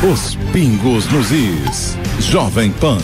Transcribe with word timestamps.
Os 0.00 0.36
pingos 0.52 1.10
nos 1.10 1.32
is. 1.32 1.96
Jovem 2.20 2.70
Pan. 2.70 2.98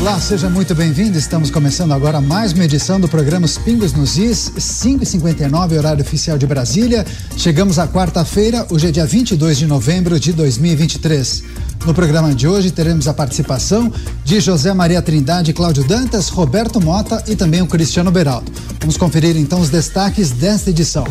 Olá, 0.00 0.18
seja 0.18 0.48
muito 0.48 0.74
bem-vindo. 0.74 1.18
Estamos 1.18 1.50
começando 1.50 1.92
agora 1.92 2.18
mais 2.18 2.54
uma 2.54 2.64
edição 2.64 2.98
do 2.98 3.06
programa 3.06 3.44
Os 3.44 3.58
Pingos 3.58 3.92
nos 3.92 4.16
Is, 4.16 4.50
5h59, 4.56 5.76
horário 5.76 6.02
oficial 6.02 6.38
de 6.38 6.46
Brasília. 6.46 7.04
Chegamos 7.36 7.78
à 7.78 7.86
quarta-feira, 7.86 8.66
hoje 8.70 8.86
é 8.86 8.90
dia 8.90 9.04
22 9.04 9.58
de 9.58 9.66
novembro 9.66 10.18
de 10.18 10.32
2023. 10.32 11.44
No 11.84 11.92
programa 11.92 12.34
de 12.34 12.48
hoje 12.48 12.70
teremos 12.70 13.06
a 13.06 13.12
participação 13.12 13.92
de 14.24 14.40
José 14.40 14.72
Maria 14.72 15.02
Trindade, 15.02 15.52
Cláudio 15.52 15.84
Dantas, 15.84 16.30
Roberto 16.30 16.80
Mota 16.80 17.22
e 17.28 17.36
também 17.36 17.60
o 17.60 17.66
Cristiano 17.66 18.10
Beraldo. 18.10 18.50
Vamos 18.80 18.96
conferir 18.96 19.36
então 19.36 19.60
os 19.60 19.68
destaques 19.68 20.30
desta 20.30 20.70
edição. 20.70 21.04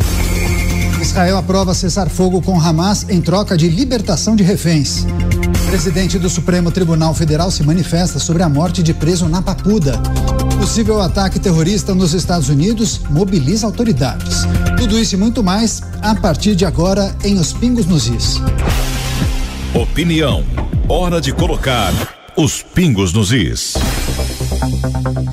Israel 1.05 1.37
aprova 1.37 1.75
cessar 1.75 2.09
fogo 2.09 2.41
com 2.41 2.59
Hamas 2.59 3.05
em 3.07 3.21
troca 3.21 3.55
de 3.55 3.69
libertação 3.69 4.35
de 4.35 4.43
reféns. 4.43 5.05
Presidente 5.67 6.17
do 6.17 6.27
Supremo 6.29 6.71
Tribunal 6.71 7.13
Federal 7.13 7.51
se 7.51 7.61
manifesta 7.61 8.17
sobre 8.17 8.41
a 8.41 8.49
morte 8.49 8.81
de 8.81 8.91
preso 8.91 9.29
na 9.29 9.39
Papuda. 9.39 10.01
Possível 10.57 10.99
ataque 10.99 11.39
terrorista 11.39 11.93
nos 11.93 12.13
Estados 12.13 12.49
Unidos 12.49 13.01
mobiliza 13.07 13.67
autoridades. 13.67 14.45
Tudo 14.77 14.99
isso 14.99 15.13
e 15.13 15.17
muito 15.17 15.43
mais 15.43 15.83
a 16.01 16.15
partir 16.15 16.55
de 16.55 16.65
agora 16.65 17.15
em 17.23 17.37
Os 17.37 17.53
Pingos 17.53 17.85
nos 17.85 18.07
Is. 18.07 18.41
Opinião. 19.75 20.43
Hora 20.89 21.21
de 21.21 21.31
colocar 21.31 21.93
os 22.35 22.63
pingos 22.63 23.13
nos 23.13 23.31
is. 23.31 23.75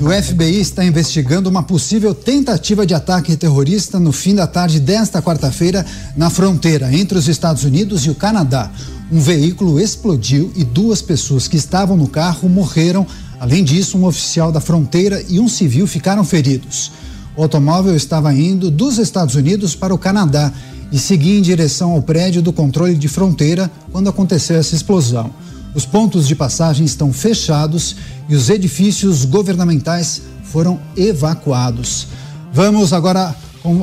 O 0.01 0.23
FBI 0.23 0.59
está 0.59 0.83
investigando 0.83 1.49
uma 1.49 1.63
possível 1.63 2.13
tentativa 2.13 2.85
de 2.85 2.93
ataque 2.93 3.35
terrorista 3.37 3.99
no 3.99 4.11
fim 4.11 4.35
da 4.35 4.45
tarde 4.45 4.79
desta 4.79 5.21
quarta-feira 5.21 5.85
na 6.15 6.29
fronteira 6.29 6.93
entre 6.93 7.17
os 7.17 7.27
Estados 7.27 7.63
Unidos 7.63 8.05
e 8.05 8.09
o 8.09 8.15
Canadá. 8.15 8.69
Um 9.11 9.19
veículo 9.19 9.79
explodiu 9.79 10.51
e 10.55 10.63
duas 10.63 11.01
pessoas 11.01 11.47
que 11.47 11.55
estavam 11.55 11.95
no 11.95 12.07
carro 12.07 12.49
morreram. 12.49 13.07
Além 13.39 13.63
disso, 13.63 13.97
um 13.97 14.05
oficial 14.05 14.51
da 14.51 14.59
fronteira 14.59 15.23
e 15.29 15.39
um 15.39 15.47
civil 15.47 15.87
ficaram 15.87 16.23
feridos. 16.23 16.91
O 17.35 17.41
automóvel 17.41 17.95
estava 17.95 18.33
indo 18.33 18.69
dos 18.69 18.97
Estados 18.97 19.35
Unidos 19.35 19.75
para 19.75 19.93
o 19.93 19.97
Canadá 19.97 20.51
e 20.91 20.99
seguia 20.99 21.37
em 21.37 21.41
direção 21.41 21.91
ao 21.91 22.01
prédio 22.01 22.41
do 22.41 22.53
controle 22.53 22.95
de 22.95 23.07
fronteira 23.07 23.71
quando 23.91 24.09
aconteceu 24.09 24.57
essa 24.57 24.75
explosão. 24.75 25.31
Os 25.75 25.85
pontos 25.85 26.27
de 26.27 26.35
passagem 26.35 26.85
estão 26.85 27.11
fechados 27.11 27.95
e 28.29 28.35
os 28.35 28.49
edifícios 28.49 29.25
governamentais 29.25 30.21
foram 30.43 30.79
evacuados. 30.95 32.07
Vamos 32.53 32.93
agora 32.93 33.35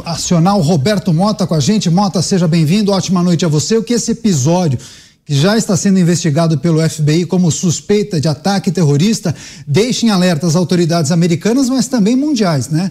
acionar 0.05 0.57
o 0.57 0.61
Roberto 0.61 1.13
Mota 1.13 1.47
com 1.47 1.55
a 1.55 1.61
gente. 1.61 1.91
Mota, 1.91 2.23
seja 2.23 2.47
bem-vindo. 2.47 2.93
Ótima 2.93 3.23
noite 3.23 3.45
a 3.45 3.49
você. 3.49 3.77
O 3.77 3.83
que 3.83 3.95
esse 3.95 4.13
episódio 4.13 4.79
que 5.25 5.35
já 5.35 5.57
está 5.57 5.77
sendo 5.77 5.99
investigado 5.99 6.59
pelo 6.59 6.81
FBI 6.89 7.25
como 7.27 7.51
suspeita 7.51 8.21
de 8.21 8.29
ataque 8.29 8.71
terrorista, 8.71 9.35
deixa 9.67 10.07
em 10.07 10.11
alerta 10.11 10.47
as 10.47 10.57
autoridades 10.57 11.11
americanas, 11.11 11.69
mas 11.69 11.87
também 11.87 12.17
mundiais, 12.17 12.69
né? 12.69 12.91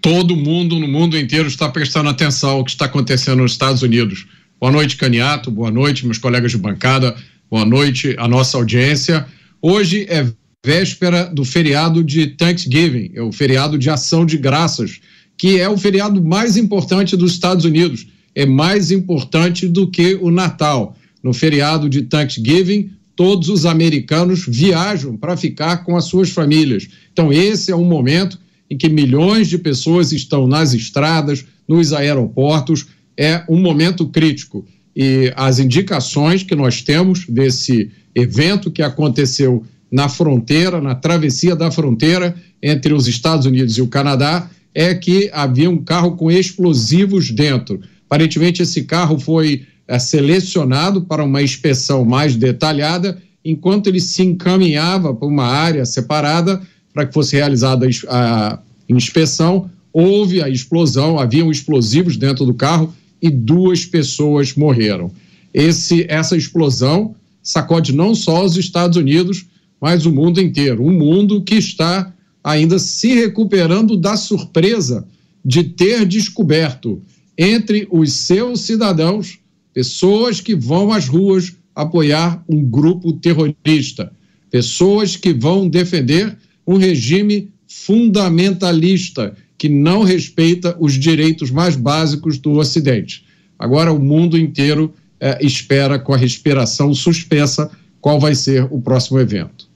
Todo 0.00 0.36
mundo 0.36 0.78
no 0.78 0.86
mundo 0.86 1.18
inteiro 1.18 1.48
está 1.48 1.68
prestando 1.68 2.08
atenção 2.08 2.50
ao 2.50 2.64
que 2.64 2.70
está 2.70 2.84
acontecendo 2.84 3.42
nos 3.42 3.52
Estados 3.52 3.82
Unidos. 3.82 4.26
Boa 4.60 4.72
noite, 4.72 4.96
Caniato. 4.96 5.50
Boa 5.50 5.70
noite, 5.70 6.06
meus 6.06 6.18
colegas 6.18 6.52
de 6.52 6.58
bancada. 6.58 7.14
Boa 7.50 7.64
noite, 7.64 8.14
a 8.18 8.28
nossa 8.28 8.58
audiência. 8.58 9.26
Hoje 9.62 10.06
é 10.10 10.30
véspera 10.62 11.24
do 11.24 11.46
feriado 11.46 12.04
de 12.04 12.26
Thanksgiving, 12.26 13.12
é 13.14 13.22
o 13.22 13.32
feriado 13.32 13.78
de 13.78 13.88
ação 13.88 14.26
de 14.26 14.36
graças, 14.36 15.00
que 15.34 15.58
é 15.58 15.66
o 15.66 15.78
feriado 15.78 16.22
mais 16.22 16.58
importante 16.58 17.16
dos 17.16 17.32
Estados 17.32 17.64
Unidos. 17.64 18.06
É 18.34 18.44
mais 18.44 18.90
importante 18.90 19.66
do 19.66 19.90
que 19.90 20.18
o 20.20 20.30
Natal. 20.30 20.94
No 21.22 21.32
feriado 21.32 21.88
de 21.88 22.02
Thanksgiving, 22.02 22.90
todos 23.16 23.48
os 23.48 23.64
americanos 23.64 24.44
viajam 24.46 25.16
para 25.16 25.34
ficar 25.34 25.78
com 25.78 25.96
as 25.96 26.04
suas 26.04 26.28
famílias. 26.28 26.86
Então, 27.10 27.32
esse 27.32 27.72
é 27.72 27.76
um 27.76 27.86
momento 27.86 28.38
em 28.68 28.76
que 28.76 28.90
milhões 28.90 29.48
de 29.48 29.56
pessoas 29.56 30.12
estão 30.12 30.46
nas 30.46 30.74
estradas, 30.74 31.46
nos 31.66 31.94
aeroportos, 31.94 32.84
é 33.16 33.42
um 33.48 33.58
momento 33.58 34.06
crítico. 34.06 34.66
E 35.00 35.32
as 35.36 35.60
indicações 35.60 36.42
que 36.42 36.56
nós 36.56 36.82
temos 36.82 37.24
desse 37.28 37.88
evento 38.12 38.68
que 38.68 38.82
aconteceu 38.82 39.64
na 39.88 40.08
fronteira, 40.08 40.80
na 40.80 40.96
travessia 40.96 41.54
da 41.54 41.70
fronteira 41.70 42.34
entre 42.60 42.92
os 42.92 43.06
Estados 43.06 43.46
Unidos 43.46 43.78
e 43.78 43.80
o 43.80 43.86
Canadá, 43.86 44.50
é 44.74 44.92
que 44.96 45.30
havia 45.32 45.70
um 45.70 45.78
carro 45.78 46.16
com 46.16 46.28
explosivos 46.28 47.30
dentro. 47.30 47.80
Aparentemente, 48.06 48.60
esse 48.60 48.82
carro 48.82 49.20
foi 49.20 49.62
é, 49.86 50.00
selecionado 50.00 51.02
para 51.02 51.22
uma 51.22 51.40
inspeção 51.40 52.04
mais 52.04 52.34
detalhada, 52.34 53.22
enquanto 53.44 53.86
ele 53.86 54.00
se 54.00 54.24
encaminhava 54.24 55.14
para 55.14 55.28
uma 55.28 55.46
área 55.46 55.86
separada 55.86 56.60
para 56.92 57.06
que 57.06 57.14
fosse 57.14 57.36
realizada 57.36 57.86
a 58.08 58.58
inspeção, 58.88 59.70
houve 59.92 60.42
a 60.42 60.48
explosão, 60.48 61.20
haviam 61.20 61.52
explosivos 61.52 62.16
dentro 62.16 62.44
do 62.44 62.52
carro 62.52 62.92
e 63.20 63.30
duas 63.30 63.84
pessoas 63.84 64.54
morreram. 64.54 65.10
Esse, 65.52 66.06
essa 66.08 66.36
explosão 66.36 67.14
sacode 67.42 67.94
não 67.94 68.14
só 68.14 68.44
os 68.44 68.56
Estados 68.56 68.96
Unidos, 68.96 69.46
mas 69.80 70.06
o 70.06 70.12
mundo 70.12 70.40
inteiro. 70.40 70.84
Um 70.84 70.92
mundo 70.92 71.42
que 71.42 71.54
está 71.56 72.12
ainda 72.42 72.78
se 72.78 73.14
recuperando 73.14 73.96
da 73.96 74.16
surpresa 74.16 75.06
de 75.44 75.64
ter 75.64 76.04
descoberto 76.04 77.00
entre 77.36 77.86
os 77.90 78.12
seus 78.12 78.60
cidadãos 78.62 79.38
pessoas 79.72 80.40
que 80.40 80.56
vão 80.56 80.92
às 80.92 81.06
ruas 81.06 81.54
apoiar 81.72 82.42
um 82.48 82.64
grupo 82.64 83.12
terrorista, 83.12 84.12
pessoas 84.50 85.14
que 85.14 85.32
vão 85.32 85.68
defender 85.68 86.36
um 86.66 86.76
regime 86.76 87.52
fundamentalista 87.68 89.36
que 89.58 89.68
não 89.68 90.04
respeita 90.04 90.76
os 90.78 90.94
direitos 90.94 91.50
mais 91.50 91.74
básicos 91.74 92.38
do 92.38 92.52
Ocidente. 92.52 93.24
Agora, 93.58 93.92
o 93.92 93.98
mundo 93.98 94.38
inteiro 94.38 94.94
eh, 95.20 95.38
espera 95.44 95.98
com 95.98 96.14
a 96.14 96.16
respiração 96.16 96.94
suspensa 96.94 97.68
qual 98.00 98.20
vai 98.20 98.36
ser 98.36 98.66
o 98.70 98.80
próximo 98.80 99.18
evento. 99.18 99.68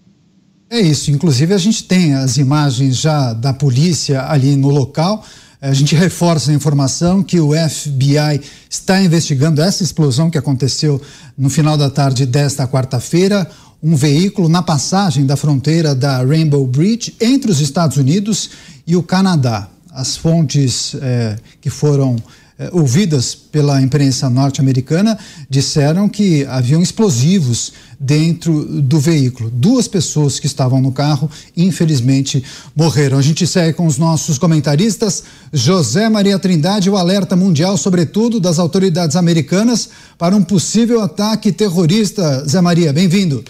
É 0.70 0.80
isso. 0.80 1.10
Inclusive, 1.10 1.52
a 1.52 1.58
gente 1.58 1.84
tem 1.84 2.14
as 2.14 2.38
imagens 2.38 2.96
já 2.96 3.32
da 3.32 3.52
polícia 3.52 4.30
ali 4.30 4.54
no 4.54 4.70
local. 4.70 5.22
A 5.60 5.74
gente 5.74 5.94
reforça 5.94 6.50
a 6.50 6.54
informação 6.54 7.22
que 7.22 7.38
o 7.38 7.50
FBI 7.52 8.40
está 8.70 9.02
investigando 9.02 9.60
essa 9.60 9.82
explosão 9.82 10.30
que 10.30 10.38
aconteceu 10.38 11.00
no 11.36 11.50
final 11.50 11.76
da 11.76 11.90
tarde 11.90 12.24
desta 12.24 12.66
quarta-feira 12.66 13.48
um 13.82 13.96
veículo 13.96 14.48
na 14.48 14.62
passagem 14.62 15.26
da 15.26 15.36
fronteira 15.36 15.94
da 15.94 16.22
Rainbow 16.24 16.64
Bridge 16.66 17.14
entre 17.20 17.50
os 17.50 17.60
Estados 17.60 17.96
Unidos 17.96 18.50
e 18.86 18.94
o 18.94 19.02
Canadá. 19.02 19.68
As 19.92 20.16
fontes 20.16 20.94
eh, 20.94 21.36
que 21.60 21.68
foram 21.68 22.16
eh, 22.58 22.70
ouvidas 22.72 23.34
pela 23.34 23.82
imprensa 23.82 24.30
norte-americana 24.30 25.18
disseram 25.50 26.08
que 26.08 26.46
haviam 26.46 26.80
explosivos 26.80 27.72
dentro 27.98 28.64
do 28.80 29.00
veículo. 29.00 29.50
Duas 29.50 29.88
pessoas 29.88 30.38
que 30.38 30.46
estavam 30.46 30.80
no 30.80 30.92
carro, 30.92 31.28
infelizmente, 31.56 32.42
morreram. 32.74 33.18
A 33.18 33.22
gente 33.22 33.46
segue 33.46 33.74
com 33.74 33.86
os 33.86 33.98
nossos 33.98 34.38
comentaristas. 34.38 35.24
José 35.52 36.08
Maria 36.08 36.38
Trindade, 36.38 36.88
o 36.88 36.96
alerta 36.96 37.34
mundial, 37.34 37.76
sobretudo 37.76 38.38
das 38.38 38.58
autoridades 38.58 39.16
americanas, 39.16 39.88
para 40.16 40.36
um 40.36 40.42
possível 40.42 41.02
ataque 41.02 41.50
terrorista. 41.52 42.48
Zé 42.48 42.60
Maria, 42.60 42.92
bem-vindo 42.92 43.44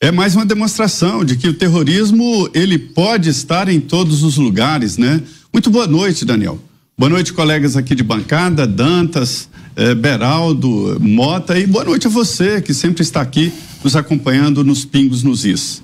é 0.00 0.12
mais 0.12 0.36
uma 0.36 0.44
demonstração 0.44 1.24
de 1.24 1.36
que 1.36 1.48
o 1.48 1.54
terrorismo 1.54 2.50
ele 2.52 2.78
pode 2.78 3.30
estar 3.30 3.68
em 3.68 3.80
todos 3.80 4.22
os 4.22 4.36
lugares, 4.36 4.98
né? 4.98 5.22
Muito 5.50 5.70
boa 5.70 5.86
noite, 5.86 6.24
Daniel. 6.24 6.60
Boa 6.98 7.08
noite, 7.08 7.32
colegas 7.32 7.76
aqui 7.76 7.94
de 7.94 8.02
bancada, 8.02 8.66
Dantas, 8.66 9.48
eh, 9.74 9.94
Beraldo, 9.94 10.98
Mota 11.00 11.58
e 11.58 11.66
boa 11.66 11.84
noite 11.84 12.06
a 12.06 12.10
você 12.10 12.60
que 12.60 12.74
sempre 12.74 13.02
está 13.02 13.22
aqui 13.22 13.50
nos 13.82 13.96
acompanhando 13.96 14.62
nos 14.62 14.84
Pingos 14.84 15.22
nos 15.22 15.46
Is. 15.46 15.82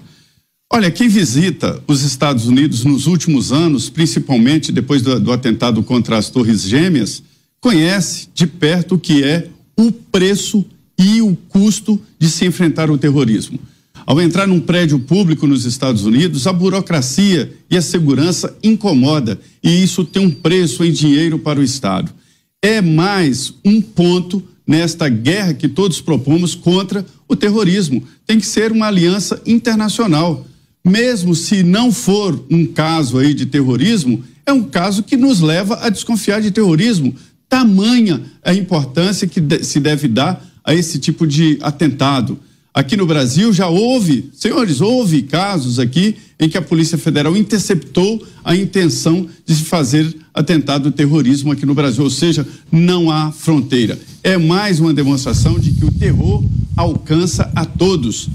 Olha, 0.71 0.91
quem 0.91 1.09
visita 1.09 1.83
os 1.87 2.03
Estados 2.03 2.47
Unidos 2.47 2.85
nos 2.85 3.07
últimos 3.07 3.51
anos, 3.51 3.89
principalmente 3.89 4.73
depois 4.73 5.01
do, 5.01 5.19
do 5.19 5.33
atentado 5.33 5.83
contra 5.83 6.19
as 6.19 6.29
Torres 6.29 6.63
Gêmeas, 6.63 7.23
conhece 7.61 8.29
de 8.35 8.47
perto 8.47 8.97
o 8.97 8.99
que 8.99 9.25
é 9.25 9.49
o 9.75 9.91
preço 9.91 10.65
e 10.99 11.23
o 11.23 11.35
custo 11.49 11.99
de 12.19 12.29
se 12.29 12.45
enfrentar 12.45 12.91
o 12.91 12.99
terrorismo. 12.99 13.59
Ao 14.07 14.21
entrar 14.21 14.47
num 14.47 14.61
prédio 14.61 14.99
público 14.99 15.47
nos 15.47 15.65
Estados 15.65 16.05
Unidos, 16.05 16.47
a 16.47 16.53
burocracia 16.53 17.53
e 17.71 17.77
a 17.77 17.83
segurança 17.83 18.57
incomoda 18.63 19.39
e 19.63 19.83
isso 19.83 20.05
tem 20.05 20.27
um 20.27 20.31
preço 20.31 20.85
em 20.85 20.91
dinheiro 20.91 21.39
para 21.39 21.61
o 21.61 21.63
Estado. 21.63 22.13
É 22.61 22.81
mais 22.81 23.55
um 23.65 23.81
ponto 23.81 24.43
nesta 24.67 25.09
guerra 25.09 25.55
que 25.55 25.69
todos 25.69 26.01
propomos 26.01 26.55
contra 26.55 27.05
o 27.29 27.37
terrorismo. 27.37 28.03
Tem 28.27 28.39
que 28.39 28.47
ser 28.47 28.73
uma 28.73 28.87
aliança 28.87 29.41
internacional. 29.47 30.47
Mesmo 30.85 31.35
se 31.35 31.63
não 31.63 31.93
for 31.93 32.45
um 32.51 32.67
caso 32.67 33.19
aí 33.19 33.35
de 33.35 33.47
terrorismo, 33.47 34.23
é 34.45 34.53
um 34.53 34.65
caso 34.65 35.03
que 35.03 35.17
nos 35.17 35.41
leva 35.41 35.79
a 35.81 35.89
desconfiar 35.89 36.41
de 36.41 36.51
terrorismo, 36.51 37.15
tamanha 37.49 38.21
a 38.45 38.53
importância 38.53 39.29
que 39.29 39.41
se 39.63 39.79
deve 39.79 40.09
dar 40.09 40.45
a 40.65 40.75
esse 40.75 40.99
tipo 40.99 41.27
de 41.27 41.59
atentado. 41.61 42.39
Aqui 42.75 42.97
no 42.97 43.05
Brasil 43.05 43.53
já 43.53 43.69
houve, 43.69 44.31
senhores, 44.33 44.81
houve 44.81 45.21
casos 45.23 45.79
aqui 45.79 46.17
em 46.41 46.49
que 46.49 46.57
a 46.57 46.63
Polícia 46.63 46.97
Federal 46.97 47.37
interceptou 47.37 48.27
a 48.43 48.57
intenção 48.57 49.29
de 49.45 49.55
se 49.55 49.65
fazer 49.65 50.17
atentado 50.33 50.91
terrorismo 50.91 51.53
aqui 51.53 51.67
no 51.67 51.75
Brasil, 51.75 52.03
ou 52.03 52.09
seja, 52.09 52.47
não 52.71 53.11
há 53.11 53.31
fronteira. 53.31 53.99
É 54.23 54.39
mais 54.39 54.81
uma 54.81 54.95
demonstração 54.95 55.59
de 55.59 55.71
que 55.73 55.85
o 55.85 55.93
terror 55.93 56.43
alcança 56.75 57.51
a 57.55 57.67
todos. 57.67 58.31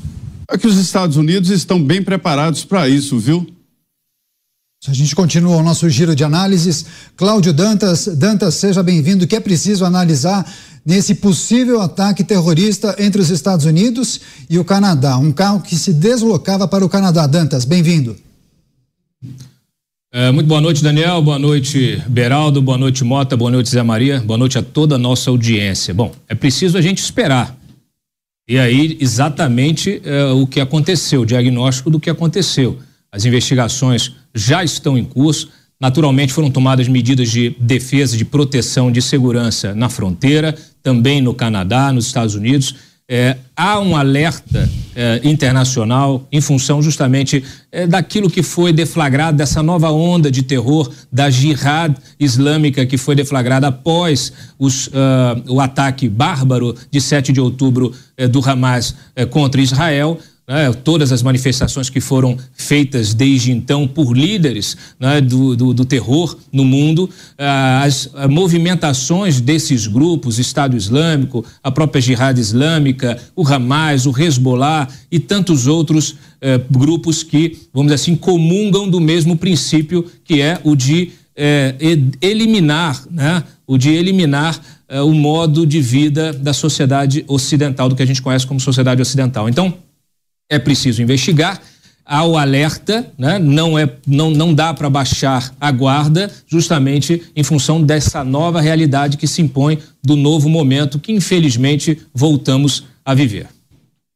É 0.51 0.55
que 0.55 0.67
os 0.67 0.77
Estados 0.77 1.17
Unidos 1.17 1.49
estão 1.49 1.81
bem 1.81 2.03
preparados 2.03 2.63
para 2.63 2.87
isso, 2.87 3.17
viu? 3.17 3.47
A 4.85 4.93
gente 4.93 5.15
continua 5.15 5.57
o 5.57 5.63
nosso 5.63 5.89
giro 5.89 6.15
de 6.15 6.23
análises. 6.23 6.85
Cláudio 7.15 7.51
Dantas, 7.51 8.05
Dantas, 8.05 8.55
seja 8.55 8.83
bem-vindo. 8.83 9.25
O 9.25 9.27
que 9.27 9.35
é 9.35 9.39
preciso 9.39 9.83
analisar 9.83 10.49
nesse 10.85 11.15
possível 11.15 11.81
ataque 11.81 12.23
terrorista 12.23 12.95
entre 12.99 13.19
os 13.19 13.29
Estados 13.29 13.65
Unidos 13.65 14.21
e 14.47 14.59
o 14.59 14.63
Canadá? 14.63 15.17
Um 15.17 15.31
carro 15.31 15.61
que 15.61 15.75
se 15.75 15.91
deslocava 15.91 16.67
para 16.67 16.85
o 16.85 16.89
Canadá. 16.89 17.25
Dantas, 17.25 17.65
bem-vindo. 17.65 18.15
É, 20.13 20.31
muito 20.31 20.47
boa 20.47 20.61
noite, 20.61 20.83
Daniel. 20.83 21.21
Boa 21.23 21.39
noite, 21.39 22.01
Beraldo. 22.07 22.61
Boa 22.61 22.77
noite, 22.77 23.03
Mota. 23.03 23.35
Boa 23.35 23.51
noite, 23.51 23.69
Zé 23.69 23.81
Maria. 23.81 24.21
Boa 24.21 24.37
noite 24.37 24.59
a 24.59 24.63
toda 24.63 24.95
a 24.95 24.99
nossa 24.99 25.31
audiência. 25.31 25.93
Bom, 25.93 26.13
é 26.29 26.35
preciso 26.35 26.77
a 26.77 26.81
gente 26.81 26.99
esperar. 26.99 27.57
E 28.47 28.57
aí, 28.59 28.95
exatamente 29.01 30.01
é, 30.05 30.25
o 30.25 30.45
que 30.45 30.61
aconteceu, 30.61 31.21
o 31.21 31.25
diagnóstico 31.25 31.89
do 31.89 31.99
que 31.99 32.11
aconteceu. 32.11 32.77
As 33.11 33.25
investigações 33.25 34.13
já 34.37 34.63
estão 34.63 34.97
em 34.97 35.03
curso. 35.03 35.49
Naturalmente, 35.79 36.33
foram 36.33 36.49
tomadas 36.49 36.87
medidas 36.87 37.29
de 37.29 37.55
defesa, 37.59 38.17
de 38.17 38.25
proteção, 38.25 38.91
de 38.91 39.01
segurança 39.01 39.75
na 39.75 39.89
fronteira, 39.89 40.55
também 40.81 41.21
no 41.21 41.33
Canadá, 41.33 41.91
nos 41.91 42.05
Estados 42.05 42.35
Unidos. 42.35 42.75
É, 43.09 43.37
há 43.55 43.79
um 43.79 43.95
alerta 43.95 44.69
é, 44.93 45.21
internacional 45.23 46.27
em 46.29 46.41
função 46.41 46.81
justamente 46.81 47.41
é, 47.71 47.87
daquilo 47.87 48.29
que 48.29 48.43
foi 48.43 48.73
deflagrado, 48.73 49.37
dessa 49.37 49.63
nova 49.63 49.89
onda 49.91 50.29
de 50.29 50.43
terror 50.43 50.91
da 51.09 51.29
jihad 51.29 51.95
islâmica 52.19 52.85
que 52.85 52.97
foi 52.97 53.15
deflagrada 53.15 53.67
após 53.67 54.33
os, 54.59 54.87
uh, 54.87 54.91
o 55.47 55.61
ataque 55.61 56.09
bárbaro 56.09 56.75
de 56.91 56.99
7 56.99 57.31
de 57.31 57.39
outubro 57.39 57.93
é, 58.17 58.27
do 58.27 58.41
Hamas 58.43 58.93
é, 59.15 59.25
contra 59.25 59.61
Israel 59.61 60.19
né, 60.47 60.71
todas 60.71 61.11
as 61.11 61.21
manifestações 61.21 61.89
que 61.89 61.99
foram 61.99 62.37
feitas 62.53 63.13
desde 63.13 63.51
então 63.51 63.85
por 63.85 64.15
líderes 64.15 64.77
né, 64.97 65.19
do, 65.19 65.57
do, 65.57 65.73
do, 65.73 65.83
terror 65.83 66.37
no 66.53 66.63
mundo, 66.63 67.09
ah, 67.37 67.83
as 67.83 68.09
ah, 68.13 68.27
movimentações 68.29 69.41
desses 69.41 69.87
grupos, 69.87 70.39
Estado 70.39 70.77
Islâmico, 70.77 71.43
a 71.61 71.69
própria 71.69 72.01
Jihad 72.01 72.39
Islâmica, 72.39 73.19
o 73.35 73.45
Hamas, 73.45 74.05
o 74.05 74.17
Hezbollah 74.17 74.87
e 75.11 75.19
tantos 75.19 75.67
outros 75.67 76.15
eh, 76.39 76.59
grupos 76.69 77.23
que, 77.23 77.57
vamos 77.73 77.91
dizer 77.91 78.01
assim, 78.01 78.15
comungam 78.15 78.89
do 78.89 79.01
mesmo 79.01 79.35
princípio 79.35 80.05
que 80.23 80.41
é 80.41 80.59
o 80.63 80.75
de 80.75 81.11
eh, 81.35 81.75
eliminar, 82.21 83.03
né, 83.09 83.43
o 83.65 83.77
de 83.77 83.89
eliminar 83.89 84.59
eh, 84.87 85.01
o 85.01 85.11
modo 85.11 85.65
de 85.65 85.81
vida 85.81 86.31
da 86.31 86.53
sociedade 86.53 87.25
ocidental, 87.27 87.89
do 87.89 87.95
que 87.95 88.03
a 88.03 88.05
gente 88.05 88.21
conhece 88.21 88.47
como 88.47 88.59
sociedade 88.59 89.01
ocidental. 89.01 89.49
Então, 89.49 89.73
é 90.49 90.59
preciso 90.59 91.01
investigar. 91.01 91.61
Há 92.05 92.23
o 92.23 92.37
alerta, 92.37 93.11
né? 93.17 93.37
não, 93.37 93.77
é, 93.77 93.91
não, 94.05 94.31
não 94.31 94.53
dá 94.53 94.73
para 94.73 94.89
baixar 94.89 95.53
a 95.59 95.69
guarda, 95.71 96.31
justamente 96.47 97.21
em 97.35 97.43
função 97.43 97.83
dessa 97.83 98.23
nova 98.23 98.61
realidade 98.61 99.17
que 99.17 99.27
se 99.27 99.41
impõe 99.41 99.79
do 100.01 100.15
novo 100.15 100.47
momento 100.47 100.99
que, 100.99 101.11
infelizmente, 101.11 102.01
voltamos 102.13 102.85
a 103.03 103.13
viver. 103.13 103.47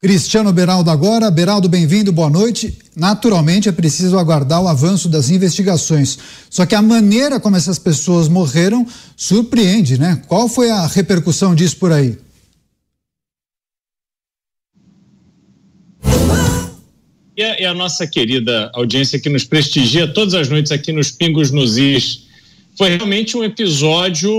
Cristiano 0.02 0.52
Beraldo 0.52 0.90
agora. 0.90 1.30
Beraldo, 1.30 1.70
bem-vindo, 1.70 2.12
boa 2.12 2.30
noite. 2.30 2.76
Naturalmente 2.96 3.70
é 3.70 3.72
preciso 3.72 4.18
aguardar 4.18 4.60
o 4.60 4.68
avanço 4.68 5.08
das 5.08 5.30
investigações. 5.30 6.18
Só 6.50 6.66
que 6.66 6.74
a 6.74 6.82
maneira 6.82 7.40
como 7.40 7.56
essas 7.56 7.78
pessoas 7.78 8.28
morreram 8.28 8.88
surpreende, 9.16 10.00
né? 10.00 10.20
Qual 10.28 10.50
foi 10.50 10.72
a 10.72 10.88
repercussão 10.88 11.54
disso 11.54 11.78
por 11.78 11.92
aí? 11.92 12.18
E 17.42 17.44
a, 17.44 17.60
e 17.62 17.66
a, 17.66 17.74
nossa 17.74 18.06
querida 18.06 18.70
audiência 18.72 19.20
que 19.20 19.28
nos 19.28 19.44
prestigia 19.44 20.08
todas 20.08 20.36
as 20.36 20.48
noites 20.48 20.72
aqui 20.72 20.92
nos 20.92 21.10
Pingos 21.10 21.50
nos 21.50 21.76
Is. 21.76 22.28
Foi 22.78 22.90
realmente 22.90 23.36
um 23.36 23.44
episódio, 23.44 24.32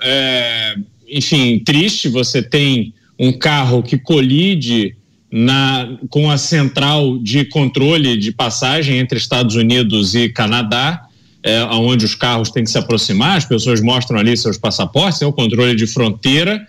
é, 0.00 0.76
enfim, 1.08 1.58
triste. 1.58 2.08
Você 2.08 2.40
tem 2.40 2.94
um 3.18 3.32
carro 3.32 3.82
que 3.82 3.98
colide 3.98 4.94
na, 5.32 5.98
com 6.10 6.30
a 6.30 6.38
central 6.38 7.18
de 7.18 7.44
controle 7.44 8.16
de 8.16 8.30
passagem 8.30 8.98
entre 8.98 9.18
Estados 9.18 9.56
Unidos 9.56 10.14
e 10.14 10.28
Canadá, 10.28 11.08
é, 11.42 11.64
onde 11.64 12.04
os 12.04 12.14
carros 12.14 12.52
têm 12.52 12.62
que 12.62 12.70
se 12.70 12.78
aproximar, 12.78 13.36
as 13.38 13.46
pessoas 13.46 13.80
mostram 13.80 14.16
ali 14.16 14.36
seus 14.36 14.56
passaportes, 14.56 15.20
é 15.22 15.26
o 15.26 15.32
controle 15.32 15.74
de 15.74 15.88
fronteira 15.88 16.64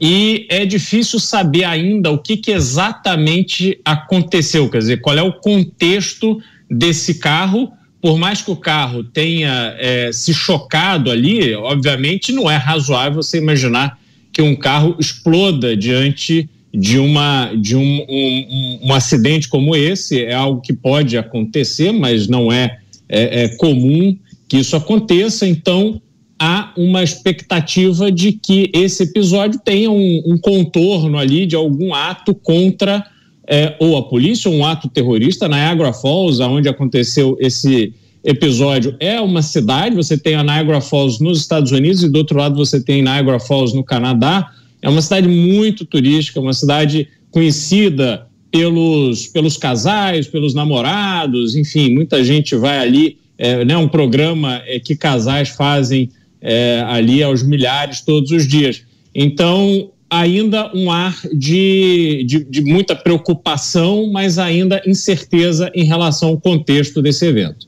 e 0.00 0.46
é 0.48 0.64
difícil 0.64 1.20
saber 1.20 1.64
ainda 1.64 2.10
o 2.10 2.18
que, 2.18 2.36
que, 2.36 2.50
exatamente 2.50 3.78
aconteceu, 3.84 4.68
quer 4.68 4.78
dizer, 4.78 5.00
qual 5.00 5.16
é 5.16 5.22
o 5.22 5.32
contexto 5.32 6.40
desse 6.70 7.14
carro. 7.14 7.72
Por 8.00 8.18
mais 8.18 8.42
que 8.42 8.50
o 8.50 8.56
carro 8.56 9.04
tenha 9.04 9.74
é, 9.78 10.10
se 10.12 10.34
chocado 10.34 11.10
ali, 11.10 11.54
obviamente 11.54 12.32
não 12.32 12.50
é 12.50 12.56
razoável 12.56 13.22
você 13.22 13.38
imaginar 13.38 13.98
que 14.32 14.42
um 14.42 14.54
carro 14.54 14.96
exploda 14.98 15.76
diante 15.76 16.50
de, 16.74 16.98
uma, 16.98 17.52
de 17.54 17.76
um, 17.76 18.04
um, 18.08 18.78
um 18.82 18.92
acidente 18.92 19.48
como 19.48 19.76
esse. 19.76 20.22
É 20.24 20.34
algo 20.34 20.60
que 20.60 20.72
pode 20.72 21.16
acontecer, 21.16 21.92
mas 21.92 22.26
não 22.26 22.52
é, 22.52 22.78
é, 23.08 23.44
é 23.44 23.48
comum 23.56 24.16
que 24.48 24.58
isso 24.58 24.74
aconteça. 24.76 25.46
Então, 25.46 26.02
há 26.38 26.72
uma 26.76 27.02
expectativa 27.02 28.10
de 28.10 28.32
que 28.32 28.70
esse 28.74 29.04
episódio 29.04 29.60
tenha 29.64 29.90
um, 29.90 30.22
um 30.26 30.38
contorno 30.38 31.18
ali 31.18 31.46
de 31.46 31.56
algum 31.56 31.94
ato 31.94 32.34
contra 32.34 33.04
é, 33.46 33.76
ou 33.78 33.96
a 33.96 34.02
polícia, 34.02 34.50
ou 34.50 34.56
um 34.56 34.64
ato 34.64 34.88
terrorista. 34.88 35.48
Niagara 35.48 35.92
Falls, 35.92 36.40
onde 36.40 36.68
aconteceu 36.68 37.36
esse 37.40 37.92
episódio, 38.24 38.96
é 38.98 39.20
uma 39.20 39.42
cidade. 39.42 39.94
Você 39.94 40.16
tem 40.16 40.34
a 40.34 40.42
Niagara 40.42 40.80
Falls 40.80 41.22
nos 41.22 41.40
Estados 41.40 41.72
Unidos 41.72 42.02
e 42.02 42.08
do 42.08 42.16
outro 42.18 42.38
lado 42.38 42.56
você 42.56 42.82
tem 42.82 43.02
Niagara 43.02 43.38
Falls 43.38 43.74
no 43.76 43.84
Canadá. 43.84 44.50
É 44.80 44.88
uma 44.88 45.02
cidade 45.02 45.28
muito 45.28 45.84
turística, 45.84 46.40
uma 46.40 46.54
cidade 46.54 47.08
conhecida 47.30 48.26
pelos, 48.50 49.26
pelos 49.26 49.56
casais, 49.56 50.26
pelos 50.26 50.54
namorados, 50.54 51.56
enfim, 51.56 51.92
muita 51.92 52.22
gente 52.22 52.54
vai 52.54 52.78
ali. 52.78 53.18
É 53.36 53.64
né, 53.64 53.76
um 53.76 53.88
programa 53.88 54.62
é, 54.64 54.78
que 54.78 54.94
casais 54.94 55.48
fazem 55.48 56.08
é, 56.44 56.84
ali 56.86 57.22
aos 57.22 57.42
milhares 57.42 58.02
todos 58.02 58.30
os 58.30 58.46
dias. 58.46 58.82
Então, 59.14 59.90
ainda 60.10 60.70
um 60.74 60.90
ar 60.90 61.16
de, 61.32 62.24
de, 62.28 62.44
de, 62.44 62.60
muita 62.60 62.94
preocupação, 62.94 64.12
mas 64.12 64.38
ainda 64.38 64.82
incerteza 64.86 65.72
em 65.74 65.84
relação 65.84 66.28
ao 66.28 66.40
contexto 66.40 67.00
desse 67.00 67.24
evento. 67.24 67.66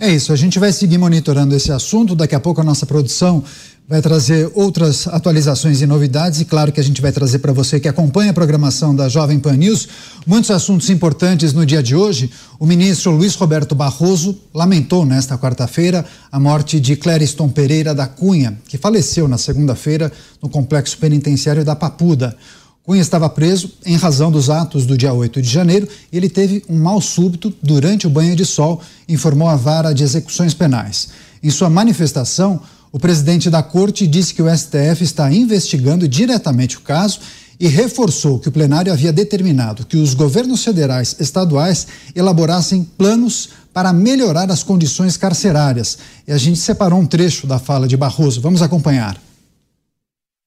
É 0.00 0.12
isso, 0.12 0.32
a 0.32 0.36
gente 0.36 0.58
vai 0.58 0.72
seguir 0.72 0.98
monitorando 0.98 1.54
esse 1.54 1.70
assunto. 1.70 2.14
Daqui 2.14 2.34
a 2.34 2.40
pouco 2.40 2.60
a 2.60 2.64
nossa 2.64 2.84
produção 2.84 3.42
vai 3.88 4.02
trazer 4.02 4.50
outras 4.54 5.08
atualizações 5.08 5.80
e 5.80 5.86
novidades 5.86 6.42
e 6.42 6.44
claro 6.44 6.70
que 6.70 6.78
a 6.78 6.84
gente 6.84 7.00
vai 7.00 7.10
trazer 7.10 7.38
para 7.38 7.54
você 7.54 7.80
que 7.80 7.88
acompanha 7.88 8.32
a 8.32 8.34
programação 8.34 8.94
da 8.94 9.08
Jovem 9.08 9.38
Pan 9.38 9.56
News 9.56 9.88
muitos 10.26 10.50
assuntos 10.50 10.90
importantes 10.90 11.54
no 11.54 11.64
dia 11.64 11.82
de 11.82 11.96
hoje. 11.96 12.30
O 12.60 12.66
ministro 12.66 13.12
Luiz 13.12 13.34
Roberto 13.34 13.74
Barroso 13.74 14.38
lamentou 14.52 15.06
nesta 15.06 15.38
quarta-feira 15.38 16.04
a 16.30 16.38
morte 16.38 16.78
de 16.78 16.96
Clériston 16.96 17.48
Pereira 17.48 17.94
da 17.94 18.06
Cunha, 18.06 18.58
que 18.68 18.76
faleceu 18.76 19.26
na 19.26 19.38
segunda-feira 19.38 20.12
no 20.42 20.50
complexo 20.50 20.98
penitenciário 20.98 21.64
da 21.64 21.74
Papuda. 21.74 22.36
Cunha 22.84 23.00
estava 23.00 23.28
preso 23.30 23.72
em 23.86 23.96
razão 23.96 24.30
dos 24.30 24.50
atos 24.50 24.84
do 24.84 24.98
dia 24.98 25.14
8 25.14 25.40
de 25.40 25.48
janeiro 25.48 25.88
e 26.12 26.16
ele 26.18 26.28
teve 26.28 26.62
um 26.68 26.78
mal 26.78 27.00
súbito 27.00 27.54
durante 27.62 28.06
o 28.06 28.10
banho 28.10 28.36
de 28.36 28.44
sol, 28.44 28.82
informou 29.08 29.48
a 29.48 29.56
vara 29.56 29.94
de 29.94 30.04
execuções 30.04 30.52
penais. 30.52 31.08
Em 31.42 31.48
sua 31.48 31.70
manifestação, 31.70 32.60
o 32.90 32.98
presidente 32.98 33.50
da 33.50 33.62
corte 33.62 34.06
disse 34.06 34.32
que 34.32 34.42
o 34.42 34.48
STF 34.48 35.02
está 35.02 35.30
investigando 35.32 36.08
diretamente 36.08 36.78
o 36.78 36.80
caso 36.80 37.20
e 37.60 37.66
reforçou 37.66 38.38
que 38.38 38.48
o 38.48 38.52
plenário 38.52 38.92
havia 38.92 39.12
determinado 39.12 39.84
que 39.84 39.96
os 39.96 40.14
governos 40.14 40.64
federais 40.64 41.16
estaduais 41.18 41.86
elaborassem 42.14 42.84
planos 42.84 43.50
para 43.74 43.92
melhorar 43.92 44.50
as 44.50 44.62
condições 44.62 45.16
carcerárias. 45.16 45.98
E 46.26 46.32
a 46.32 46.38
gente 46.38 46.58
separou 46.58 47.00
um 47.00 47.06
trecho 47.06 47.46
da 47.46 47.58
fala 47.58 47.86
de 47.86 47.96
Barroso. 47.96 48.40
Vamos 48.40 48.62
acompanhar. 48.62 49.16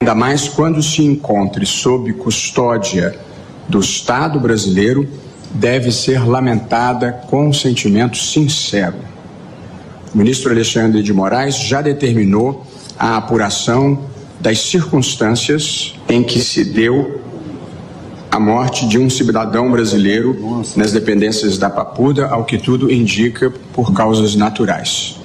Ainda 0.02 0.16
mais 0.16 0.48
quando 0.48 0.82
se 0.82 1.04
encontre 1.04 1.66
sob 1.66 2.12
custódia 2.14 3.20
do 3.70 3.80
Estado 3.80 4.40
brasileiro, 4.40 5.08
deve 5.54 5.92
ser 5.92 6.26
lamentada 6.26 7.12
com 7.30 7.50
um 7.50 7.54
sentimento 7.54 8.18
sincero 8.18 9.12
o 10.14 10.18
ministro 10.18 10.52
Alexandre 10.52 11.02
de 11.02 11.14
Moraes 11.14 11.56
já 11.56 11.82
determinou 11.82 12.66
a 13.00 13.18
apuração 13.18 14.00
das 14.40 14.60
circunstâncias 14.60 15.96
em 16.10 16.24
que 16.24 16.40
se 16.42 16.66
deu 16.66 17.22
a 18.30 18.40
morte 18.40 18.88
de 18.88 18.98
um 18.98 19.10
cidadão 19.10 19.72
brasileiro 19.72 20.64
nas 20.76 20.92
dependências 20.92 21.58
da 21.58 21.70
Papuda, 21.70 22.28
ao 22.28 22.46
que 22.46 22.58
tudo 22.58 22.92
indica 22.92 23.52
por 23.74 23.94
causas 23.94 24.36
naturais. 24.36 25.18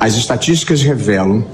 As 0.00 0.14
estatísticas 0.14 0.82
revelam 0.82 1.44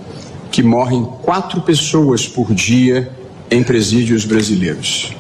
que 0.50 0.62
morrem 0.62 1.04
quatro 1.22 1.60
pessoas 1.62 2.26
por 2.26 2.54
dia 2.54 3.10
em 3.50 3.62
presídios 3.62 4.24
brasileiros, 4.24 5.14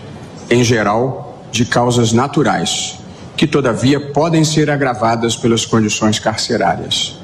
em 0.50 0.64
geral 0.64 1.42
de 1.50 1.64
causas 1.64 2.12
naturais, 2.12 2.98
que 3.36 3.46
todavia 3.46 4.00
podem 4.00 4.44
ser 4.44 4.70
agravadas 4.70 5.36
pelas 5.36 5.64
condições 5.64 6.18
carcerárias. 6.18 7.18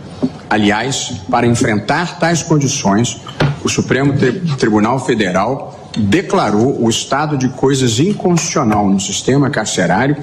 Aliás, 0.48 1.12
para 1.30 1.46
enfrentar 1.46 2.18
tais 2.18 2.42
condições, 2.42 3.20
o 3.62 3.68
Supremo 3.68 4.14
Tribunal 4.58 5.04
Federal 5.04 5.90
declarou 5.96 6.82
o 6.82 6.88
estado 6.88 7.36
de 7.36 7.48
coisas 7.50 7.98
inconstitucional 7.98 8.88
no 8.88 9.00
sistema 9.00 9.50
carcerário 9.50 10.16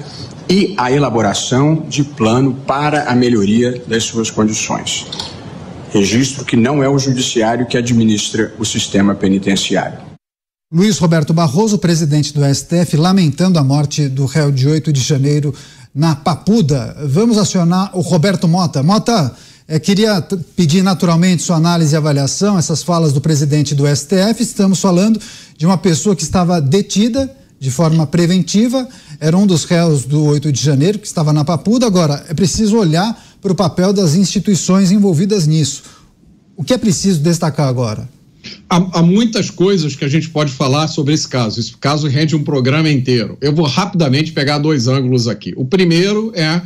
e 0.48 0.74
a 0.78 0.90
elaboração 0.90 1.84
de 1.88 2.02
plano 2.04 2.54
para 2.66 3.04
a 3.04 3.14
melhoria 3.14 3.82
das 3.86 4.04
suas 4.04 4.30
condições. 4.30 5.06
Registro 5.92 6.44
que 6.44 6.56
não 6.56 6.82
é 6.82 6.88
o 6.88 6.98
judiciário 6.98 7.66
que 7.66 7.76
administra 7.76 8.52
o 8.58 8.64
sistema 8.64 9.14
penitenciário. 9.14 9.98
Luiz 10.70 10.98
Roberto 10.98 11.32
Barroso, 11.32 11.78
presidente 11.78 12.34
do 12.34 12.42
STF, 12.44 12.94
lamentando 12.98 13.58
a 13.58 13.64
morte 13.64 14.06
do 14.06 14.26
réu 14.26 14.52
de 14.52 14.68
8 14.68 14.92
de 14.92 15.00
janeiro 15.00 15.54
na 15.98 16.14
Papuda. 16.14 16.96
Vamos 17.06 17.36
acionar 17.36 17.90
o 17.92 18.00
Roberto 18.00 18.46
Mota. 18.46 18.84
Mota, 18.84 19.34
é, 19.66 19.80
queria 19.80 20.22
pedir 20.54 20.80
naturalmente 20.80 21.42
sua 21.42 21.56
análise 21.56 21.92
e 21.92 21.96
avaliação, 21.96 22.56
essas 22.56 22.84
falas 22.84 23.12
do 23.12 23.20
presidente 23.20 23.74
do 23.74 23.84
STF. 23.84 24.40
Estamos 24.40 24.80
falando 24.80 25.20
de 25.56 25.66
uma 25.66 25.76
pessoa 25.76 26.14
que 26.14 26.22
estava 26.22 26.60
detida 26.60 27.28
de 27.58 27.72
forma 27.72 28.06
preventiva, 28.06 28.88
era 29.18 29.36
um 29.36 29.44
dos 29.44 29.64
réus 29.64 30.04
do 30.04 30.22
8 30.22 30.52
de 30.52 30.62
janeiro, 30.62 31.00
que 31.00 31.08
estava 31.08 31.32
na 31.32 31.44
Papuda. 31.44 31.88
Agora, 31.88 32.24
é 32.28 32.34
preciso 32.34 32.78
olhar 32.78 33.20
para 33.42 33.50
o 33.50 33.56
papel 33.56 33.92
das 33.92 34.14
instituições 34.14 34.92
envolvidas 34.92 35.48
nisso. 35.48 35.82
O 36.56 36.62
que 36.62 36.72
é 36.72 36.78
preciso 36.78 37.18
destacar 37.18 37.66
agora? 37.66 38.08
Há, 38.68 38.98
há, 38.98 39.02
muitas 39.02 39.50
coisas 39.50 39.96
que 39.96 40.04
a 40.04 40.08
gente 40.08 40.28
pode 40.30 40.52
falar 40.52 40.88
sobre 40.88 41.14
esse 41.14 41.26
caso. 41.26 41.58
Esse 41.58 41.76
caso 41.76 42.06
rende 42.06 42.36
um 42.36 42.42
programa 42.42 42.90
inteiro. 42.90 43.36
Eu 43.40 43.52
vou 43.52 43.66
rapidamente 43.66 44.32
pegar 44.32 44.58
dois 44.58 44.86
ângulos 44.86 45.26
aqui. 45.26 45.52
O 45.56 45.64
primeiro 45.64 46.32
é 46.34 46.60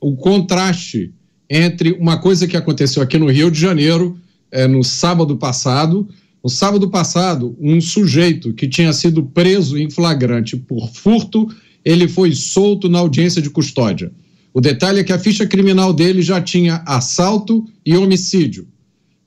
o 0.00 0.14
contraste 0.16 1.12
entre 1.50 1.92
uma 1.92 2.18
coisa 2.18 2.46
que 2.46 2.56
aconteceu 2.56 3.02
aqui 3.02 3.18
no 3.18 3.30
Rio 3.30 3.50
de 3.50 3.60
Janeiro 3.60 4.18
é, 4.50 4.66
no 4.66 4.84
sábado 4.84 5.36
passado. 5.36 6.08
No 6.42 6.50
sábado 6.50 6.88
passado, 6.88 7.56
um 7.60 7.80
sujeito 7.80 8.52
que 8.52 8.68
tinha 8.68 8.92
sido 8.92 9.22
preso 9.22 9.76
em 9.76 9.90
flagrante 9.90 10.56
por 10.56 10.88
furto, 10.92 11.48
ele 11.84 12.06
foi 12.06 12.32
solto 12.34 12.88
na 12.88 12.98
audiência 12.98 13.42
de 13.42 13.50
custódia. 13.50 14.12
O 14.54 14.60
detalhe 14.60 15.00
é 15.00 15.04
que 15.04 15.12
a 15.12 15.18
ficha 15.18 15.46
criminal 15.46 15.92
dele 15.92 16.22
já 16.22 16.40
tinha 16.40 16.82
assalto 16.86 17.66
e 17.84 17.96
homicídio. 17.96 18.66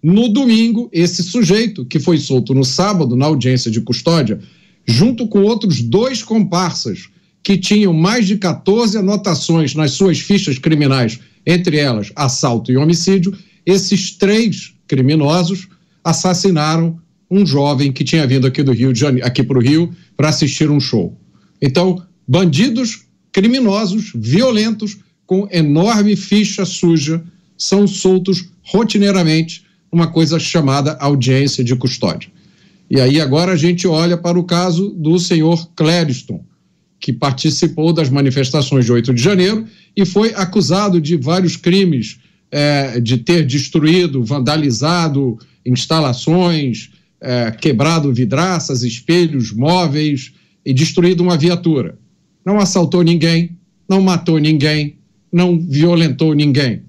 No 0.03 0.29
domingo, 0.29 0.89
esse 0.91 1.21
sujeito, 1.21 1.85
que 1.85 1.99
foi 1.99 2.17
solto 2.17 2.53
no 2.53 2.63
sábado 2.63 3.15
na 3.15 3.25
audiência 3.25 3.69
de 3.69 3.81
custódia, 3.81 4.39
junto 4.85 5.27
com 5.27 5.43
outros 5.43 5.81
dois 5.81 6.23
comparsas 6.23 7.09
que 7.43 7.57
tinham 7.57 7.93
mais 7.93 8.27
de 8.27 8.37
14 8.37 8.97
anotações 8.97 9.75
nas 9.75 9.91
suas 9.91 10.19
fichas 10.19 10.57
criminais 10.57 11.19
entre 11.45 11.77
elas 11.77 12.11
assalto 12.15 12.71
e 12.71 12.77
homicídio, 12.77 13.35
esses 13.65 14.11
três 14.11 14.73
criminosos 14.87 15.67
assassinaram 16.03 16.99
um 17.29 17.45
jovem 17.45 17.91
que 17.91 18.03
tinha 18.03 18.27
vindo 18.27 18.45
aqui 18.45 18.61
do 18.61 18.71
Rio 18.71 18.91
de 18.91 18.99
Janeiro, 18.99 19.25
aqui 19.25 19.41
para 19.41 19.57
o 19.57 19.61
Rio 19.61 19.91
para 20.17 20.29
assistir 20.29 20.69
um 20.69 20.79
show. 20.79 21.17
Então, 21.61 22.03
bandidos 22.27 23.05
criminosos, 23.31 24.11
violentos, 24.13 24.97
com 25.25 25.47
enorme 25.49 26.15
ficha 26.15 26.65
suja, 26.65 27.23
são 27.57 27.87
soltos 27.87 28.49
rotineiramente 28.63 29.63
uma 29.91 30.07
coisa 30.07 30.39
chamada 30.39 30.97
audiência 30.99 31.63
de 31.63 31.75
custódia. 31.75 32.29
E 32.89 32.99
aí 32.99 33.19
agora 33.19 33.53
a 33.53 33.55
gente 33.55 33.87
olha 33.87 34.17
para 34.17 34.39
o 34.39 34.43
caso 34.43 34.89
do 34.89 35.17
senhor 35.19 35.69
Clériston, 35.75 36.43
que 36.99 37.11
participou 37.11 37.91
das 37.91 38.09
manifestações 38.09 38.85
de 38.85 38.91
8 38.91 39.13
de 39.13 39.21
janeiro 39.21 39.65
e 39.95 40.05
foi 40.05 40.33
acusado 40.35 41.01
de 41.01 41.17
vários 41.17 41.55
crimes, 41.55 42.19
é, 42.51 42.99
de 42.99 43.17
ter 43.17 43.45
destruído, 43.45 44.23
vandalizado 44.23 45.37
instalações, 45.65 46.91
é, 47.19 47.51
quebrado 47.51 48.13
vidraças, 48.13 48.83
espelhos, 48.83 49.53
móveis 49.53 50.33
e 50.65 50.73
destruído 50.73 51.21
uma 51.21 51.37
viatura. 51.37 51.97
Não 52.45 52.59
assaltou 52.59 53.03
ninguém, 53.03 53.57
não 53.87 54.01
matou 54.01 54.37
ninguém, 54.37 54.97
não 55.31 55.59
violentou 55.59 56.33
ninguém. 56.33 56.83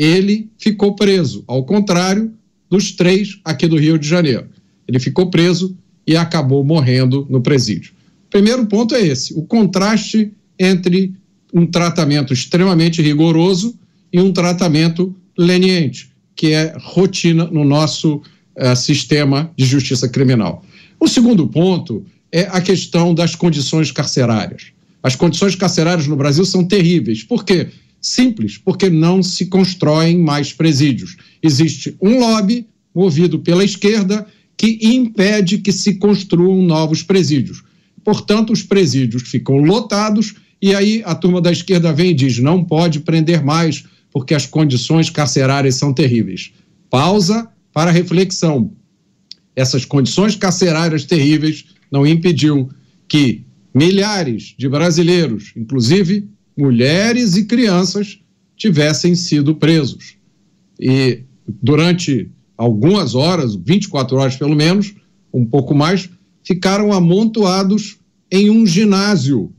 Ele 0.00 0.48
ficou 0.56 0.94
preso, 0.94 1.44
ao 1.46 1.62
contrário 1.62 2.32
dos 2.70 2.92
três 2.92 3.38
aqui 3.44 3.66
do 3.66 3.76
Rio 3.76 3.98
de 3.98 4.08
Janeiro. 4.08 4.46
Ele 4.88 4.98
ficou 4.98 5.28
preso 5.28 5.76
e 6.06 6.16
acabou 6.16 6.64
morrendo 6.64 7.26
no 7.28 7.42
presídio. 7.42 7.92
Primeiro 8.30 8.64
ponto 8.64 8.94
é 8.94 9.06
esse: 9.06 9.34
o 9.34 9.42
contraste 9.42 10.32
entre 10.58 11.12
um 11.52 11.66
tratamento 11.66 12.32
extremamente 12.32 13.02
rigoroso 13.02 13.78
e 14.10 14.18
um 14.18 14.32
tratamento 14.32 15.14
leniente, 15.36 16.10
que 16.34 16.52
é 16.52 16.74
rotina 16.80 17.44
no 17.44 17.62
nosso 17.62 18.22
uh, 18.56 18.74
sistema 18.74 19.52
de 19.54 19.66
justiça 19.66 20.08
criminal. 20.08 20.64
O 20.98 21.08
segundo 21.08 21.46
ponto 21.46 22.06
é 22.32 22.48
a 22.50 22.62
questão 22.62 23.12
das 23.12 23.34
condições 23.34 23.92
carcerárias. 23.92 24.68
As 25.02 25.14
condições 25.14 25.54
carcerárias 25.54 26.06
no 26.06 26.16
Brasil 26.16 26.46
são 26.46 26.64
terríveis. 26.64 27.22
Por 27.22 27.44
quê? 27.44 27.68
Simples, 28.00 28.56
porque 28.56 28.88
não 28.88 29.22
se 29.22 29.46
constroem 29.46 30.18
mais 30.18 30.52
presídios. 30.52 31.16
Existe 31.42 31.96
um 32.00 32.18
lobby 32.18 32.66
movido 32.94 33.38
pela 33.38 33.64
esquerda 33.64 34.26
que 34.56 34.78
impede 34.82 35.58
que 35.58 35.72
se 35.72 35.94
construam 35.94 36.62
novos 36.62 37.02
presídios. 37.02 37.62
Portanto, 38.04 38.52
os 38.52 38.62
presídios 38.62 39.22
ficam 39.22 39.58
lotados 39.58 40.34
e 40.60 40.74
aí 40.74 41.02
a 41.04 41.14
turma 41.14 41.40
da 41.40 41.52
esquerda 41.52 41.92
vem 41.92 42.10
e 42.10 42.14
diz: 42.14 42.38
não 42.38 42.64
pode 42.64 43.00
prender 43.00 43.42
mais 43.42 43.84
porque 44.12 44.34
as 44.34 44.46
condições 44.46 45.08
carcerárias 45.08 45.76
são 45.76 45.92
terríveis. 45.92 46.52
Pausa 46.88 47.48
para 47.72 47.90
reflexão. 47.90 48.72
Essas 49.54 49.84
condições 49.84 50.36
carcerárias 50.36 51.04
terríveis 51.04 51.66
não 51.90 52.06
impediu 52.06 52.68
que 53.08 53.44
milhares 53.74 54.54
de 54.58 54.68
brasileiros, 54.68 55.52
inclusive 55.56 56.28
mulheres 56.60 57.36
e 57.36 57.44
crianças, 57.44 58.20
tivessem 58.56 59.14
sido 59.14 59.54
presos. 59.54 60.16
E 60.78 61.22
durante 61.46 62.30
algumas 62.56 63.14
horas, 63.14 63.54
24 63.54 64.16
horas 64.18 64.36
pelo 64.36 64.54
menos, 64.54 64.94
um 65.32 65.44
pouco 65.44 65.74
mais, 65.74 66.10
ficaram 66.44 66.92
amontoados 66.92 67.96
em 68.30 68.50
um 68.50 68.66
ginásio. 68.66 69.52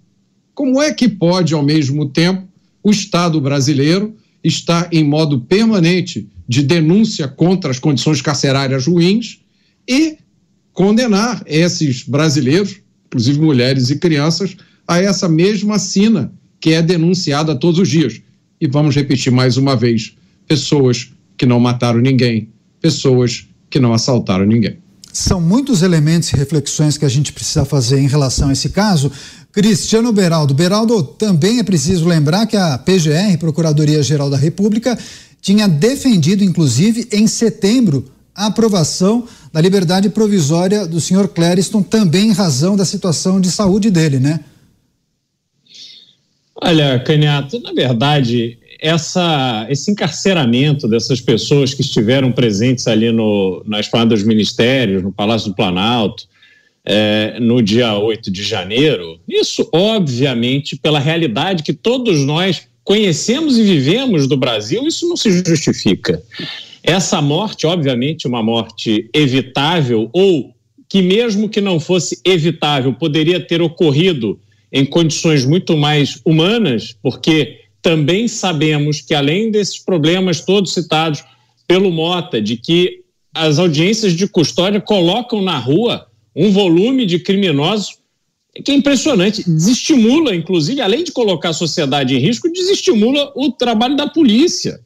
Como 0.54 0.82
é 0.82 0.94
que 0.94 1.10
pode, 1.10 1.54
ao 1.54 1.64
mesmo 1.64 2.10
tempo, 2.10 2.48
o 2.84 2.92
Estado 2.92 3.42
brasileiro 3.42 4.16
estar 4.44 4.88
em 4.92 5.04
modo 5.04 5.42
permanente 5.42 6.28
de 6.48 6.64
denúncia 6.64 7.28
contra 7.28 7.72
as 7.72 7.80
condições 7.80 8.22
carcerárias 8.22 8.86
ruins 8.86 9.40
e 9.88 10.18
condenar 10.74 11.44
esses 11.46 12.04
brasileiros, 12.04 12.82
inclusive 13.08 13.40
mulheres 13.40 13.90
e 13.90 13.98
crianças, 13.98 14.56
a 14.88 15.00
essa 15.00 15.30
mesma 15.30 15.80
sina 15.80 16.34
que 16.62 16.74
é 16.74 16.82
denunciada 16.82 17.56
todos 17.56 17.80
os 17.80 17.90
dias. 17.90 18.22
E 18.62 18.68
vamos 18.68 18.96
repetir 18.96 19.34
mais 19.34 19.58
uma 19.58 19.76
vez: 19.76 20.16
pessoas 20.48 21.12
que 21.36 21.46
não 21.48 21.60
mataram 21.60 22.00
ninguém, 22.00 22.50
pessoas 22.80 23.48
que 23.70 23.80
não 23.80 23.94
assaltaram 23.94 24.46
ninguém. 24.46 24.78
São 25.12 25.42
muitos 25.42 25.82
elementos 25.82 26.32
e 26.32 26.38
reflexões 26.38 26.98
que 26.98 27.04
a 27.04 27.10
gente 27.10 27.34
precisa 27.34 27.66
fazer 27.66 28.00
em 28.00 28.08
relação 28.08 28.50
a 28.50 28.54
esse 28.54 28.70
caso. 28.70 29.12
Cristiano 29.52 30.14
Beraldo. 30.14 30.54
Beraldo, 30.54 31.04
também 31.04 31.60
é 31.60 31.64
preciso 31.64 32.08
lembrar 32.08 32.46
que 32.46 32.56
a 32.56 32.78
PGR, 32.78 33.38
Procuradoria-Geral 33.38 34.30
da 34.30 34.38
República, 34.38 34.98
tinha 35.42 35.68
defendido, 35.68 36.44
inclusive, 36.44 37.10
em 37.12 37.28
setembro, 37.28 38.06
a 38.34 38.46
aprovação 38.46 39.26
da 39.52 39.60
liberdade 39.60 40.10
provisória 40.10 40.88
do 40.88 41.02
senhor 41.02 41.28
Clériston, 41.28 41.82
também 41.82 42.30
em 42.30 42.32
razão 42.32 42.78
da 42.78 42.86
situação 42.86 43.42
de 43.42 43.52
saúde 43.52 43.90
dele, 43.90 44.20
né? 44.20 44.40
Olha, 46.64 47.00
Caniato, 47.00 47.60
na 47.60 47.74
verdade, 47.74 48.58
essa, 48.80 49.66
esse 49.70 49.92
encarceramento 49.92 50.88
dessas 50.88 51.20
pessoas 51.20 51.74
que 51.74 51.82
estiveram 51.82 52.32
presentes 52.32 52.88
ali 52.88 53.12
no, 53.12 53.64
na 53.66 53.80
Esplanada 53.80 54.14
dos 54.14 54.24
Ministérios, 54.24 55.02
no 55.02 55.12
Palácio 55.12 55.50
do 55.50 55.56
Planalto, 55.56 56.30
é, 56.86 57.40
no 57.40 57.62
dia 57.62 57.96
8 57.96 58.32
de 58.32 58.44
janeiro, 58.44 59.20
isso, 59.28 59.68
obviamente, 59.72 60.76
pela 60.76 61.00
realidade 61.00 61.64
que 61.64 61.74
todos 61.74 62.20
nós 62.22 62.68
conhecemos 62.84 63.58
e 63.58 63.64
vivemos 63.64 64.28
do 64.28 64.38
Brasil, 64.38 64.88
isso 64.88 65.08
não 65.08 65.16
se 65.16 65.32
justifica. 65.32 66.22
Essa 66.84 67.22
morte, 67.22 67.68
obviamente, 67.68 68.28
uma 68.28 68.42
morte 68.42 69.10
evitável 69.14 70.10
ou 70.12 70.54
que 70.90 71.02
mesmo 71.02 71.48
que 71.48 71.62
não 71.62 71.80
fosse 71.80 72.20
evitável, 72.26 72.94
poderia 72.94 73.40
ter 73.40 73.62
ocorrido 73.62 74.40
em 74.72 74.86
condições 74.86 75.46
muito 75.46 75.76
mais 75.76 76.22
humanas, 76.26 76.96
porque 77.02 77.60
também 77.82 78.28
sabemos 78.28 79.02
que 79.02 79.14
além 79.14 79.52
desses 79.52 79.80
problemas 79.80 80.42
todos 80.42 80.74
citados 80.74 81.24
pelo 81.68 81.92
Mota, 81.92 82.42
de 82.42 82.58
que 82.58 83.02
as 83.34 83.60
audiências 83.60 84.14
de 84.14 84.28
custódia 84.28 84.80
colocam 84.80 85.42
na 85.42 85.58
rua 85.58 86.08
um 86.36 86.52
volume 86.52 87.06
de 87.06 87.20
criminosos 87.20 88.02
que 88.66 88.72
é 88.72 88.76
impressionante, 88.76 89.50
desestimula, 89.50 90.36
inclusive, 90.36 90.82
além 90.82 91.06
de 91.06 91.12
colocar 91.14 91.50
a 91.50 91.54
sociedade 91.54 92.16
em 92.16 92.20
risco, 92.20 92.52
desestimula 92.52 93.32
o 93.34 93.50
trabalho 93.50 93.96
da 93.96 94.08
polícia. 94.08 94.82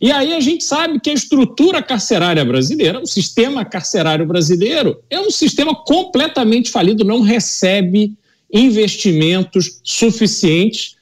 E 0.00 0.10
aí 0.10 0.32
a 0.32 0.40
gente 0.40 0.64
sabe 0.64 0.98
que 0.98 1.10
a 1.10 1.12
estrutura 1.12 1.82
carcerária 1.82 2.44
brasileira, 2.44 3.00
o 3.00 3.06
sistema 3.06 3.64
carcerário 3.64 4.26
brasileiro, 4.26 4.98
é 5.10 5.20
um 5.20 5.30
sistema 5.30 5.74
completamente 5.74 6.70
falido, 6.70 7.04
não 7.04 7.20
recebe 7.20 8.14
investimentos 8.52 9.80
suficientes 9.82 10.96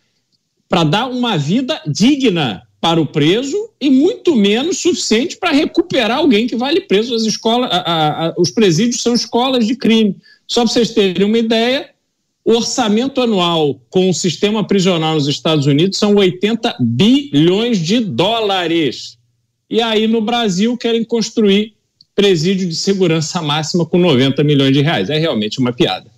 para 0.68 0.84
dar 0.84 1.06
uma 1.08 1.36
vida 1.36 1.80
digna 1.86 2.62
para 2.80 3.00
o 3.00 3.06
preso 3.06 3.70
e 3.80 3.90
muito 3.90 4.34
menos 4.34 4.78
suficiente 4.78 5.36
para 5.36 5.50
recuperar 5.50 6.18
alguém 6.18 6.46
que 6.46 6.56
vale 6.56 6.82
preso. 6.82 7.14
As 7.14 7.22
escolas, 7.22 7.68
a, 7.72 8.28
a, 8.28 8.34
os 8.38 8.50
presídios 8.50 9.02
são 9.02 9.12
escolas 9.12 9.66
de 9.66 9.76
crime. 9.76 10.16
Só 10.46 10.62
para 10.62 10.72
vocês 10.72 10.90
terem 10.90 11.26
uma 11.26 11.38
ideia, 11.38 11.90
o 12.44 12.52
orçamento 12.52 13.20
anual 13.20 13.80
com 13.90 14.08
o 14.08 14.14
sistema 14.14 14.66
prisional 14.66 15.14
nos 15.14 15.28
Estados 15.28 15.66
Unidos 15.66 15.98
são 15.98 16.14
80 16.14 16.76
bilhões 16.80 17.78
de 17.78 18.00
dólares. 18.00 19.18
E 19.68 19.82
aí 19.82 20.06
no 20.06 20.20
Brasil 20.20 20.76
querem 20.76 21.04
construir 21.04 21.74
presídio 22.14 22.68
de 22.68 22.74
segurança 22.74 23.40
máxima 23.42 23.84
com 23.84 23.98
90 23.98 24.42
milhões 24.42 24.72
de 24.72 24.80
reais. 24.80 25.10
É 25.10 25.18
realmente 25.18 25.58
uma 25.58 25.72
piada. 25.72 26.09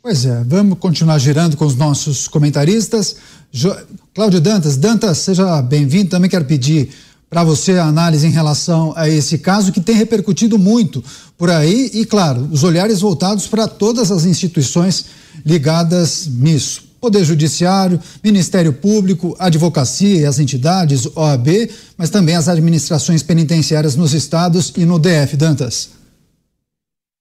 Pois 0.00 0.24
é, 0.24 0.44
vamos 0.44 0.78
continuar 0.78 1.18
girando 1.18 1.56
com 1.56 1.66
os 1.66 1.74
nossos 1.74 2.28
comentaristas. 2.28 3.16
Jo... 3.50 3.74
Cláudio 4.14 4.40
Dantas, 4.40 4.76
Dantas, 4.76 5.18
seja 5.18 5.60
bem-vindo. 5.60 6.10
Também 6.10 6.30
quero 6.30 6.44
pedir 6.44 6.90
para 7.28 7.42
você 7.42 7.72
a 7.72 7.86
análise 7.86 8.26
em 8.26 8.30
relação 8.30 8.92
a 8.96 9.08
esse 9.08 9.38
caso 9.38 9.72
que 9.72 9.80
tem 9.80 9.96
repercutido 9.96 10.56
muito 10.56 11.02
por 11.36 11.50
aí 11.50 11.90
e, 11.92 12.06
claro, 12.06 12.48
os 12.50 12.62
olhares 12.62 13.00
voltados 13.00 13.48
para 13.48 13.66
todas 13.66 14.10
as 14.12 14.24
instituições 14.24 15.06
ligadas 15.44 16.26
nisso. 16.28 16.84
Poder 17.00 17.24
Judiciário, 17.24 18.00
Ministério 18.22 18.72
Público, 18.72 19.36
Advocacia 19.38 20.20
e 20.20 20.26
as 20.26 20.38
entidades, 20.38 21.06
OAB, 21.14 21.70
mas 21.96 22.08
também 22.08 22.36
as 22.36 22.48
administrações 22.48 23.22
penitenciárias 23.22 23.94
nos 23.96 24.14
estados 24.14 24.72
e 24.76 24.84
no 24.84 24.98
DF. 24.98 25.36
Dantas. 25.36 25.90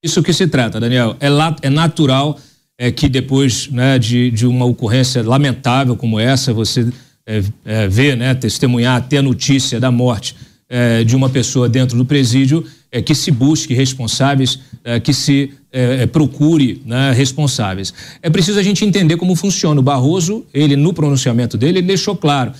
Isso 0.03 0.21
que 0.23 0.31
se 0.31 0.47
trata, 0.47 0.79
Daniel. 0.79 1.15
É, 1.19 1.27
é 1.61 1.69
natural 1.69 2.39
é, 2.77 2.91
que 2.91 3.09
depois 3.09 3.69
né, 3.69 3.97
de, 3.97 4.29
de 4.31 4.45
uma 4.45 4.65
ocorrência 4.65 5.23
lamentável 5.23 5.95
como 5.95 6.19
essa, 6.19 6.53
você 6.53 6.87
é, 7.25 7.43
é, 7.65 7.87
ver, 7.87 8.15
né, 8.15 8.33
testemunhar, 8.33 9.07
ter 9.07 9.17
a 9.17 9.21
notícia 9.21 9.79
da 9.79 9.91
morte 9.91 10.35
é, 10.69 11.03
de 11.03 11.15
uma 11.15 11.29
pessoa 11.29 11.67
dentro 11.67 11.97
do 11.97 12.05
presídio, 12.05 12.65
é, 12.91 13.01
que 13.01 13.15
se 13.15 13.31
busque 13.31 13.73
responsáveis, 13.73 14.59
é, 14.83 14.99
que 14.99 15.13
se 15.13 15.51
é, 15.71 16.03
é, 16.03 16.05
procure 16.05 16.81
né, 16.85 17.11
responsáveis. 17.11 17.93
É 18.21 18.29
preciso 18.29 18.59
a 18.59 18.63
gente 18.63 18.85
entender 18.85 19.17
como 19.17 19.35
funciona. 19.35 19.79
O 19.79 19.83
Barroso, 19.83 20.45
ele 20.53 20.75
no 20.75 20.93
pronunciamento 20.93 21.57
dele, 21.57 21.79
ele 21.79 21.87
deixou 21.87 22.15
claro, 22.15 22.53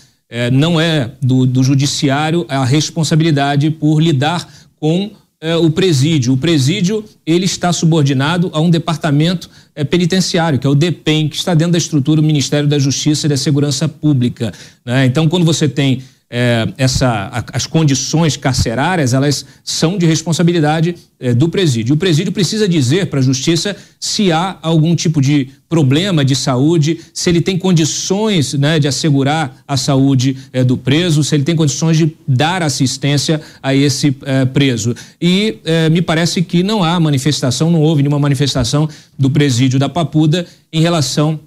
não 0.52 0.78
é 0.78 1.12
do, 1.22 1.46
do 1.46 1.64
judiciário 1.64 2.46
a 2.50 2.66
responsabilidade 2.66 3.72
por 3.72 4.02
lidar 4.02 4.46
com 4.78 5.12
é, 5.40 5.56
o 5.56 5.70
presídio. 5.70 6.34
O 6.34 6.38
presídio 6.38 7.04
ele 7.26 7.46
está 7.46 7.72
subordinado 7.72 8.50
a 8.54 8.60
um 8.60 8.70
departamento 8.70 9.50
é, 9.76 9.84
penitenciário, 9.84 10.58
que 10.58 10.66
é 10.66 10.70
o 10.70 10.76
DEPEN, 10.76 11.30
que 11.30 11.36
está 11.36 11.54
dentro 11.54 11.74
da 11.74 11.78
estrutura 11.78 12.22
do 12.22 12.26
Ministério 12.26 12.68
da 12.68 12.80
Justiça 12.80 13.28
e 13.28 13.30
da 13.30 13.38
Segurança 13.38 13.88
Pública. 13.88 14.52
Né? 14.84 15.06
Então, 15.06 15.28
quando 15.30 15.46
você 15.46 15.70
tem 15.70 16.02
é, 16.30 16.68
essa, 16.78 17.08
a, 17.08 17.44
as 17.54 17.66
condições 17.66 18.36
carcerárias 18.36 19.14
elas 19.14 19.46
são 19.64 19.98
de 19.98 20.06
responsabilidade 20.06 20.96
é, 21.20 21.34
do 21.34 21.48
presídio. 21.48 21.96
O 21.96 21.98
presídio 21.98 22.34
precisa 22.34 22.68
dizer 22.68 23.08
para 23.08 23.20
a 23.20 23.24
justiça 23.24 23.76
se 24.00 24.32
há 24.32 24.58
algum 24.62 24.96
tipo 24.96 25.22
de 25.22 25.50
problema 25.70 26.24
de 26.24 26.36
saúde, 26.36 27.00
se 27.14 27.30
ele 27.30 27.42
tem 27.42 27.58
condições 27.58 28.54
né, 28.54 28.78
de 28.78 28.88
assegurar 28.88 29.58
a 29.68 29.78
saúde 29.78 30.38
é, 30.52 30.64
do 30.64 30.78
preso, 30.78 31.24
se 31.24 31.36
ele 31.36 31.44
tem 31.44 31.56
condições 31.56 31.98
de 31.98 32.16
dar 32.28 32.62
assistência 32.62 33.42
a 33.64 33.74
esse 33.74 34.16
é, 34.24 34.46
preso. 34.46 34.96
E 35.22 35.60
é, 35.64 35.90
me 35.90 36.02
parece 36.02 36.42
que 36.42 36.62
não 36.62 36.84
há 36.84 37.00
manifestação, 37.00 37.72
não 37.72 37.82
houve 37.82 38.04
nenhuma 38.04 38.20
manifestação 38.20 38.88
do 39.18 39.30
presídio 39.30 39.80
da 39.80 39.90
Papuda 39.90 40.46
em 40.72 40.82
relação 40.82 41.40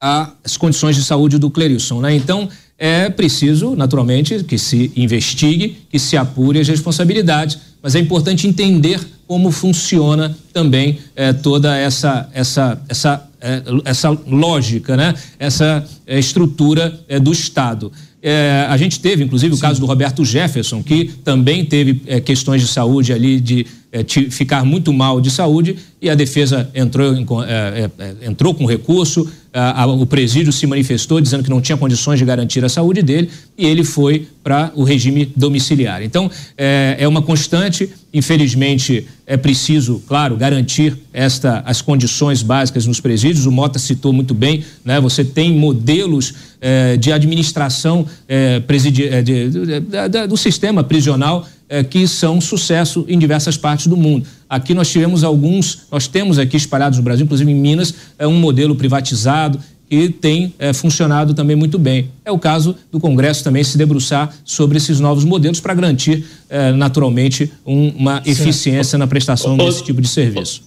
às 0.00 0.56
condições 0.56 0.96
de 0.96 1.02
saúde 1.02 1.38
do 1.38 1.50
Clerilson. 1.50 2.00
Né? 2.00 2.14
Então, 2.14 2.48
é 2.78 3.08
preciso, 3.08 3.74
naturalmente, 3.74 4.44
que 4.44 4.58
se 4.58 4.92
investigue, 4.96 5.78
que 5.90 5.98
se 5.98 6.16
apure 6.16 6.60
as 6.60 6.68
responsabilidades, 6.68 7.58
mas 7.82 7.94
é 7.94 7.98
importante 7.98 8.46
entender 8.46 9.00
como 9.26 9.50
funciona 9.50 10.36
também 10.52 10.98
é, 11.14 11.32
toda 11.32 11.76
essa 11.76 12.28
essa 12.32 12.80
essa 12.88 13.28
é, 13.40 13.62
essa 13.84 14.10
lógica, 14.10 14.96
né? 14.96 15.14
Essa 15.38 15.84
é, 16.06 16.18
estrutura 16.18 16.98
do 17.22 17.32
Estado. 17.32 17.92
A 18.68 18.76
gente 18.76 18.98
teve, 18.98 19.22
inclusive, 19.22 19.52
o 19.52 19.56
Sim. 19.56 19.62
caso 19.62 19.78
do 19.78 19.86
Roberto 19.86 20.24
Jefferson, 20.24 20.82
que 20.82 21.04
também 21.22 21.64
teve 21.64 21.94
questões 22.22 22.60
de 22.60 22.66
saúde 22.66 23.12
ali, 23.12 23.38
de 23.38 23.64
é, 23.92 24.04
ficar 24.30 24.64
muito 24.64 24.92
mal 24.92 25.20
de 25.20 25.30
saúde, 25.30 25.76
e 26.02 26.10
a 26.10 26.14
defesa 26.14 26.68
entrou, 26.74 27.14
em, 27.14 27.26
é, 27.46 27.90
é, 27.98 28.04
é, 28.04 28.26
entrou 28.26 28.54
com 28.54 28.66
recurso, 28.66 29.28
a, 29.52 29.82
a, 29.82 29.86
o 29.86 30.04
presídio 30.04 30.52
se 30.52 30.66
manifestou 30.66 31.18
dizendo 31.20 31.42
que 31.42 31.48
não 31.48 31.62
tinha 31.62 31.78
condições 31.78 32.18
de 32.18 32.24
garantir 32.24 32.62
a 32.64 32.68
saúde 32.68 33.00
dele, 33.00 33.30
e 33.56 33.64
ele 33.64 33.82
foi 33.82 34.28
para 34.44 34.70
o 34.74 34.84
regime 34.84 35.32
domiciliar. 35.34 36.02
Então, 36.02 36.30
é, 36.58 36.96
é 36.98 37.08
uma 37.08 37.22
constante, 37.22 37.88
infelizmente, 38.12 39.06
é 39.26 39.36
preciso, 39.36 40.02
claro, 40.06 40.36
garantir 40.36 40.96
esta, 41.12 41.62
as 41.64 41.80
condições 41.80 42.42
básicas 42.42 42.86
nos 42.86 43.00
presídios. 43.00 43.46
O 43.46 43.50
Mota 43.50 43.78
citou 43.78 44.12
muito 44.12 44.34
bem, 44.34 44.62
né? 44.84 45.00
Você 45.00 45.24
tem 45.24 45.52
modelos 45.52 46.34
é, 46.60 46.96
de 46.96 47.10
administração 47.10 48.06
presidi, 48.66 49.08
de, 49.22 49.50
de, 49.50 49.80
de, 49.80 50.26
do 50.28 50.36
sistema 50.36 50.84
prisional 50.84 51.46
é, 51.68 51.82
que 51.82 52.06
são 52.06 52.40
sucesso 52.40 53.04
em 53.08 53.18
diversas 53.18 53.56
partes 53.56 53.86
do 53.86 53.96
mundo. 53.96 54.26
Aqui 54.48 54.74
nós 54.74 54.88
tivemos 54.88 55.24
alguns, 55.24 55.82
nós 55.90 56.06
temos 56.06 56.38
aqui 56.38 56.56
espalhados 56.56 56.98
no 56.98 57.04
Brasil, 57.04 57.24
inclusive 57.24 57.50
em 57.50 57.54
Minas, 57.54 57.94
é 58.18 58.26
um 58.26 58.38
modelo 58.38 58.76
privatizado 58.76 59.58
que 59.88 60.08
tem 60.08 60.52
é, 60.58 60.72
funcionado 60.72 61.32
também 61.32 61.54
muito 61.54 61.78
bem. 61.78 62.10
É 62.24 62.32
o 62.32 62.38
caso 62.38 62.74
do 62.90 62.98
Congresso 62.98 63.44
também 63.44 63.62
se 63.62 63.78
debruçar 63.78 64.34
sobre 64.44 64.78
esses 64.78 64.98
novos 64.98 65.24
modelos 65.24 65.60
para 65.60 65.74
garantir, 65.74 66.24
é, 66.48 66.72
naturalmente, 66.72 67.52
um, 67.64 67.88
uma 67.90 68.22
eficiência 68.26 68.98
na 68.98 69.06
prestação 69.06 69.56
desse 69.56 69.84
tipo 69.84 70.00
de 70.00 70.08
serviço. 70.08 70.62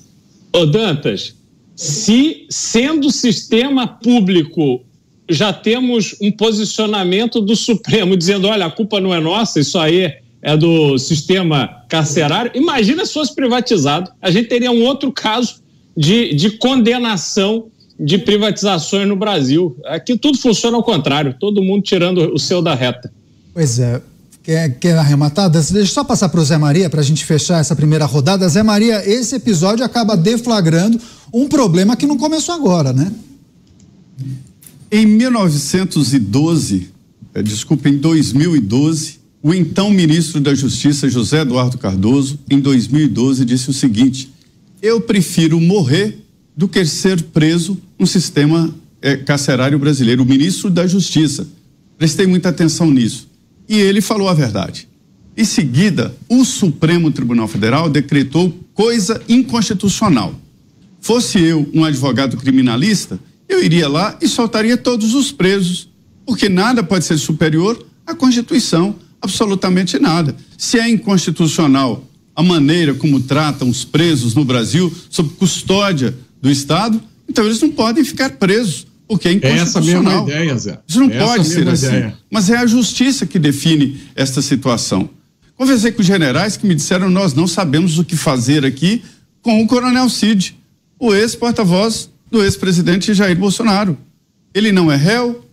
Ô, 0.54 0.66
Dantas, 0.66 1.36
se 1.76 2.46
sendo 2.50 3.12
sistema 3.12 3.88
público 3.88 4.82
já 5.30 5.54
temos 5.54 6.16
um 6.20 6.32
posicionamento 6.32 7.40
do 7.40 7.56
Supremo 7.56 8.18
dizendo: 8.18 8.48
olha, 8.48 8.66
a 8.66 8.72
culpa 8.72 9.00
não 9.00 9.14
é 9.14 9.20
nossa, 9.20 9.60
isso 9.60 9.78
aí 9.78 10.00
é 10.00 10.22
do 10.58 10.98
sistema 10.98 11.84
carcerário. 11.90 12.52
Imagina 12.56 13.06
se 13.06 13.14
fosse 13.14 13.34
privatizado. 13.36 14.12
A 14.22 14.32
gente 14.32 14.48
teria 14.48 14.72
um 14.72 14.84
outro 14.84 15.12
caso 15.12 15.56
de, 15.96 16.34
de 16.34 16.52
condenação 16.52 17.66
de 18.00 18.18
privatizações 18.18 19.08
no 19.08 19.16
Brasil. 19.16 19.76
Aqui 19.86 20.18
tudo 20.18 20.38
funciona 20.38 20.78
ao 20.78 20.84
contrário, 20.84 21.36
todo 21.38 21.62
mundo 21.62 21.84
tirando 21.84 22.34
o 22.34 22.40
seu 22.40 22.62
da 22.62 22.74
reta. 22.74 23.12
Pois 23.54 23.80
é. 23.80 24.02
Quer, 24.42 24.80
quer 24.80 24.98
arrematar? 24.98 25.50
Deixa 25.50 25.78
eu 25.78 25.86
só 25.86 26.04
passar 26.04 26.30
para 26.30 26.40
o 26.40 26.46
Zé 26.46 26.58
Maria 26.58 26.90
para 26.90 27.02
a 27.02 27.04
gente 27.04 27.26
fechar 27.26 27.60
essa 27.60 27.76
primeira 27.76 28.06
rodada. 28.06 28.48
Zé 28.48 28.64
Maria, 28.64 29.08
esse 29.08 29.36
episódio 29.36 29.84
acaba 29.84 30.16
deflagrando 30.16 31.00
um 31.34 31.48
problema 31.48 31.98
que 31.98 32.08
não 32.08 32.18
começou 32.18 32.56
agora, 32.56 32.94
né? 32.94 33.12
Em 34.92 35.06
1912, 35.06 36.90
eh, 37.36 37.44
desculpa, 37.44 37.90
em 37.90 37.98
2012, 37.98 39.19
o 39.42 39.54
então 39.54 39.90
ministro 39.90 40.42
da 40.42 40.54
Justiça, 40.54 41.10
José 41.10 41.42
Eduardo 41.42 41.78
Cardoso, 41.78 42.40
em 42.50 42.60
2012, 42.60 43.46
disse 43.46 43.70
o 43.70 43.74
seguinte: 43.74 44.32
Eu 44.82 45.00
prefiro 45.00 45.60
morrer 45.60 46.20
do 46.56 46.68
que 46.68 46.86
ser 46.86 47.22
preso 47.22 47.78
no 47.98 48.06
sistema 48.06 48.74
é, 49.02 49.16
carcerário 49.16 49.80
brasileiro. 49.80 50.24
O 50.24 50.26
ministro 50.26 50.70
da 50.70 50.86
Justiça. 50.86 51.48
Prestei 51.98 52.28
muita 52.28 52.50
atenção 52.50 52.90
nisso. 52.92 53.30
E 53.68 53.78
ele 53.78 54.02
falou 54.02 54.30
a 54.30 54.34
verdade. 54.34 54.88
Em 55.38 55.46
seguida, 55.46 56.14
o 56.28 56.44
Supremo 56.44 57.12
Tribunal 57.12 57.48
Federal 57.48 57.90
decretou 57.90 58.54
coisa 58.74 59.22
inconstitucional. 59.28 60.34
Fosse 61.00 61.40
eu 61.40 61.70
um 61.74 61.86
advogado 61.86 62.36
criminalista, 62.36 63.20
eu 63.48 63.64
iria 63.64 63.88
lá 63.88 64.18
e 64.22 64.28
soltaria 64.28 64.76
todos 64.76 65.14
os 65.14 65.32
presos, 65.32 65.90
porque 66.26 66.50
nada 66.50 66.84
pode 66.84 67.06
ser 67.06 67.18
superior 67.18 67.86
à 68.06 68.14
Constituição, 68.14 68.96
absolutamente 69.22 70.00
nada. 70.00 70.36
Se 70.58 70.80
é 70.80 70.90
inconstitucional 70.90 72.04
a 72.36 72.44
maneira 72.44 72.94
como 72.94 73.20
tratam 73.20 73.70
os 73.70 73.84
presos 73.84 74.34
no 74.34 74.46
Brasil, 74.46 74.94
sob 75.10 75.30
custódia 75.36 76.16
do 76.42 76.50
Estado, 76.50 77.02
então 77.28 77.46
eles 77.46 77.62
não 77.62 77.70
podem 77.70 78.04
ficar 78.04 78.32
presos, 78.32 78.88
porque 79.08 79.28
é 79.28 79.34
inconstitucional. 79.34 80.28
É 80.30 80.32
essa 80.32 80.40
mesma 80.40 80.44
ideia, 80.44 80.58
Zé. 80.58 80.80
Isso 80.88 81.00
não 81.00 81.10
é 81.10 81.20
pode 81.20 81.48
ser 81.48 81.68
assim. 81.68 81.88
Ideia. 81.88 82.18
Mas 82.32 82.50
é 82.50 82.58
a 82.58 82.66
justiça 82.66 83.26
que 83.26 83.38
define 83.38 84.02
esta 84.16 84.42
situação. 84.42 85.10
Conversei 85.56 85.92
com 85.92 86.02
generais 86.02 86.56
que 86.56 86.66
me 86.66 86.74
disseram: 86.74 87.10
nós 87.10 87.34
não 87.34 87.46
sabemos 87.46 88.00
o 88.00 88.06
que 88.06 88.16
fazer 88.16 88.66
aqui 88.66 89.04
com 89.42 89.62
o 89.62 89.68
Coronel 89.68 90.10
Cid, 90.10 90.56
o 90.98 91.14
ex-porta-voz 91.14 92.10
do 92.32 92.44
ex-presidente 92.44 93.14
Jair 93.14 93.38
Bolsonaro. 93.38 93.98
Ele 94.54 94.72
não 94.72 94.92
é 94.92 94.96
réu, 94.96 95.46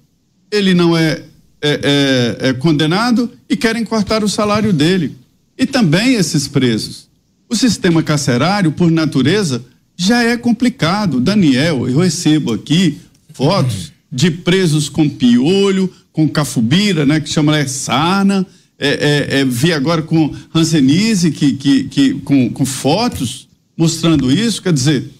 ele 0.50 0.74
não 0.74 0.96
é, 0.96 1.22
é, 1.66 2.38
é, 2.42 2.48
é 2.48 2.52
condenado 2.52 3.30
e 3.48 3.56
querem 3.56 3.84
cortar 3.84 4.22
o 4.22 4.28
salário 4.28 4.72
dele. 4.72 5.16
E 5.58 5.66
também 5.66 6.14
esses 6.14 6.46
presos. 6.46 7.08
O 7.48 7.56
sistema 7.56 8.02
carcerário, 8.02 8.72
por 8.72 8.90
natureza, 8.90 9.64
já 9.96 10.22
é 10.22 10.36
complicado. 10.36 11.20
Daniel, 11.20 11.88
eu 11.88 11.98
recebo 11.98 12.52
aqui 12.52 12.98
fotos 13.32 13.92
de 14.10 14.30
presos 14.30 14.88
com 14.88 15.08
piolho, 15.08 15.92
com 16.12 16.28
cafubira, 16.28 17.04
né, 17.04 17.20
que 17.20 17.28
chama 17.28 17.56
é 17.58 17.66
sarna. 17.66 18.46
É, 18.78 18.88
é, 18.88 19.40
é, 19.40 19.44
vi 19.44 19.72
agora 19.72 20.02
com 20.02 20.34
Hansenise, 20.54 21.30
que, 21.30 21.54
que, 21.54 21.84
que, 21.84 22.14
com, 22.20 22.50
com 22.50 22.66
fotos 22.66 23.48
mostrando 23.76 24.30
isso, 24.30 24.62
quer 24.62 24.72
dizer, 24.72 25.10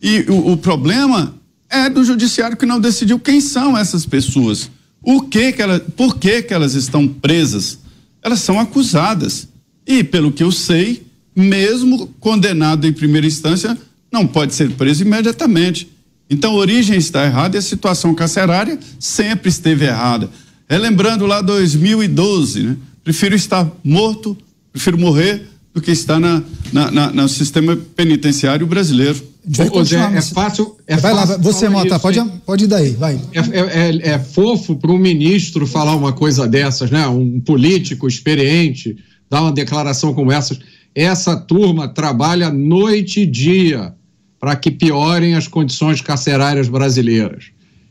e 0.00 0.20
o, 0.28 0.52
o, 0.52 0.56
problema 0.56 1.34
é 1.68 1.88
do 1.88 2.04
judiciário 2.04 2.56
que 2.56 2.66
não 2.66 2.80
decidiu 2.80 3.18
quem 3.18 3.40
são 3.40 3.76
essas 3.76 4.06
pessoas, 4.06 4.70
o 5.04 5.22
que 5.22 5.52
que 5.52 5.62
elas, 5.62 5.82
por 5.96 6.16
que 6.16 6.42
que 6.42 6.54
elas 6.54 6.74
estão 6.74 7.06
presas, 7.06 7.78
elas 8.22 8.40
são 8.40 8.58
acusadas 8.58 9.48
e 9.86 10.02
pelo 10.02 10.32
que 10.32 10.42
eu 10.42 10.50
sei, 10.50 11.06
mesmo 11.36 12.06
condenado 12.18 12.86
em 12.86 12.92
primeira 12.92 13.26
instância, 13.26 13.76
não 14.10 14.26
pode 14.26 14.54
ser 14.54 14.70
preso 14.70 15.02
imediatamente. 15.02 15.88
Então 16.30 16.52
a 16.52 16.56
origem 16.56 16.96
está 16.96 17.24
errada 17.24 17.56
e 17.56 17.58
a 17.58 17.62
situação 17.62 18.14
carcerária 18.14 18.78
sempre 18.98 19.50
esteve 19.50 19.84
errada. 19.84 20.30
Relembrando 20.68 21.26
lá 21.26 21.42
2012, 21.42 22.62
né? 22.62 22.76
Prefiro 23.02 23.34
estar 23.34 23.70
morto, 23.84 24.36
prefiro 24.72 24.98
morrer 24.98 25.46
do 25.74 25.82
que 25.82 25.90
estar 25.90 26.18
na, 26.18 26.42
na, 26.72 26.90
na 26.90 27.10
no 27.12 27.28
sistema 27.28 27.76
penitenciário 27.76 28.66
brasileiro. 28.66 29.22
Ô, 29.72 29.84
Zé, 29.84 29.98
é 29.98 30.22
fácil. 30.22 30.76
É 30.86 30.96
vai 30.96 31.12
fácil 31.12 31.36
lá, 31.36 31.42
você, 31.42 31.68
Mota, 31.68 31.98
pode, 31.98 32.18
pode 32.46 32.64
ir 32.64 32.66
daí, 32.66 32.90
vai. 32.92 33.20
É, 33.32 33.40
é, 33.40 33.90
é, 33.90 34.08
é 34.14 34.18
fofo 34.18 34.76
para 34.76 34.90
um 34.90 34.98
ministro 34.98 35.66
falar 35.66 35.94
uma 35.94 36.12
coisa 36.12 36.46
dessas, 36.48 36.90
né? 36.90 37.06
Um 37.06 37.40
político 37.40 38.08
experiente 38.08 38.96
dar 39.28 39.42
uma 39.42 39.52
declaração 39.52 40.14
como 40.14 40.32
essa. 40.32 40.56
Essa 40.94 41.36
turma 41.36 41.88
trabalha 41.88 42.50
noite 42.50 43.20
e 43.20 43.26
dia 43.26 43.92
para 44.38 44.56
que 44.56 44.70
piorem 44.70 45.34
as 45.34 45.48
condições 45.48 46.00
carcerárias 46.00 46.68
brasileiras. 46.68 47.46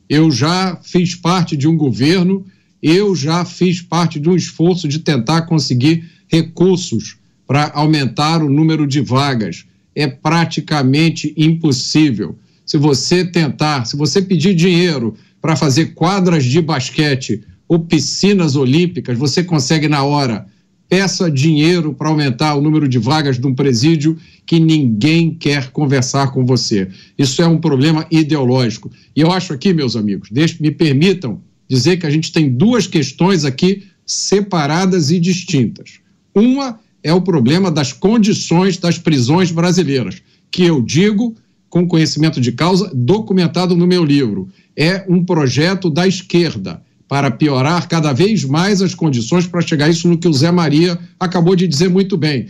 Eu 0.10 0.32
já 0.32 0.78
fiz 0.82 1.16
parte 1.16 1.58
de 1.58 1.68
um 1.68 1.76
governo, 1.76 2.46
eu 2.82 3.16
já 3.16 3.44
fiz 3.44 3.82
parte 3.82 4.20
de 4.20 4.30
um 4.30 4.36
esforço 4.36 4.88
de 4.88 5.00
tentar 5.00 5.44
conseguir 5.44 6.10
recursos 6.28 7.18
para 7.46 7.72
aumentar 7.74 8.42
o 8.42 8.50
número 8.50 8.88
de 8.88 9.02
vagas. 9.02 9.66
É 9.96 10.08
praticamente 10.08 11.34
impossível. 11.38 12.38
Se 12.66 12.78
você 12.78 13.26
tentar, 13.26 13.86
se 13.86 13.96
você 13.96 14.22
pedir 14.22 14.56
dinheiro 14.56 15.16
para 15.42 15.56
fazer 15.56 15.94
quadras 15.94 16.44
de 16.46 16.62
basquete 16.62 17.44
ou 17.68 17.80
piscinas 17.80 18.56
olímpicas, 18.56 19.18
você 19.18 19.44
consegue 19.44 19.88
na 19.88 20.04
hora 20.04 20.48
peça 20.94 21.32
dinheiro 21.32 21.92
para 21.92 22.10
aumentar 22.10 22.54
o 22.54 22.62
número 22.62 22.88
de 22.88 23.00
vagas 23.00 23.40
de 23.40 23.48
um 23.48 23.56
presídio 23.56 24.16
que 24.46 24.60
ninguém 24.60 25.34
quer 25.34 25.72
conversar 25.72 26.32
com 26.32 26.46
você. 26.46 26.88
Isso 27.18 27.42
é 27.42 27.48
um 27.48 27.58
problema 27.58 28.06
ideológico. 28.12 28.92
E 29.16 29.22
eu 29.22 29.32
acho 29.32 29.54
aqui, 29.54 29.74
meus 29.74 29.96
amigos, 29.96 30.30
me 30.60 30.70
permitam 30.70 31.42
dizer 31.68 31.98
que 31.98 32.06
a 32.06 32.12
gente 32.12 32.32
tem 32.32 32.48
duas 32.48 32.86
questões 32.86 33.44
aqui 33.44 33.88
separadas 34.06 35.10
e 35.10 35.20
distintas. 35.20 36.00
Uma 36.36 36.80
é 37.04 37.14
o 37.14 37.22
problema 37.22 37.70
das 37.70 37.92
condições 37.92 38.78
das 38.78 38.98
prisões 38.98 39.52
brasileiras, 39.52 40.22
que 40.50 40.64
eu 40.64 40.82
digo 40.82 41.36
com 41.70 41.88
conhecimento 41.88 42.40
de 42.40 42.52
causa, 42.52 42.92
documentado 42.94 43.76
no 43.76 43.88
meu 43.88 44.06
livro. 44.06 44.48
É 44.76 45.06
um 45.10 45.26
projeto 45.26 45.90
da 45.90 46.08
esquerda 46.08 46.82
para 47.08 47.30
piorar 47.30 47.88
cada 47.88 48.14
vez 48.14 48.44
mais 48.46 48.82
as 48.82 48.96
condições 48.96 49.46
para 49.46 49.62
chegar 49.62 49.90
isso 49.90 50.08
no 50.08 50.18
que 50.18 50.28
o 50.28 50.34
Zé 50.34 50.52
Maria 50.52 50.98
acabou 51.20 51.56
de 51.56 51.68
dizer 51.68 51.90
muito 51.90 52.16
bem, 52.18 52.48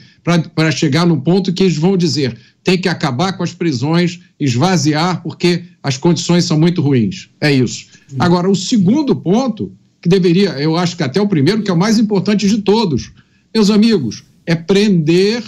para 0.56 0.72
chegar 0.72 1.06
no 1.06 1.20
ponto 1.22 1.52
que 1.52 1.64
eles 1.64 1.78
vão 1.78 1.98
dizer 1.98 2.38
tem 2.64 2.78
que 2.78 2.88
acabar 2.88 3.34
com 3.34 3.44
as 3.44 3.54
prisões, 3.54 4.22
esvaziar, 4.40 5.22
porque 5.22 5.64
as 5.82 5.98
condições 5.98 6.46
são 6.46 6.58
muito 6.58 6.82
ruins. 6.82 7.30
É 7.42 7.52
isso. 7.52 7.88
Agora, 8.18 8.50
o 8.50 8.56
segundo 8.56 9.16
ponto, 9.16 9.72
que 10.02 10.08
deveria, 10.08 10.52
eu 10.52 10.78
acho 10.78 10.96
que 10.96 11.04
até 11.04 11.22
o 11.22 11.28
primeiro, 11.28 11.62
que 11.62 11.70
é 11.70 11.74
o 11.74 11.78
mais 11.78 12.00
importante 12.00 12.48
de 12.48 12.60
todos, 12.60 13.12
meus 13.54 13.70
amigos, 13.70 14.24
é 14.46 14.56
prender 14.56 15.44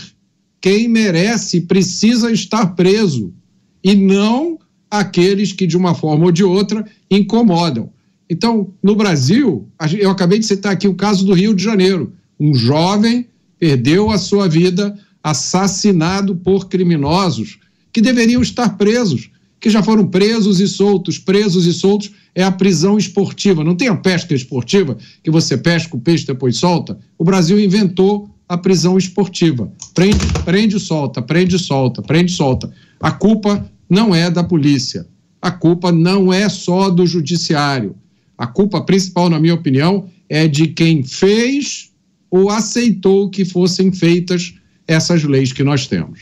quem 0.61 0.87
merece 0.87 1.61
precisa 1.61 2.31
estar 2.31 2.67
preso, 2.75 3.33
e 3.83 3.95
não 3.95 4.57
aqueles 4.89 5.51
que, 5.51 5.67
de 5.67 5.77
uma 5.77 5.93
forma 5.93 6.25
ou 6.25 6.31
de 6.31 6.43
outra, 6.43 6.85
incomodam. 7.09 7.91
Então, 8.29 8.73
no 8.81 8.95
Brasil, 8.95 9.69
eu 9.99 10.09
acabei 10.09 10.39
de 10.39 10.45
citar 10.45 10.71
aqui 10.71 10.87
o 10.87 10.95
caso 10.95 11.25
do 11.25 11.33
Rio 11.33 11.53
de 11.53 11.63
Janeiro. 11.63 12.13
Um 12.39 12.55
jovem 12.55 13.27
perdeu 13.59 14.09
a 14.09 14.17
sua 14.17 14.47
vida 14.47 14.97
assassinado 15.23 16.35
por 16.35 16.67
criminosos 16.67 17.59
que 17.93 18.01
deveriam 18.01 18.41
estar 18.41 18.77
presos, 18.77 19.29
que 19.59 19.69
já 19.69 19.81
foram 19.81 20.07
presos 20.07 20.59
e 20.59 20.67
soltos. 20.67 21.17
Presos 21.19 21.65
e 21.65 21.73
soltos 21.73 22.11
é 22.33 22.43
a 22.43 22.51
prisão 22.51 22.97
esportiva. 22.97 23.63
Não 23.63 23.75
tem 23.75 23.87
a 23.87 23.95
pesca 23.95 24.33
esportiva, 24.33 24.97
que 25.23 25.31
você 25.31 25.57
pesca 25.57 25.95
o 25.95 26.01
peixe 26.01 26.25
depois 26.25 26.57
solta? 26.57 26.99
O 27.17 27.23
Brasil 27.23 27.59
inventou 27.59 28.29
a 28.47 28.57
prisão 28.57 28.97
esportiva. 28.97 29.71
Prende, 29.93 30.25
prende, 30.43 30.79
solta, 30.79 31.21
prende, 31.21 31.57
solta, 31.57 32.01
prende, 32.01 32.31
solta. 32.31 32.71
A 32.99 33.11
culpa 33.11 33.65
não 33.89 34.13
é 34.13 34.29
da 34.29 34.43
polícia. 34.43 35.07
A 35.41 35.51
culpa 35.51 35.91
não 35.91 36.31
é 36.31 36.47
só 36.49 36.89
do 36.89 37.05
judiciário. 37.05 37.95
A 38.37 38.47
culpa 38.47 38.81
principal, 38.81 39.29
na 39.29 39.39
minha 39.39 39.53
opinião, 39.53 40.09
é 40.29 40.47
de 40.47 40.67
quem 40.67 41.03
fez 41.03 41.89
ou 42.29 42.49
aceitou 42.49 43.29
que 43.29 43.45
fossem 43.45 43.91
feitas 43.91 44.55
essas 44.87 45.23
leis 45.23 45.53
que 45.53 45.63
nós 45.63 45.87
temos. 45.87 46.21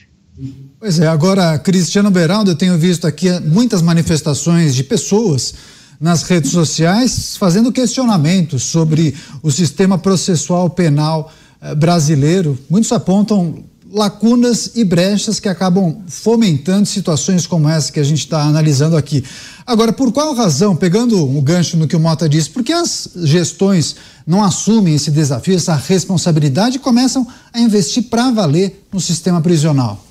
Pois 0.79 0.99
é, 0.99 1.07
agora, 1.07 1.57
Cristiano 1.59 2.11
Beraldo, 2.11 2.51
eu 2.51 2.55
tenho 2.55 2.77
visto 2.77 3.07
aqui 3.07 3.27
muitas 3.39 3.81
manifestações 3.81 4.75
de 4.75 4.83
pessoas 4.83 5.53
nas 5.99 6.23
redes 6.23 6.51
sociais 6.51 7.37
fazendo 7.37 7.71
questionamentos 7.71 8.63
sobre 8.63 9.15
o 9.41 9.49
sistema 9.49 9.97
processual 9.97 10.69
penal 10.69 11.31
brasileiro. 11.75 12.57
Muitos 12.69 12.91
apontam 12.91 13.63
lacunas 13.93 14.71
e 14.75 14.83
brechas 14.83 15.39
que 15.39 15.47
acabam 15.47 16.03
fomentando 16.07 16.87
situações 16.87 17.45
como 17.45 17.69
essa 17.69 17.91
que 17.91 17.99
a 17.99 18.03
gente 18.03 18.19
está 18.19 18.41
analisando 18.41 18.97
aqui. 18.97 19.23
Agora, 19.65 19.93
por 19.93 20.11
qual 20.11 20.33
razão, 20.33 20.75
pegando 20.75 21.23
o 21.23 21.41
gancho 21.41 21.77
no 21.77 21.87
que 21.87 21.95
o 21.95 21.99
Mota 21.99 22.27
disse, 22.27 22.49
por 22.49 22.63
que 22.63 22.73
as 22.73 23.07
gestões 23.23 23.95
não 24.25 24.43
assumem 24.43 24.95
esse 24.95 25.11
desafio, 25.11 25.55
essa 25.55 25.75
responsabilidade 25.75 26.77
e 26.77 26.79
começam 26.79 27.25
a 27.53 27.59
investir 27.59 28.03
para 28.09 28.31
valer 28.31 28.83
no 28.91 28.99
sistema 28.99 29.39
prisional? 29.41 30.03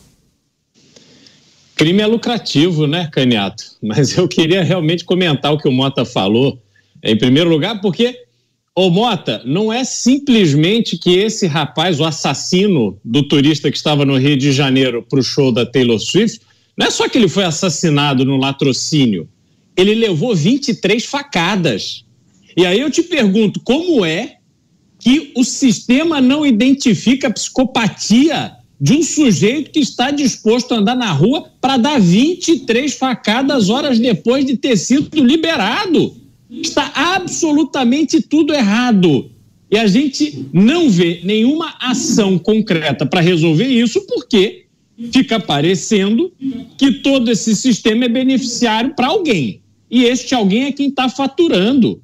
Crime 1.75 2.03
é 2.03 2.07
lucrativo, 2.07 2.87
né, 2.87 3.09
Caniato? 3.11 3.65
Mas 3.83 4.17
eu 4.17 4.29
queria 4.29 4.63
realmente 4.63 5.05
comentar 5.05 5.53
o 5.53 5.59
que 5.59 5.69
o 5.69 5.73
Mota 5.73 6.05
falou, 6.05 6.57
em 7.03 7.19
primeiro 7.19 7.51
lugar, 7.51 7.81
porque, 7.81 8.17
ô 8.75 8.91
Mota, 8.91 9.43
não 9.45 9.73
é 9.73 9.85
simplesmente 9.85 10.99
que 10.99 11.19
esse 11.19 11.47
rapaz, 11.47 12.01
o 12.01 12.05
assassino 12.05 12.99
do 13.05 13.23
turista 13.23 13.71
que 13.71 13.77
estava 13.77 14.05
no 14.05 14.17
Rio 14.17 14.37
de 14.37 14.53
Janeiro 14.53 15.03
para 15.03 15.21
o 15.21 15.23
show 15.23 15.53
da 15.53 15.67
Taylor 15.67 15.99
Swift, 15.99 16.41
não 16.77 16.87
é 16.87 16.91
só 16.91 17.09
que 17.09 17.19
ele 17.19 17.29
foi 17.29 17.45
assassinado 17.45 18.25
no 18.25 18.37
latrocínio 18.37 19.29
ele 19.77 19.95
levou 19.95 20.35
23 20.35 21.05
facadas. 21.05 22.05
E 22.57 22.67
aí 22.67 22.81
eu 22.81 22.91
te 22.91 23.03
pergunto, 23.03 23.61
como 23.61 24.05
é 24.05 24.37
que 24.99 25.33
o 25.37 25.43
sistema 25.43 26.21
não 26.21 26.47
identifica 26.47 27.29
a 27.29 27.33
psicopatia 27.33 28.53
de 28.81 28.95
um 28.95 29.03
sujeito 29.03 29.71
que 29.71 29.81
está 29.81 30.11
disposto 30.11 30.73
a 30.73 30.79
andar 30.79 30.97
na 30.97 31.13
rua 31.13 31.51
para 31.61 31.77
dar 31.77 32.01
23 32.01 32.93
facadas 32.95 33.69
horas 33.69 33.99
depois 33.99 34.45
de 34.45 34.57
ter 34.57 34.77
sido 34.77 35.25
liberado? 35.25 36.17
Está 36.61 36.93
absolutamente 36.95 38.21
tudo 38.21 38.53
errado. 38.53 39.31
E 39.71 39.79
a 39.79 39.87
gente 39.87 40.47
não 40.53 40.91
vê 40.91 41.21
nenhuma 41.25 41.75
ação 41.81 42.39
concreta 42.39 43.07
para 43.07 43.21
resolver 43.23 43.67
isso, 43.67 44.07
porque 44.07 44.67
fica 45.11 45.41
parecendo 45.41 46.33
que 46.77 47.01
todo 47.01 47.31
esse 47.31 47.57
sistema 47.57 48.05
é 48.05 48.09
beneficiário 48.09 48.95
para 48.95 49.07
alguém. 49.07 49.63
E 49.91 50.05
este 50.05 50.35
alguém 50.35 50.65
é 50.65 50.73
quem 50.73 50.89
está 50.89 51.09
faturando, 51.09 52.03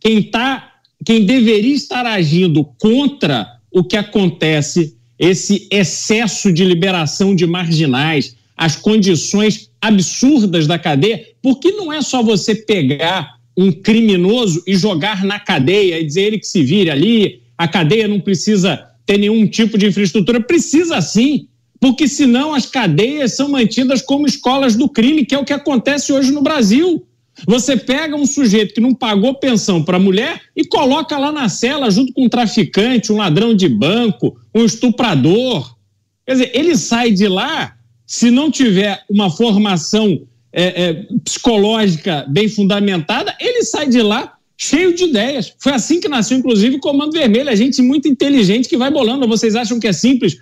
quem 0.00 0.18
está 0.18 0.72
quem 1.04 1.26
deveria 1.26 1.74
estar 1.74 2.06
agindo 2.06 2.64
contra 2.80 3.58
o 3.70 3.84
que 3.84 3.96
acontece, 3.96 4.96
esse 5.18 5.68
excesso 5.70 6.52
de 6.52 6.64
liberação 6.64 7.34
de 7.34 7.46
marginais, 7.46 8.36
as 8.56 8.76
condições 8.76 9.70
absurdas 9.80 10.66
da 10.66 10.78
cadeia, 10.78 11.22
porque 11.42 11.72
não 11.72 11.92
é 11.92 12.00
só 12.00 12.22
você 12.22 12.54
pegar 12.54 13.34
um 13.56 13.70
criminoso 13.70 14.62
e 14.66 14.76
jogar 14.76 15.24
na 15.24 15.38
cadeia 15.38 16.00
e 16.00 16.04
dizer 16.04 16.22
ele 16.22 16.38
que 16.38 16.46
se 16.46 16.62
vire 16.62 16.90
ali, 16.90 17.42
a 17.56 17.68
cadeia 17.68 18.08
não 18.08 18.20
precisa 18.20 18.84
ter 19.06 19.18
nenhum 19.18 19.46
tipo 19.46 19.78
de 19.78 19.86
infraestrutura, 19.86 20.40
precisa 20.40 21.00
sim, 21.00 21.46
porque 21.80 22.08
senão 22.08 22.54
as 22.54 22.66
cadeias 22.66 23.36
são 23.36 23.50
mantidas 23.50 24.02
como 24.02 24.26
escolas 24.26 24.74
do 24.74 24.88
crime, 24.88 25.24
que 25.24 25.34
é 25.34 25.38
o 25.38 25.44
que 25.44 25.52
acontece 25.52 26.12
hoje 26.12 26.32
no 26.32 26.42
Brasil. 26.42 27.06
Você 27.46 27.76
pega 27.76 28.16
um 28.16 28.26
sujeito 28.26 28.74
que 28.74 28.80
não 28.80 28.94
pagou 28.94 29.34
pensão 29.34 29.82
para 29.82 29.98
mulher 29.98 30.40
e 30.56 30.64
coloca 30.64 31.18
lá 31.18 31.32
na 31.32 31.48
cela 31.48 31.90
junto 31.90 32.12
com 32.12 32.24
um 32.24 32.28
traficante, 32.28 33.12
um 33.12 33.16
ladrão 33.16 33.54
de 33.54 33.68
banco, 33.68 34.36
um 34.54 34.64
estuprador. 34.64 35.76
Quer 36.24 36.32
dizer, 36.32 36.50
ele 36.54 36.76
sai 36.76 37.10
de 37.10 37.28
lá, 37.28 37.76
se 38.06 38.30
não 38.30 38.50
tiver 38.50 39.04
uma 39.10 39.30
formação 39.30 40.26
é, 40.54 40.84
é, 40.84 41.06
psicológica 41.24 42.24
bem 42.28 42.48
fundamentada, 42.48 43.36
ele 43.40 43.64
sai 43.64 43.88
de 43.88 44.00
lá 44.00 44.34
cheio 44.56 44.94
de 44.94 45.04
ideias. 45.04 45.52
Foi 45.58 45.72
assim 45.72 46.00
que 46.00 46.08
nasceu, 46.08 46.38
inclusive, 46.38 46.76
o 46.76 46.80
Comando 46.80 47.12
Vermelho. 47.12 47.50
É 47.50 47.56
gente 47.56 47.82
muito 47.82 48.06
inteligente 48.06 48.68
que 48.68 48.76
vai 48.76 48.90
bolando. 48.90 49.26
Vocês 49.26 49.56
acham 49.56 49.80
que 49.80 49.88
é 49.88 49.92
simples 49.92 50.38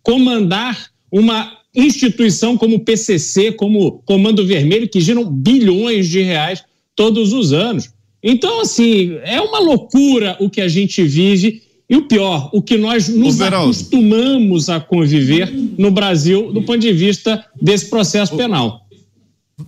comandar 0.00 0.90
uma 1.10 1.58
instituição 1.74 2.56
como 2.56 2.76
o 2.76 2.80
PCC, 2.80 3.52
como 3.52 4.00
Comando 4.04 4.46
Vermelho, 4.46 4.88
que 4.88 5.00
giram 5.00 5.24
bilhões 5.24 6.08
de 6.08 6.22
reais 6.22 6.62
todos 6.94 7.32
os 7.32 7.52
anos. 7.52 7.90
Então, 8.22 8.60
assim, 8.60 9.18
é 9.24 9.40
uma 9.40 9.58
loucura 9.58 10.36
o 10.40 10.48
que 10.48 10.60
a 10.60 10.68
gente 10.68 11.02
vive 11.02 11.62
e 11.90 11.96
o 11.96 12.02
pior, 12.02 12.50
o 12.52 12.60
que 12.60 12.76
nós 12.76 13.08
nos 13.08 13.40
acostumamos 13.40 14.68
a 14.68 14.78
conviver 14.78 15.50
no 15.78 15.90
Brasil 15.90 16.52
do 16.52 16.62
ponto 16.62 16.78
de 16.78 16.92
vista 16.92 17.44
desse 17.60 17.88
processo 17.88 18.36
penal. 18.36 18.87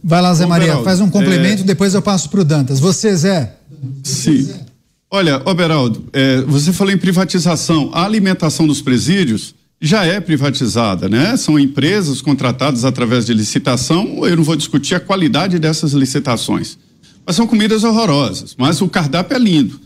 Vai 0.02 0.22
lá, 0.22 0.32
Zé 0.34 0.46
Maria, 0.46 0.78
faz 0.78 1.00
um 1.00 1.10
complemento, 1.10 1.62
é... 1.62 1.64
depois 1.66 1.94
eu 1.94 2.02
passo 2.02 2.28
para 2.30 2.40
o 2.40 2.44
Dantas. 2.44 2.78
Você, 2.78 3.14
Zé? 3.16 3.56
Sim. 4.04 4.48
Olha, 5.10 5.42
Oberaldo, 5.44 6.04
é, 6.12 6.42
você 6.42 6.72
falou 6.72 6.92
em 6.92 6.98
privatização. 6.98 7.90
A 7.92 8.04
alimentação 8.04 8.66
dos 8.66 8.80
presídios 8.80 9.54
já 9.80 10.04
é 10.04 10.20
privatizada, 10.20 11.08
né? 11.08 11.36
São 11.36 11.58
empresas 11.58 12.22
contratadas 12.22 12.84
através 12.84 13.26
de 13.26 13.34
licitação. 13.34 14.24
Eu 14.24 14.36
não 14.36 14.44
vou 14.44 14.54
discutir 14.54 14.94
a 14.94 15.00
qualidade 15.00 15.58
dessas 15.58 15.92
licitações, 15.92 16.78
mas 17.26 17.34
são 17.34 17.46
comidas 17.46 17.82
horrorosas. 17.82 18.54
Mas 18.56 18.80
o 18.80 18.88
cardápio 18.88 19.34
é 19.34 19.38
lindo. 19.40 19.80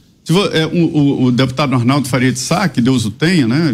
É, 0.52 0.66
o, 0.66 0.70
o, 0.70 1.24
o, 1.24 1.32
deputado 1.32 1.74
Arnaldo 1.74 2.08
Faria 2.08 2.32
de 2.32 2.38
Sá, 2.38 2.66
que 2.66 2.80
Deus 2.80 3.04
o 3.04 3.10
tenha, 3.10 3.46
né? 3.46 3.72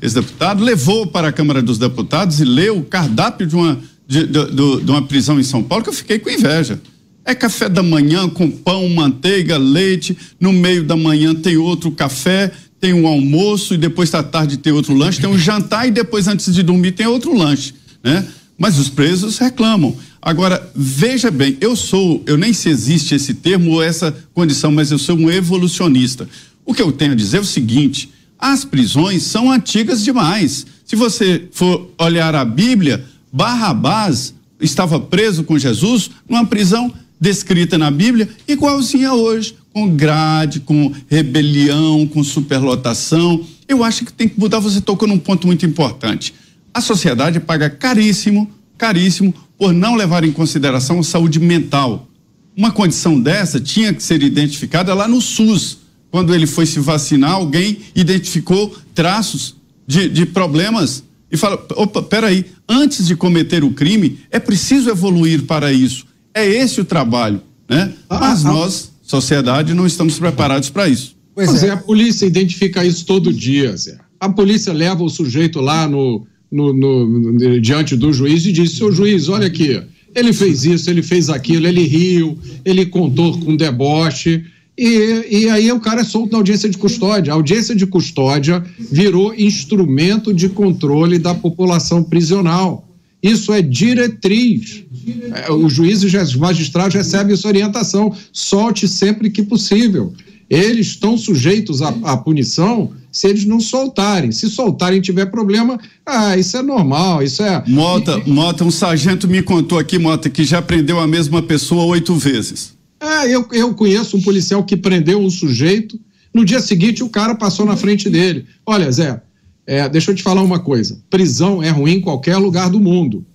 Esse 0.00 0.16
deputado 0.16 0.62
levou 0.62 1.06
para 1.06 1.28
a 1.28 1.32
Câmara 1.32 1.62
dos 1.62 1.78
Deputados 1.78 2.40
e 2.40 2.44
leu 2.44 2.78
o 2.78 2.84
cardápio 2.84 3.46
de 3.46 3.54
uma, 3.54 3.78
de, 4.12 4.26
de, 4.26 4.84
de, 4.84 4.90
uma 4.90 5.02
prisão 5.02 5.40
em 5.40 5.42
São 5.42 5.62
Paulo, 5.62 5.82
que 5.82 5.90
eu 5.90 5.94
fiquei 5.94 6.18
com 6.18 6.28
inveja. 6.28 6.80
É 7.24 7.34
café 7.34 7.68
da 7.68 7.82
manhã 7.82 8.28
com 8.28 8.50
pão, 8.50 8.88
manteiga, 8.88 9.56
leite. 9.56 10.16
No 10.40 10.52
meio 10.52 10.82
da 10.82 10.96
manhã 10.96 11.34
tem 11.34 11.56
outro 11.56 11.90
café 11.92 12.52
tem 12.82 12.92
um 12.92 13.06
almoço 13.06 13.74
e 13.74 13.78
depois 13.78 14.10
da 14.10 14.24
tarde 14.24 14.56
tem 14.56 14.72
outro 14.72 14.92
lanche, 14.92 15.20
tem 15.20 15.30
um 15.30 15.38
jantar 15.38 15.86
e 15.86 15.92
depois 15.92 16.26
antes 16.26 16.52
de 16.52 16.64
dormir 16.64 16.90
tem 16.90 17.06
outro 17.06 17.32
lanche, 17.32 17.72
né? 18.02 18.26
Mas 18.58 18.76
os 18.76 18.88
presos 18.88 19.38
reclamam. 19.38 19.96
Agora, 20.20 20.68
veja 20.74 21.30
bem, 21.30 21.56
eu 21.60 21.76
sou, 21.76 22.20
eu 22.26 22.36
nem 22.36 22.52
se 22.52 22.68
existe 22.68 23.14
esse 23.14 23.34
termo 23.34 23.70
ou 23.70 23.82
essa 23.82 24.12
condição, 24.34 24.72
mas 24.72 24.90
eu 24.90 24.98
sou 24.98 25.16
um 25.16 25.30
evolucionista. 25.30 26.28
O 26.66 26.74
que 26.74 26.82
eu 26.82 26.90
tenho 26.90 27.12
a 27.12 27.14
dizer 27.14 27.36
é 27.36 27.40
o 27.40 27.44
seguinte: 27.44 28.10
as 28.36 28.64
prisões 28.64 29.22
são 29.22 29.52
antigas 29.52 30.02
demais. 30.02 30.66
Se 30.84 30.96
você 30.96 31.48
for 31.52 31.88
olhar 31.96 32.34
a 32.34 32.44
Bíblia, 32.44 33.04
Barrabás 33.32 34.34
estava 34.60 35.00
preso 35.00 35.42
com 35.42 35.58
Jesus 35.58 36.10
numa 36.28 36.44
prisão 36.46 36.92
descrita 37.20 37.78
na 37.78 37.90
Bíblia, 37.90 38.28
igualzinha 38.48 39.14
hoje 39.14 39.54
com 39.72 39.88
grade, 39.88 40.60
com 40.60 40.92
rebelião, 41.08 42.06
com 42.06 42.22
superlotação. 42.22 43.44
Eu 43.66 43.82
acho 43.82 44.04
que 44.04 44.12
tem 44.12 44.28
que 44.28 44.38
mudar. 44.38 44.58
Você 44.58 44.80
tocou 44.80 45.08
num 45.08 45.18
ponto 45.18 45.46
muito 45.46 45.64
importante. 45.64 46.34
A 46.74 46.80
sociedade 46.80 47.40
paga 47.40 47.70
caríssimo, 47.70 48.50
caríssimo, 48.76 49.34
por 49.56 49.72
não 49.72 49.94
levar 49.94 50.24
em 50.24 50.32
consideração 50.32 51.00
a 51.00 51.02
saúde 51.02 51.38
mental. 51.40 52.08
Uma 52.56 52.70
condição 52.70 53.18
dessa 53.18 53.60
tinha 53.60 53.94
que 53.94 54.02
ser 54.02 54.22
identificada 54.22 54.92
lá 54.92 55.08
no 55.08 55.20
SUS. 55.20 55.78
Quando 56.10 56.34
ele 56.34 56.46
foi 56.46 56.66
se 56.66 56.80
vacinar, 56.80 57.32
alguém 57.32 57.78
identificou 57.94 58.76
traços 58.94 59.56
de, 59.86 60.08
de 60.08 60.26
problemas 60.26 61.02
e 61.32 61.36
fala: 61.38 61.66
opa, 61.74 62.02
peraí, 62.02 62.44
antes 62.68 63.06
de 63.06 63.16
cometer 63.16 63.64
o 63.64 63.72
crime, 63.72 64.18
é 64.30 64.38
preciso 64.38 64.90
evoluir 64.90 65.44
para 65.44 65.72
isso. 65.72 66.06
É 66.34 66.46
esse 66.46 66.80
o 66.80 66.84
trabalho, 66.84 67.40
né? 67.68 67.92
Ah, 68.08 68.18
Mas 68.20 68.44
ah, 68.44 68.52
nós 68.52 68.92
sociedade 69.02 69.74
não 69.74 69.86
estamos 69.86 70.18
preparados 70.18 70.70
para 70.70 70.88
isso. 70.88 71.16
Pois 71.34 71.62
é. 71.62 71.70
a 71.70 71.76
polícia 71.76 72.26
identifica 72.26 72.84
isso 72.84 73.04
todo 73.04 73.32
dia, 73.32 73.76
Zé. 73.76 73.98
A 74.20 74.28
polícia 74.28 74.72
leva 74.72 75.02
o 75.02 75.08
sujeito 75.08 75.60
lá 75.60 75.88
no, 75.88 76.26
no, 76.50 76.72
no, 76.72 77.06
no 77.06 77.60
diante 77.60 77.96
do 77.96 78.12
juiz 78.12 78.44
e 78.44 78.52
diz: 78.52 78.72
seu 78.72 78.92
juiz, 78.92 79.28
olha 79.28 79.46
aqui, 79.46 79.82
ele 80.14 80.32
fez 80.32 80.64
isso, 80.64 80.90
ele 80.90 81.02
fez 81.02 81.30
aquilo, 81.30 81.66
ele 81.66 81.84
riu, 81.84 82.38
ele 82.64 82.86
contou 82.86 83.38
com 83.38 83.56
deboche. 83.56 84.44
E, 84.76 85.26
e 85.30 85.48
aí 85.50 85.70
o 85.70 85.80
cara 85.80 86.00
é 86.00 86.04
solto 86.04 86.32
na 86.32 86.38
audiência 86.38 86.68
de 86.68 86.78
custódia. 86.78 87.32
A 87.32 87.36
audiência 87.36 87.74
de 87.74 87.86
custódia 87.86 88.64
virou 88.90 89.34
instrumento 89.34 90.32
de 90.32 90.48
controle 90.48 91.18
da 91.18 91.34
população 91.34 92.02
prisional. 92.02 92.88
Isso 93.22 93.52
é 93.52 93.62
diretriz. 93.62 94.84
É, 95.32 95.52
os 95.52 95.72
juízes 95.72 96.12
e 96.12 96.16
os 96.16 96.36
magistrados 96.36 96.94
recebem 96.94 97.34
essa 97.34 97.46
orientação. 97.46 98.14
Solte 98.32 98.88
sempre 98.88 99.30
que 99.30 99.42
possível. 99.42 100.12
Eles 100.50 100.88
estão 100.88 101.16
sujeitos 101.16 101.80
à, 101.80 101.88
à 102.02 102.16
punição 102.16 102.92
se 103.12 103.28
eles 103.28 103.44
não 103.44 103.60
soltarem. 103.60 104.32
Se 104.32 104.48
soltarem 104.50 104.98
e 104.98 105.02
tiver 105.02 105.26
problema, 105.26 105.78
ah, 106.04 106.36
isso 106.36 106.56
é 106.56 106.62
normal, 106.62 107.22
isso 107.22 107.42
é. 107.42 107.62
Mota, 107.66 108.18
Mota, 108.26 108.64
um 108.64 108.70
sargento 108.70 109.28
me 109.28 109.42
contou 109.42 109.78
aqui, 109.78 109.98
Mota, 109.98 110.30
que 110.30 110.44
já 110.44 110.60
prendeu 110.62 110.98
a 110.98 111.06
mesma 111.06 111.42
pessoa 111.42 111.84
oito 111.84 112.14
vezes. 112.14 112.72
É, 113.02 113.34
eu, 113.34 113.44
eu 113.52 113.74
conheço 113.74 114.16
um 114.16 114.22
policial 114.22 114.62
que 114.62 114.76
prendeu 114.76 115.18
um 115.18 115.28
sujeito, 115.28 115.98
no 116.32 116.44
dia 116.44 116.60
seguinte 116.60 117.02
o 117.02 117.08
cara 117.08 117.34
passou 117.34 117.66
na 117.66 117.76
frente 117.76 118.08
dele. 118.08 118.46
Olha, 118.64 118.90
Zé, 118.92 119.20
é, 119.66 119.88
deixa 119.88 120.12
eu 120.12 120.14
te 120.14 120.22
falar 120.22 120.40
uma 120.42 120.60
coisa: 120.60 121.02
prisão 121.10 121.60
é 121.60 121.68
ruim 121.68 121.94
em 121.94 122.00
qualquer 122.00 122.36
lugar 122.36 122.70
do 122.70 122.78
mundo. 122.80 123.26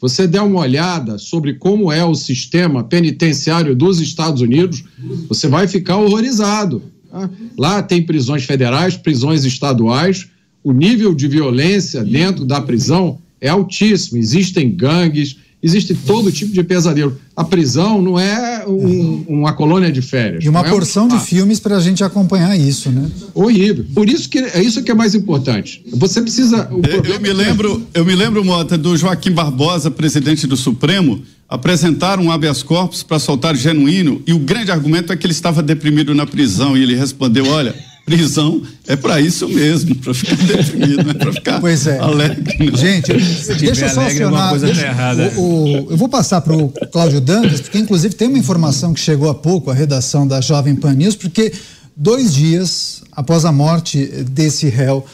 Você 0.00 0.28
der 0.28 0.40
uma 0.40 0.60
olhada 0.60 1.18
sobre 1.18 1.54
como 1.54 1.90
é 1.90 2.04
o 2.04 2.14
sistema 2.14 2.84
penitenciário 2.84 3.74
dos 3.74 4.00
Estados 4.00 4.40
Unidos, 4.40 4.84
você 5.28 5.48
vai 5.48 5.66
ficar 5.66 5.96
horrorizado. 5.96 6.80
Tá? 7.10 7.28
Lá 7.58 7.82
tem 7.82 8.04
prisões 8.04 8.44
federais, 8.44 8.96
prisões 8.96 9.44
estaduais. 9.44 10.28
O 10.62 10.72
nível 10.72 11.12
de 11.14 11.26
violência 11.26 12.04
dentro 12.04 12.44
da 12.44 12.60
prisão 12.60 13.18
é 13.40 13.48
altíssimo. 13.48 14.18
Existem 14.18 14.70
gangues, 14.70 15.36
existe 15.60 15.94
todo 15.94 16.30
tipo 16.30 16.52
de 16.52 16.62
pesadelo. 16.62 17.18
A 17.34 17.42
prisão 17.42 18.00
não 18.00 18.18
é 18.18 18.57
um, 18.68 19.24
uma 19.28 19.52
colônia 19.52 19.90
de 19.90 20.02
férias. 20.02 20.44
E 20.44 20.48
uma 20.48 20.60
é 20.60 20.70
porção 20.70 21.06
um... 21.06 21.08
de 21.08 21.20
filmes 21.20 21.58
para 21.58 21.76
a 21.76 21.80
gente 21.80 22.04
acompanhar 22.04 22.56
isso, 22.56 22.90
né? 22.90 23.10
Horrível. 23.34 23.84
Por 23.94 24.08
isso 24.08 24.28
que 24.28 24.38
é 24.38 24.62
isso 24.62 24.82
que 24.82 24.90
é 24.90 24.94
mais 24.94 25.14
importante. 25.14 25.82
Você 25.92 26.20
precisa. 26.20 26.68
Eu, 26.70 27.14
eu, 27.14 27.20
me 27.20 27.30
é 27.30 27.32
lembro, 27.32 27.82
eu 27.94 28.04
me 28.04 28.14
lembro, 28.14 28.44
Mota, 28.44 28.76
do 28.76 28.96
Joaquim 28.96 29.30
Barbosa, 29.30 29.90
presidente 29.90 30.46
do 30.46 30.56
Supremo, 30.56 31.22
apresentar 31.48 32.20
um 32.20 32.30
habeas 32.30 32.62
corpus 32.62 33.02
para 33.02 33.18
soltar 33.18 33.56
genuíno 33.56 34.22
e 34.26 34.32
o 34.32 34.38
grande 34.38 34.70
argumento 34.70 35.12
é 35.12 35.16
que 35.16 35.26
ele 35.26 35.32
estava 35.32 35.62
deprimido 35.62 36.14
na 36.14 36.26
prisão 36.26 36.76
e 36.76 36.82
ele 36.82 36.94
respondeu, 36.94 37.46
olha 37.46 37.74
prisão 38.08 38.62
é 38.86 38.96
para 38.96 39.20
isso 39.20 39.48
mesmo, 39.48 39.94
para 39.96 40.14
ficar 40.14 40.36
deprimido, 40.44 41.04
não 41.04 41.10
é 41.10 41.14
para 41.14 41.32
ficar 41.32 41.60
pois 41.60 41.86
é. 41.86 41.98
alegre. 41.98 42.70
Não. 42.70 42.76
Gente, 42.76 43.12
deixa 43.58 43.86
eu 43.86 43.90
só 43.90 44.00
acionar. 44.02 44.58
Deixa, 44.58 44.94
tá 44.94 45.14
o, 45.36 45.40
o, 45.40 45.90
eu 45.90 45.96
vou 45.96 46.08
passar 46.08 46.40
para 46.40 46.56
o 46.56 46.68
Cláudio 46.90 47.20
Dantas, 47.20 47.60
porque 47.60 47.78
inclusive 47.78 48.14
tem 48.14 48.28
uma 48.28 48.38
informação 48.38 48.92
que 48.92 49.00
chegou 49.00 49.28
há 49.28 49.34
pouco 49.34 49.70
à 49.70 49.74
redação 49.74 50.26
da 50.26 50.40
Jovem 50.40 50.74
Pan 50.74 50.94
News, 50.94 51.16
porque 51.16 51.52
dois 51.96 52.34
dias 52.34 53.02
após 53.18 53.44
a 53.44 53.50
morte 53.50 54.06
desse 54.30 54.68
réu, 54.68 55.04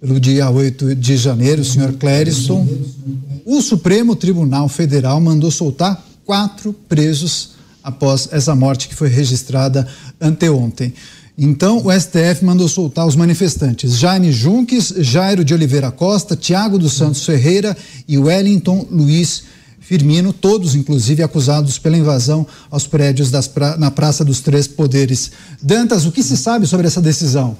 no 0.00 0.18
dia 0.18 0.48
8 0.48 0.96
de 0.96 1.18
janeiro, 1.18 1.60
o 1.60 1.64
senhor 1.64 1.92
Clériston, 1.92 2.66
o 3.44 3.60
Supremo 3.60 4.16
Tribunal 4.16 4.68
Federal 4.68 5.20
mandou 5.20 5.50
soltar 5.50 6.02
quatro 6.24 6.72
presos 6.88 7.50
após 7.84 8.28
essa 8.32 8.54
morte 8.54 8.88
que 8.88 8.94
foi 8.94 9.08
registrada 9.08 9.86
anteontem. 10.20 10.94
Então, 11.44 11.84
o 11.84 11.90
STF 11.90 12.44
mandou 12.44 12.68
soltar 12.68 13.04
os 13.04 13.16
manifestantes 13.16 13.98
Jaime 13.98 14.30
Junques, 14.30 14.94
Jairo 14.98 15.44
de 15.44 15.52
Oliveira 15.52 15.90
Costa, 15.90 16.36
Tiago 16.36 16.78
dos 16.78 16.92
Santos 16.92 17.26
Ferreira 17.26 17.76
e 18.06 18.16
Wellington 18.16 18.86
Luiz 18.88 19.42
Firmino, 19.80 20.32
todos 20.32 20.76
inclusive 20.76 21.20
acusados 21.20 21.80
pela 21.80 21.98
invasão 21.98 22.46
aos 22.70 22.86
prédios 22.86 23.32
pra... 23.48 23.76
na 23.76 23.90
Praça 23.90 24.24
dos 24.24 24.38
Três 24.38 24.68
Poderes. 24.68 25.32
Dantas, 25.60 26.06
o 26.06 26.12
que 26.12 26.22
se 26.22 26.36
sabe 26.36 26.64
sobre 26.64 26.86
essa 26.86 27.02
decisão? 27.02 27.58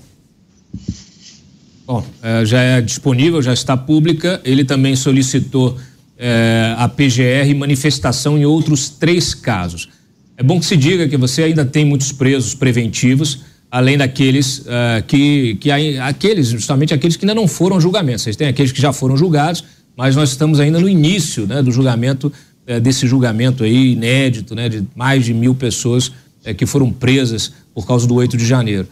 Bom, 1.84 2.04
é, 2.22 2.46
já 2.46 2.60
é 2.60 2.80
disponível, 2.80 3.42
já 3.42 3.52
está 3.52 3.76
pública. 3.76 4.40
Ele 4.44 4.64
também 4.64 4.94
solicitou 4.94 5.76
é, 6.16 6.72
a 6.78 6.88
PGR 6.88 7.52
manifestação 7.58 8.38
em 8.38 8.44
outros 8.44 8.88
três 8.90 9.34
casos. 9.34 9.88
É 10.36 10.42
bom 10.44 10.60
que 10.60 10.66
se 10.66 10.76
diga 10.76 11.08
que 11.08 11.16
você 11.16 11.42
ainda 11.42 11.64
tem 11.64 11.84
muitos 11.84 12.12
presos 12.12 12.54
preventivos, 12.54 13.40
além 13.72 13.96
daqueles 13.96 14.58
uh, 14.58 15.02
que, 15.06 15.54
que 15.54 15.70
aqueles, 15.70 16.48
justamente 16.48 16.92
aqueles 16.92 17.16
que 17.16 17.24
ainda 17.24 17.34
não 17.34 17.48
foram 17.48 17.80
julgamentos. 17.80 18.20
Vocês 18.20 18.36
têm 18.36 18.46
aqueles 18.46 18.70
que 18.70 18.80
já 18.80 18.92
foram 18.92 19.16
julgados, 19.16 19.64
mas 19.96 20.14
nós 20.14 20.28
estamos 20.28 20.60
ainda 20.60 20.78
no 20.78 20.86
início 20.86 21.46
né, 21.46 21.62
do 21.62 21.72
julgamento, 21.72 22.30
uh, 22.68 22.78
desse 22.78 23.06
julgamento 23.06 23.64
aí 23.64 23.92
inédito, 23.92 24.54
né, 24.54 24.68
de 24.68 24.84
mais 24.94 25.24
de 25.24 25.32
mil 25.32 25.54
pessoas 25.54 26.08
uh, 26.08 26.54
que 26.54 26.66
foram 26.66 26.92
presas 26.92 27.50
por 27.74 27.86
causa 27.86 28.06
do 28.06 28.14
8 28.14 28.36
de 28.36 28.44
janeiro. 28.44 28.86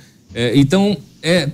então, 0.54 0.96
é, 1.22 1.50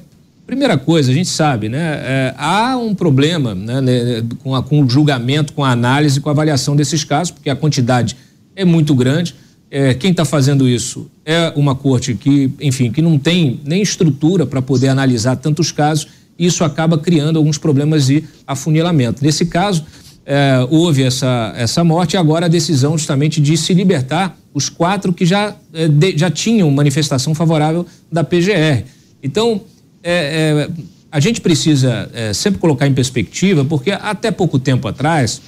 primeira 0.46 0.78
coisa, 0.78 1.10
a 1.10 1.14
gente 1.14 1.28
sabe, 1.28 1.68
né, 1.68 2.32
há 2.38 2.76
um 2.76 2.94
problema 2.94 3.52
né, 3.52 3.80
né, 3.80 4.22
com, 4.38 4.54
a, 4.54 4.62
com 4.62 4.80
o 4.80 4.88
julgamento, 4.88 5.52
com 5.52 5.64
a 5.64 5.72
análise, 5.72 6.20
com 6.20 6.28
a 6.28 6.32
avaliação 6.32 6.76
desses 6.76 7.02
casos, 7.02 7.32
porque 7.32 7.50
a 7.50 7.56
quantidade 7.56 8.16
é 8.54 8.64
muito 8.64 8.94
grande 8.94 9.34
é, 9.70 9.94
quem 9.94 10.11
está 10.12 10.24
fazendo 10.24 10.68
isso 10.68 11.11
é 11.24 11.52
uma 11.57 11.74
corte 11.74 12.14
que, 12.14 12.50
enfim, 12.61 12.90
que 12.90 13.02
não 13.02 13.18
tem 13.18 13.61
nem 13.64 13.83
estrutura 13.83 14.46
para 14.46 14.62
poder 14.62 14.88
analisar 14.88 15.37
tantos 15.37 15.72
casos, 15.72 16.07
e 16.38 16.46
isso 16.46 16.62
acaba 16.62 16.98
criando 16.98 17.37
alguns 17.37 17.59
problemas 17.59 18.07
de 18.07 18.22
afunilamento. 18.46 19.24
Nesse 19.24 19.46
caso, 19.46 19.85
é, 20.24 20.66
houve 20.70 21.02
essa, 21.02 21.52
essa 21.57 21.83
morte 21.83 22.14
e 22.14 22.16
agora 22.16 22.46
a 22.46 22.48
decisão 22.48 22.96
justamente 22.96 23.40
de 23.40 23.57
se 23.57 23.74
libertar 23.74 24.37
os 24.55 24.68
quatro 24.68 25.12
que 25.12 25.26
já, 25.26 25.57
é, 25.72 25.88
de, 25.88 26.16
já 26.16 26.31
tinham 26.31 26.70
manifestação 26.70 27.35
favorável 27.35 27.87
da 28.11 28.22
PGR. 28.22 28.85
Então, 29.22 29.62
é, 30.02 30.68
é, 30.68 30.70
a 31.11 31.18
gente 31.18 31.40
precisa 31.40 32.09
é, 32.12 32.33
sempre 32.33 32.61
colocar 32.61 32.87
em 32.87 32.94
perspectiva, 32.94 33.64
porque 33.64 33.90
até 33.90 34.31
pouco 34.31 34.59
tempo 34.59 34.87
atrás, 34.87 35.40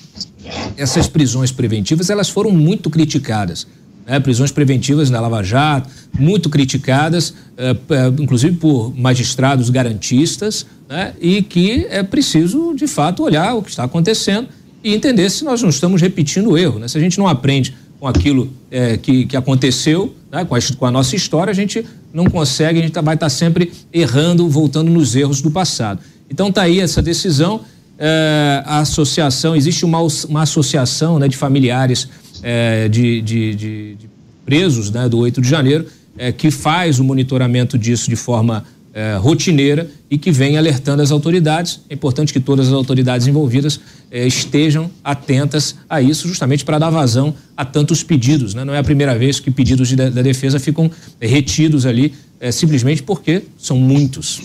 essas 0.76 1.06
prisões 1.06 1.52
preventivas 1.52 2.10
elas 2.10 2.28
foram 2.28 2.50
muito 2.50 2.90
criticadas 2.90 3.66
né, 4.08 4.18
prisões 4.18 4.50
preventivas 4.50 5.10
na 5.10 5.20
Lava 5.20 5.42
Jato, 5.42 5.90
muito 6.18 6.48
criticadas, 6.48 7.34
eh, 7.58 7.76
inclusive 8.18 8.56
por 8.56 8.98
magistrados 8.98 9.68
garantistas, 9.68 10.64
né, 10.88 11.12
e 11.20 11.42
que 11.42 11.86
é 11.90 12.02
preciso, 12.02 12.74
de 12.74 12.86
fato, 12.86 13.22
olhar 13.22 13.54
o 13.54 13.62
que 13.62 13.68
está 13.68 13.84
acontecendo 13.84 14.48
e 14.82 14.94
entender 14.94 15.28
se 15.28 15.44
nós 15.44 15.60
não 15.60 15.68
estamos 15.68 16.00
repetindo 16.00 16.50
o 16.50 16.58
erro. 16.58 16.78
Né? 16.78 16.88
Se 16.88 16.96
a 16.96 17.00
gente 17.00 17.18
não 17.18 17.28
aprende 17.28 17.76
com 18.00 18.06
aquilo 18.06 18.50
eh, 18.70 18.96
que, 18.96 19.26
que 19.26 19.36
aconteceu, 19.36 20.14
né, 20.32 20.44
com, 20.44 20.54
a, 20.54 20.58
com, 20.78 20.86
a, 20.86 20.90
nossa 20.90 21.14
história, 21.14 21.50
a 21.50 21.54
gente 21.54 21.84
não 22.12 22.24
consegue, 22.26 22.78
a 22.78 22.82
gente 22.82 22.92
tá, 22.92 23.02
vai 23.02 23.14
estar 23.14 23.26
tá 23.26 23.30
sempre 23.30 23.72
errando, 23.92 24.48
voltando 24.48 24.90
nos 24.90 25.14
erros 25.14 25.42
do 25.42 25.50
passado. 25.50 26.00
Então 26.30 26.48
está 26.48 26.62
aí 26.62 26.80
essa 26.80 27.02
decisão. 27.02 27.60
Eh, 27.98 28.62
a 28.64 28.78
associação, 28.78 29.56
existe 29.56 29.84
uma, 29.84 29.98
uma 30.28 30.42
associação 30.42 31.18
né, 31.18 31.26
de 31.26 31.36
familiares 31.36 32.08
é, 32.42 32.88
de, 32.88 33.20
de, 33.20 33.54
de, 33.54 33.94
de, 33.94 34.10
presos 34.44 34.90
né, 34.90 35.08
do 35.08 35.18
8 35.18 35.40
de 35.40 35.48
janeiro, 35.48 35.86
é, 36.16 36.32
que 36.32 36.50
faz 36.50 36.98
o 36.98 37.04
monitoramento 37.04 37.78
disso 37.78 38.08
de 38.08 38.16
forma 38.16 38.64
é, 38.98 39.16
rotineira 39.16 39.88
e 40.10 40.18
que 40.18 40.32
vem 40.32 40.58
alertando 40.58 41.02
as 41.02 41.12
autoridades. 41.12 41.80
É 41.88 41.94
importante 41.94 42.32
que 42.32 42.40
todas 42.40 42.66
as 42.66 42.72
autoridades 42.72 43.26
envolvidas 43.26 43.78
é, 44.10 44.26
estejam 44.26 44.90
atentas 45.04 45.76
a 45.88 46.00
isso, 46.00 46.26
justamente 46.26 46.64
para 46.64 46.78
dar 46.78 46.90
vazão 46.90 47.34
a 47.56 47.64
tantos 47.64 48.02
pedidos. 48.02 48.54
Né? 48.54 48.64
Não 48.64 48.74
é 48.74 48.78
a 48.78 48.84
primeira 48.84 49.16
vez 49.16 49.38
que 49.38 49.50
pedidos 49.50 49.92
da 49.92 50.22
defesa 50.22 50.58
ficam 50.58 50.90
retidos 51.20 51.86
ali, 51.86 52.14
é, 52.40 52.50
simplesmente 52.50 53.02
porque 53.02 53.42
são 53.58 53.76
muitos. 53.76 54.40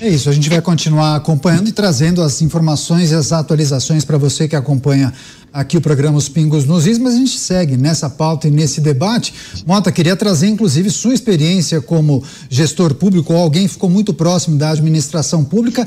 É 0.00 0.08
isso, 0.08 0.30
a 0.30 0.32
gente 0.32 0.48
vai 0.48 0.62
continuar 0.62 1.16
acompanhando 1.16 1.68
e 1.68 1.72
trazendo 1.72 2.22
as 2.22 2.40
informações 2.40 3.10
e 3.10 3.14
as 3.14 3.32
atualizações 3.32 4.02
para 4.02 4.16
você 4.16 4.48
que 4.48 4.56
acompanha 4.56 5.12
aqui 5.52 5.76
o 5.76 5.80
programa 5.80 6.18
Os 6.18 6.28
Pingos 6.28 6.64
nos 6.64 6.86
Is, 6.86 6.98
mas 6.98 7.14
a 7.14 7.16
gente 7.16 7.38
segue 7.38 7.76
nessa 7.76 8.08
pauta 8.08 8.48
e 8.48 8.50
nesse 8.50 8.80
debate. 8.80 9.34
Mota, 9.66 9.90
queria 9.90 10.16
trazer 10.16 10.48
inclusive 10.48 10.90
sua 10.90 11.14
experiência 11.14 11.80
como 11.80 12.22
gestor 12.48 12.94
público 12.94 13.32
ou 13.32 13.38
alguém 13.38 13.66
que 13.66 13.72
ficou 13.72 13.90
muito 13.90 14.14
próximo 14.14 14.56
da 14.56 14.70
administração 14.70 15.44
pública 15.44 15.86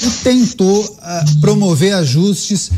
e 0.00 0.10
tentou 0.24 0.84
uh, 0.84 1.40
promover 1.40 1.94
ajustes 1.94 2.68
uh, 2.68 2.72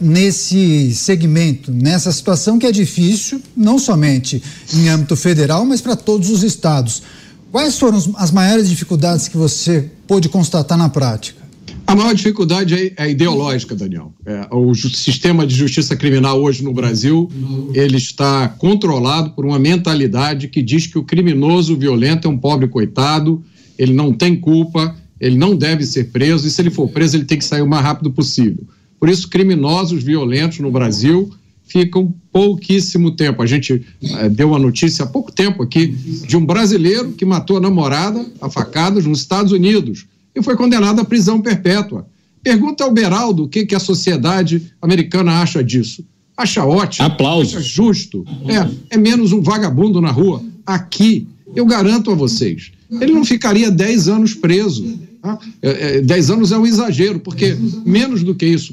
nesse 0.00 0.94
segmento, 0.94 1.72
nessa 1.72 2.12
situação 2.12 2.58
que 2.58 2.66
é 2.66 2.72
difícil, 2.72 3.42
não 3.56 3.78
somente 3.78 4.42
em 4.72 4.88
âmbito 4.88 5.16
federal, 5.16 5.64
mas 5.64 5.80
para 5.80 5.96
todos 5.96 6.30
os 6.30 6.44
estados. 6.44 7.02
Quais 7.50 7.76
foram 7.76 7.98
as 8.16 8.30
maiores 8.30 8.68
dificuldades 8.68 9.26
que 9.26 9.36
você 9.36 9.90
pôde 10.06 10.28
constatar 10.28 10.78
na 10.78 10.88
prática? 10.88 11.39
A 11.90 11.96
maior 11.96 12.14
dificuldade 12.14 12.92
é, 12.96 13.10
ideológica, 13.10 13.74
Daniel. 13.74 14.14
É, 14.24 14.46
o 14.52 14.72
sistema 14.76 15.44
de 15.44 15.56
justiça 15.56 15.96
criminal 15.96 16.40
hoje 16.40 16.62
no 16.62 16.72
Brasil 16.72 17.28
ele 17.74 17.96
está 17.96 18.46
controlado 18.46 19.30
por 19.30 19.44
uma 19.44 19.58
mentalidade 19.58 20.46
que 20.46 20.62
diz 20.62 20.86
que 20.86 20.96
o 20.96 21.02
criminoso 21.02 21.76
violento 21.76 22.28
é 22.28 22.30
um 22.30 22.38
pobre 22.38 22.68
coitado, 22.68 23.42
ele 23.76 23.92
não 23.92 24.12
tem 24.12 24.36
culpa, 24.36 24.94
ele 25.20 25.36
não 25.36 25.56
deve 25.56 25.84
ser 25.84 26.12
preso 26.12 26.46
e 26.46 26.50
se 26.52 26.62
ele 26.62 26.70
for 26.70 26.86
preso 26.86 27.16
ele 27.16 27.24
tem 27.24 27.38
que 27.38 27.44
sair 27.44 27.62
o 27.62 27.68
mais 27.68 27.82
rápido 27.82 28.12
possível. 28.12 28.62
Por 29.00 29.08
isso, 29.08 29.28
criminosos 29.28 30.00
violentos 30.00 30.60
no 30.60 30.70
Brasil 30.70 31.28
ficam 31.64 32.14
pouquíssimo 32.32 33.10
tempo. 33.10 33.42
A 33.42 33.46
gente 33.46 33.84
é, 34.00 34.28
deu 34.28 34.50
uma 34.50 34.60
notícia 34.60 35.04
há 35.04 35.08
pouco 35.08 35.32
tempo 35.32 35.60
aqui 35.60 35.88
de 35.88 36.36
um 36.36 36.46
brasileiro 36.46 37.10
que 37.10 37.24
matou 37.24 37.56
a 37.56 37.60
namorada 37.60 38.24
a 38.40 38.48
facadas 38.48 39.04
nos 39.04 39.18
Estados 39.18 39.50
Unidos 39.50 40.06
e 40.34 40.42
foi 40.42 40.56
condenado 40.56 41.00
à 41.00 41.04
prisão 41.04 41.40
perpétua. 41.40 42.06
Pergunta 42.42 42.84
ao 42.84 42.92
Beraldo 42.92 43.44
o 43.44 43.48
que, 43.48 43.66
que 43.66 43.74
a 43.74 43.80
sociedade 43.80 44.72
americana 44.80 45.40
acha 45.40 45.62
disso. 45.62 46.04
Acha 46.36 46.64
ótimo. 46.64 47.06
Aplausos. 47.06 47.54
Acha 47.54 47.62
justo. 47.62 48.24
É, 48.46 48.94
é 48.94 48.96
menos 48.96 49.32
um 49.32 49.42
vagabundo 49.42 50.00
na 50.00 50.10
rua. 50.10 50.42
Aqui, 50.64 51.26
eu 51.54 51.66
garanto 51.66 52.10
a 52.10 52.14
vocês, 52.14 52.72
ele 52.90 53.12
não 53.12 53.24
ficaria 53.24 53.70
10 53.70 54.08
anos 54.08 54.34
preso. 54.34 54.98
Tá? 55.20 55.38
É, 55.60 55.98
é, 55.98 56.00
10 56.00 56.30
anos 56.30 56.52
é 56.52 56.56
um 56.56 56.66
exagero, 56.66 57.20
porque 57.20 57.56
menos 57.84 58.22
do 58.22 58.34
que 58.34 58.46
isso, 58.46 58.72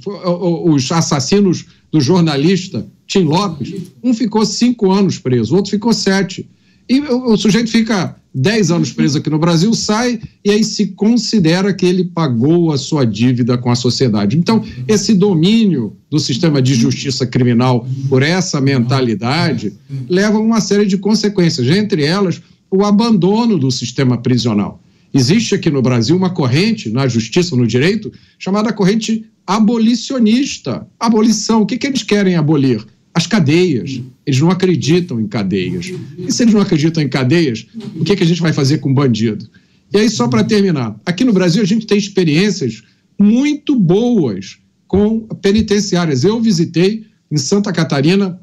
os 0.66 0.90
assassinos 0.92 1.66
do 1.92 2.00
jornalista 2.00 2.86
Tim 3.06 3.24
Lopes, 3.24 3.74
um 4.04 4.14
ficou 4.14 4.46
cinco 4.46 4.92
anos 4.92 5.18
preso, 5.18 5.54
o 5.54 5.58
outro 5.58 5.72
ficou 5.72 5.94
sete. 5.94 6.48
E 6.90 7.00
o, 7.02 7.34
o 7.34 7.38
sujeito 7.38 7.70
fica 7.70 8.16
10 8.40 8.70
anos 8.70 8.94
preso 8.94 9.18
aqui 9.18 9.32
no 9.32 9.40
Brasil, 9.40 9.74
sai 9.74 10.20
e 10.46 10.52
aí 10.52 10.64
se 10.64 10.90
considera 10.90 11.74
que 11.74 11.84
ele 11.84 12.04
pagou 12.04 12.72
a 12.72 12.78
sua 12.78 13.04
dívida 13.04 13.58
com 13.58 13.72
a 13.72 13.76
sociedade. 13.76 14.38
Então, 14.38 14.64
esse 14.88 15.16
domínio 15.16 15.98
do 16.08 16.20
sistema 16.20 16.62
de 16.62 16.76
justiça 16.76 17.26
criminal 17.26 17.88
por 18.08 18.22
essa 18.22 18.62
mentalidade 18.62 19.74
leva 20.08 20.38
a 20.38 20.42
uma 20.42 20.62
série 20.62 20.86
de 20.86 21.00
consequências, 21.00 21.68
entre 21.68 22.04
elas 22.04 22.40
o 22.70 22.86
abandono 22.86 23.58
do 23.58 23.72
sistema 23.72 24.20
prisional. 24.20 24.80
Existe 25.12 25.56
aqui 25.56 25.72
no 25.72 25.82
Brasil 25.82 26.16
uma 26.16 26.30
corrente 26.30 26.92
na 26.92 27.08
justiça, 27.08 27.56
no 27.56 27.66
direito, 27.66 28.12
chamada 28.38 28.72
corrente 28.72 29.26
abolicionista. 29.48 30.86
Abolição, 31.00 31.62
o 31.62 31.66
que, 31.66 31.78
que 31.78 31.88
eles 31.88 32.04
querem 32.04 32.36
abolir? 32.36 32.86
As 33.18 33.26
cadeias. 33.26 34.00
Eles 34.28 34.40
não 34.40 34.52
acreditam 34.52 35.20
em 35.20 35.28
cadeias. 35.28 35.92
E 36.20 36.32
se 36.32 36.44
eles 36.44 36.54
não 36.54 36.62
acreditam 36.62 37.02
em 37.02 37.10
cadeias, 37.10 37.66
o 37.96 38.04
que, 38.04 38.16
que 38.16 38.22
a 38.22 38.26
gente 38.28 38.40
vai 38.40 38.54
fazer 38.54 38.78
com 38.78 38.94
bandido? 38.94 39.50
E 39.92 39.98
aí, 39.98 40.08
só 40.08 40.28
para 40.28 40.44
terminar, 40.44 40.96
aqui 41.04 41.24
no 41.26 41.34
Brasil 41.34 41.64
a 41.64 41.66
gente 41.66 41.88
tem 41.88 41.98
experiências 41.98 42.84
muito 43.20 43.76
boas 43.76 44.60
com 44.88 45.22
penitenciárias. 45.42 46.24
Eu 46.24 46.40
visitei 46.40 47.08
em 47.32 47.38
Santa 47.38 47.74
Catarina, 47.74 48.40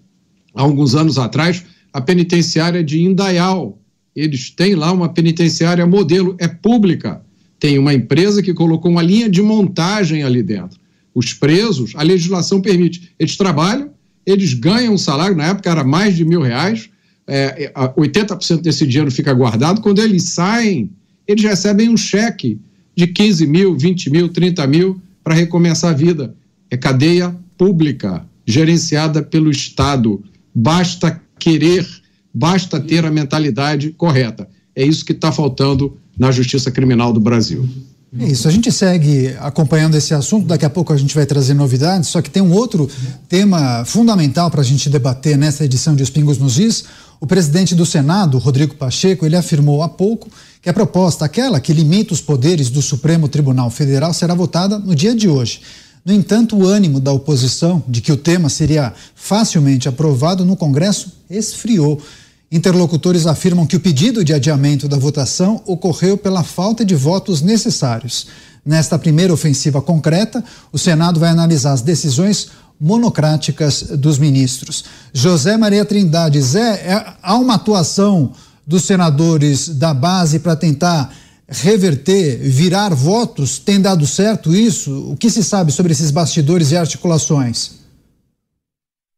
há 0.52 0.62
alguns 0.62 0.96
anos 0.96 1.18
atrás, 1.18 1.64
a 1.92 2.00
penitenciária 2.00 2.82
de 2.82 3.00
Indaial. 3.00 3.78
Eles 4.16 4.50
têm 4.50 4.74
lá 4.74 4.90
uma 4.90 5.08
penitenciária 5.08 5.86
modelo, 5.86 6.34
é 6.40 6.48
pública. 6.48 7.22
Tem 7.60 7.78
uma 7.78 7.94
empresa 7.94 8.42
que 8.42 8.52
colocou 8.52 8.90
uma 8.90 9.02
linha 9.02 9.28
de 9.30 9.40
montagem 9.40 10.24
ali 10.24 10.42
dentro. 10.42 10.80
Os 11.14 11.32
presos, 11.32 11.92
a 11.94 12.02
legislação 12.02 12.60
permite, 12.60 13.14
eles 13.20 13.36
trabalham, 13.36 13.93
eles 14.26 14.54
ganham 14.54 14.94
um 14.94 14.98
salário, 14.98 15.36
na 15.36 15.46
época 15.46 15.70
era 15.70 15.84
mais 15.84 16.16
de 16.16 16.24
mil 16.24 16.40
reais, 16.40 16.88
é, 17.26 17.72
80% 17.96 18.60
desse 18.60 18.86
dinheiro 18.86 19.10
fica 19.10 19.32
guardado. 19.32 19.80
Quando 19.80 20.00
eles 20.00 20.24
saem, 20.30 20.90
eles 21.26 21.42
recebem 21.44 21.88
um 21.88 21.96
cheque 21.96 22.60
de 22.96 23.06
15 23.06 23.46
mil, 23.46 23.76
20 23.76 24.10
mil, 24.10 24.28
30 24.28 24.66
mil 24.66 25.00
para 25.22 25.34
recomeçar 25.34 25.90
a 25.90 25.94
vida. 25.94 26.34
É 26.70 26.76
cadeia 26.76 27.34
pública, 27.56 28.26
gerenciada 28.46 29.22
pelo 29.22 29.50
Estado. 29.50 30.22
Basta 30.54 31.20
querer, 31.38 31.86
basta 32.32 32.78
ter 32.80 33.04
a 33.04 33.10
mentalidade 33.10 33.90
correta. 33.92 34.48
É 34.76 34.84
isso 34.84 35.04
que 35.04 35.12
está 35.12 35.32
faltando 35.32 35.96
na 36.18 36.30
justiça 36.30 36.70
criminal 36.70 37.12
do 37.12 37.20
Brasil. 37.20 37.68
É 38.20 38.26
isso, 38.26 38.46
a 38.46 38.50
gente 38.50 38.70
segue 38.70 39.34
acompanhando 39.40 39.96
esse 39.96 40.14
assunto, 40.14 40.46
daqui 40.46 40.64
a 40.64 40.70
pouco 40.70 40.92
a 40.92 40.96
gente 40.96 41.12
vai 41.14 41.26
trazer 41.26 41.52
novidades, 41.52 42.08
só 42.08 42.22
que 42.22 42.30
tem 42.30 42.40
um 42.40 42.52
outro 42.52 42.88
tema 43.28 43.84
fundamental 43.84 44.48
para 44.50 44.60
a 44.60 44.64
gente 44.64 44.88
debater 44.88 45.36
nessa 45.36 45.64
edição 45.64 45.96
de 45.96 46.02
Os 46.04 46.10
Pingos 46.10 46.38
nos 46.38 46.58
Is. 46.58 46.84
O 47.20 47.26
presidente 47.26 47.74
do 47.74 47.84
Senado, 47.84 48.38
Rodrigo 48.38 48.76
Pacheco, 48.76 49.26
ele 49.26 49.34
afirmou 49.34 49.82
há 49.82 49.88
pouco 49.88 50.28
que 50.62 50.68
a 50.68 50.72
proposta, 50.72 51.24
aquela 51.24 51.58
que 51.58 51.72
limita 51.72 52.14
os 52.14 52.20
poderes 52.20 52.70
do 52.70 52.80
Supremo 52.80 53.28
Tribunal 53.28 53.68
Federal, 53.68 54.14
será 54.14 54.32
votada 54.32 54.78
no 54.78 54.94
dia 54.94 55.14
de 55.14 55.28
hoje. 55.28 55.60
No 56.04 56.12
entanto, 56.12 56.56
o 56.56 56.66
ânimo 56.66 57.00
da 57.00 57.10
oposição 57.10 57.82
de 57.88 58.00
que 58.00 58.12
o 58.12 58.16
tema 58.16 58.48
seria 58.48 58.92
facilmente 59.14 59.88
aprovado 59.88 60.44
no 60.44 60.54
Congresso 60.54 61.12
esfriou. 61.28 62.00
Interlocutores 62.54 63.26
afirmam 63.26 63.66
que 63.66 63.74
o 63.74 63.80
pedido 63.80 64.24
de 64.24 64.32
adiamento 64.32 64.86
da 64.86 64.96
votação 64.96 65.60
ocorreu 65.66 66.16
pela 66.16 66.44
falta 66.44 66.84
de 66.84 66.94
votos 66.94 67.42
necessários. 67.42 68.28
Nesta 68.64 68.96
primeira 68.96 69.34
ofensiva 69.34 69.82
concreta, 69.82 70.42
o 70.70 70.78
Senado 70.78 71.18
vai 71.18 71.30
analisar 71.30 71.72
as 71.72 71.82
decisões 71.82 72.50
monocráticas 72.80 73.82
dos 73.98 74.18
ministros. 74.18 74.84
José 75.12 75.56
Maria 75.56 75.84
Trindade, 75.84 76.40
Zé, 76.40 76.74
é, 76.74 77.14
há 77.20 77.36
uma 77.36 77.54
atuação 77.54 78.30
dos 78.64 78.84
senadores 78.84 79.68
da 79.68 79.92
base 79.92 80.38
para 80.38 80.54
tentar 80.54 81.12
reverter, 81.48 82.38
virar 82.38 82.94
votos? 82.94 83.58
Tem 83.58 83.80
dado 83.80 84.06
certo 84.06 84.54
isso? 84.54 85.10
O 85.10 85.16
que 85.16 85.28
se 85.28 85.42
sabe 85.42 85.72
sobre 85.72 85.90
esses 85.90 86.12
bastidores 86.12 86.70
e 86.70 86.76
articulações? 86.76 87.83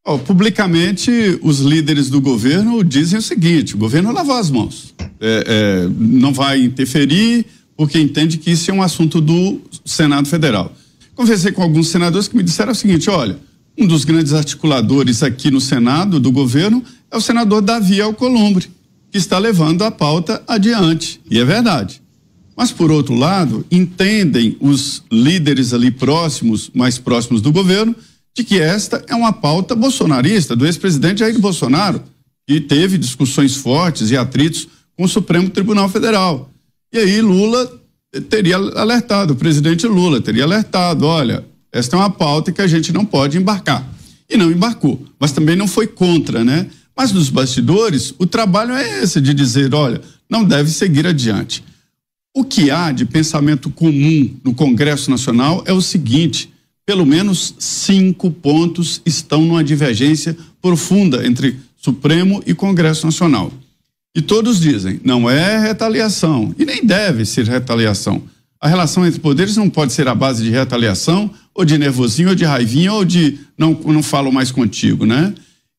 Oh, 0.08 0.20
publicamente, 0.20 1.10
os 1.42 1.58
líderes 1.58 2.08
do 2.08 2.20
governo 2.20 2.84
dizem 2.84 3.18
o 3.18 3.22
seguinte: 3.22 3.74
o 3.74 3.78
governo 3.78 4.12
lavou 4.12 4.36
as 4.36 4.48
mãos, 4.48 4.94
é, 5.20 5.44
é, 5.80 5.88
não 5.98 6.32
vai 6.32 6.62
interferir, 6.62 7.44
porque 7.76 7.98
entende 7.98 8.38
que 8.38 8.52
isso 8.52 8.70
é 8.70 8.74
um 8.74 8.82
assunto 8.82 9.20
do 9.20 9.60
Senado 9.84 10.28
Federal. 10.28 10.72
Conversei 11.16 11.50
com 11.50 11.60
alguns 11.60 11.88
senadores 11.88 12.28
que 12.28 12.36
me 12.36 12.44
disseram 12.44 12.70
o 12.70 12.74
seguinte: 12.74 13.10
olha, 13.10 13.36
um 13.76 13.84
dos 13.84 14.04
grandes 14.04 14.32
articuladores 14.32 15.24
aqui 15.24 15.50
no 15.50 15.60
Senado 15.60 16.20
do 16.20 16.30
governo 16.30 16.84
é 17.10 17.16
o 17.16 17.20
senador 17.20 17.60
Davi 17.60 18.00
Alcolumbre, 18.00 18.68
que 19.10 19.18
está 19.18 19.38
levando 19.38 19.82
a 19.82 19.90
pauta 19.90 20.40
adiante. 20.46 21.20
E 21.28 21.40
é 21.40 21.44
verdade. 21.44 22.00
Mas, 22.56 22.70
por 22.70 22.92
outro 22.92 23.14
lado, 23.16 23.66
entendem 23.72 24.56
os 24.60 25.02
líderes 25.10 25.74
ali 25.74 25.90
próximos, 25.90 26.70
mais 26.72 26.96
próximos 26.96 27.42
do 27.42 27.50
governo, 27.50 27.94
de 28.36 28.44
que 28.44 28.60
esta 28.60 29.02
é 29.08 29.14
uma 29.14 29.32
pauta 29.32 29.74
bolsonarista 29.74 30.54
do 30.54 30.66
ex-presidente 30.66 31.20
Jair 31.20 31.38
Bolsonaro, 31.40 32.02
que 32.46 32.60
teve 32.60 32.98
discussões 32.98 33.56
fortes 33.56 34.10
e 34.10 34.16
atritos 34.16 34.68
com 34.94 35.04
o 35.04 35.08
Supremo 35.08 35.48
Tribunal 35.48 35.88
Federal. 35.88 36.50
E 36.92 36.98
aí 36.98 37.22
Lula 37.22 37.80
teria 38.28 38.56
alertado, 38.56 39.32
o 39.32 39.36
presidente 39.36 39.86
Lula 39.86 40.20
teria 40.20 40.44
alertado, 40.44 41.06
olha, 41.06 41.46
esta 41.72 41.96
é 41.96 41.98
uma 41.98 42.10
pauta 42.10 42.52
que 42.52 42.60
a 42.60 42.66
gente 42.66 42.92
não 42.92 43.06
pode 43.06 43.38
embarcar. 43.38 43.88
E 44.28 44.36
não 44.36 44.50
embarcou, 44.50 45.02
mas 45.18 45.32
também 45.32 45.56
não 45.56 45.66
foi 45.66 45.86
contra, 45.86 46.44
né? 46.44 46.66
Mas 46.94 47.12
nos 47.12 47.30
bastidores, 47.30 48.12
o 48.18 48.26
trabalho 48.26 48.74
é 48.74 49.02
esse 49.02 49.20
de 49.20 49.32
dizer, 49.32 49.72
olha, 49.74 50.00
não 50.28 50.44
deve 50.44 50.70
seguir 50.70 51.06
adiante. 51.06 51.64
O 52.34 52.44
que 52.44 52.70
há 52.70 52.92
de 52.92 53.06
pensamento 53.06 53.70
comum 53.70 54.34
no 54.44 54.54
Congresso 54.54 55.10
Nacional 55.10 55.62
é 55.66 55.72
o 55.72 55.80
seguinte: 55.80 56.52
pelo 56.86 57.04
menos 57.04 57.54
cinco 57.58 58.30
pontos 58.30 59.02
estão 59.04 59.42
numa 59.42 59.64
divergência 59.64 60.36
profunda 60.62 61.26
entre 61.26 61.58
Supremo 61.76 62.42
e 62.46 62.54
Congresso 62.54 63.04
Nacional. 63.04 63.52
E 64.14 64.22
todos 64.22 64.60
dizem, 64.60 65.00
não 65.04 65.28
é 65.28 65.58
retaliação, 65.58 66.54
e 66.58 66.64
nem 66.64 66.86
deve 66.86 67.26
ser 67.26 67.46
retaliação. 67.46 68.22
A 68.58 68.68
relação 68.68 69.04
entre 69.04 69.20
poderes 69.20 69.56
não 69.56 69.68
pode 69.68 69.92
ser 69.92 70.08
a 70.08 70.14
base 70.14 70.42
de 70.42 70.50
retaliação, 70.50 71.30
ou 71.54 71.64
de 71.64 71.76
nervosinho, 71.76 72.30
ou 72.30 72.34
de 72.34 72.44
raivinha, 72.44 72.92
ou 72.92 73.04
de 73.04 73.38
não, 73.58 73.72
não 73.84 74.02
falo 74.02 74.32
mais 74.32 74.50
contigo, 74.50 75.04
né? 75.04 75.34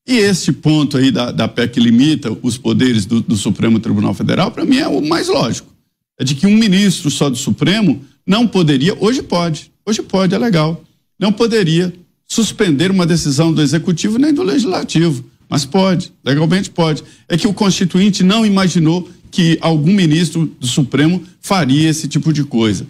E 0.06 0.18
este 0.18 0.52
ponto 0.52 0.96
aí 0.96 1.10
da, 1.10 1.32
da 1.32 1.48
PEC 1.48 1.74
que 1.74 1.80
limita 1.80 2.30
os 2.42 2.56
poderes 2.56 3.04
do, 3.04 3.20
do 3.20 3.36
Supremo 3.36 3.80
Tribunal 3.80 4.14
Federal, 4.14 4.50
para 4.50 4.64
mim 4.64 4.76
é 4.76 4.86
o 4.86 5.00
mais 5.00 5.28
lógico 5.28 5.78
é 6.18 6.24
de 6.24 6.34
que 6.34 6.46
um 6.46 6.56
ministro 6.56 7.10
só 7.10 7.30
do 7.30 7.36
Supremo 7.36 8.04
não 8.26 8.46
poderia, 8.46 8.94
hoje 9.00 9.22
pode, 9.22 9.70
hoje 9.86 10.02
pode, 10.02 10.34
é 10.34 10.38
legal, 10.38 10.82
não 11.18 11.32
poderia 11.32 11.92
suspender 12.26 12.90
uma 12.90 13.06
decisão 13.06 13.52
do 13.52 13.62
Executivo 13.62 14.18
nem 14.18 14.32
do 14.32 14.42
Legislativo, 14.42 15.24
mas 15.48 15.64
pode, 15.64 16.12
legalmente 16.24 16.70
pode. 16.70 17.02
É 17.28 17.36
que 17.36 17.48
o 17.48 17.54
Constituinte 17.54 18.22
não 18.22 18.44
imaginou 18.44 19.08
que 19.30 19.58
algum 19.60 19.92
ministro 19.92 20.46
do 20.58 20.66
Supremo 20.66 21.22
faria 21.40 21.88
esse 21.88 22.06
tipo 22.06 22.32
de 22.32 22.44
coisa. 22.44 22.86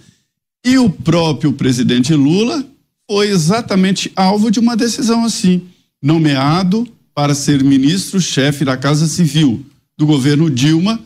E 0.65 0.77
o 0.79 0.91
próprio 0.91 1.53
presidente 1.53 2.15
Lula 2.15 2.65
foi 3.11 3.29
exatamente 3.29 4.11
alvo 4.15 4.51
de 4.51 4.59
uma 4.59 4.77
decisão 4.77 5.25
assim, 5.25 5.63
nomeado 6.03 6.87
para 7.15 7.35
ser 7.35 7.63
ministro-chefe 7.63 8.65
da 8.65 8.77
Casa 8.77 9.07
Civil 9.07 9.65
do 9.97 10.05
governo 10.05 10.51
Dilma 10.51 11.01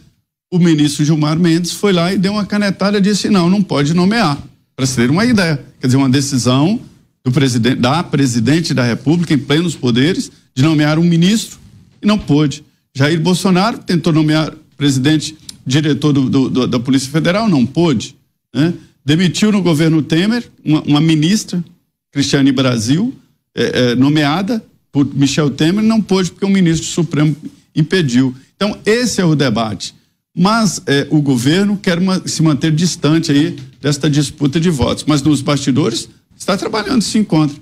o 0.53 0.59
ministro 0.59 1.03
Gilmar 1.03 1.39
Mendes 1.39 1.73
foi 1.73 1.95
lá 1.95 2.13
e 2.13 2.19
deu 2.19 2.33
uma 2.33 2.45
canetada 2.45 2.99
e 2.99 3.01
disse: 3.01 3.31
não, 3.31 3.49
não 3.49 3.63
pode 3.63 3.95
nomear. 3.95 4.39
Para 4.77 4.85
se 4.85 4.97
ter 4.97 5.11
uma 5.11 5.25
ideia. 5.25 5.65
Quer 5.81 5.87
dizer, 5.87 5.97
uma 5.97 6.11
decisão 6.11 6.79
do 7.25 7.31
presidente, 7.31 7.77
da 7.77 8.03
presidente 8.03 8.75
da 8.75 8.83
República, 8.83 9.33
em 9.33 9.39
plenos 9.39 9.75
poderes, 9.75 10.31
de 10.55 10.63
nomear 10.63 10.99
um 10.99 11.05
ministro 11.05 11.59
e 12.01 12.07
não 12.07 12.19
pôde. 12.19 12.65
Jair 12.95 13.21
Bolsonaro 13.21 13.79
tentou 13.79 14.13
nomear 14.13 14.53
presidente, 14.77 15.37
diretor 15.65 16.13
do, 16.13 16.29
do, 16.29 16.51
do, 16.51 16.67
da 16.67 16.81
Polícia 16.81 17.11
Federal, 17.11 17.49
não 17.49 17.65
pôde. 17.65 18.17
Né? 18.53 18.75
Demitiu 19.05 19.53
no 19.53 19.63
governo 19.63 20.03
Temer 20.03 20.51
uma, 20.65 20.83
uma 20.83 21.01
ministra, 21.01 21.65
Cristiane 22.11 22.53
Brasil, 22.53 23.15
é, 23.55 23.93
é, 23.93 23.95
nomeada 23.95 24.63
por 24.91 25.07
Michel 25.15 25.51
Temer, 25.51 25.83
não 25.83 26.01
pôde 26.01 26.31
porque 26.31 26.45
o 26.45 26.51
ministro 26.51 26.87
Supremo 26.87 27.35
impediu. 27.75 28.35
Então, 28.57 28.77
esse 28.85 29.21
é 29.21 29.25
o 29.25 29.35
debate 29.35 29.95
mas 30.35 30.83
é, 30.87 31.07
o 31.11 31.21
governo 31.21 31.77
quer 31.77 31.99
uma, 31.99 32.27
se 32.27 32.43
manter 32.43 32.73
distante 32.73 33.31
aí 33.31 33.57
desta 33.81 34.09
disputa 34.09 34.59
de 34.59 34.71
votos, 34.71 35.05
mas 35.07 35.23
nos 35.23 35.43
bastidores 35.43 36.09
está 36.43 36.57
trabalhando, 36.57 37.03
se 37.03 37.19
encontra. 37.19 37.57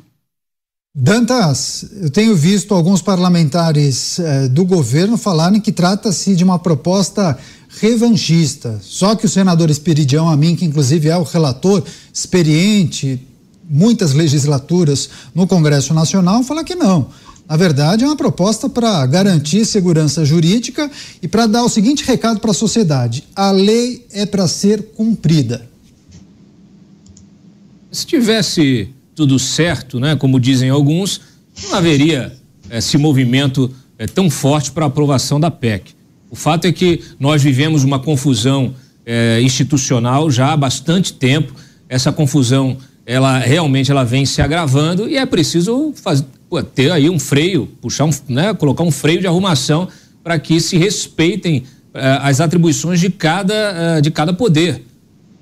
Dantas, 0.93 1.85
eu 2.03 2.11
tenho 2.11 2.35
visto 2.35 2.75
alguns 2.75 3.01
parlamentares 3.01 4.19
eh, 4.19 4.49
do 4.49 4.65
governo 4.65 5.17
falarem 5.17 5.61
que 5.61 5.71
trata-se 5.71 6.35
de 6.35 6.43
uma 6.43 6.59
proposta 6.59 7.39
revanchista. 7.81 8.81
Só 8.83 9.15
que 9.15 9.27
o 9.27 9.29
senador 9.29 9.71
Esperidião 9.71 10.29
Amin, 10.29 10.57
que 10.57 10.65
inclusive 10.65 11.09
é 11.09 11.17
o 11.17 11.23
relator 11.23 11.85
experiente, 12.13 13.25
muitas 13.69 14.13
legislaturas 14.13 15.09
no 15.33 15.47
Congresso 15.47 15.95
Nacional, 15.95 16.43
fala 16.43 16.65
que 16.65 16.75
não. 16.75 17.09
Na 17.49 17.57
verdade, 17.57 18.03
é 18.03 18.07
uma 18.07 18.17
proposta 18.17 18.69
para 18.69 19.07
garantir 19.07 19.65
segurança 19.65 20.25
jurídica 20.25 20.91
e 21.23 21.29
para 21.29 21.47
dar 21.47 21.63
o 21.63 21.69
seguinte 21.69 22.05
recado 22.05 22.41
para 22.41 22.51
a 22.51 22.55
sociedade: 22.55 23.25
a 23.35 23.53
lei 23.53 24.07
é 24.11 24.27
para 24.27 24.49
ser 24.49 24.83
cumprida. 24.97 25.70
Se 27.91 28.07
tivesse 28.07 28.89
tudo 29.15 29.39
certo, 29.39 29.99
né, 29.99 30.17
como 30.17 30.39
dizem 30.39 30.71
alguns, 30.71 31.21
não 31.65 31.75
haveria 31.75 32.33
esse 32.71 32.97
movimento 32.97 33.71
é, 33.99 34.07
tão 34.07 34.31
forte 34.31 34.71
para 34.71 34.85
a 34.85 34.89
aprovação 34.89 35.41
da 35.41 35.51
PEC. 35.51 35.93
O 36.31 36.37
fato 36.37 36.67
é 36.67 36.73
que 36.73 37.03
nós 37.19 37.43
vivemos 37.43 37.83
uma 37.83 37.99
confusão 37.99 38.75
é, 39.05 39.41
institucional 39.43 40.31
já 40.31 40.53
há 40.53 40.57
bastante 40.57 41.13
tempo. 41.13 41.53
Essa 41.89 42.13
confusão, 42.13 42.77
ela 43.05 43.39
realmente 43.39 43.91
ela 43.91 44.05
vem 44.05 44.25
se 44.25 44.41
agravando 44.41 45.09
e 45.09 45.17
é 45.17 45.27
preciso 45.27 45.93
fazer 45.97 46.25
ter 46.75 46.91
aí 46.91 47.09
um 47.09 47.19
freio, 47.19 47.67
puxar 47.81 48.05
um, 48.05 48.11
né, 48.29 48.53
colocar 48.55 48.83
um 48.83 48.91
freio 48.91 49.21
de 49.21 49.27
arrumação 49.27 49.89
para 50.23 50.39
que 50.39 50.61
se 50.61 50.77
respeitem 50.77 51.63
eh, 51.95 52.19
as 52.23 52.41
atribuições 52.41 52.99
de 52.99 53.09
cada, 53.09 53.55
eh, 53.55 54.01
de 54.01 54.11
cada 54.11 54.33
poder. 54.33 54.83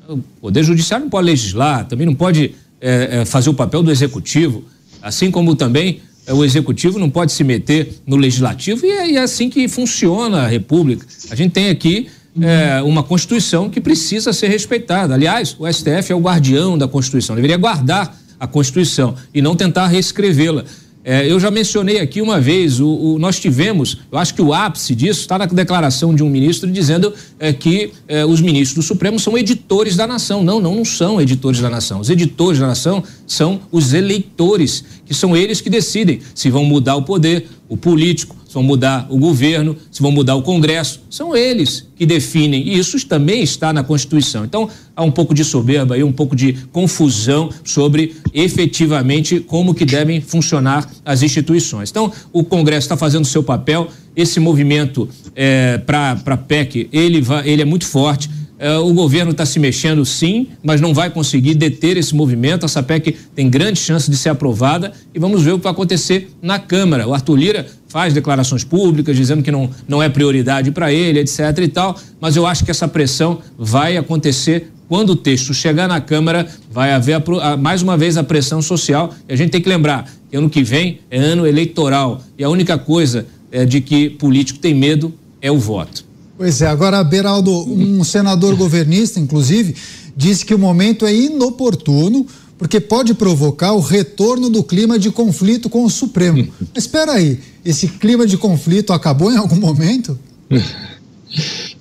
O 0.08 0.16
poder 0.40 0.64
judiciário 0.64 1.04
não 1.04 1.10
pode 1.10 1.26
legislar, 1.26 1.86
também 1.86 2.06
não 2.06 2.14
pode 2.14 2.54
eh, 2.80 3.26
fazer 3.26 3.50
o 3.50 3.54
papel 3.54 3.82
do 3.82 3.90
executivo, 3.90 4.64
assim 5.02 5.30
como 5.30 5.54
também 5.54 6.00
o 6.30 6.42
executivo 6.42 6.98
não 6.98 7.10
pode 7.10 7.30
se 7.30 7.44
meter 7.44 8.00
no 8.06 8.16
legislativo 8.16 8.86
e 8.86 8.90
é, 8.90 9.14
é 9.14 9.18
assim 9.18 9.50
que 9.50 9.68
funciona 9.68 10.44
a 10.44 10.46
República. 10.46 11.06
A 11.30 11.34
gente 11.34 11.52
tem 11.52 11.68
aqui 11.68 12.08
é, 12.40 12.82
uma 12.82 13.02
Constituição 13.02 13.68
que 13.68 13.82
precisa 13.82 14.32
ser 14.32 14.48
respeitada. 14.48 15.12
Aliás, 15.12 15.54
o 15.58 15.70
STF 15.70 16.10
é 16.10 16.14
o 16.14 16.20
guardião 16.20 16.78
da 16.78 16.88
Constituição, 16.88 17.36
deveria 17.36 17.58
guardar 17.58 18.16
a 18.40 18.46
Constituição 18.46 19.14
e 19.34 19.42
não 19.42 19.54
tentar 19.54 19.88
reescrevê-la. 19.88 20.64
É, 21.10 21.26
eu 21.26 21.40
já 21.40 21.50
mencionei 21.50 22.00
aqui 22.00 22.20
uma 22.20 22.38
vez, 22.38 22.80
o, 22.80 22.86
o, 22.86 23.18
nós 23.18 23.40
tivemos, 23.40 23.96
eu 24.12 24.18
acho 24.18 24.34
que 24.34 24.42
o 24.42 24.52
ápice 24.52 24.94
disso 24.94 25.22
está 25.22 25.38
na 25.38 25.46
declaração 25.46 26.14
de 26.14 26.22
um 26.22 26.28
ministro 26.28 26.70
dizendo 26.70 27.14
é, 27.40 27.50
que 27.50 27.92
é, 28.06 28.26
os 28.26 28.42
ministros 28.42 28.74
do 28.74 28.86
Supremo 28.86 29.18
são 29.18 29.38
editores 29.38 29.96
da 29.96 30.06
nação. 30.06 30.42
Não, 30.42 30.60
não, 30.60 30.74
não 30.74 30.84
são 30.84 31.18
editores 31.18 31.62
da 31.62 31.70
nação. 31.70 32.00
Os 32.00 32.10
editores 32.10 32.60
da 32.60 32.66
nação 32.66 33.02
são 33.28 33.60
os 33.70 33.92
eleitores, 33.92 34.82
que 35.04 35.14
são 35.14 35.36
eles 35.36 35.60
que 35.60 35.68
decidem 35.70 36.18
se 36.34 36.50
vão 36.50 36.64
mudar 36.64 36.96
o 36.96 37.02
poder, 37.02 37.46
o 37.68 37.76
político, 37.76 38.34
se 38.48 38.54
vão 38.54 38.62
mudar 38.62 39.06
o 39.10 39.18
governo, 39.18 39.76
se 39.90 40.00
vão 40.00 40.10
mudar 40.10 40.34
o 40.34 40.42
Congresso. 40.42 41.02
São 41.10 41.36
eles 41.36 41.86
que 41.94 42.06
definem. 42.06 42.66
E 42.66 42.78
isso 42.78 43.06
também 43.06 43.42
está 43.42 43.70
na 43.74 43.84
Constituição. 43.84 44.42
Então, 44.42 44.70
há 44.96 45.04
um 45.04 45.10
pouco 45.10 45.34
de 45.34 45.44
soberba 45.44 45.98
e 45.98 46.02
um 46.02 46.10
pouco 46.10 46.34
de 46.34 46.54
confusão 46.72 47.50
sobre 47.62 48.16
efetivamente 48.32 49.38
como 49.40 49.74
que 49.74 49.84
devem 49.84 50.22
funcionar 50.22 50.90
as 51.04 51.22
instituições. 51.22 51.90
Então, 51.90 52.10
o 52.32 52.42
Congresso 52.42 52.86
está 52.86 52.96
fazendo 52.96 53.24
o 53.24 53.28
seu 53.28 53.42
papel. 53.42 53.88
Esse 54.16 54.40
movimento 54.40 55.06
é, 55.36 55.76
para 55.78 56.18
a 56.24 56.36
PEC, 56.36 56.88
ele, 56.90 57.22
ele 57.44 57.60
é 57.60 57.66
muito 57.66 57.86
forte. 57.86 58.30
É, 58.58 58.76
o 58.76 58.92
governo 58.92 59.30
está 59.30 59.46
se 59.46 59.60
mexendo 59.60 60.04
sim, 60.04 60.48
mas 60.62 60.80
não 60.80 60.92
vai 60.92 61.10
conseguir 61.10 61.54
deter 61.54 61.96
esse 61.96 62.14
movimento. 62.14 62.66
A 62.66 62.68
SAPEC 62.68 63.16
tem 63.34 63.48
grande 63.48 63.78
chance 63.78 64.10
de 64.10 64.16
ser 64.16 64.30
aprovada 64.30 64.92
e 65.14 65.18
vamos 65.18 65.42
ver 65.42 65.52
o 65.52 65.58
que 65.58 65.64
vai 65.64 65.72
acontecer 65.72 66.30
na 66.42 66.58
Câmara. 66.58 67.06
O 67.06 67.14
Arthur 67.14 67.36
Lira 67.36 67.66
faz 67.86 68.12
declarações 68.12 68.64
públicas 68.64 69.16
dizendo 69.16 69.42
que 69.42 69.50
não, 69.50 69.70
não 69.86 70.02
é 70.02 70.08
prioridade 70.08 70.70
para 70.72 70.92
ele, 70.92 71.20
etc. 71.20 71.38
e 71.62 71.68
tal, 71.68 71.96
mas 72.20 72.36
eu 72.36 72.46
acho 72.46 72.64
que 72.64 72.70
essa 72.70 72.88
pressão 72.88 73.38
vai 73.56 73.96
acontecer 73.96 74.72
quando 74.88 75.10
o 75.10 75.16
texto 75.16 75.52
chegar 75.52 75.86
na 75.86 76.00
Câmara, 76.00 76.48
vai 76.70 76.92
haver 76.92 77.14
a, 77.14 77.52
a, 77.52 77.56
mais 77.56 77.82
uma 77.82 77.96
vez 77.96 78.16
a 78.16 78.24
pressão 78.24 78.62
social. 78.62 79.14
E 79.28 79.32
a 79.32 79.36
gente 79.36 79.50
tem 79.50 79.60
que 79.60 79.68
lembrar 79.68 80.10
que 80.30 80.36
ano 80.36 80.48
que 80.48 80.62
vem 80.62 81.00
é 81.10 81.18
ano 81.18 81.46
eleitoral 81.46 82.22
e 82.38 82.42
a 82.42 82.48
única 82.48 82.78
coisa 82.78 83.26
é, 83.52 83.64
de 83.66 83.80
que 83.80 84.08
político 84.10 84.58
tem 84.58 84.74
medo 84.74 85.12
é 85.42 85.50
o 85.52 85.58
voto. 85.58 86.07
Pois 86.38 86.62
é, 86.62 86.68
agora, 86.68 87.02
Beraldo, 87.02 87.50
um 87.68 88.04
senador 88.04 88.54
governista, 88.54 89.18
inclusive, 89.18 89.74
disse 90.16 90.46
que 90.46 90.54
o 90.54 90.58
momento 90.58 91.04
é 91.04 91.12
inoportuno 91.12 92.24
porque 92.56 92.80
pode 92.80 93.12
provocar 93.12 93.72
o 93.72 93.80
retorno 93.80 94.48
do 94.48 94.62
clima 94.62 94.98
de 94.98 95.10
conflito 95.10 95.68
com 95.68 95.84
o 95.84 95.90
Supremo. 95.90 96.46
Mas 96.74 96.84
espera 96.84 97.12
aí, 97.12 97.38
esse 97.64 97.88
clima 97.88 98.24
de 98.24 98.36
conflito 98.36 98.92
acabou 98.92 99.32
em 99.32 99.36
algum 99.36 99.56
momento? 99.56 100.18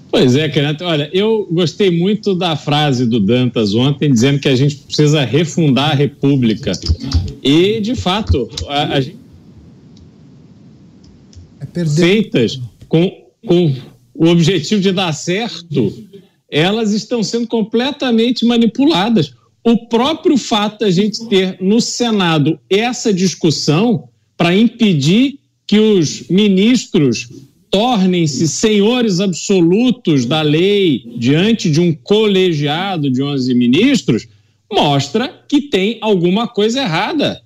Pois 0.10 0.36
é, 0.36 0.48
Renato. 0.48 0.86
Olha, 0.86 1.10
eu 1.14 1.48
gostei 1.52 1.92
muito 1.92 2.34
da 2.34 2.56
frase 2.56 3.06
do 3.06 3.20
Dantas 3.20 3.76
ontem, 3.76 4.12
dizendo 4.12 4.40
que 4.40 4.48
a 4.48 4.56
gente 4.56 4.78
precisa 4.78 5.24
refundar 5.26 5.92
a 5.92 5.94
República. 5.94 6.72
E, 7.44 7.80
de 7.82 7.94
fato, 7.94 8.50
a, 8.68 8.96
a 8.96 9.02
gente. 9.02 9.18
É 11.60 11.86
feitas 11.86 12.60
com, 12.88 13.12
com 13.46 13.76
o 14.18 14.28
objetivo 14.28 14.82
de 14.82 14.92
dar 14.92 15.14
certo, 15.14 15.94
elas 16.50 16.92
estão 16.92 17.22
sendo 17.22 17.48
completamente 17.48 18.46
manipuladas. 18.46 19.34
O 19.64 19.88
próprio 19.88 20.38
fato 20.38 20.80
da 20.80 20.92
gente 20.92 21.28
ter 21.28 21.58
no 21.62 21.80
Senado 21.80 22.60
essa 22.70 23.14
discussão 23.14 24.10
para 24.36 24.56
impedir 24.56 25.40
que 25.68 25.78
os 25.78 26.28
ministros 26.30 27.30
tornem-se 27.70 28.48
senhores 28.48 29.20
absolutos 29.20 30.26
da 30.26 30.42
lei 30.42 31.04
diante 31.18 31.70
de 31.70 31.80
um 31.80 31.94
colegiado 31.94 33.12
de 33.12 33.22
11 33.22 33.54
ministros, 33.54 34.28
mostra 34.72 35.44
que 35.48 35.62
tem 35.62 35.98
alguma 36.02 36.48
coisa 36.48 36.82
errada 36.82 37.42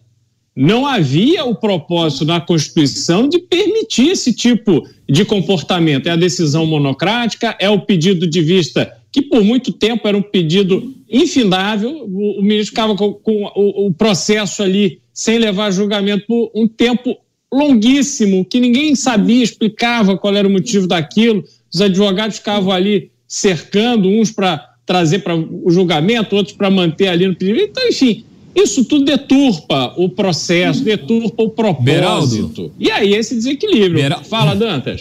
não 0.56 0.86
havia 0.86 1.46
o 1.46 1.56
propósito 1.56 2.26
na 2.26 2.42
Constituição 2.42 3.28
de 3.28 3.40
permitir 3.40 4.10
esse 4.10 4.34
tipo 4.34 4.86
de 5.10 5.24
comportamento. 5.24 6.08
É 6.08 6.12
a 6.12 6.18
decisão 6.18 6.66
monocrática, 6.66 7.56
é 7.60 7.70
o 7.70 7.82
pedido 7.82 8.28
de 8.28 8.42
vista 8.42 8.92
que 9.12 9.22
por 9.22 9.44
muito 9.44 9.74
tempo 9.74 10.08
era 10.08 10.18
um 10.18 10.22
pedido 10.22 10.96
infindável, 11.10 12.08
o, 12.08 12.40
o 12.40 12.42
ministro 12.42 12.68
ficava 12.68 12.96
com, 12.96 13.14
com 13.14 13.44
o, 13.56 13.88
o, 13.88 13.94
processo 13.94 14.64
ali 14.64 15.00
sem 15.14 15.38
levar 15.38 15.72
julgamento 15.72 16.26
por 16.26 16.52
um 16.56 16.66
tempo 16.68 17.18
longuíssimo, 17.54 18.46
que 18.46 18.62
ninguém 18.62 18.96
sabia, 18.96 19.44
explicava 19.44 20.18
qual 20.18 20.34
era 20.34 20.48
o 20.48 20.52
motivo 20.52 20.88
daquilo, 20.88 21.44
os 21.74 21.82
advogados 21.82 22.38
ficavam 22.38 22.72
ali 22.72 23.12
cercando, 23.28 24.08
uns 24.08 24.32
para 24.32 24.70
trazer 24.86 25.20
para 25.20 25.36
o 25.36 25.70
julgamento, 25.70 26.36
outros 26.36 26.56
para 26.56 26.70
manter 26.70 27.10
ali 27.10 27.28
no 27.28 27.36
pedido. 27.36 27.60
Então, 27.60 27.88
enfim, 27.90 28.24
isso 28.56 28.84
tudo 28.84 29.06
deturpa 29.06 29.94
o 29.98 30.10
processo, 30.10 30.84
deturpa 30.84 31.44
o 31.44 31.50
propósito. 31.50 31.84
Beraldo. 31.84 32.72
E 32.80 32.92
aí 32.92 33.14
esse 33.14 33.36
desequilíbrio. 33.36 34.24
Fala, 34.30 34.56
Dantas. 34.56 35.00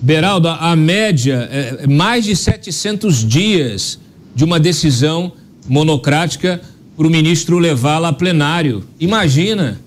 Beraldo, 0.00 0.48
a 0.48 0.76
média 0.76 1.48
é 1.50 1.86
mais 1.86 2.24
de 2.24 2.36
700 2.36 3.26
dias 3.26 3.98
de 4.34 4.44
uma 4.44 4.60
decisão 4.60 5.32
monocrática 5.66 6.60
para 6.96 7.06
o 7.06 7.10
ministro 7.10 7.58
levá-la 7.58 8.08
a 8.08 8.12
plenário. 8.12 8.84
Imagina, 9.00 9.80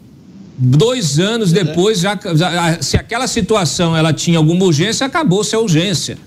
dois 0.57 1.19
anos 1.19 1.51
depois, 1.51 1.99
já, 1.99 2.19
já, 2.33 2.81
se 2.81 2.97
aquela 2.97 3.27
situação 3.27 3.95
ela 3.95 4.11
tinha 4.11 4.39
alguma 4.39 4.65
urgência, 4.65 5.05
acabou-se 5.05 5.55
a 5.55 5.59
urgência. 5.59 6.17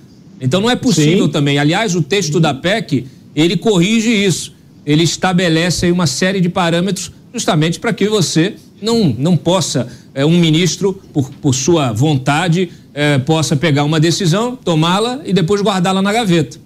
Então 0.41 0.61
não 0.61 0.71
é 0.71 0.77
possível 0.77 1.27
Sim. 1.27 1.33
também. 1.33 1.59
Aliás, 1.59 1.97
o 1.97 2.03
texto 2.03 2.39
da 2.39 2.55
PEC, 2.55 3.07
ele 3.35 3.57
corrige 3.57 4.11
isso 4.11 4.60
ele 4.85 5.03
estabelece 5.03 5.87
aí 5.87 5.93
uma 5.93 6.07
série 6.07 6.41
de 6.41 6.49
parâmetros 6.49 7.13
justamente 7.33 7.79
para 7.79 7.93
que 7.93 8.09
você 8.09 8.55
não, 8.81 9.15
não 9.17 9.37
possa, 9.37 9.89
é, 10.15 10.25
um 10.25 10.39
ministro, 10.39 10.95
por, 11.13 11.31
por 11.31 11.55
sua 11.55 11.93
vontade, 11.93 12.71
é, 12.93 13.19
possa 13.19 13.57
pegar 13.57 13.85
uma 13.85 14.01
decisão, 14.01 14.57
tomá-la 14.57 15.21
e 15.25 15.33
depois 15.33 15.63
guardá-la 15.63 16.03
na 16.03 16.13
gaveta. 16.13 16.59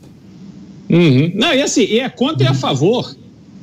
Uhum. 0.89 1.33
Não, 1.35 1.53
e 1.53 1.62
assim, 1.62 1.83
e 1.83 2.01
é 2.01 2.09
contra 2.09 2.45
e 2.45 2.49
a 2.49 2.55
favor. 2.55 3.15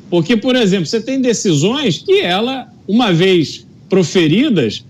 Porque, 0.09 0.35
por 0.35 0.55
exemplo, 0.55 0.85
você 0.85 0.99
tem 0.99 1.21
decisões 1.21 1.99
que 1.99 2.19
ela, 2.19 2.67
uma 2.87 3.13
vez 3.13 3.65
proferidas, 3.89 4.83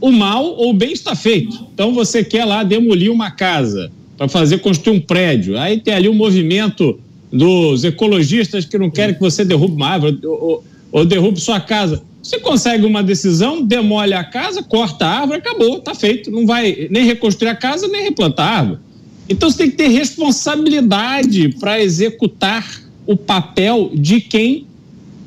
o 0.00 0.12
mal 0.12 0.44
ou 0.44 0.70
o 0.70 0.72
bem 0.72 0.92
está 0.92 1.14
feito. 1.16 1.66
Então 1.74 1.92
você 1.92 2.22
quer 2.22 2.44
lá 2.44 2.62
demolir 2.62 3.10
uma 3.10 3.30
casa 3.30 3.90
para 4.16 4.28
fazer 4.28 4.58
construir 4.58 4.96
um 4.96 5.00
prédio. 5.00 5.58
Aí 5.58 5.80
tem 5.80 5.94
ali 5.94 6.08
um 6.08 6.14
movimento 6.14 6.98
dos 7.32 7.84
ecologistas 7.84 8.64
que 8.64 8.78
não 8.78 8.90
querem 8.90 9.14
que 9.14 9.20
você 9.20 9.44
derrube 9.44 9.74
uma 9.74 9.88
árvore 9.88 10.18
ou, 10.24 10.64
ou 10.90 11.04
derrube 11.04 11.40
sua 11.40 11.60
casa. 11.60 12.02
Você 12.22 12.38
consegue 12.40 12.84
uma 12.84 13.02
decisão, 13.02 13.64
demole 13.64 14.12
a 14.12 14.24
casa, 14.24 14.62
corta 14.62 15.06
a 15.06 15.20
árvore, 15.20 15.38
acabou, 15.38 15.78
está 15.78 15.94
feito. 15.94 16.30
Não 16.30 16.46
vai 16.46 16.88
nem 16.90 17.04
reconstruir 17.04 17.48
a 17.48 17.54
casa, 17.54 17.88
nem 17.88 18.02
replantar 18.02 18.46
a 18.46 18.58
árvore. 18.58 18.80
Então 19.28 19.50
você 19.50 19.58
tem 19.58 19.70
que 19.70 19.76
ter 19.76 19.88
responsabilidade 19.88 21.50
para 21.60 21.80
executar 21.80 22.82
o 23.06 23.16
papel 23.16 23.90
de 23.94 24.20
quem 24.20 24.66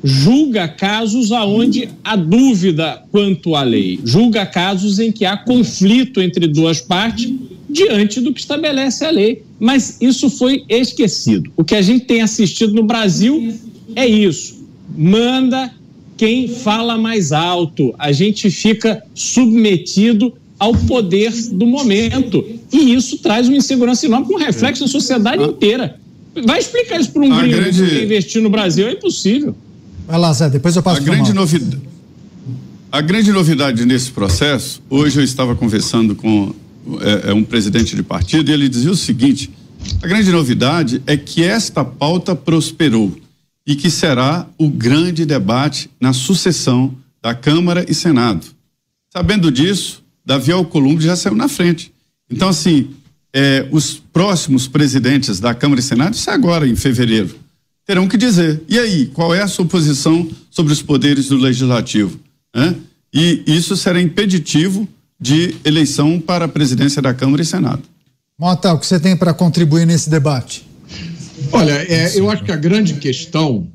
julga 0.04 0.66
casos 0.66 1.30
aonde 1.30 1.88
há 2.02 2.16
dúvida 2.16 3.02
quanto 3.12 3.54
à 3.54 3.62
lei, 3.62 4.00
julga 4.04 4.44
casos 4.44 4.98
em 4.98 5.12
que 5.12 5.24
há 5.24 5.36
conflito 5.36 6.20
entre 6.20 6.48
duas 6.48 6.80
partes 6.80 7.32
diante 7.72 8.20
do 8.20 8.32
que 8.32 8.40
estabelece 8.40 9.04
a 9.04 9.10
lei. 9.10 9.42
Mas 9.58 9.96
isso 10.00 10.28
foi 10.28 10.64
esquecido. 10.68 11.50
O 11.56 11.64
que 11.64 11.74
a 11.74 11.82
gente 11.82 12.04
tem 12.04 12.20
assistido 12.20 12.74
no 12.74 12.82
Brasil 12.84 13.54
é 13.96 14.06
isso. 14.06 14.62
Manda 14.96 15.72
quem 16.16 16.46
fala 16.46 16.98
mais 16.98 17.32
alto. 17.32 17.94
A 17.98 18.12
gente 18.12 18.50
fica 18.50 19.02
submetido 19.14 20.32
ao 20.58 20.74
poder 20.74 21.32
do 21.50 21.66
momento. 21.66 22.44
E 22.72 22.94
isso 22.94 23.18
traz 23.18 23.48
uma 23.48 23.56
insegurança 23.56 24.06
enorme 24.06 24.26
com 24.26 24.36
reflexo 24.36 24.82
na 24.82 24.88
sociedade 24.88 25.42
inteira. 25.42 25.98
Vai 26.44 26.60
explicar 26.60 27.00
isso 27.00 27.10
para 27.10 27.22
um 27.22 27.28
gringo 27.28 27.56
grande... 27.56 27.84
que 27.84 28.04
investir 28.04 28.40
no 28.40 28.48
Brasil? 28.48 28.86
É 28.86 28.92
impossível. 28.92 29.54
Vai 30.06 30.18
lá, 30.18 30.32
Zé, 30.32 30.48
depois 30.48 30.76
eu 30.76 30.82
passo 30.82 31.00
a 31.00 31.04
grande 31.04 31.32
novidade 31.32 31.78
A 32.90 33.00
grande 33.00 33.32
novidade 33.32 33.84
nesse 33.86 34.10
processo, 34.10 34.82
hoje 34.90 35.20
eu 35.20 35.24
estava 35.24 35.54
conversando 35.54 36.14
com 36.14 36.52
é, 37.00 37.30
é 37.30 37.34
um 37.34 37.44
presidente 37.44 37.94
de 37.94 38.02
partido, 38.02 38.50
e 38.50 38.54
ele 38.54 38.68
dizia 38.68 38.90
o 38.90 38.96
seguinte: 38.96 39.50
a 40.02 40.06
grande 40.06 40.30
novidade 40.30 41.02
é 41.06 41.16
que 41.16 41.42
esta 41.42 41.84
pauta 41.84 42.34
prosperou 42.34 43.16
e 43.66 43.76
que 43.76 43.90
será 43.90 44.48
o 44.58 44.68
grande 44.68 45.24
debate 45.24 45.90
na 46.00 46.12
sucessão 46.12 46.94
da 47.22 47.34
Câmara 47.34 47.84
e 47.88 47.94
Senado. 47.94 48.46
Sabendo 49.12 49.50
disso, 49.50 50.02
Davi 50.24 50.50
Alcolumbre 50.52 51.04
já 51.04 51.14
saiu 51.14 51.36
na 51.36 51.48
frente. 51.48 51.92
Então, 52.30 52.48
assim, 52.48 52.90
é, 53.32 53.66
os 53.70 54.02
próximos 54.12 54.66
presidentes 54.66 55.38
da 55.38 55.54
Câmara 55.54 55.80
e 55.80 55.84
Senado, 55.84 56.14
isso 56.14 56.28
é 56.28 56.32
agora, 56.32 56.66
em 56.66 56.74
fevereiro, 56.74 57.36
terão 57.86 58.08
que 58.08 58.16
dizer. 58.16 58.62
E 58.68 58.78
aí, 58.78 59.06
qual 59.06 59.34
é 59.34 59.42
a 59.42 59.48
sua 59.48 59.64
posição 59.64 60.28
sobre 60.50 60.72
os 60.72 60.82
poderes 60.82 61.28
do 61.28 61.36
Legislativo? 61.36 62.18
Né? 62.54 62.74
E 63.12 63.42
isso 63.46 63.76
será 63.76 64.00
impeditivo 64.00 64.88
de 65.22 65.54
eleição 65.64 66.18
para 66.18 66.46
a 66.46 66.48
presidência 66.48 67.00
da 67.00 67.14
Câmara 67.14 67.42
e 67.42 67.46
Senado. 67.46 67.82
Mota, 68.36 68.72
o 68.72 68.78
que 68.78 68.84
você 68.84 68.98
tem 68.98 69.16
para 69.16 69.32
contribuir 69.32 69.86
nesse 69.86 70.10
debate? 70.10 70.66
Olha, 71.52 71.74
é, 71.88 72.18
eu 72.18 72.28
acho 72.28 72.42
que 72.42 72.50
a 72.50 72.56
grande 72.56 72.94
questão, 72.94 73.68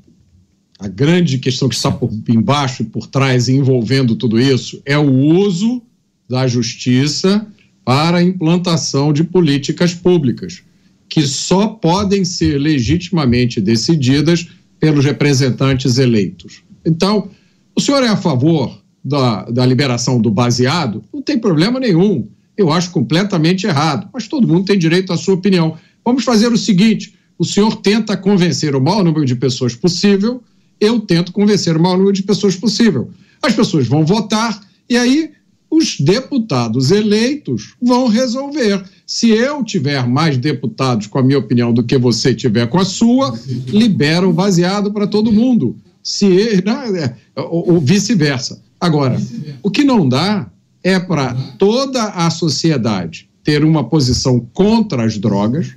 a 0.78 0.90
grande 0.90 1.38
questão 1.38 1.70
que 1.70 1.76
está 1.76 1.90
por 1.90 2.12
embaixo 2.28 2.82
e 2.82 2.86
por 2.86 3.08
trás 3.08 3.48
envolvendo 3.48 4.14
tudo 4.18 4.38
isso 4.38 4.82
é 4.86 4.98
o 4.98 5.10
uso 5.10 5.82
da 6.30 6.46
justiça 6.48 7.48
para 7.86 8.18
a 8.18 8.24
implantação 8.24 9.14
de 9.14 9.24
políticas 9.24 9.94
públicas, 9.94 10.62
que 11.08 11.22
só 11.22 11.68
podem 11.68 12.26
ser 12.26 12.58
legitimamente 12.58 13.62
decididas 13.62 14.50
pelos 14.78 15.06
representantes 15.06 15.98
eleitos. 15.98 16.62
Então, 16.86 17.30
o 17.74 17.80
senhor 17.80 18.04
é 18.04 18.10
a 18.10 18.18
favor 18.18 18.82
da, 19.08 19.44
da 19.46 19.66
liberação 19.66 20.20
do 20.20 20.30
baseado? 20.30 21.04
Não 21.14 21.22
tem 21.22 21.40
problema 21.40 21.80
nenhum. 21.80 22.28
Eu 22.56 22.72
acho 22.72 22.92
completamente 22.92 23.66
errado, 23.66 24.10
mas 24.14 24.28
todo 24.28 24.48
mundo 24.48 24.66
tem 24.66 24.78
direito 24.78 25.14
à 25.14 25.18
sua 25.18 25.36
opinião. 25.36 25.78
Vamos 26.04 26.24
fazer 26.24 26.52
o 26.52 26.58
seguinte: 26.58 27.16
o 27.38 27.46
senhor 27.46 27.78
tenta 27.78 28.18
convencer 28.18 28.76
o 28.76 28.82
maior 28.82 29.04
número 29.04 29.26
de 29.26 29.36
pessoas 29.36 29.76
possível, 29.76 30.42
eu 30.80 31.00
tento 31.00 31.32
convencer 31.32 31.78
o 31.78 31.82
maior 31.82 31.98
número 31.98 32.14
de 32.14 32.24
pessoas 32.24 32.56
possível. 32.56 33.10
As 33.42 33.54
pessoas 33.54 33.88
vão 33.88 34.06
votar 34.06 34.60
e 34.90 34.98
aí 34.98 35.32
os 35.70 36.00
deputados 36.00 36.92
eleitos 36.92 37.76
vão 37.82 38.08
resolver. 38.08 38.84
Se 39.06 39.30
eu 39.30 39.64
tiver 39.64 40.08
mais 40.08 40.38
deputados 40.38 41.08
com 41.08 41.20
a 41.20 41.24
minha 41.24 41.38
opinião 41.38 41.74
do 41.74 41.84
que 41.84 41.98
você 41.98 42.34
tiver 42.34 42.68
com 42.68 42.80
a 42.80 42.86
sua, 42.86 43.38
libera 43.68 44.28
o 44.28 44.34
baseado 44.34 44.92
para 44.92 45.08
todo 45.08 45.32
mundo. 45.32 45.76
Se 46.02 46.64
né, 46.64 47.16
ou, 47.36 47.80
vice-versa. 47.80 48.62
Agora, 48.80 49.20
o 49.64 49.72
que 49.72 49.84
não 49.84 50.08
dá 50.08 50.50
é 50.84 51.00
para 51.00 51.34
toda 51.58 52.04
a 52.04 52.30
sociedade 52.30 53.30
ter 53.44 53.64
uma 53.64 53.84
posição 53.84 54.46
contra 54.54 55.06
as 55.06 55.18
drogas, 55.18 55.74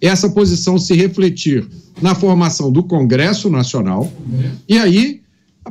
essa 0.00 0.28
posição 0.28 0.78
se 0.78 0.94
refletir 0.94 1.66
na 2.00 2.14
formação 2.14 2.70
do 2.70 2.82
Congresso 2.82 3.48
Nacional, 3.48 4.12
e 4.68 4.78
aí 4.78 5.22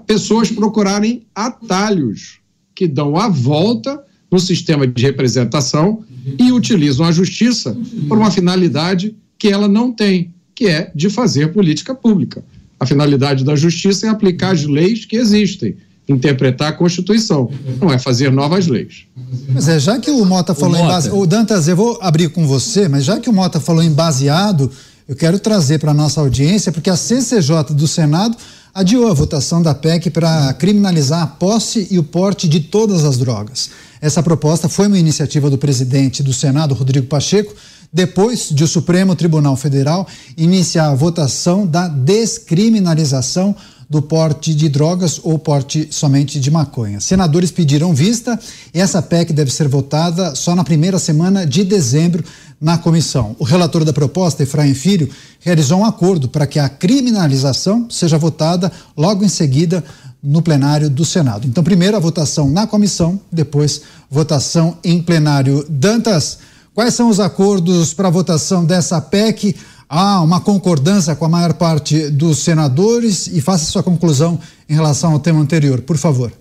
pessoas 0.06 0.50
procurarem 0.50 1.24
atalhos 1.36 2.40
que 2.74 2.88
dão 2.88 3.18
a 3.18 3.28
volta 3.28 4.04
no 4.32 4.40
sistema 4.40 4.88
de 4.88 5.02
representação 5.04 6.04
e 6.40 6.52
utilizam 6.52 7.06
a 7.06 7.12
justiça 7.12 7.78
por 8.08 8.18
uma 8.18 8.32
finalidade 8.32 9.16
que 9.38 9.50
ela 9.50 9.68
não 9.68 9.92
tem, 9.92 10.34
que 10.56 10.68
é 10.68 10.92
de 10.96 11.10
fazer 11.10 11.52
política 11.52 11.94
pública. 11.94 12.44
A 12.80 12.86
finalidade 12.86 13.44
da 13.44 13.56
justiça 13.56 14.08
é 14.08 14.10
aplicar 14.10 14.52
as 14.52 14.64
leis 14.64 15.06
que 15.06 15.18
existem, 15.18 15.76
interpretar 16.12 16.70
a 16.70 16.74
Constituição, 16.74 17.50
não 17.80 17.92
é 17.92 17.98
fazer 17.98 18.32
novas 18.32 18.68
leis. 18.68 19.06
Mas 19.50 19.68
é, 19.68 19.80
já 19.80 20.00
que 20.00 20.12
o 20.12 20.26
Mota 20.26 20.54
falou 20.54 20.76
o 20.76 20.80
Mota. 20.80 20.86
em 20.86 20.96
base... 20.96 21.10
O 21.12 21.26
Dantas, 21.26 21.68
eu 21.68 21.76
vou 21.76 21.98
abrir 22.02 22.30
com 22.30 22.46
você, 22.46 22.88
mas 22.88 23.04
já 23.04 23.20
que 23.20 23.30
o 23.30 23.34
Mota 23.34 23.60
falou 23.60 23.84
em 23.84 23.92
baseado, 23.92 24.72
eu 25.08 25.16
quero 25.16 25.40
trazer 25.40 25.80
para 25.80 25.92
a 25.92 25.94
nossa 25.94 26.22
audiência, 26.22 26.72
porque 26.72 26.90
a 26.90 26.96
CCJ 26.96 27.74
do 27.74 27.88
Senado 27.88 28.38
adiou 28.74 29.10
a 29.10 29.14
votação 29.14 29.62
da 29.62 29.74
PEC 29.74 30.10
para 30.10 30.54
criminalizar 30.54 31.22
a 31.22 31.28
posse 31.28 31.88
e 31.92 32.00
o 32.00 32.04
porte 32.04 32.48
de 32.48 32.60
todas 32.62 33.04
as 33.04 33.18
drogas. 33.18 33.70
Essa 34.00 34.24
proposta 34.24 34.70
foi 34.70 34.88
uma 34.88 34.98
iniciativa 34.98 35.50
do 35.50 35.58
presidente 35.58 36.24
do 36.24 36.34
Senado, 36.34 36.74
Rodrigo 36.74 37.08
Pacheco, 37.08 37.54
depois 37.94 38.50
de 38.50 38.64
o 38.64 38.68
Supremo 38.68 39.16
Tribunal 39.16 39.56
Federal 39.56 40.08
iniciar 40.38 40.88
a 40.88 40.96
votação 40.96 41.68
da 41.68 41.88
descriminalização 41.88 43.56
do 43.92 44.02
porte 44.02 44.56
de 44.56 44.70
drogas 44.70 45.20
ou 45.22 45.38
porte 45.38 45.90
somente 45.92 46.40
de 46.40 46.50
maconha. 46.50 47.02
Senadores 47.02 47.52
pediram 47.52 47.94
vista 47.94 48.40
e 48.74 48.80
essa 48.80 49.02
PEC 49.02 49.34
deve 49.34 49.52
ser 49.52 49.68
votada 49.68 50.34
só 50.34 50.56
na 50.56 50.64
primeira 50.64 50.98
semana 50.98 51.46
de 51.46 51.66
dezembro 51.66 52.24
na 52.60 52.78
comissão. 52.78 53.36
O 53.38 53.44
relator 53.44 53.84
da 53.84 53.92
proposta, 53.92 54.44
Efraim 54.44 54.74
Filho, 54.74 55.10
realizou 55.42 55.80
um 55.80 55.84
acordo 55.84 56.30
para 56.30 56.48
que 56.48 56.58
a 56.58 56.70
criminalização 56.70 57.90
seja 57.90 58.18
votada 58.18 58.72
logo 58.96 59.26
em 59.26 59.28
seguida 59.28 59.84
no 60.24 60.42
plenário 60.42 60.90
do 60.90 61.04
Senado. 61.04 61.46
Então, 61.46 61.62
primeiro 61.62 61.98
a 61.98 62.00
votação 62.00 62.50
na 62.50 62.66
comissão, 62.66 63.20
depois 63.30 63.82
votação 64.10 64.78
em 64.86 65.02
plenário. 65.02 65.66
Dantas, 65.68 66.38
quais 66.74 66.94
são 66.94 67.10
os 67.10 67.20
acordos 67.20 67.94
para 67.94 68.10
votação 68.10 68.64
dessa 68.64 69.02
PEC? 69.02 69.54
Há 69.94 70.22
uma 70.22 70.40
concordância 70.40 71.14
com 71.18 71.26
a 71.26 71.30
maior 71.30 71.54
parte 71.54 72.10
dos 72.10 72.38
senadores 72.38 73.28
e 73.28 73.42
faça 73.42 73.66
sua 73.66 73.84
conclusão 73.84 74.40
em 74.70 74.74
relação 74.74 75.12
ao 75.12 75.20
tema 75.20 75.42
anterior, 75.42 75.82
por 75.82 75.98
favor. 75.98 76.32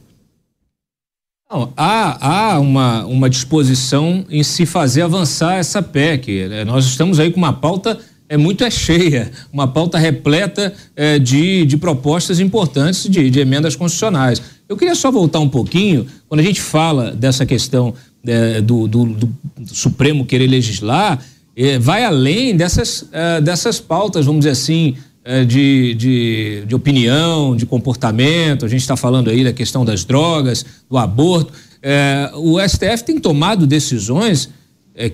Não, 1.50 1.72
há, 1.76 2.52
há 2.52 2.60
uma, 2.60 3.04
uma 3.06 3.28
disposição 3.28 4.24
em 4.30 4.44
se 4.44 4.64
fazer 4.64 5.02
avançar 5.02 5.56
essa 5.56 5.82
PEC. 5.82 6.46
Né? 6.46 6.64
Nós 6.64 6.84
estamos 6.84 7.18
aí 7.18 7.32
com 7.32 7.38
uma 7.38 7.52
pauta 7.52 7.98
é 8.28 8.36
muito 8.36 8.62
é 8.62 8.70
cheia, 8.70 9.32
uma 9.52 9.66
pauta 9.66 9.98
repleta 9.98 10.72
é, 10.94 11.18
de, 11.18 11.66
de 11.66 11.76
propostas 11.76 12.38
importantes 12.38 13.08
de, 13.10 13.28
de, 13.28 13.40
emendas 13.40 13.74
constitucionais. 13.74 14.40
Eu 14.68 14.76
queria 14.76 14.94
só 14.94 15.10
voltar 15.10 15.40
um 15.40 15.48
pouquinho, 15.48 16.06
quando 16.28 16.38
a 16.38 16.44
gente 16.44 16.60
fala 16.60 17.10
dessa 17.10 17.44
questão 17.44 17.92
é, 18.24 18.60
do, 18.60 18.86
do, 18.86 19.06
do, 19.06 19.34
Supremo 19.66 20.24
querer 20.24 20.46
legislar, 20.46 21.18
é, 21.18 21.24
vai 21.80 22.04
além 22.04 22.56
dessas, 22.56 23.06
é, 23.12 23.40
dessas 23.40 23.80
pautas, 23.80 24.26
vamos 24.26 24.40
dizer 24.40 24.50
assim, 24.50 24.96
é, 25.24 25.44
de, 25.44 25.94
de, 25.94 26.64
de, 26.66 26.74
opinião, 26.74 27.54
de 27.54 27.66
comportamento. 27.66 28.64
A 28.64 28.68
gente 28.68 28.80
está 28.80 28.96
falando 28.96 29.30
aí 29.30 29.44
da 29.44 29.52
questão 29.52 29.84
das 29.84 30.04
drogas, 30.04 30.64
do 30.88 30.96
aborto. 30.96 31.52
É, 31.82 32.30
o 32.34 32.58
STF 32.60 33.04
tem 33.04 33.18
tomado 33.18 33.66
decisões 33.66 34.50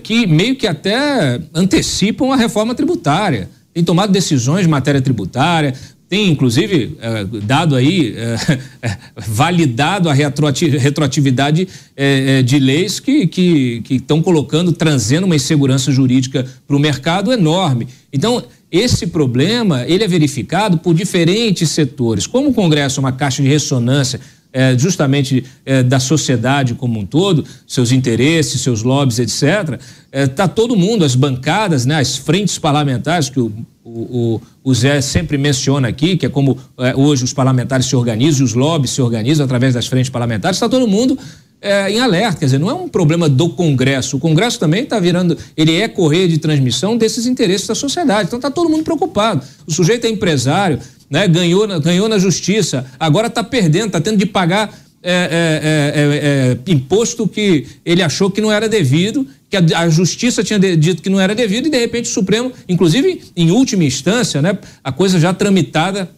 que 0.03 0.27
meio 0.27 0.55
que 0.55 0.67
até 0.67 1.39
antecipam 1.53 2.33
a 2.33 2.35
reforma 2.35 2.75
tributária. 2.75 3.49
Tem 3.73 3.83
tomado 3.83 4.11
decisões 4.11 4.65
em 4.65 4.69
matéria 4.69 4.99
tributária, 4.99 5.73
tem 6.09 6.29
inclusive 6.29 6.97
é, 7.01 7.25
dado 7.43 7.75
aí, 7.75 8.15
é, 8.15 8.59
é 8.87 8.97
validado 9.17 10.09
a 10.09 10.13
retroatividade 10.13 11.67
é, 11.95 12.39
é, 12.39 12.41
de 12.41 12.59
leis 12.59 12.99
que 12.99 13.83
estão 13.89 14.21
colocando, 14.21 14.71
trazendo 14.71 15.25
uma 15.25 15.35
insegurança 15.35 15.91
jurídica 15.91 16.45
para 16.65 16.75
o 16.75 16.79
mercado 16.79 17.31
enorme. 17.31 17.87
Então, 18.11 18.43
esse 18.71 19.07
problema 19.07 19.85
ele 19.87 20.03
é 20.03 20.07
verificado 20.07 20.77
por 20.77 20.93
diferentes 20.93 21.69
setores. 21.69 22.27
Como 22.27 22.49
o 22.49 22.53
Congresso 22.53 22.99
é 22.99 23.01
uma 23.01 23.11
caixa 23.11 23.41
de 23.41 23.47
ressonância 23.47 24.19
é, 24.57 24.75
justamente 24.75 25.45
é, 25.63 25.83
da 25.83 25.99
sociedade 25.99 26.73
como 26.73 26.99
um 26.99 27.05
todo, 27.05 27.45
seus 27.67 27.91
interesses, 27.91 28.59
seus 28.61 28.81
lobbies, 28.81 29.19
etc., 29.19 29.79
está 30.11 30.45
é, 30.45 30.47
todo 30.47 30.75
mundo, 30.75 31.05
as 31.05 31.13
bancadas, 31.13 31.85
né, 31.85 31.99
as 31.99 32.17
frentes 32.17 32.57
parlamentares, 32.57 33.29
que 33.29 33.39
o, 33.39 33.51
o, 33.85 34.41
o 34.63 34.73
Zé 34.73 34.99
sempre 34.99 35.37
menciona 35.37 35.89
aqui, 35.89 36.17
que 36.17 36.25
é 36.25 36.29
como 36.29 36.57
é, 36.79 36.95
hoje 36.95 37.23
os 37.23 37.33
parlamentares 37.33 37.85
se 37.85 37.95
organizam, 37.95 38.43
os 38.43 38.55
lobbies 38.55 38.89
se 38.89 39.01
organizam 39.01 39.45
através 39.45 39.75
das 39.75 39.85
frentes 39.85 40.09
parlamentares, 40.09 40.57
está 40.57 40.67
todo 40.67 40.87
mundo 40.87 41.19
é, 41.61 41.91
em 41.91 41.99
alerta. 41.99 42.39
Quer 42.39 42.45
dizer, 42.45 42.59
não 42.59 42.69
é 42.69 42.73
um 42.73 42.87
problema 42.87 43.27
do 43.27 43.49
Congresso. 43.49 44.17
O 44.17 44.19
Congresso 44.19 44.59
também 44.59 44.83
está 44.83 44.99
virando, 44.99 45.37
ele 45.55 45.75
é 45.75 45.87
correia 45.87 46.27
de 46.27 46.37
transmissão 46.37 46.97
desses 46.97 47.25
interesses 47.25 47.67
da 47.67 47.75
sociedade. 47.75 48.27
Então 48.27 48.37
está 48.37 48.51
todo 48.51 48.69
mundo 48.69 48.83
preocupado. 48.83 49.41
O 49.65 49.71
sujeito 49.71 50.05
é 50.05 50.09
empresário, 50.09 50.79
né? 51.09 51.27
ganhou, 51.27 51.67
ganhou 51.79 52.07
na 52.07 52.17
justiça, 52.17 52.85
agora 52.99 53.27
está 53.27 53.43
perdendo, 53.43 53.87
está 53.87 54.01
tendo 54.01 54.17
de 54.17 54.25
pagar 54.25 54.73
é, 55.03 55.11
é, 55.11 56.01
é, 56.01 56.69
é, 56.69 56.71
imposto 56.71 57.27
que 57.27 57.65
ele 57.85 58.01
achou 58.01 58.29
que 58.29 58.41
não 58.41 58.51
era 58.51 58.67
devido, 58.67 59.25
que 59.49 59.55
a, 59.55 59.61
a 59.79 59.89
justiça 59.89 60.43
tinha 60.43 60.59
de, 60.59 60.75
dito 60.75 61.01
que 61.01 61.09
não 61.09 61.19
era 61.19 61.33
devido, 61.33 61.67
e 61.67 61.69
de 61.69 61.77
repente 61.77 62.09
o 62.09 62.13
Supremo, 62.13 62.51
inclusive 62.67 63.21
em 63.35 63.51
última 63.51 63.83
instância, 63.83 64.41
né, 64.41 64.57
a 64.83 64.91
coisa 64.91 65.19
já 65.19 65.33
tramitada 65.33 66.09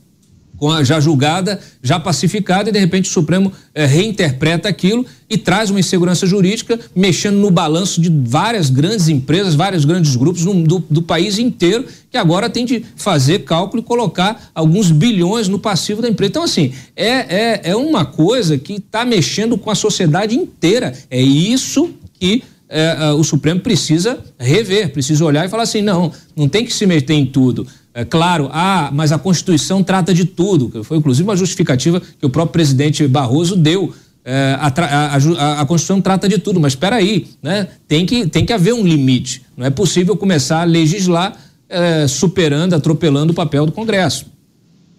já 0.83 0.99
julgada, 0.99 1.59
já 1.81 1.99
pacificada, 1.99 2.69
e 2.69 2.71
de 2.71 2.79
repente 2.79 3.09
o 3.09 3.13
Supremo 3.13 3.51
é, 3.73 3.85
reinterpreta 3.85 4.67
aquilo 4.67 5.05
e 5.29 5.37
traz 5.37 5.69
uma 5.69 5.79
insegurança 5.79 6.25
jurídica, 6.25 6.79
mexendo 6.95 7.37
no 7.37 7.51
balanço 7.51 8.01
de 8.01 8.09
várias 8.09 8.69
grandes 8.69 9.07
empresas, 9.07 9.55
vários 9.55 9.85
grandes 9.85 10.15
grupos 10.15 10.43
no, 10.43 10.63
do, 10.63 10.83
do, 10.89 11.01
país 11.01 11.37
inteiro, 11.37 11.85
que 12.09 12.17
agora 12.17 12.49
tem 12.49 12.65
de 12.65 12.83
fazer 12.95 13.39
cálculo 13.39 13.81
e 13.81 13.85
colocar 13.85 14.49
alguns 14.53 14.91
bilhões 14.91 15.47
no 15.47 15.59
passivo 15.59 16.01
da 16.01 16.09
empresa. 16.09 16.29
Então, 16.29 16.43
assim, 16.43 16.73
é, 16.95 17.07
é, 17.07 17.61
é 17.65 17.75
uma 17.75 18.05
coisa 18.05 18.57
que 18.57 18.73
está 18.73 19.05
mexendo 19.05 19.57
com 19.57 19.69
a 19.69 19.75
sociedade 19.75 20.35
inteira. 20.35 20.93
É 21.09 21.21
isso 21.21 21.91
que 22.19 22.43
é, 22.67 23.11
o 23.13 23.23
Supremo 23.23 23.59
precisa 23.61 24.19
rever, 24.37 24.91
precisa 24.91 25.25
olhar 25.25 25.45
e 25.45 25.49
falar 25.49 25.63
assim: 25.63 25.81
não, 25.81 26.11
não 26.35 26.47
tem 26.47 26.63
que 26.63 26.73
se 26.73 26.85
meter 26.85 27.13
em 27.13 27.25
tudo. 27.25 27.65
É 27.99 28.05
claro, 28.05 28.49
ah, 28.53 28.89
mas 28.93 29.11
a 29.11 29.17
Constituição 29.17 29.83
trata 29.83 30.13
de 30.13 30.23
tudo. 30.23 30.85
Foi 30.85 30.97
inclusive 30.97 31.27
uma 31.27 31.35
justificativa 31.35 31.99
que 31.99 32.25
o 32.25 32.29
próprio 32.29 32.53
presidente 32.53 33.05
Barroso 33.05 33.57
deu. 33.57 33.93
É, 34.23 34.55
a, 34.57 34.67
a, 34.67 35.15
a, 35.15 35.61
a, 35.61 35.65
Constituição 35.65 35.99
trata 35.99 36.29
de 36.29 36.37
tudo, 36.37 36.61
mas 36.61 36.71
espera 36.71 36.95
aí, 36.95 37.27
né? 37.43 37.67
Tem 37.89 38.05
que, 38.05 38.25
tem 38.25 38.45
que 38.45 38.53
haver 38.53 38.73
um 38.73 38.87
limite. 38.87 39.41
Não 39.57 39.65
é 39.65 39.69
possível 39.69 40.15
começar 40.15 40.61
a 40.61 40.63
legislar 40.63 41.35
é, 41.67 42.07
superando, 42.07 42.73
atropelando 42.73 43.33
o 43.33 43.35
papel 43.35 43.65
do 43.65 43.73
Congresso. 43.73 44.27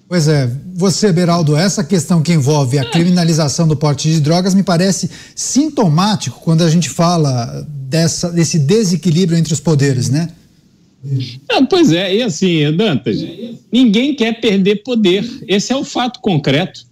Pois 0.06 0.28
é, 0.28 0.50
você, 0.74 1.10
Beraldo, 1.10 1.56
essa 1.56 1.82
questão 1.82 2.20
que 2.20 2.34
envolve 2.34 2.78
a 2.78 2.84
criminalização 2.84 3.66
do 3.66 3.76
porte 3.76 4.12
de 4.12 4.20
drogas 4.20 4.52
me 4.52 4.62
parece 4.62 5.10
sintomático 5.34 6.38
quando 6.40 6.64
a 6.64 6.68
gente 6.68 6.90
fala 6.90 7.66
dessa, 7.66 8.30
desse 8.30 8.58
desequilíbrio 8.58 9.38
entre 9.38 9.54
os 9.54 9.60
poderes, 9.60 10.10
né? 10.10 10.28
Ah, 11.48 11.62
pois 11.62 11.92
é, 11.92 12.16
e 12.16 12.22
assim, 12.22 12.70
Dantas, 12.72 13.24
ninguém 13.72 14.14
quer 14.14 14.40
perder 14.40 14.82
poder. 14.82 15.24
Esse 15.48 15.72
é 15.72 15.76
o 15.76 15.84
fato 15.84 16.20
concreto. 16.20 16.88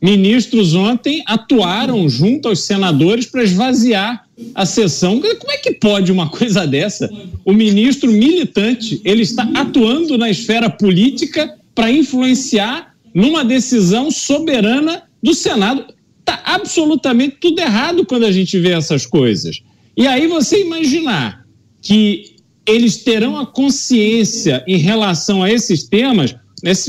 Ministros 0.00 0.74
ontem 0.74 1.22
atuaram 1.26 2.08
junto 2.08 2.48
aos 2.48 2.64
senadores 2.64 3.26
para 3.26 3.44
esvaziar 3.44 4.26
a 4.52 4.66
sessão. 4.66 5.20
Como 5.20 5.52
é 5.52 5.58
que 5.58 5.74
pode 5.74 6.10
uma 6.10 6.28
coisa 6.28 6.66
dessa? 6.66 7.08
O 7.44 7.52
ministro 7.52 8.10
militante, 8.10 9.00
ele 9.04 9.22
está 9.22 9.48
atuando 9.54 10.18
na 10.18 10.28
esfera 10.28 10.68
política 10.68 11.56
para 11.72 11.90
influenciar 11.90 12.92
numa 13.14 13.44
decisão 13.44 14.10
soberana 14.10 15.04
do 15.22 15.34
Senado. 15.34 15.84
Está 16.18 16.42
absolutamente 16.46 17.36
tudo 17.40 17.60
errado 17.60 18.04
quando 18.04 18.24
a 18.24 18.32
gente 18.32 18.58
vê 18.58 18.72
essas 18.72 19.06
coisas. 19.06 19.62
E 19.96 20.08
aí 20.08 20.26
você 20.26 20.62
imaginar 20.62 21.46
que 21.80 22.31
eles 22.66 22.98
terão 22.98 23.36
a 23.36 23.46
consciência 23.46 24.64
em 24.66 24.76
relação 24.76 25.42
a 25.42 25.50
esses 25.50 25.84
temas, 25.84 26.34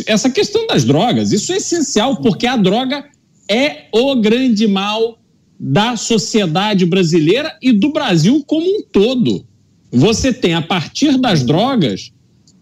essa 0.06 0.30
questão 0.30 0.68
das 0.68 0.84
drogas, 0.84 1.32
isso 1.32 1.52
é 1.52 1.58
essencial, 1.58 2.18
porque 2.18 2.46
a 2.46 2.56
droga 2.56 3.06
é 3.50 3.86
o 3.92 4.16
grande 4.16 4.68
mal 4.68 5.20
da 5.60 5.96
sociedade 5.96 6.86
brasileira 6.86 7.58
e 7.62 7.72
do 7.72 7.92
Brasil 7.92 8.44
como 8.46 8.66
um 8.66 8.84
todo. 8.92 9.46
Você 9.92 10.34
tem, 10.34 10.54
a 10.54 10.62
partir 10.62 11.18
das 11.18 11.44
drogas, 11.44 12.12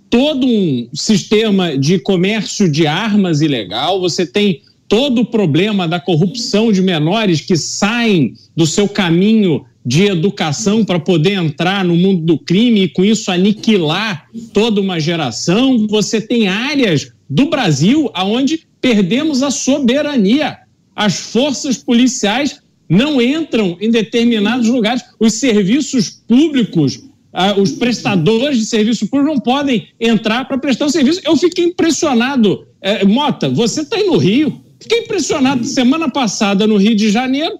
todo 0.09 0.45
um 0.45 0.89
sistema 0.93 1.77
de 1.77 1.99
comércio 1.99 2.69
de 2.69 2.85
armas 2.85 3.41
ilegal, 3.41 3.99
você 3.99 4.25
tem 4.25 4.61
todo 4.87 5.21
o 5.21 5.25
problema 5.25 5.87
da 5.87 5.99
corrupção 5.99 6.71
de 6.71 6.81
menores 6.81 7.39
que 7.39 7.55
saem 7.55 8.33
do 8.55 8.67
seu 8.67 8.89
caminho 8.89 9.65
de 9.85 10.05
educação 10.05 10.85
para 10.85 10.99
poder 10.99 11.33
entrar 11.33 11.83
no 11.83 11.95
mundo 11.95 12.21
do 12.21 12.37
crime 12.37 12.83
e 12.83 12.89
com 12.89 13.03
isso 13.03 13.31
aniquilar 13.31 14.27
toda 14.53 14.79
uma 14.79 14.99
geração. 14.99 15.87
Você 15.87 16.21
tem 16.21 16.47
áreas 16.47 17.11
do 17.29 17.49
Brasil 17.49 18.09
aonde 18.13 18.67
perdemos 18.79 19.41
a 19.41 19.49
soberania. 19.49 20.59
As 20.95 21.15
forças 21.15 21.77
policiais 21.77 22.61
não 22.87 23.21
entram 23.21 23.77
em 23.79 23.89
determinados 23.89 24.67
lugares. 24.67 25.03
Os 25.19 25.33
serviços 25.33 26.09
públicos, 26.27 26.99
ah, 27.33 27.55
os 27.57 27.71
prestadores 27.71 28.57
de 28.57 28.65
serviço 28.65 29.07
público 29.07 29.33
não 29.33 29.39
podem 29.39 29.87
entrar 29.99 30.45
para 30.45 30.57
prestar 30.57 30.85
o 30.85 30.89
serviço. 30.89 31.21
Eu 31.23 31.35
fiquei 31.37 31.65
impressionado. 31.65 32.67
É, 32.81 33.03
Mota, 33.05 33.49
você 33.49 33.81
está 33.81 33.95
aí 33.95 34.05
no 34.05 34.17
Rio. 34.17 34.61
Fiquei 34.79 34.99
impressionado 34.99 35.63
semana 35.63 36.09
passada 36.09 36.67
no 36.67 36.77
Rio 36.77 36.95
de 36.95 37.09
Janeiro 37.09 37.59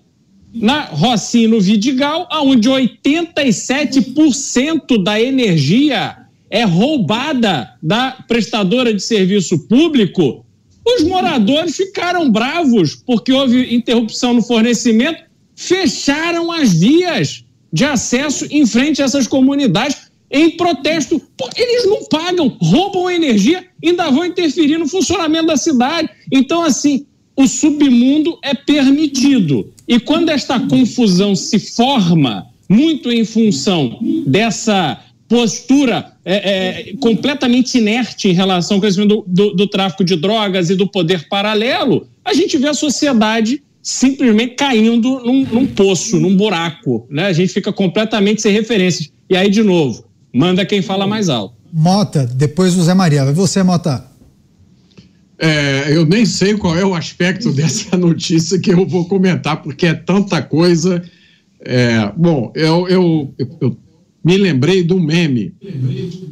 na 0.53 0.85
Rocinha, 0.85 1.47
no 1.47 1.61
Vidigal, 1.61 2.27
onde 2.31 2.69
87% 2.69 5.03
da 5.03 5.21
energia 5.21 6.17
é 6.49 6.63
roubada 6.63 7.73
da 7.81 8.17
prestadora 8.27 8.93
de 8.93 9.01
serviço 9.01 9.67
público, 9.67 10.45
os 10.85 11.03
moradores 11.03 11.77
ficaram 11.77 12.29
bravos 12.29 12.95
porque 12.95 13.31
houve 13.31 13.73
interrupção 13.73 14.33
no 14.33 14.41
fornecimento, 14.41 15.23
fecharam 15.55 16.51
as 16.51 16.73
vias 16.73 17.45
de 17.71 17.85
acesso 17.85 18.45
em 18.51 18.65
frente 18.65 19.01
a 19.01 19.05
essas 19.05 19.27
comunidades 19.27 20.11
em 20.29 20.51
protesto. 20.51 21.21
Eles 21.55 21.85
não 21.85 22.03
pagam, 22.05 22.57
roubam 22.61 23.09
energia, 23.09 23.65
ainda 23.83 24.09
vão 24.09 24.25
interferir 24.25 24.77
no 24.77 24.87
funcionamento 24.87 25.47
da 25.47 25.57
cidade. 25.57 26.09
Então, 26.31 26.63
assim, 26.63 27.05
o 27.35 27.47
submundo 27.47 28.37
é 28.43 28.53
permitido. 28.53 29.71
E 29.91 29.99
quando 29.99 30.29
esta 30.29 30.57
confusão 30.57 31.35
se 31.35 31.59
forma, 31.59 32.47
muito 32.69 33.11
em 33.11 33.25
função 33.25 33.99
dessa 34.25 34.97
postura 35.27 36.13
é, 36.23 36.91
é, 36.91 36.93
completamente 36.95 37.77
inerte 37.77 38.29
em 38.29 38.31
relação 38.31 38.77
ao 38.77 38.81
crescimento 38.81 39.09
do, 39.09 39.25
do, 39.27 39.53
do, 39.53 39.67
tráfico 39.67 40.05
de 40.05 40.15
drogas 40.15 40.69
e 40.69 40.75
do 40.75 40.87
poder 40.87 41.27
paralelo, 41.27 42.07
a 42.23 42.33
gente 42.33 42.57
vê 42.57 42.69
a 42.69 42.73
sociedade 42.73 43.61
simplesmente 43.83 44.55
caindo 44.55 45.19
num, 45.25 45.43
num 45.43 45.67
poço, 45.67 46.17
num 46.21 46.37
buraco. 46.37 47.05
Né? 47.09 47.25
A 47.25 47.33
gente 47.33 47.51
fica 47.51 47.73
completamente 47.73 48.41
sem 48.41 48.53
referências. 48.53 49.09
E 49.29 49.35
aí, 49.35 49.49
de 49.49 49.61
novo, 49.61 50.05
manda 50.33 50.65
quem 50.65 50.81
fala 50.81 51.05
mais 51.05 51.27
alto. 51.27 51.53
Mota, 51.73 52.25
depois 52.25 52.77
o 52.77 52.83
Zé 52.83 52.93
Maria. 52.93 53.25
Vai 53.25 53.33
você, 53.33 53.61
Mota. 53.61 54.10
É, 55.41 55.97
eu 55.97 56.05
nem 56.05 56.23
sei 56.23 56.55
qual 56.55 56.77
é 56.77 56.85
o 56.85 56.93
aspecto 56.93 57.51
dessa 57.51 57.97
notícia 57.97 58.59
que 58.59 58.71
eu 58.71 58.85
vou 58.85 59.05
comentar, 59.05 59.61
porque 59.63 59.87
é 59.87 59.93
tanta 59.95 60.39
coisa. 60.39 61.01
É, 61.59 62.11
bom, 62.15 62.51
eu, 62.55 62.87
eu, 62.87 63.35
eu, 63.59 63.77
me 64.23 64.37
lembrei 64.37 64.85
um 64.91 64.99
meme. 64.99 65.53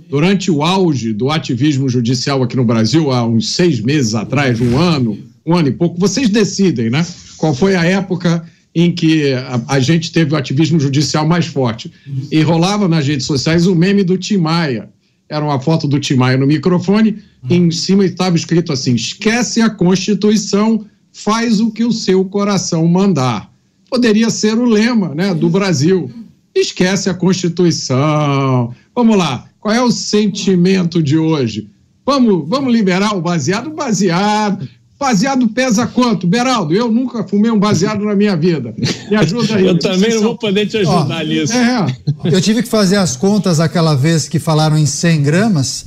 Durante 0.07 0.51
o 0.51 0.61
auge 0.61 1.11
do 1.11 1.31
ativismo 1.31 1.89
judicial 1.89 2.43
aqui 2.43 2.55
no 2.55 2.63
Brasil, 2.63 3.11
há 3.11 3.25
uns 3.25 3.49
seis 3.49 3.81
meses 3.81 4.13
atrás, 4.13 4.61
um 4.61 4.77
ano, 4.77 5.17
um 5.43 5.55
ano 5.55 5.69
e 5.69 5.71
pouco, 5.71 5.99
vocês 5.99 6.29
decidem, 6.29 6.91
né? 6.91 7.05
Qual 7.37 7.55
foi 7.55 7.75
a 7.75 7.83
época 7.83 8.43
em 8.75 8.91
que 8.91 9.33
a, 9.33 9.61
a 9.67 9.79
gente 9.79 10.11
teve 10.11 10.33
o 10.33 10.37
ativismo 10.37 10.79
judicial 10.79 11.27
mais 11.27 11.47
forte? 11.47 11.91
E 12.31 12.41
rolava 12.41 12.87
nas 12.87 13.07
redes 13.07 13.25
sociais 13.25 13.65
o 13.65 13.75
meme 13.75 14.03
do 14.03 14.17
Tim 14.17 14.37
Maia. 14.37 14.89
Era 15.29 15.45
uma 15.45 15.59
foto 15.59 15.87
do 15.87 15.99
Tim 15.99 16.15
Maia 16.15 16.37
no 16.37 16.47
microfone 16.47 17.23
em 17.47 17.69
cima 17.71 18.03
estava 18.03 18.35
escrito 18.35 18.73
assim: 18.73 18.95
esquece 18.95 19.61
a 19.61 19.69
Constituição, 19.69 20.85
faz 21.13 21.59
o 21.61 21.71
que 21.71 21.83
o 21.83 21.91
seu 21.91 22.25
coração 22.25 22.87
mandar. 22.87 23.51
Poderia 23.89 24.29
ser 24.29 24.57
o 24.57 24.65
lema 24.65 25.13
né, 25.15 25.33
do 25.33 25.49
Brasil. 25.49 26.11
Esquece 26.53 27.09
a 27.09 27.13
Constituição. 27.13 28.73
Vamos 28.93 29.17
lá, 29.17 29.45
qual 29.59 29.73
é 29.73 29.81
o 29.81 29.91
sentimento 29.91 31.01
de 31.01 31.17
hoje? 31.17 31.69
Vamos, 32.05 32.47
vamos 32.49 32.73
liberar 32.73 33.15
o 33.15 33.21
baseado? 33.21 33.69
Baseado. 33.69 34.67
Baseado 34.99 35.47
pesa 35.47 35.87
quanto? 35.87 36.27
Beraldo, 36.27 36.73
eu 36.73 36.91
nunca 36.91 37.23
fumei 37.23 37.49
um 37.49 37.57
baseado 37.57 38.03
na 38.03 38.13
minha 38.13 38.35
vida. 38.35 38.75
Me 39.09 39.15
ajuda 39.15 39.55
aí. 39.55 39.65
eu 39.65 39.79
também 39.79 40.13
não 40.15 40.21
vou 40.21 40.37
poder 40.37 40.67
te 40.67 40.75
ajudar 40.77 41.21
Ó, 41.21 41.23
nisso. 41.23 41.53
É. 41.53 41.85
Eu 42.25 42.41
tive 42.41 42.61
que 42.61 42.67
fazer 42.67 42.97
as 42.97 43.15
contas 43.15 43.61
aquela 43.61 43.95
vez 43.95 44.27
que 44.27 44.39
falaram 44.39 44.77
em 44.77 44.85
100 44.85 45.23
gramas 45.23 45.85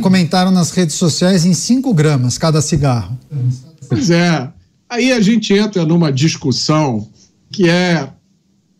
comentaram 0.00 0.52
nas 0.52 0.70
redes 0.70 0.94
sociais 0.94 1.44
em 1.44 1.52
5 1.52 1.92
gramas 1.92 2.38
cada 2.38 2.60
cigarro. 2.60 3.18
Pois 3.88 4.10
é. 4.10 4.48
Aí 4.88 5.10
a 5.10 5.20
gente 5.20 5.52
entra 5.52 5.84
numa 5.84 6.12
discussão 6.12 7.08
que 7.50 7.68
é. 7.68 8.10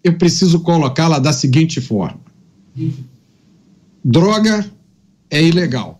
Eu 0.04 0.16
preciso 0.16 0.60
colocá-la 0.60 1.18
da 1.18 1.32
seguinte 1.32 1.80
forma: 1.80 2.20
droga 4.04 4.64
é 5.30 5.42
ilegal. 5.42 5.97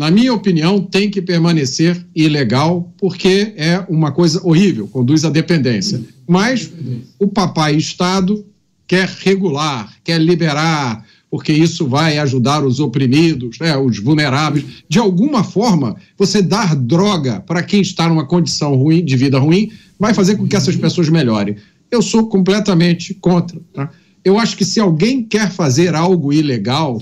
Na 0.00 0.10
minha 0.10 0.32
opinião, 0.32 0.80
tem 0.80 1.10
que 1.10 1.20
permanecer 1.20 2.06
ilegal 2.16 2.90
porque 2.96 3.52
é 3.54 3.84
uma 3.86 4.10
coisa 4.10 4.40
horrível, 4.42 4.88
conduz 4.88 5.26
à 5.26 5.28
dependência. 5.28 6.00
Mas 6.26 6.72
o 7.18 7.28
papai 7.28 7.76
Estado 7.76 8.42
quer 8.88 9.06
regular, 9.06 9.92
quer 10.02 10.18
liberar, 10.18 11.04
porque 11.30 11.52
isso 11.52 11.86
vai 11.86 12.16
ajudar 12.16 12.64
os 12.64 12.80
oprimidos, 12.80 13.58
né, 13.58 13.76
os 13.76 13.98
vulneráveis. 13.98 14.64
De 14.88 14.98
alguma 14.98 15.44
forma, 15.44 15.94
você 16.16 16.40
dar 16.40 16.74
droga 16.74 17.40
para 17.40 17.62
quem 17.62 17.82
está 17.82 18.08
numa 18.08 18.24
condição 18.24 18.74
ruim, 18.76 19.04
de 19.04 19.18
vida 19.18 19.38
ruim, 19.38 19.70
vai 19.98 20.14
fazer 20.14 20.36
com 20.36 20.48
que 20.48 20.56
essas 20.56 20.76
pessoas 20.76 21.10
melhorem. 21.10 21.56
Eu 21.90 22.00
sou 22.00 22.26
completamente 22.26 23.12
contra. 23.12 23.60
Tá? 23.74 23.90
Eu 24.24 24.38
acho 24.38 24.56
que 24.56 24.64
se 24.64 24.80
alguém 24.80 25.22
quer 25.22 25.50
fazer 25.50 25.94
algo 25.94 26.32
ilegal, 26.32 26.98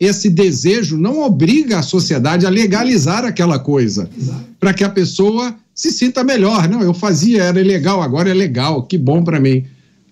esse 0.00 0.30
desejo 0.30 0.96
não 0.96 1.20
obriga 1.20 1.78
a 1.78 1.82
sociedade 1.82 2.46
a 2.46 2.50
legalizar 2.50 3.22
aquela 3.26 3.58
coisa, 3.58 4.08
para 4.58 4.72
que 4.72 4.82
a 4.82 4.88
pessoa 4.88 5.54
se 5.74 5.92
sinta 5.92 6.24
melhor. 6.24 6.66
Não, 6.66 6.80
eu 6.80 6.94
fazia, 6.94 7.42
era 7.44 7.60
ilegal, 7.60 8.00
agora 8.00 8.30
é 8.30 8.34
legal, 8.34 8.84
que 8.84 8.96
bom 8.96 9.22
para 9.22 9.38
mim. 9.38 9.64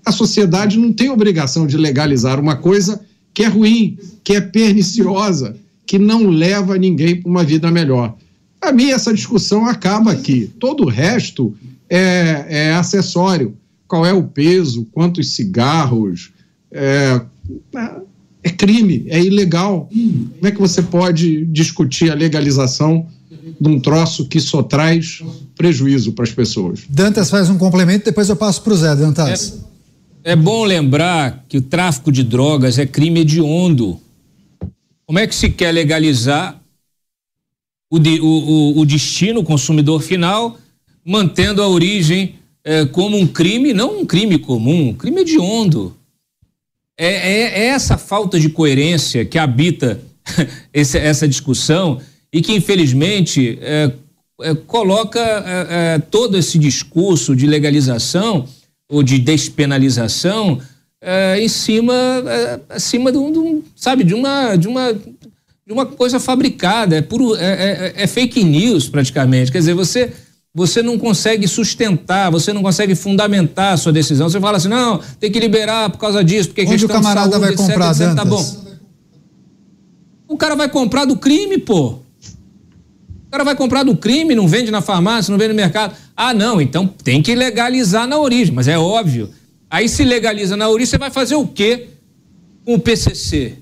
A 0.04 0.12
sociedade 0.12 0.78
não 0.78 0.92
tem 0.92 1.08
obrigação 1.08 1.66
de 1.66 1.78
legalizar 1.78 2.38
uma 2.38 2.56
coisa 2.56 3.00
que 3.32 3.42
é 3.42 3.46
ruim, 3.46 3.98
que 4.22 4.34
é 4.34 4.40
perniciosa, 4.42 5.56
que 5.86 5.98
não 5.98 6.28
leva 6.28 6.76
ninguém 6.76 7.20
para 7.20 7.30
uma 7.30 7.42
vida 7.42 7.70
melhor. 7.70 8.14
Para 8.60 8.72
mim, 8.72 8.90
essa 8.90 9.14
discussão 9.14 9.66
acaba 9.66 10.12
aqui. 10.12 10.50
Todo 10.58 10.84
o 10.84 10.88
resto 10.88 11.54
é, 11.88 12.44
é 12.48 12.74
acessório. 12.74 13.56
Qual 13.86 14.04
é 14.04 14.12
o 14.12 14.24
peso, 14.24 14.86
quantos 14.92 15.30
cigarros. 15.30 16.30
É, 16.70 17.20
é 18.42 18.50
crime, 18.50 19.04
é 19.08 19.20
ilegal. 19.20 19.88
Como 19.90 20.46
é 20.46 20.50
que 20.50 20.60
você 20.60 20.82
pode 20.82 21.44
discutir 21.46 22.10
a 22.10 22.14
legalização 22.14 23.06
de 23.60 23.68
um 23.68 23.80
troço 23.80 24.26
que 24.26 24.40
só 24.40 24.62
traz 24.62 25.22
prejuízo 25.56 26.12
para 26.12 26.24
as 26.24 26.32
pessoas? 26.32 26.80
Dantas 26.88 27.30
faz 27.30 27.50
um 27.50 27.58
complemento, 27.58 28.04
depois 28.04 28.28
eu 28.28 28.36
passo 28.36 28.62
para 28.62 28.72
o 28.72 28.76
Zé. 28.76 28.94
Dantas. 28.94 29.64
É 29.64 29.68
é 30.28 30.36
bom 30.36 30.64
lembrar 30.64 31.46
que 31.48 31.56
o 31.56 31.62
tráfico 31.62 32.12
de 32.12 32.22
drogas 32.22 32.78
é 32.78 32.84
crime 32.84 33.20
hediondo. 33.20 33.98
Como 35.06 35.18
é 35.18 35.26
que 35.26 35.34
se 35.34 35.48
quer 35.48 35.72
legalizar 35.72 36.60
o, 37.90 37.98
de, 37.98 38.20
o, 38.20 38.78
o, 38.78 38.84
destino, 38.84 39.40
o 39.40 39.42
consumidor 39.42 40.02
final, 40.02 40.58
mantendo 41.02 41.62
a 41.62 41.68
origem 41.68 42.34
é, 42.62 42.84
como 42.84 43.16
um 43.16 43.26
crime, 43.26 43.72
não 43.72 44.00
um 44.00 44.04
crime 44.04 44.38
comum, 44.38 44.90
um 44.90 44.92
crime 44.92 45.22
hediondo? 45.22 45.96
É, 46.98 47.06
é, 47.06 47.60
é 47.60 47.66
essa 47.66 47.96
falta 47.96 48.40
de 48.40 48.48
coerência 48.48 49.24
que 49.24 49.38
habita 49.38 50.00
esse, 50.74 50.98
essa 50.98 51.28
discussão 51.28 52.00
e 52.32 52.42
que, 52.42 52.52
infelizmente, 52.52 53.56
é, 53.62 53.92
é, 54.42 54.54
coloca 54.54 55.20
é, 55.20 55.94
é, 55.94 55.98
todo 55.98 56.36
esse 56.36 56.58
discurso 56.58 57.36
de 57.36 57.46
legalização 57.46 58.46
ou 58.90 59.02
de 59.02 59.18
despenalização 59.18 60.60
em 61.40 61.46
cima, 61.46 61.94
acima 62.68 63.12
de 63.12 63.18
um, 63.18 63.30
de 63.30 63.38
um, 63.38 63.62
sabe, 63.76 64.02
de 64.02 64.14
uma, 64.14 64.56
de 64.56 64.66
uma, 64.66 64.92
de 64.92 65.72
uma 65.72 65.86
coisa 65.86 66.18
fabricada, 66.18 66.96
é 66.96 67.00
puro, 67.00 67.36
é, 67.36 68.04
fake 68.08 68.42
news 68.42 68.88
praticamente. 68.88 69.52
Quer 69.52 69.58
dizer, 69.58 69.74
você 69.74 70.12
você 70.54 70.82
não 70.82 70.98
consegue 70.98 71.46
sustentar, 71.46 72.30
você 72.30 72.52
não 72.52 72.62
consegue 72.62 72.94
fundamentar 72.94 73.74
a 73.74 73.76
sua 73.76 73.92
decisão. 73.92 74.28
Você 74.28 74.40
fala 74.40 74.56
assim, 74.56 74.68
não, 74.68 75.00
tem 75.20 75.30
que 75.30 75.38
liberar 75.38 75.90
por 75.90 75.98
causa 75.98 76.24
disso, 76.24 76.48
porque 76.48 76.62
Onde 76.62 76.70
questão 76.70 76.88
o 76.88 77.02
camarada 77.02 77.30
saúde, 77.30 77.40
vai 77.40 77.50
etc, 77.52 77.66
comprar, 77.66 77.90
etc, 77.90 78.14
tá 78.14 78.24
bom. 78.24 78.68
O 80.26 80.36
cara 80.36 80.54
vai 80.54 80.68
comprar 80.68 81.04
do 81.04 81.16
crime, 81.16 81.58
pô. 81.58 81.98
O 83.28 83.30
cara 83.30 83.44
vai 83.44 83.54
comprar 83.54 83.82
do 83.82 83.94
crime, 83.96 84.34
não 84.34 84.48
vende 84.48 84.70
na 84.70 84.80
farmácia, 84.80 85.30
não 85.30 85.38
vende 85.38 85.50
no 85.50 85.54
mercado. 85.54 85.94
Ah, 86.16 86.32
não, 86.32 86.60
então 86.60 86.86
tem 86.86 87.22
que 87.22 87.34
legalizar 87.34 88.06
na 88.06 88.18
origem, 88.18 88.54
mas 88.54 88.68
é 88.68 88.78
óbvio. 88.78 89.30
Aí 89.70 89.88
se 89.88 90.02
legaliza 90.02 90.56
na 90.56 90.68
origem, 90.68 90.90
você 90.90 90.98
vai 90.98 91.10
fazer 91.10 91.34
o 91.34 91.46
quê 91.46 91.88
com 92.64 92.74
o 92.74 92.78
PCC? 92.78 93.54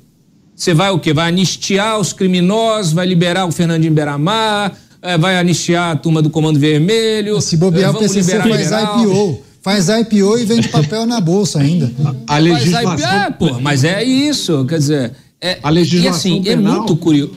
Você 0.55 0.72
vai 0.72 0.91
o 0.91 0.99
quê? 0.99 1.12
Vai 1.12 1.28
anistiar 1.28 1.99
os 1.99 2.12
criminosos, 2.12 2.93
vai 2.93 3.07
liberar 3.07 3.45
o 3.45 3.53
Fernandinho 3.53 3.93
Beramar, 3.93 4.74
eh, 5.07 5.18
vai 5.18 5.36
anistiar 5.38 5.92
a 5.92 5.96
turma 5.96 6.20
do 6.22 6.30
Comando 6.30 6.59
Vermelho. 6.59 7.40
Se 7.40 7.57
bobear, 7.57 7.90
eh, 7.90 7.96
o 7.96 7.98
PCC 7.98 8.38
faz. 8.38 8.70
IPO. 8.70 9.42
Faz 9.62 9.88
IPO 9.88 10.38
e 10.38 10.44
vende 10.44 10.68
papel 10.68 11.07
na 11.07 11.20
bolsa 11.20 11.59
ainda. 11.61 11.90
A 12.26 12.34
Mas, 12.34 12.44
legislação. 12.44 13.11
aí, 13.11 13.26
é, 13.26 13.30
pô, 13.30 13.61
mas 13.61 13.82
é 13.84 14.04
isso, 14.04 14.64
quer 14.64 14.78
dizer, 14.78 15.12
é, 15.40 15.59
A 15.62 15.70
legislação 15.70 16.30
e 16.30 16.34
assim, 16.38 16.40
é 16.48 16.54
penal- 16.57 16.76
muito 16.78 16.96
curioso. 16.96 17.32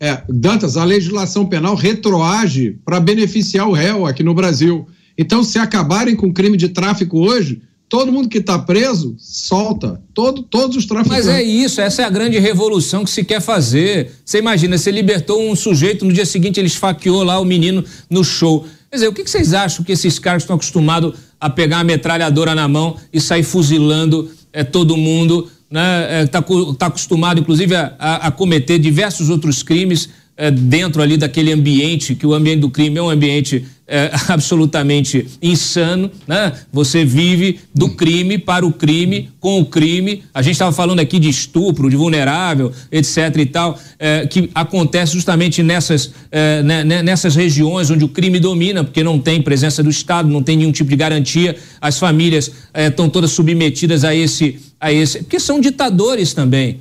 É, 0.00 0.22
Dantas, 0.28 0.76
a 0.76 0.84
legislação 0.84 1.44
penal 1.44 1.74
retroage 1.74 2.78
para 2.84 2.98
beneficiar 3.00 3.68
o 3.68 3.72
réu 3.72 4.06
aqui 4.06 4.22
no 4.22 4.32
Brasil. 4.32 4.86
Então, 5.18 5.42
se 5.42 5.58
acabarem 5.58 6.14
com 6.16 6.28
o 6.28 6.32
crime 6.32 6.56
de 6.56 6.68
tráfico 6.68 7.18
hoje, 7.18 7.60
todo 7.88 8.12
mundo 8.12 8.28
que 8.28 8.38
está 8.38 8.58
preso 8.58 9.14
solta. 9.18 10.00
Todo, 10.12 10.42
todos 10.42 10.76
os 10.76 10.84
traficantes. 10.86 11.26
Mas 11.26 11.34
é 11.34 11.42
isso, 11.42 11.80
essa 11.80 12.02
é 12.02 12.04
a 12.04 12.10
grande 12.10 12.38
revolução 12.38 13.04
que 13.04 13.10
se 13.10 13.24
quer 13.24 13.40
fazer. 13.40 14.12
Você 14.24 14.38
imagina, 14.38 14.76
você 14.76 14.90
libertou 14.90 15.42
um 15.48 15.54
sujeito, 15.56 16.04
no 16.04 16.12
dia 16.12 16.26
seguinte 16.26 16.60
ele 16.60 16.66
esfaqueou 16.66 17.22
lá 17.22 17.38
o 17.40 17.44
menino 17.44 17.84
no 18.10 18.22
show. 18.24 18.66
Quer 18.90 18.96
dizer, 18.96 19.08
o 19.08 19.12
que 19.12 19.26
vocês 19.26 19.52
acham 19.54 19.84
que 19.84 19.92
esses 19.92 20.18
caras 20.18 20.42
estão 20.42 20.56
acostumados 20.56 21.14
a 21.40 21.48
pegar 21.48 21.78
a 21.80 21.84
metralhadora 21.84 22.54
na 22.54 22.66
mão 22.66 22.96
e 23.12 23.20
sair 23.20 23.42
fuzilando 23.42 24.30
é, 24.52 24.64
todo 24.64 24.96
mundo? 24.96 25.48
Né? 25.70 26.22
É, 26.22 26.26
tá, 26.26 26.42
tá 26.78 26.86
acostumado, 26.86 27.38
inclusive, 27.40 27.74
a- 27.74 27.94
a 27.98 28.30
cometer 28.30 28.78
diversos 28.78 29.28
outros 29.28 29.62
crimes 29.62 30.08
é, 30.38 30.52
dentro 30.52 31.02
ali 31.02 31.16
daquele 31.16 31.52
ambiente, 31.52 32.14
que 32.14 32.24
o 32.24 32.32
ambiente 32.32 32.60
do 32.60 32.70
crime 32.70 32.96
é 32.96 33.02
um 33.02 33.10
ambiente 33.10 33.66
é, 33.88 34.12
absolutamente 34.28 35.26
insano, 35.42 36.08
né? 36.28 36.52
Você 36.72 37.04
vive 37.04 37.58
do 37.74 37.88
crime 37.90 38.38
para 38.38 38.64
o 38.64 38.72
crime, 38.72 39.30
com 39.40 39.60
o 39.60 39.66
crime. 39.66 40.22
A 40.32 40.40
gente 40.40 40.52
estava 40.52 40.70
falando 40.70 41.00
aqui 41.00 41.18
de 41.18 41.28
estupro, 41.28 41.90
de 41.90 41.96
vulnerável, 41.96 42.70
etc. 42.92 43.36
e 43.36 43.46
tal, 43.46 43.76
é, 43.98 44.28
que 44.28 44.48
acontece 44.54 45.14
justamente 45.14 45.60
nessas, 45.60 46.12
é, 46.30 46.62
né, 46.62 46.84
né, 46.84 47.02
nessas 47.02 47.34
regiões 47.34 47.90
onde 47.90 48.04
o 48.04 48.08
crime 48.08 48.38
domina, 48.38 48.84
porque 48.84 49.02
não 49.02 49.18
tem 49.18 49.42
presença 49.42 49.82
do 49.82 49.90
Estado, 49.90 50.28
não 50.28 50.42
tem 50.42 50.56
nenhum 50.56 50.70
tipo 50.70 50.88
de 50.88 50.96
garantia. 50.96 51.56
As 51.80 51.98
famílias 51.98 52.48
estão 52.72 53.08
todas 53.08 53.32
submetidas 53.32 54.04
a 54.04 54.14
esse, 54.14 54.60
a 54.78 54.92
esse, 54.92 55.18
porque 55.18 55.40
são 55.40 55.60
ditadores 55.60 56.32
também 56.32 56.80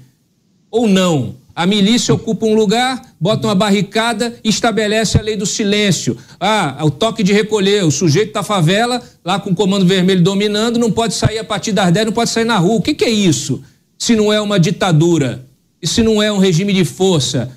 ou 0.69 0.87
não. 0.87 1.35
A 1.57 1.65
milícia 1.65 2.13
ocupa 2.13 2.45
um 2.45 2.53
lugar, 2.53 3.01
bota 3.19 3.47
uma 3.47 3.55
barricada 3.55 4.37
e 4.43 4.49
estabelece 4.49 5.17
a 5.17 5.23
lei 5.23 5.35
do 5.35 5.43
silêncio. 5.47 6.15
Ah, 6.39 6.77
o 6.83 6.91
toque 6.91 7.23
de 7.23 7.33
recolher, 7.33 7.83
o 7.83 7.89
sujeito 7.89 8.31
da 8.31 8.43
favela, 8.43 9.01
lá 9.25 9.39
com 9.39 9.49
o 9.49 9.55
comando 9.55 9.83
vermelho 9.83 10.21
dominando, 10.21 10.77
não 10.77 10.91
pode 10.91 11.15
sair 11.15 11.39
a 11.39 11.43
partir 11.43 11.71
das 11.71 11.91
10, 11.91 12.05
não 12.05 12.13
pode 12.13 12.29
sair 12.29 12.45
na 12.45 12.59
rua. 12.59 12.75
O 12.75 12.81
que, 12.83 12.93
que 12.93 13.03
é 13.03 13.09
isso? 13.09 13.63
Se 13.97 14.15
não 14.15 14.31
é 14.31 14.39
uma 14.39 14.59
ditadura? 14.59 15.43
E 15.81 15.87
se 15.87 16.03
não 16.03 16.21
é 16.21 16.31
um 16.31 16.37
regime 16.37 16.71
de 16.73 16.85
força? 16.85 17.49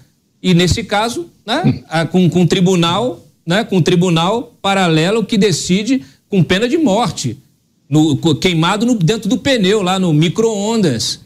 E 0.42 0.54
nesse 0.54 0.82
caso, 0.82 1.26
né, 1.46 1.82
com, 2.10 2.30
com 2.30 2.40
um 2.40 2.46
tribunal, 2.46 3.22
né, 3.46 3.64
com 3.64 3.76
um 3.76 3.82
tribunal 3.82 4.54
paralelo 4.62 5.22
que 5.26 5.36
decide 5.36 6.02
com 6.30 6.42
pena 6.42 6.66
de 6.66 6.78
morte, 6.78 7.36
no- 7.86 8.16
queimado 8.36 8.86
no- 8.86 8.94
dentro 8.94 9.28
do 9.28 9.36
pneu, 9.36 9.82
lá 9.82 9.98
no 9.98 10.10
micro-ondas. 10.14 11.20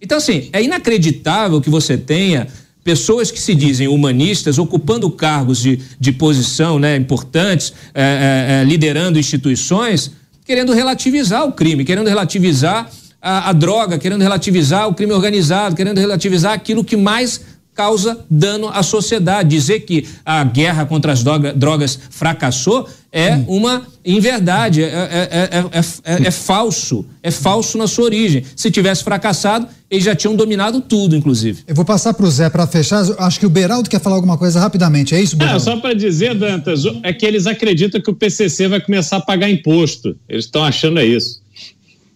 Então, 0.00 0.18
assim, 0.18 0.48
é 0.52 0.62
inacreditável 0.62 1.60
que 1.60 1.70
você 1.70 1.96
tenha 1.96 2.46
pessoas 2.84 3.32
que 3.32 3.40
se 3.40 3.54
dizem 3.54 3.88
humanistas 3.88 4.58
ocupando 4.58 5.10
cargos 5.10 5.60
de, 5.60 5.80
de 5.98 6.12
posição 6.12 6.78
né, 6.78 6.96
importantes, 6.96 7.72
é, 7.92 8.02
é, 8.02 8.60
é, 8.60 8.64
liderando 8.64 9.18
instituições, 9.18 10.12
querendo 10.44 10.72
relativizar 10.72 11.44
o 11.44 11.52
crime, 11.52 11.84
querendo 11.84 12.06
relativizar 12.06 12.88
a, 13.20 13.50
a 13.50 13.52
droga, 13.52 13.98
querendo 13.98 14.22
relativizar 14.22 14.86
o 14.86 14.94
crime 14.94 15.12
organizado, 15.12 15.74
querendo 15.74 15.98
relativizar 15.98 16.52
aquilo 16.52 16.84
que 16.84 16.96
mais 16.96 17.40
causa 17.76 18.18
dano 18.30 18.68
à 18.68 18.82
sociedade. 18.82 19.50
Dizer 19.50 19.80
que 19.80 20.06
a 20.24 20.42
guerra 20.42 20.86
contra 20.86 21.12
as 21.12 21.22
droga- 21.22 21.52
drogas 21.52 21.98
fracassou 22.10 22.88
é 23.12 23.36
uma 23.46 23.86
inverdade, 24.04 24.82
é, 24.82 24.86
é, 24.86 24.90
é, 24.90 25.78
é, 25.78 26.14
é- 26.14 26.26
é 26.26 26.30
falso, 26.30 27.04
é 27.22 27.30
falso 27.30 27.78
na 27.78 27.86
sua 27.86 28.04
origem. 28.06 28.42
Se 28.54 28.70
tivesse 28.70 29.02
fracassado, 29.04 29.66
eles 29.90 30.04
já 30.04 30.14
tinham 30.14 30.34
dominado 30.36 30.80
tudo, 30.80 31.14
inclusive. 31.16 31.62
Eu 31.66 31.74
vou 31.74 31.84
passar 31.84 32.12
para 32.14 32.26
o 32.26 32.30
Zé 32.30 32.50
para 32.50 32.66
fechar. 32.66 33.04
Acho 33.18 33.38
que 33.40 33.46
o 33.46 33.50
Beraldo 33.50 33.88
quer 33.88 34.00
falar 34.00 34.16
alguma 34.16 34.36
coisa 34.36 34.58
rapidamente. 34.60 35.14
É 35.14 35.20
isso, 35.20 35.34
É, 35.36 35.38
Beraldo? 35.38 35.62
só 35.62 35.76
para 35.78 35.94
dizer, 35.94 36.34
Dantas, 36.34 36.82
é 37.02 37.12
que 37.12 37.24
eles 37.24 37.46
acreditam 37.46 38.00
que 38.00 38.10
o 38.10 38.14
PCC 38.14 38.68
vai 38.68 38.80
começar 38.80 39.16
a 39.18 39.20
pagar 39.20 39.48
imposto. 39.50 40.16
Eles 40.28 40.44
estão 40.46 40.62
achando 40.64 40.98
é 40.98 41.06
isso. 41.06 41.40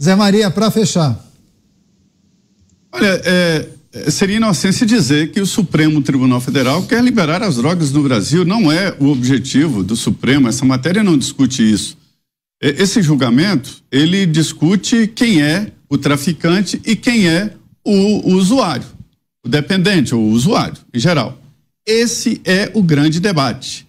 Zé 0.02 0.14
Maria, 0.14 0.50
para 0.50 0.70
fechar. 0.70 1.18
Olha, 2.92 3.06
é, 3.06 3.22
é, 3.24 3.68
seria 4.10 4.36
inocência 4.36 4.86
dizer 4.86 5.32
que 5.32 5.40
o 5.40 5.46
Supremo 5.46 6.00
Tribunal 6.00 6.40
Federal 6.40 6.82
quer 6.84 7.02
liberar 7.02 7.42
as 7.42 7.56
drogas 7.56 7.90
no 7.90 8.02
Brasil. 8.02 8.44
Não 8.44 8.70
é 8.70 8.94
o 9.00 9.06
objetivo 9.06 9.82
do 9.82 9.96
Supremo. 9.96 10.48
Essa 10.48 10.64
matéria 10.64 11.02
não 11.02 11.18
discute 11.18 11.62
isso. 11.62 11.98
É, 12.62 12.82
Esse 12.82 13.02
julgamento 13.02 13.82
ele 13.90 14.26
discute 14.26 15.08
quem 15.08 15.42
é 15.42 15.72
o 15.88 15.98
traficante 15.98 16.80
e 16.86 16.94
quem 16.94 17.28
é 17.28 17.52
o, 17.84 18.30
o 18.30 18.34
usuário, 18.34 18.86
o 19.44 19.48
dependente 19.48 20.14
o 20.14 20.20
usuário 20.20 20.76
em 20.94 20.98
geral. 21.00 21.40
Esse 21.84 22.40
é 22.44 22.70
o 22.74 22.82
grande 22.82 23.18
debate. 23.18 23.86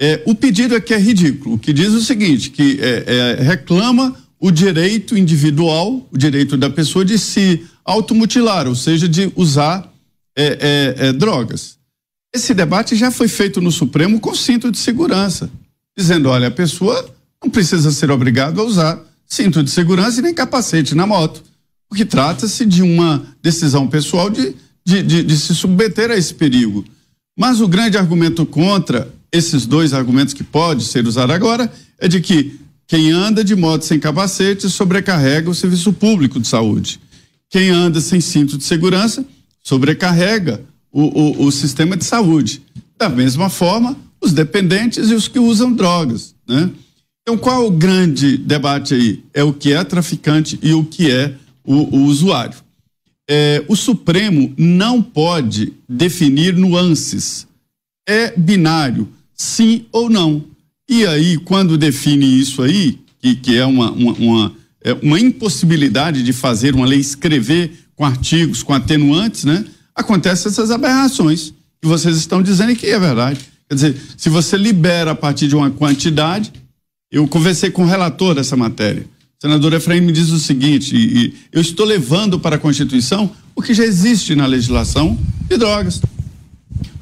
É, 0.00 0.22
o 0.26 0.34
pedido 0.34 0.76
aqui 0.76 0.94
é 0.94 0.98
ridículo. 0.98 1.56
O 1.56 1.58
que 1.58 1.72
diz 1.72 1.92
o 1.92 2.00
seguinte, 2.00 2.50
que 2.50 2.78
é, 2.80 3.38
é, 3.40 3.42
reclama 3.42 4.16
o 4.38 4.50
direito 4.50 5.16
individual, 5.16 6.06
o 6.10 6.18
direito 6.18 6.56
da 6.56 6.68
pessoa 6.68 7.04
de 7.04 7.18
se 7.18 7.64
automutilar, 7.84 8.66
ou 8.66 8.74
seja, 8.74 9.08
de 9.08 9.32
usar 9.36 9.90
é, 10.36 10.44
é, 10.44 11.06
é, 11.08 11.12
drogas. 11.12 11.76
Esse 12.34 12.54
debate 12.54 12.96
já 12.96 13.10
foi 13.10 13.28
feito 13.28 13.60
no 13.60 13.70
Supremo 13.70 14.20
com 14.20 14.34
cinto 14.34 14.70
de 14.70 14.78
segurança, 14.78 15.50
dizendo, 15.96 16.28
olha, 16.28 16.48
a 16.48 16.50
pessoa 16.50 17.14
não 17.42 17.50
precisa 17.50 17.90
ser 17.90 18.10
obrigada 18.10 18.60
a 18.60 18.64
usar 18.64 19.00
cinto 19.26 19.62
de 19.62 19.70
segurança 19.70 20.20
e 20.20 20.22
nem 20.22 20.34
capacete 20.34 20.94
na 20.94 21.06
moto, 21.06 21.42
porque 21.88 22.04
trata-se 22.04 22.64
de 22.64 22.82
uma 22.82 23.26
decisão 23.42 23.86
pessoal 23.86 24.30
de, 24.30 24.54
de, 24.84 25.02
de, 25.02 25.22
de 25.22 25.36
se 25.36 25.54
submeter 25.54 26.10
a 26.10 26.16
esse 26.16 26.32
perigo. 26.32 26.84
Mas 27.36 27.60
o 27.60 27.68
grande 27.68 27.98
argumento 27.98 28.46
contra 28.46 29.12
esses 29.30 29.66
dois 29.66 29.92
argumentos 29.92 30.34
que 30.34 30.44
pode 30.44 30.84
ser 30.84 31.06
usado 31.06 31.32
agora 31.32 31.72
é 31.98 32.06
de 32.06 32.20
que 32.20 32.58
quem 32.86 33.10
anda 33.10 33.42
de 33.42 33.56
moto 33.56 33.86
sem 33.86 33.98
capacete 33.98 34.68
sobrecarrega 34.68 35.48
o 35.48 35.54
serviço 35.54 35.92
público 35.92 36.38
de 36.38 36.46
saúde. 36.46 37.00
Quem 37.52 37.68
anda 37.68 38.00
sem 38.00 38.18
cinto 38.18 38.56
de 38.56 38.64
segurança 38.64 39.24
sobrecarrega 39.62 40.64
o, 40.90 41.02
o, 41.02 41.46
o 41.46 41.52
sistema 41.52 41.96
de 41.98 42.04
saúde. 42.04 42.62
Da 42.98 43.10
mesma 43.10 43.50
forma, 43.50 43.94
os 44.18 44.32
dependentes 44.32 45.10
e 45.10 45.14
os 45.14 45.28
que 45.28 45.38
usam 45.38 45.70
drogas, 45.70 46.34
né? 46.48 46.70
Então, 47.20 47.36
qual 47.36 47.66
o 47.66 47.70
grande 47.70 48.38
debate 48.38 48.94
aí? 48.94 49.22
É 49.34 49.44
o 49.44 49.52
que 49.52 49.70
é 49.72 49.84
traficante 49.84 50.58
e 50.62 50.72
o 50.72 50.82
que 50.82 51.10
é 51.10 51.34
o, 51.62 51.96
o 51.96 52.04
usuário. 52.06 52.56
É, 53.28 53.62
o 53.68 53.76
Supremo 53.76 54.52
não 54.56 55.02
pode 55.02 55.74
definir 55.86 56.56
nuances. 56.56 57.46
É 58.08 58.36
binário, 58.36 59.08
sim 59.34 59.84
ou 59.92 60.08
não. 60.08 60.42
E 60.88 61.06
aí, 61.06 61.36
quando 61.36 61.78
define 61.78 62.40
isso 62.40 62.62
aí, 62.62 62.98
que, 63.20 63.36
que 63.36 63.56
é, 63.56 63.64
uma, 63.64 63.92
uma, 63.92 64.12
uma, 64.14 64.56
é 64.84 64.92
uma 64.94 65.18
impossibilidade 65.18 66.22
de 66.22 66.32
fazer 66.32 66.74
uma 66.74 66.86
lei 66.86 66.98
escrever 66.98 67.72
com 67.94 68.04
artigos, 68.04 68.62
com 68.62 68.72
atenuantes, 68.72 69.44
né? 69.44 69.64
Acontecem 69.94 70.50
essas 70.50 70.70
aberrações 70.70 71.52
que 71.80 71.88
vocês 71.88 72.16
estão 72.16 72.42
dizendo 72.42 72.74
que 72.74 72.86
é 72.86 72.98
verdade. 72.98 73.40
Quer 73.68 73.74
dizer, 73.74 73.96
se 74.16 74.28
você 74.28 74.56
libera 74.56 75.12
a 75.12 75.14
partir 75.14 75.48
de 75.48 75.56
uma 75.56 75.70
quantidade, 75.70 76.52
eu 77.10 77.26
conversei 77.28 77.70
com 77.70 77.82
o 77.82 77.86
relator 77.86 78.34
dessa 78.34 78.56
matéria. 78.56 79.02
O 79.38 79.42
senador 79.42 79.72
Efraim 79.72 80.00
me 80.00 80.12
diz 80.12 80.30
o 80.30 80.38
seguinte: 80.38 80.94
e, 80.96 81.26
e 81.26 81.34
eu 81.52 81.60
estou 81.60 81.84
levando 81.84 82.38
para 82.38 82.56
a 82.56 82.58
Constituição 82.58 83.30
o 83.54 83.62
que 83.62 83.74
já 83.74 83.84
existe 83.84 84.34
na 84.34 84.46
legislação 84.46 85.18
de 85.48 85.56
drogas. 85.56 86.00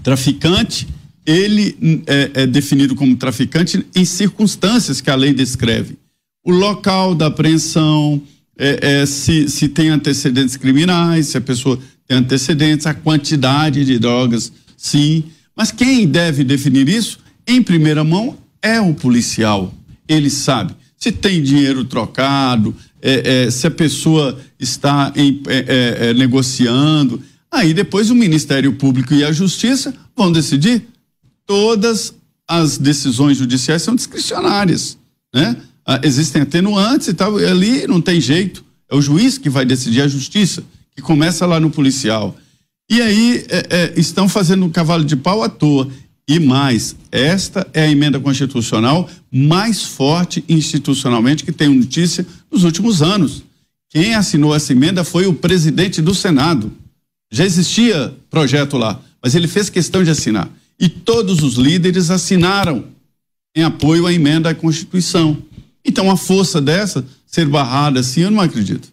Traficante, 0.02 0.88
ele 1.24 1.76
hum, 1.80 2.02
é, 2.06 2.30
é 2.34 2.46
definido 2.46 2.94
como 2.94 3.14
traficante 3.16 3.84
em 3.94 4.04
circunstâncias 4.04 5.00
que 5.00 5.10
a 5.10 5.14
lei 5.14 5.32
descreve. 5.32 5.99
O 6.44 6.50
local 6.50 7.14
da 7.14 7.26
apreensão, 7.26 8.22
é, 8.58 9.00
é, 9.00 9.06
se, 9.06 9.48
se 9.48 9.68
tem 9.68 9.88
antecedentes 9.88 10.56
criminais, 10.56 11.28
se 11.28 11.36
a 11.36 11.40
pessoa 11.40 11.78
tem 12.06 12.18
antecedentes, 12.18 12.86
a 12.86 12.94
quantidade 12.94 13.84
de 13.84 13.98
drogas, 13.98 14.52
sim. 14.76 15.24
Mas 15.56 15.70
quem 15.70 16.06
deve 16.06 16.44
definir 16.44 16.88
isso, 16.88 17.18
em 17.46 17.62
primeira 17.62 18.02
mão, 18.02 18.36
é 18.62 18.80
o 18.80 18.94
policial. 18.94 19.74
Ele 20.08 20.30
sabe 20.30 20.74
se 21.00 21.10
tem 21.10 21.42
dinheiro 21.42 21.82
trocado, 21.84 22.74
é, 23.00 23.44
é, 23.46 23.50
se 23.50 23.66
a 23.66 23.70
pessoa 23.70 24.38
está 24.58 25.10
em, 25.16 25.42
é, 25.46 25.56
é, 25.56 26.10
é, 26.10 26.14
negociando. 26.14 27.22
Aí 27.50 27.72
depois 27.72 28.10
o 28.10 28.14
Ministério 28.14 28.74
Público 28.74 29.14
e 29.14 29.24
a 29.24 29.32
Justiça 29.32 29.94
vão 30.14 30.30
decidir. 30.30 30.86
Todas 31.46 32.14
as 32.46 32.76
decisões 32.76 33.38
judiciais 33.38 33.80
são 33.80 33.96
discricionárias, 33.96 34.98
né? 35.34 35.56
Ah, 35.86 36.00
existem 36.02 36.42
atenuantes 36.42 37.08
e 37.08 37.14
tal, 37.14 37.40
e 37.40 37.46
ali 37.46 37.86
não 37.86 38.00
tem 38.00 38.20
jeito. 38.20 38.64
É 38.90 38.94
o 38.94 39.02
juiz 39.02 39.38
que 39.38 39.48
vai 39.48 39.64
decidir, 39.64 40.02
a 40.02 40.08
justiça, 40.08 40.62
que 40.94 41.02
começa 41.02 41.46
lá 41.46 41.60
no 41.60 41.70
policial. 41.70 42.36
E 42.90 43.00
aí 43.00 43.44
é, 43.48 43.92
estão 43.96 44.28
fazendo 44.28 44.64
um 44.66 44.70
cavalo 44.70 45.04
de 45.04 45.16
pau 45.16 45.42
à 45.42 45.48
toa. 45.48 45.88
E 46.28 46.38
mais, 46.38 46.94
esta 47.10 47.66
é 47.72 47.82
a 47.82 47.90
emenda 47.90 48.20
constitucional 48.20 49.08
mais 49.32 49.82
forte 49.82 50.44
institucionalmente 50.48 51.44
que 51.44 51.52
tem 51.52 51.68
notícia 51.68 52.26
nos 52.50 52.64
últimos 52.64 53.02
anos. 53.02 53.42
Quem 53.88 54.14
assinou 54.14 54.54
essa 54.54 54.72
emenda 54.72 55.02
foi 55.02 55.26
o 55.26 55.34
presidente 55.34 56.00
do 56.00 56.14
Senado. 56.14 56.72
Já 57.32 57.44
existia 57.44 58.14
projeto 58.28 58.76
lá, 58.76 59.00
mas 59.22 59.34
ele 59.34 59.48
fez 59.48 59.70
questão 59.70 60.04
de 60.04 60.10
assinar. 60.10 60.48
E 60.78 60.88
todos 60.88 61.42
os 61.42 61.54
líderes 61.54 62.10
assinaram 62.10 62.84
em 63.54 63.62
apoio 63.62 64.06
à 64.06 64.12
emenda 64.12 64.50
à 64.50 64.54
Constituição. 64.54 65.36
Então, 65.84 66.10
a 66.10 66.16
força 66.16 66.60
dessa 66.60 67.04
ser 67.26 67.46
barrada 67.46 68.00
assim, 68.00 68.22
eu 68.22 68.30
não 68.30 68.40
acredito. 68.40 68.88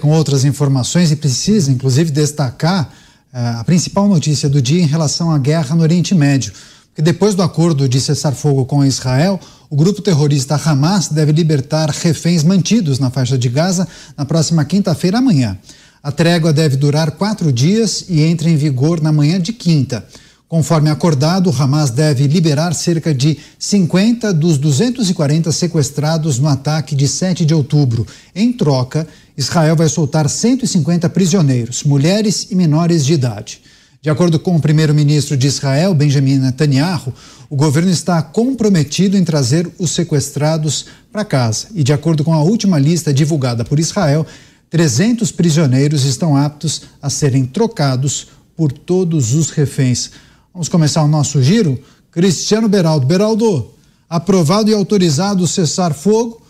Com 0.00 0.10
outras 0.10 0.44
informações, 0.44 1.10
e 1.10 1.16
precisa, 1.16 1.70
inclusive, 1.70 2.10
destacar 2.10 2.92
a 3.32 3.64
principal 3.64 4.08
notícia 4.08 4.48
do 4.48 4.62
dia 4.62 4.80
em 4.80 4.86
relação 4.86 5.30
à 5.30 5.38
guerra 5.38 5.74
no 5.74 5.82
Oriente 5.82 6.14
Médio. 6.14 6.52
Porque 6.86 7.02
depois 7.02 7.34
do 7.34 7.42
acordo 7.42 7.88
de 7.88 8.00
cessar-fogo 8.00 8.64
com 8.64 8.84
Israel, 8.84 9.40
o 9.68 9.74
grupo 9.74 10.00
terrorista 10.00 10.54
Hamas 10.54 11.08
deve 11.08 11.32
libertar 11.32 11.90
reféns 11.90 12.44
mantidos 12.44 13.00
na 13.00 13.10
faixa 13.10 13.36
de 13.36 13.48
Gaza 13.48 13.88
na 14.16 14.24
próxima 14.24 14.64
quinta-feira 14.64 15.18
amanhã. 15.18 15.58
A 16.00 16.12
trégua 16.12 16.52
deve 16.52 16.76
durar 16.76 17.10
quatro 17.12 17.50
dias 17.52 18.04
e 18.08 18.22
entra 18.22 18.48
em 18.48 18.56
vigor 18.56 19.00
na 19.00 19.10
manhã 19.10 19.40
de 19.40 19.52
quinta. 19.52 20.06
Conforme 20.48 20.90
acordado, 20.90 21.50
Hamas 21.50 21.90
deve 21.90 22.26
liberar 22.26 22.74
cerca 22.74 23.14
de 23.14 23.38
50 23.58 24.32
dos 24.32 24.58
240 24.58 25.50
sequestrados 25.50 26.38
no 26.38 26.46
ataque 26.48 26.94
de 26.94 27.08
7 27.08 27.44
de 27.44 27.54
outubro. 27.54 28.06
Em 28.34 28.52
troca, 28.52 29.06
Israel 29.36 29.74
vai 29.74 29.88
soltar 29.88 30.28
150 30.28 31.08
prisioneiros, 31.08 31.82
mulheres 31.82 32.48
e 32.50 32.54
menores 32.54 33.04
de 33.04 33.14
idade. 33.14 33.60
De 34.04 34.10
acordo 34.10 34.38
com 34.38 34.54
o 34.54 34.60
primeiro-ministro 34.60 35.34
de 35.34 35.46
Israel, 35.46 35.94
Benjamin 35.94 36.38
Netanyahu, 36.38 37.14
o 37.48 37.56
governo 37.56 37.90
está 37.90 38.20
comprometido 38.20 39.16
em 39.16 39.24
trazer 39.24 39.66
os 39.78 39.92
sequestrados 39.92 40.84
para 41.10 41.24
casa. 41.24 41.68
E, 41.74 41.82
de 41.82 41.92
acordo 41.92 42.22
com 42.22 42.34
a 42.34 42.42
última 42.42 42.78
lista 42.78 43.14
divulgada 43.14 43.64
por 43.64 43.80
Israel, 43.80 44.26
300 44.68 45.32
prisioneiros 45.32 46.04
estão 46.04 46.36
aptos 46.36 46.82
a 47.00 47.08
serem 47.08 47.46
trocados 47.46 48.26
por 48.54 48.70
todos 48.70 49.32
os 49.32 49.48
reféns. 49.48 50.10
Vamos 50.54 50.68
começar 50.68 51.02
o 51.02 51.08
nosso 51.08 51.42
giro? 51.42 51.76
Cristiano 52.12 52.68
Beraldo. 52.68 53.04
Beraldo, 53.04 53.74
aprovado 54.08 54.70
e 54.70 54.74
autorizado 54.74 55.42
o 55.42 55.48
cessar-fogo 55.48 56.40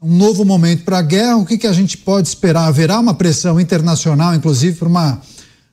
um 0.00 0.16
novo 0.16 0.44
momento 0.44 0.84
para 0.84 0.98
a 0.98 1.02
guerra. 1.02 1.38
O 1.38 1.46
que, 1.46 1.58
que 1.58 1.66
a 1.66 1.72
gente 1.72 1.96
pode 1.96 2.28
esperar? 2.28 2.66
Haverá 2.66 3.00
uma 3.00 3.14
pressão 3.14 3.58
internacional, 3.58 4.34
inclusive, 4.34 4.76
por 4.76 4.86
uma 4.86 5.20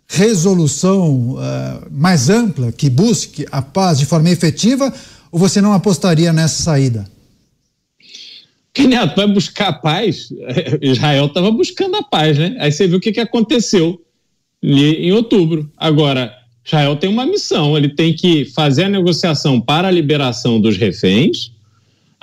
resolução 0.07 1.35
uh, 1.35 1.39
mais 1.91 2.29
ampla 2.29 2.71
que 2.71 2.89
busque 2.89 3.45
a 3.51 3.61
paz 3.61 3.99
de 3.99 4.05
forma 4.05 4.29
efetiva? 4.29 4.91
Ou 5.31 5.37
você 5.37 5.61
não 5.61 5.73
apostaria 5.73 6.31
nessa 6.31 6.63
saída? 6.63 7.05
Neto 8.75 9.15
vai 9.17 9.27
buscar 9.27 9.67
a 9.67 9.73
paz? 9.73 10.29
Israel 10.81 11.25
estava 11.25 11.51
buscando 11.51 11.97
a 11.97 12.03
paz, 12.03 12.37
né? 12.37 12.55
Aí 12.59 12.71
você 12.71 12.87
viu 12.87 12.97
o 12.97 13.01
que, 13.01 13.11
que 13.11 13.19
aconteceu 13.19 14.01
em 14.63 15.11
outubro. 15.11 15.69
Agora, 15.77 16.33
Israel 16.65 16.95
tem 16.95 17.09
uma 17.09 17.25
missão: 17.25 17.77
ele 17.77 17.89
tem 17.89 18.13
que 18.13 18.45
fazer 18.45 18.85
a 18.85 18.89
negociação 18.89 19.59
para 19.59 19.87
a 19.87 19.91
liberação 19.91 20.59
dos 20.59 20.77
reféns 20.77 21.51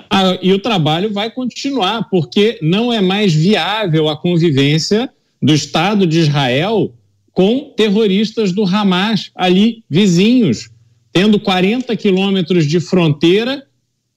ah, 0.09 0.37
e 0.41 0.51
o 0.51 0.59
trabalho 0.59 1.13
vai 1.13 1.29
continuar, 1.29 2.09
porque 2.09 2.57
não 2.61 2.91
é 2.91 2.99
mais 2.99 3.33
viável 3.33 4.09
a 4.09 4.17
convivência 4.17 5.09
do 5.41 5.53
Estado 5.53 6.07
de 6.07 6.19
Israel 6.19 6.93
com 7.31 7.71
terroristas 7.77 8.51
do 8.51 8.63
Hamas 8.63 9.31
ali 9.35 9.83
vizinhos, 9.89 10.69
tendo 11.13 11.39
40 11.39 11.95
quilômetros 11.95 12.65
de 12.65 12.79
fronteira 12.79 13.63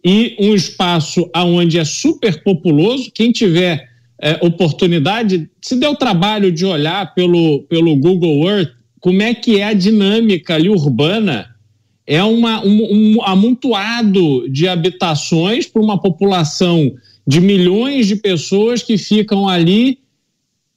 e 0.04 0.34
um 0.40 0.54
espaço 0.54 1.28
aonde 1.32 1.78
é 1.78 1.84
super 1.84 2.42
populoso. 2.42 3.12
Quem 3.14 3.30
tiver 3.30 3.86
é, 4.20 4.38
oportunidade, 4.40 5.48
se 5.60 5.76
der 5.76 5.90
o 5.90 5.94
trabalho 5.94 6.50
de 6.50 6.64
olhar 6.64 7.14
pelo, 7.14 7.62
pelo 7.64 7.94
Google 7.96 8.48
Earth 8.48 8.72
como 9.02 9.20
é 9.20 9.34
que 9.34 9.58
é 9.58 9.64
a 9.64 9.72
dinâmica 9.72 10.54
ali 10.54 10.68
urbana 10.68 11.50
é 12.06 12.22
uma, 12.22 12.64
um, 12.64 13.16
um 13.16 13.22
amontoado 13.22 14.48
de 14.48 14.68
habitações 14.68 15.66
para 15.66 15.82
uma 15.82 16.00
população 16.00 16.94
de 17.26 17.40
milhões 17.40 18.06
de 18.06 18.14
pessoas 18.14 18.80
que 18.80 18.96
ficam 18.96 19.48
ali 19.48 19.98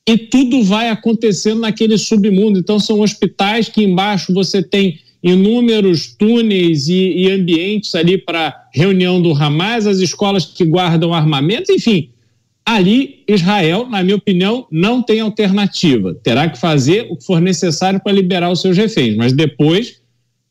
e 0.08 0.18
tudo 0.18 0.64
vai 0.64 0.90
acontecendo 0.90 1.62
naquele 1.62 2.00
submundo. 2.00 2.58
Então, 2.58 2.80
são 2.80 3.02
hospitais 3.02 3.70
que 3.70 3.84
embaixo 3.84 4.34
você 4.34 4.64
tem 4.64 5.00
inúmeros 5.22 6.08
túneis 6.08 6.88
e, 6.88 6.96
e 6.96 7.32
ambientes 7.32 7.94
ali 7.94 8.18
para 8.18 8.70
reunião 8.74 9.22
do 9.22 9.34
Hamas, 9.34 9.86
as 9.86 10.00
escolas 10.00 10.46
que 10.46 10.66
guardam 10.66 11.14
armamentos, 11.14 11.70
enfim. 11.70 12.10
Ali, 12.66 13.24
Israel, 13.28 13.88
na 13.88 14.04
minha 14.04 14.16
opinião, 14.16 14.66
não 14.72 15.04
tem 15.04 15.20
alternativa. 15.20 16.16
Terá 16.24 16.50
que 16.50 16.60
fazer 16.60 17.08
o 17.12 17.16
que 17.16 17.24
for 17.24 17.40
necessário 17.40 18.00
para 18.00 18.12
liberar 18.12 18.52
os 18.52 18.62
seus 18.62 18.76
reféns, 18.76 19.16
mas 19.16 19.32
depois 19.32 20.02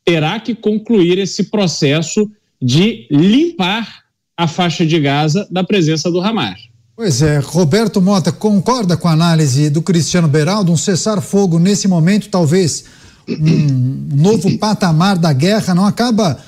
terá 0.05 0.39
que 0.39 0.55
concluir 0.55 1.17
esse 1.17 1.45
processo 1.45 2.29
de 2.61 3.05
limpar 3.11 4.05
a 4.37 4.47
faixa 4.47 4.85
de 4.85 4.99
Gaza 4.99 5.47
da 5.51 5.63
presença 5.63 6.09
do 6.09 6.21
Hamas. 6.21 6.59
Pois 6.95 7.21
é, 7.21 7.39
Roberto 7.39 8.01
Mota 8.01 8.31
concorda 8.31 8.95
com 8.95 9.09
a 9.09 9.11
análise 9.11 9.69
do 9.69 9.81
Cristiano 9.81 10.29
Beraldo, 10.29 10.71
um 10.71 10.77
cessar-fogo 10.77 11.59
nesse 11.59 11.87
momento, 11.89 12.29
talvez 12.29 12.85
um 13.27 14.15
novo 14.15 14.57
patamar 14.57 15.17
da 15.17 15.33
guerra, 15.33 15.75
não 15.75 15.85
acaba 15.85 16.39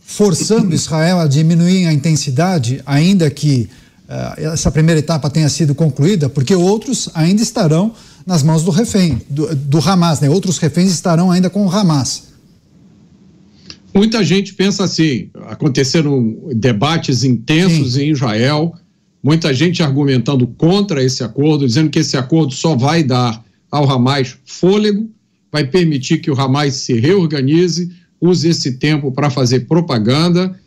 forçando 0.00 0.74
Israel 0.74 1.18
a 1.18 1.26
diminuir 1.26 1.86
a 1.86 1.92
intensidade, 1.92 2.80
ainda 2.86 3.28
que 3.28 3.68
essa 4.38 4.70
primeira 4.70 4.98
etapa 4.98 5.28
tenha 5.28 5.48
sido 5.50 5.74
concluída, 5.74 6.28
porque 6.30 6.54
outros 6.54 7.10
ainda 7.12 7.42
estarão 7.42 7.92
nas 8.26 8.42
mãos 8.42 8.62
do 8.62 8.70
refém, 8.70 9.20
do, 9.28 9.54
do 9.54 9.78
Hamas, 9.78 10.20
né? 10.20 10.30
Outros 10.30 10.58
reféns 10.58 10.90
estarão 10.90 11.30
ainda 11.30 11.50
com 11.50 11.66
o 11.66 11.70
Hamas. 11.70 12.28
Muita 13.94 14.24
gente 14.24 14.54
pensa 14.54 14.84
assim: 14.84 15.28
aconteceram 15.46 16.38
debates 16.54 17.22
intensos 17.22 17.94
Sim. 17.94 18.04
em 18.04 18.10
Israel, 18.12 18.74
muita 19.22 19.52
gente 19.52 19.82
argumentando 19.82 20.46
contra 20.46 21.02
esse 21.02 21.22
acordo, 21.22 21.66
dizendo 21.66 21.90
que 21.90 21.98
esse 21.98 22.16
acordo 22.16 22.54
só 22.54 22.74
vai 22.74 23.02
dar 23.02 23.44
ao 23.70 23.90
Hamas 23.90 24.36
fôlego, 24.46 25.10
vai 25.52 25.66
permitir 25.66 26.18
que 26.18 26.30
o 26.30 26.40
Hamas 26.40 26.74
se 26.76 26.98
reorganize, 26.98 27.90
use 28.20 28.48
esse 28.48 28.72
tempo 28.72 29.12
para 29.12 29.28
fazer 29.28 29.60
propaganda. 29.60 30.58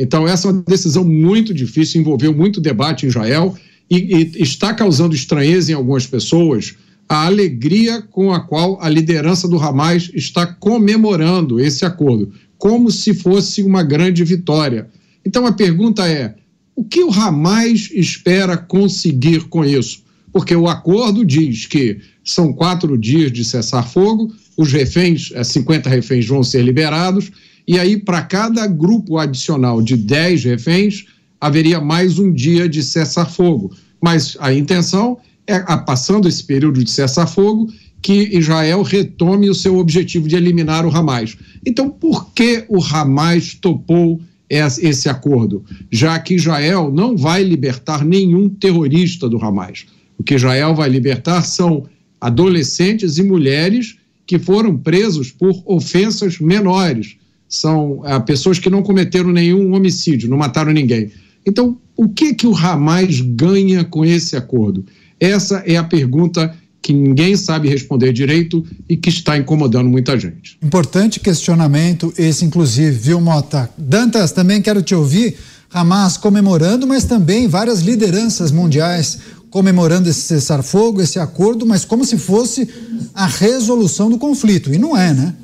Então, 0.00 0.28
essa 0.28 0.48
é 0.48 0.52
uma 0.52 0.62
decisão 0.62 1.04
muito 1.04 1.52
difícil, 1.52 2.00
envolveu 2.00 2.32
muito 2.32 2.60
debate 2.60 3.04
em 3.04 3.08
Israel 3.08 3.54
e, 3.90 3.96
e 4.14 4.42
está 4.42 4.72
causando 4.72 5.14
estranheza 5.14 5.72
em 5.72 5.74
algumas 5.74 6.06
pessoas 6.06 6.76
a 7.08 7.24
alegria 7.26 8.02
com 8.02 8.32
a 8.32 8.40
qual 8.40 8.78
a 8.80 8.88
liderança 8.88 9.48
do 9.48 9.58
Hamas 9.58 10.10
está 10.14 10.46
comemorando 10.46 11.58
esse 11.58 11.84
acordo 11.84 12.32
como 12.58 12.90
se 12.90 13.14
fosse 13.14 13.62
uma 13.62 13.82
grande 13.82 14.24
vitória. 14.24 14.88
Então 15.24 15.46
a 15.46 15.52
pergunta 15.52 16.06
é: 16.06 16.34
o 16.74 16.84
que 16.84 17.02
o 17.02 17.10
Hamas 17.10 17.90
espera 17.92 18.56
conseguir 18.56 19.44
com 19.48 19.64
isso? 19.64 20.02
Porque 20.32 20.54
o 20.54 20.68
acordo 20.68 21.24
diz 21.24 21.64
que 21.64 21.98
são 22.22 22.52
quatro 22.52 22.98
dias 22.98 23.32
de 23.32 23.44
cessar-fogo, 23.44 24.30
os 24.56 24.70
reféns, 24.72 25.32
50 25.42 25.88
é, 25.88 25.92
reféns 25.92 26.26
vão 26.26 26.42
ser 26.42 26.62
liberados, 26.62 27.30
e 27.68 27.78
aí 27.78 27.98
para 27.98 28.22
cada 28.22 28.66
grupo 28.66 29.18
adicional 29.18 29.82
de 29.82 29.94
10 29.94 30.44
reféns, 30.44 31.04
haveria 31.38 31.78
mais 31.78 32.18
um 32.18 32.32
dia 32.32 32.66
de 32.66 32.82
cessar-fogo. 32.82 33.70
Mas 34.02 34.38
a 34.40 34.54
intenção 34.54 35.18
é, 35.46 35.60
passando 35.78 36.26
esse 36.26 36.42
período 36.42 36.82
de 36.82 36.90
cessar-fogo, 36.90 37.70
que 38.00 38.36
Israel 38.36 38.82
retome 38.82 39.50
o 39.50 39.54
seu 39.54 39.76
objetivo 39.76 40.28
de 40.28 40.36
eliminar 40.36 40.86
o 40.86 40.96
Hamas. 40.96 41.36
Então, 41.66 41.90
por 41.90 42.32
que 42.32 42.64
o 42.68 42.82
Hamas 42.82 43.54
topou 43.54 44.20
esse 44.48 45.08
acordo? 45.08 45.62
Já 45.90 46.18
que 46.18 46.34
Israel 46.34 46.90
não 46.90 47.16
vai 47.16 47.42
libertar 47.42 48.04
nenhum 48.04 48.48
terrorista 48.48 49.28
do 49.28 49.42
Hamas. 49.44 49.84
O 50.18 50.22
que 50.22 50.34
Israel 50.34 50.74
vai 50.74 50.88
libertar 50.88 51.42
são 51.42 51.86
adolescentes 52.20 53.18
e 53.18 53.22
mulheres 53.22 53.96
que 54.26 54.38
foram 54.38 54.76
presos 54.76 55.30
por 55.30 55.62
ofensas 55.66 56.38
menores. 56.38 57.16
São 57.48 58.02
ah, 58.04 58.20
pessoas 58.20 58.58
que 58.58 58.68
não 58.68 58.82
cometeram 58.82 59.32
nenhum 59.32 59.72
homicídio, 59.74 60.28
não 60.28 60.36
mataram 60.36 60.72
ninguém. 60.72 61.10
Então, 61.46 61.78
o 61.96 62.08
que 62.08 62.34
que 62.34 62.46
o 62.46 62.54
Hamas 62.54 63.20
ganha 63.20 63.84
com 63.84 64.04
esse 64.04 64.36
acordo? 64.36 64.84
Essa 65.18 65.62
é 65.66 65.76
a 65.76 65.84
pergunta 65.84 66.54
que 66.80 66.92
ninguém 66.92 67.36
sabe 67.36 67.68
responder 67.68 68.12
direito 68.12 68.64
e 68.88 68.96
que 68.96 69.08
está 69.08 69.36
incomodando 69.36 69.88
muita 69.88 70.18
gente. 70.18 70.56
Importante 70.62 71.20
questionamento 71.20 72.12
esse, 72.16 72.44
inclusive, 72.44 72.90
viu, 72.90 73.20
Mota? 73.20 73.68
Dantas, 73.76 74.32
também 74.32 74.62
quero 74.62 74.82
te 74.82 74.94
ouvir. 74.94 75.36
Hamas 75.70 76.16
comemorando, 76.16 76.86
mas 76.86 77.04
também 77.04 77.46
várias 77.46 77.80
lideranças 77.80 78.50
mundiais 78.50 79.18
comemorando 79.50 80.08
esse 80.08 80.20
cessar-fogo, 80.20 81.00
esse 81.00 81.18
acordo, 81.18 81.66
mas 81.66 81.84
como 81.84 82.04
se 82.04 82.16
fosse 82.16 82.68
a 83.14 83.26
resolução 83.26 84.08
do 84.08 84.18
conflito. 84.18 84.72
E 84.72 84.78
não 84.78 84.96
é, 84.96 85.12
né? 85.12 85.34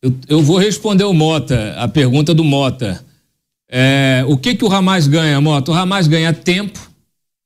Eu, 0.00 0.14
eu 0.28 0.42
vou 0.42 0.58
responder 0.58 1.04
o 1.04 1.12
Mota, 1.12 1.74
a 1.76 1.88
pergunta 1.88 2.32
do 2.32 2.44
Mota. 2.44 3.04
É, 3.68 4.24
o 4.28 4.36
que, 4.36 4.54
que 4.54 4.64
o 4.64 4.72
Hamas 4.72 5.08
ganha, 5.08 5.40
Mota? 5.40 5.72
O 5.72 5.74
Hamas 5.74 6.06
ganha 6.06 6.32
tempo, 6.32 6.78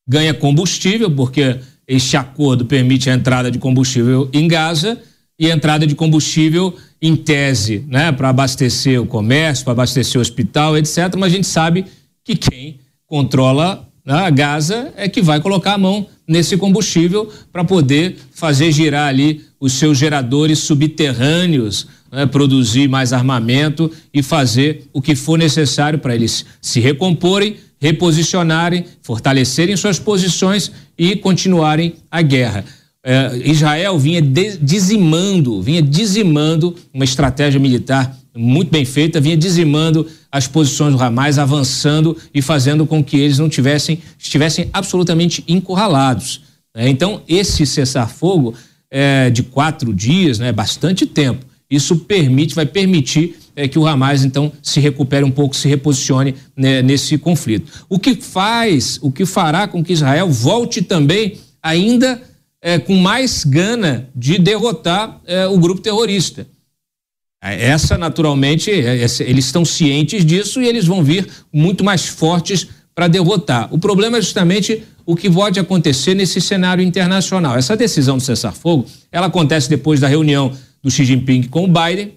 ganha 0.06 0.34
combustível, 0.34 1.10
porque 1.10 1.58
este 1.88 2.16
acordo 2.16 2.66
permite 2.66 3.08
a 3.08 3.14
entrada 3.14 3.50
de 3.50 3.58
combustível 3.58 4.28
em 4.32 4.46
Gaza 4.46 4.98
e 5.38 5.50
a 5.50 5.54
entrada 5.54 5.86
de 5.86 5.94
combustível 5.94 6.76
em 7.00 7.16
tese, 7.16 7.84
né, 7.88 8.12
para 8.12 8.28
abastecer 8.28 9.00
o 9.00 9.06
comércio, 9.06 9.64
para 9.64 9.72
abastecer 9.72 10.18
o 10.18 10.22
hospital, 10.22 10.76
etc. 10.76 11.14
Mas 11.16 11.32
a 11.32 11.36
gente 11.36 11.46
sabe 11.46 11.86
que 12.22 12.36
quem 12.36 12.78
controla 13.06 13.88
né, 14.04 14.14
a 14.14 14.30
Gaza 14.30 14.92
é 14.96 15.08
que 15.08 15.22
vai 15.22 15.40
colocar 15.40 15.74
a 15.74 15.78
mão 15.78 16.06
nesse 16.28 16.56
combustível 16.56 17.32
para 17.50 17.64
poder 17.64 18.16
fazer 18.32 18.70
girar 18.70 19.08
ali 19.08 19.44
os 19.58 19.72
seus 19.72 19.98
geradores 19.98 20.60
subterrâneos, 20.60 21.88
né, 22.12 22.26
produzir 22.26 22.88
mais 22.88 23.12
armamento 23.12 23.90
e 24.12 24.22
fazer 24.22 24.84
o 24.92 25.00
que 25.00 25.16
for 25.16 25.38
necessário 25.38 25.98
para 25.98 26.14
eles 26.14 26.44
se 26.60 26.78
recomporem, 26.78 27.56
reposicionarem, 27.80 28.84
fortalecerem 29.00 29.76
suas 29.76 29.98
posições 29.98 30.70
e 30.96 31.16
continuarem 31.16 31.94
a 32.10 32.20
guerra 32.20 32.64
é, 33.04 33.36
Israel 33.44 33.98
vinha 33.98 34.22
de, 34.22 34.56
dizimando, 34.58 35.60
vinha 35.60 35.82
dizimando 35.82 36.76
uma 36.94 37.04
estratégia 37.04 37.58
militar 37.58 38.16
muito 38.34 38.70
bem 38.70 38.84
feita, 38.84 39.20
vinha 39.20 39.36
dizimando 39.36 40.06
as 40.30 40.46
posições 40.46 40.94
do 40.94 41.02
Hamas, 41.02 41.38
avançando 41.38 42.16
e 42.32 42.40
fazendo 42.40 42.86
com 42.86 43.04
que 43.04 43.18
eles 43.18 43.38
não 43.38 43.48
tivessem, 43.48 43.98
estivessem 44.18 44.70
absolutamente 44.72 45.44
encurralados. 45.46 46.42
Né? 46.74 46.88
Então, 46.88 47.22
esse 47.28 47.66
cessar-fogo 47.66 48.54
é, 48.90 49.28
de 49.28 49.42
quatro 49.42 49.92
dias, 49.92 50.38
né, 50.38 50.52
bastante 50.52 51.04
tempo, 51.04 51.44
isso 51.74 51.96
permite, 51.96 52.54
vai 52.54 52.66
permitir 52.66 53.36
é, 53.56 53.66
que 53.66 53.78
o 53.78 53.86
Hamas 53.86 54.24
então 54.24 54.52
se 54.62 54.78
recupere 54.78 55.24
um 55.24 55.30
pouco, 55.30 55.56
se 55.56 55.68
reposicione 55.68 56.34
né, 56.56 56.82
nesse 56.82 57.16
conflito. 57.16 57.84
O 57.88 57.98
que 57.98 58.14
faz, 58.14 58.98
o 59.02 59.10
que 59.10 59.24
fará 59.24 59.66
com 59.66 59.82
que 59.82 59.92
Israel 59.92 60.28
volte 60.28 60.82
também 60.82 61.38
ainda 61.62 62.20
é, 62.60 62.78
com 62.78 62.96
mais 62.96 63.44
gana 63.44 64.08
de 64.14 64.38
derrotar 64.38 65.20
é, 65.26 65.46
o 65.46 65.58
grupo 65.58 65.80
terrorista. 65.80 66.46
Essa, 67.40 67.98
naturalmente, 67.98 68.70
é, 68.70 69.04
eles 69.20 69.46
estão 69.46 69.64
cientes 69.64 70.24
disso 70.24 70.62
e 70.62 70.68
eles 70.68 70.86
vão 70.86 71.02
vir 71.02 71.26
muito 71.52 71.82
mais 71.82 72.06
fortes 72.06 72.68
para 72.94 73.08
derrotar. 73.08 73.68
O 73.74 73.78
problema 73.78 74.18
é 74.18 74.20
justamente 74.20 74.84
o 75.04 75.16
que 75.16 75.28
pode 75.28 75.58
acontecer 75.58 76.14
nesse 76.14 76.40
cenário 76.40 76.84
internacional. 76.84 77.56
Essa 77.56 77.76
decisão 77.76 78.16
do 78.16 78.22
cessar-fogo, 78.22 78.86
ela 79.10 79.26
acontece 79.26 79.68
depois 79.68 79.98
da 79.98 80.06
reunião 80.06 80.52
do 80.82 80.90
Xi 80.90 81.04
Jinping 81.04 81.44
com 81.44 81.64
o 81.64 81.68
Biden. 81.68 82.12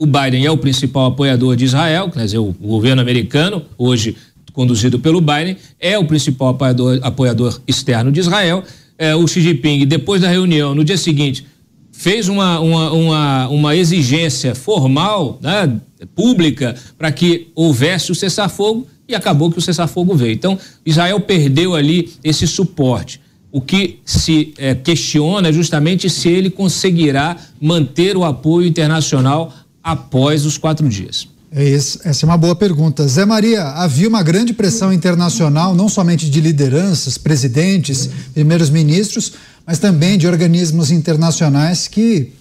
O 0.00 0.06
Biden 0.06 0.46
é 0.46 0.50
o 0.50 0.58
principal 0.58 1.06
apoiador 1.06 1.56
de 1.56 1.64
Israel, 1.64 2.10
quer 2.10 2.24
dizer, 2.24 2.38
o 2.38 2.52
governo 2.52 3.02
americano, 3.02 3.64
hoje 3.76 4.16
conduzido 4.52 4.98
pelo 4.98 5.20
Biden, 5.20 5.56
é 5.80 5.98
o 5.98 6.04
principal 6.04 6.48
apoiador, 6.48 7.00
apoiador 7.02 7.60
externo 7.66 8.12
de 8.12 8.20
Israel 8.20 8.64
é, 8.98 9.14
o 9.14 9.26
Xi 9.26 9.40
Jinping, 9.40 9.86
depois 9.86 10.20
da 10.20 10.28
reunião, 10.28 10.74
no 10.74 10.84
dia 10.84 10.98
seguinte, 10.98 11.46
fez 11.92 12.28
uma, 12.28 12.58
uma, 12.58 12.92
uma, 12.92 13.48
uma 13.48 13.76
exigência 13.76 14.54
formal, 14.54 15.38
né, 15.40 15.80
pública, 16.14 16.74
para 16.98 17.12
que 17.12 17.48
houvesse 17.54 18.10
o 18.10 18.14
cessar-fogo 18.14 18.86
e 19.08 19.14
acabou 19.14 19.50
que 19.50 19.58
o 19.58 19.62
cessar-fogo 19.62 20.14
veio. 20.14 20.32
Então, 20.32 20.58
Israel 20.84 21.20
perdeu 21.20 21.74
ali 21.74 22.12
esse 22.22 22.46
suporte. 22.46 23.20
O 23.50 23.60
que 23.60 24.00
se 24.04 24.52
é, 24.58 24.74
questiona 24.74 25.48
é 25.48 25.52
justamente 25.52 26.10
se 26.10 26.28
ele 26.28 26.50
conseguirá 26.50 27.36
manter 27.60 28.16
o 28.16 28.24
apoio 28.24 28.66
internacional 28.66 29.52
após 29.82 30.44
os 30.44 30.58
quatro 30.58 30.88
dias. 30.88 31.28
É 31.50 31.64
isso, 31.64 31.98
essa 32.04 32.26
é 32.26 32.28
uma 32.28 32.36
boa 32.36 32.54
pergunta. 32.54 33.08
Zé 33.08 33.24
Maria, 33.24 33.62
havia 33.62 34.06
uma 34.06 34.22
grande 34.22 34.52
pressão 34.52 34.92
internacional, 34.92 35.74
não 35.74 35.88
somente 35.88 36.28
de 36.28 36.42
lideranças, 36.42 37.16
presidentes, 37.16 38.10
primeiros 38.34 38.68
ministros, 38.68 39.32
mas 39.66 39.78
também 39.78 40.18
de 40.18 40.26
organismos 40.26 40.90
internacionais 40.90 41.88
que 41.88 42.32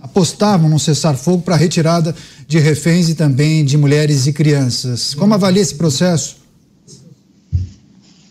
apostavam 0.00 0.70
no 0.70 0.78
cessar-fogo 0.78 1.42
para 1.42 1.54
a 1.54 1.58
retirada 1.58 2.14
de 2.48 2.58
reféns 2.58 3.10
e 3.10 3.14
também 3.14 3.62
de 3.62 3.76
mulheres 3.76 4.26
e 4.26 4.32
crianças. 4.32 5.14
Como 5.14 5.34
avalia 5.34 5.60
esse 5.60 5.74
processo? 5.74 6.45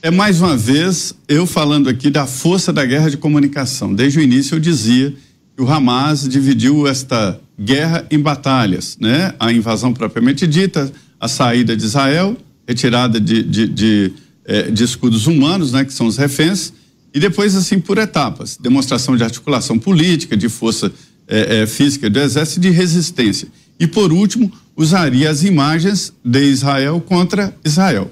É 0.06 0.12
mais 0.12 0.40
uma 0.40 0.56
vez 0.56 1.16
eu 1.28 1.48
falando 1.48 1.90
aqui 1.90 2.12
da 2.12 2.28
força 2.28 2.72
da 2.72 2.86
guerra 2.86 3.10
de 3.10 3.18
comunicação. 3.18 3.92
Desde 3.92 4.20
o 4.20 4.22
início 4.22 4.54
eu 4.54 4.60
dizia 4.60 5.12
que 5.56 5.64
o 5.64 5.68
Hamas 5.68 6.30
dividiu 6.30 6.86
esta 6.86 7.42
guerra 7.60 8.06
em 8.12 8.20
batalhas, 8.20 9.00
né? 9.02 9.34
A 9.40 9.52
invasão 9.52 9.92
propriamente 9.92 10.46
dita, 10.46 10.94
a 11.20 11.28
saída 11.28 11.76
de 11.76 11.84
Israel, 11.84 12.38
retirada 12.68 13.20
de, 13.20 13.42
de, 13.42 13.68
de, 13.68 14.14
eh, 14.46 14.70
de 14.70 14.84
escudos 14.84 15.26
humanos, 15.26 15.72
né? 15.72 15.84
Que 15.84 15.92
são 15.92 16.06
os 16.06 16.18
reféns, 16.18 16.72
e 17.12 17.20
depois 17.20 17.56
assim 17.56 17.80
por 17.80 17.98
etapas, 17.98 18.60
demonstração 18.62 19.18
de 19.18 19.24
articulação 19.24 19.80
política, 19.80 20.38
de 20.38 20.50
força 20.50 20.94
eh, 21.28 21.64
eh, 21.64 21.66
física 21.66 22.12
do 22.12 22.20
exército 22.20 22.60
de 22.60 22.70
resistência. 22.70 23.48
E 23.80 23.88
por 23.88 24.14
último, 24.14 24.52
usaria 24.78 25.32
as 25.32 25.44
imagens 25.44 26.14
de 26.24 26.44
Israel 26.44 27.02
contra 27.02 27.58
Israel. 27.66 28.12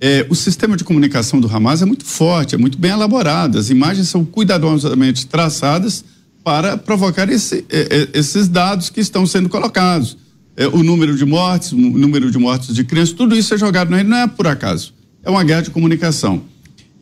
É, 0.00 0.26
o 0.28 0.34
sistema 0.34 0.76
de 0.76 0.84
comunicação 0.84 1.40
do 1.40 1.48
Hamas 1.48 1.82
é 1.82 1.84
muito 1.84 2.04
forte, 2.04 2.54
é 2.54 2.58
muito 2.58 2.78
bem 2.78 2.90
elaborado. 2.90 3.58
As 3.58 3.70
imagens 3.70 4.08
são 4.08 4.24
cuidadosamente 4.24 5.26
traçadas 5.26 6.04
para 6.42 6.76
provocar 6.76 7.28
esse, 7.30 7.64
esses 8.12 8.48
dados 8.48 8.90
que 8.90 9.00
estão 9.00 9.26
sendo 9.26 9.48
colocados. 9.48 10.18
É, 10.56 10.68
o 10.68 10.82
número 10.82 11.16
de 11.16 11.24
mortes, 11.24 11.72
o 11.72 11.76
número 11.76 12.30
de 12.30 12.38
mortes 12.38 12.74
de 12.74 12.84
crianças, 12.84 13.14
tudo 13.14 13.34
isso 13.34 13.54
é 13.54 13.58
jogado 13.58 13.90
no 13.90 14.04
não 14.04 14.16
é 14.18 14.26
por 14.26 14.46
acaso. 14.46 14.92
É 15.22 15.30
uma 15.30 15.42
guerra 15.42 15.62
de 15.62 15.70
comunicação. 15.70 16.42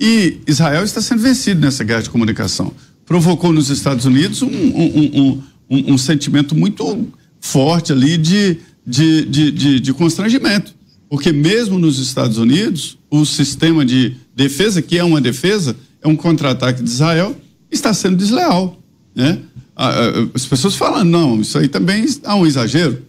E 0.01 0.38
Israel 0.47 0.84
está 0.84 1.03
sendo 1.03 1.20
vencido 1.20 1.61
nessa 1.61 1.84
guerra 1.84 2.03
de 2.03 2.11
comunicação. 2.11 2.72
Provocou 3.05 3.53
nos 3.53 3.68
Estados 3.68 4.05
Unidos 4.05 4.43
um, 4.43 4.49
um, 4.49 5.43
um, 5.68 5.93
um 5.93 5.99
sentimento 5.99 6.55
muito 6.55 7.09
forte 7.40 7.93
ali 7.93 8.16
de, 8.16 8.59
de, 8.86 9.24
de, 9.26 9.80
de 9.80 9.93
constrangimento. 9.93 10.74
Porque 11.12 11.30
mesmo 11.30 11.78
nos 11.78 11.98
Estados 11.98 12.38
Unidos, 12.38 12.96
o 13.10 13.26
sistema 13.26 13.84
de 13.84 14.16
defesa, 14.34 14.80
que 14.80 14.96
é 14.96 15.04
uma 15.04 15.20
defesa, 15.20 15.76
é 16.00 16.08
um 16.08 16.16
contra-ataque 16.16 16.82
de 16.82 16.89
Israel, 16.89 17.36
está 17.70 17.93
sendo 17.93 18.16
desleal. 18.16 18.80
Né? 19.14 19.40
As 20.34 20.47
pessoas 20.47 20.74
falam, 20.74 21.05
não, 21.05 21.43
isso 21.43 21.59
aí 21.59 21.68
também 21.68 22.06
há 22.24 22.34
um 22.34 22.47
exagero. 22.47 23.02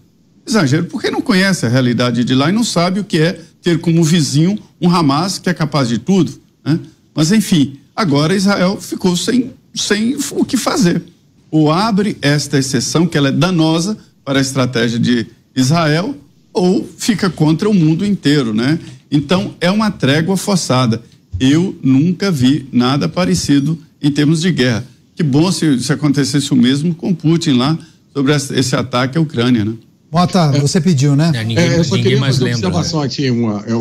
Exagero 0.45 0.87
porque 0.87 1.09
não 1.09 1.21
conhece 1.21 1.65
a 1.65 1.69
realidade 1.69 2.25
de 2.25 2.35
lá 2.35 2.49
e 2.49 2.51
não 2.51 2.65
sabe 2.65 2.99
o 2.99 3.05
que 3.05 3.19
é 3.19 3.39
ter 3.61 3.79
como 3.79 4.03
vizinho 4.03 4.59
um 4.81 4.93
Hamas 4.93 5.39
que 5.39 5.49
é 5.49 5.53
capaz 5.53 5.87
de 5.87 5.97
tudo. 5.97 6.33
Né? 6.65 6.81
Mas, 7.15 7.31
enfim, 7.31 7.79
agora 7.95 8.35
Israel 8.35 8.81
ficou 8.81 9.15
sem, 9.15 9.53
sem 9.73 10.17
o 10.31 10.43
que 10.43 10.57
fazer. 10.57 11.01
Ou 11.49 11.71
abre 11.71 12.17
esta 12.21 12.57
exceção, 12.57 13.07
que 13.07 13.17
ela 13.17 13.29
é 13.29 13.31
danosa 13.31 13.97
para 14.25 14.39
a 14.39 14.41
estratégia 14.41 14.99
de 14.99 15.25
Israel, 15.55 16.17
ou 16.53 16.87
fica 16.97 17.29
contra 17.29 17.69
o 17.69 17.73
mundo 17.73 18.05
inteiro, 18.05 18.53
né? 18.53 18.79
Então, 19.11 19.55
é 19.59 19.71
uma 19.71 19.89
trégua 19.91 20.37
forçada. 20.37 21.01
Eu 21.39 21.75
nunca 21.83 22.31
vi 22.31 22.67
nada 22.71 23.09
parecido 23.09 23.77
em 24.01 24.11
termos 24.11 24.41
de 24.41 24.51
guerra. 24.51 24.85
Que 25.15 25.23
bom 25.23 25.51
se, 25.51 25.79
se 25.79 25.91
acontecesse 25.91 26.51
o 26.51 26.55
mesmo 26.55 26.93
com 26.93 27.13
Putin 27.13 27.53
lá 27.53 27.77
sobre 28.13 28.33
esse 28.33 28.75
ataque 28.75 29.17
à 29.17 29.21
Ucrânia, 29.21 29.65
né? 29.65 29.73
Mota, 30.11 30.51
você 30.59 30.79
pediu, 30.79 31.15
né? 31.15 31.31
É, 31.33 31.43
ninguém, 31.43 31.63
é, 31.63 31.79
eu 31.79 31.83
só 31.83 31.95
queria 31.95 32.19
mais 32.19 32.35
fazer 32.35 32.45
lembra, 32.45 32.67
observação 32.67 32.99
né? 32.99 33.05
aqui, 33.07 33.31
uma, 33.31 33.63
é, 33.65 33.73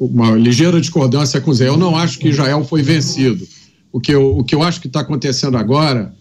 uma 0.00 0.30
ligeira 0.30 0.80
discordância 0.80 1.38
com 1.38 1.50
o 1.50 1.54
Zé. 1.54 1.68
Eu 1.68 1.76
não 1.76 1.94
acho 1.94 2.18
que 2.18 2.28
Israel 2.28 2.64
foi 2.64 2.82
vencido. 2.82 3.46
O 3.92 4.00
que 4.00 4.12
eu, 4.12 4.38
o 4.38 4.42
que 4.42 4.54
eu 4.54 4.62
acho 4.62 4.80
que 4.80 4.86
está 4.86 5.00
acontecendo 5.00 5.56
agora 5.56 6.14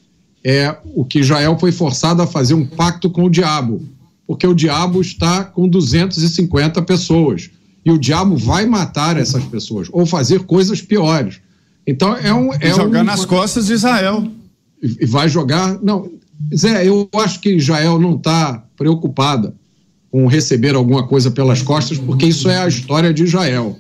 é 0.44 0.76
o 0.94 1.06
que 1.06 1.20
Israel 1.20 1.58
foi 1.58 1.72
forçado 1.72 2.22
a 2.22 2.28
fazer 2.28 2.54
um 2.54 2.66
pacto 2.66 3.10
com 3.10 3.24
o 3.24 3.30
diabo, 3.30 3.82
porque 4.28 4.46
o 4.48 4.54
diabo 4.54 5.02
está 5.02 5.44
com 5.44 5.68
250 5.68 6.82
pessoas 6.82 7.50
e 7.86 7.92
o 7.92 7.98
diabo 7.98 8.36
vai 8.36 8.66
matar 8.66 9.18
essas 9.18 9.44
pessoas 9.44 9.88
ou 9.92 10.06
fazer 10.06 10.44
coisas 10.44 10.82
piores. 10.82 11.40
Então 11.86 12.16
é 12.16 12.34
um. 12.34 12.52
É 12.54 12.74
jogar 12.74 13.02
um, 13.02 13.06
nas 13.06 13.26
costas 13.26 13.68
de 13.68 13.74
Israel. 13.74 14.28
E 14.82 15.06
vai 15.06 15.30
jogar. 15.30 15.80
Não, 15.82 16.10
Zé, 16.56 16.88
eu 16.88 17.08
acho 17.16 17.40
que 17.40 17.50
Israel 17.50 18.00
não 18.00 18.16
está 18.16 18.66
preocupada 18.76 19.56
com 20.10 20.26
receber 20.28 20.76
alguma 20.76 21.08
coisa 21.08 21.30
pelas 21.30 21.62
costas, 21.62 21.98
porque 21.98 22.26
isso 22.26 22.50
é 22.50 22.58
a 22.58 22.68
história 22.68 23.14
de 23.14 23.24
Israel. 23.24 23.78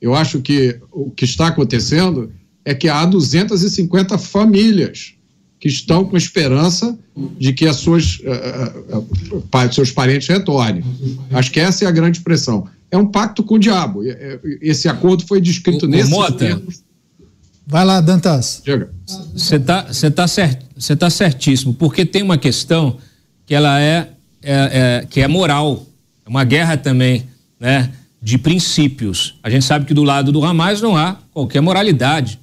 Eu 0.00 0.14
acho 0.14 0.40
que 0.40 0.78
o 0.92 1.10
que 1.10 1.24
está 1.24 1.48
acontecendo 1.48 2.30
é 2.64 2.74
que 2.74 2.88
há 2.88 3.04
250 3.04 4.16
famílias 4.18 5.14
que 5.60 5.68
estão 5.68 6.04
com 6.04 6.16
esperança 6.16 6.96
de 7.38 7.52
que 7.52 7.66
as 7.66 7.76
suas, 7.76 8.20
uh, 8.20 8.98
uh, 8.98 9.72
seus 9.72 9.90
parentes 9.90 10.28
retornem. 10.28 10.84
Acho 11.32 11.50
que 11.50 11.58
essa 11.58 11.84
é 11.84 11.88
a 11.88 11.90
grande 11.90 12.20
pressão. 12.20 12.66
É 12.90 12.96
um 12.96 13.06
pacto 13.06 13.42
com 13.42 13.56
o 13.56 13.58
diabo. 13.58 14.02
Esse 14.62 14.88
acordo 14.88 15.26
foi 15.26 15.40
descrito 15.40 15.86
o, 15.86 15.88
nesses 15.88 16.10
Mota, 16.10 16.32
termos. 16.32 16.82
Vai 17.66 17.84
lá, 17.84 18.00
Dantas. 18.00 18.62
Você 19.34 19.56
está 19.56 19.82
você 19.82 20.10
tá 20.10 20.26
cert, 20.26 20.62
você 20.74 20.96
tá 20.96 21.10
certíssimo, 21.10 21.74
porque 21.74 22.06
tem 22.06 22.22
uma 22.22 22.38
questão 22.38 22.96
que 23.44 23.54
ela 23.54 23.78
é, 23.78 24.08
é, 24.42 25.00
é, 25.02 25.06
que 25.08 25.20
é 25.20 25.28
moral, 25.28 25.86
é 26.24 26.30
uma 26.30 26.44
guerra 26.44 26.78
também, 26.78 27.26
né, 27.60 27.90
de 28.22 28.38
princípios. 28.38 29.38
A 29.42 29.50
gente 29.50 29.66
sabe 29.66 29.84
que 29.84 29.92
do 29.92 30.02
lado 30.02 30.32
do 30.32 30.42
Hamas 30.42 30.80
não 30.80 30.96
há 30.96 31.18
qualquer 31.32 31.60
moralidade. 31.60 32.38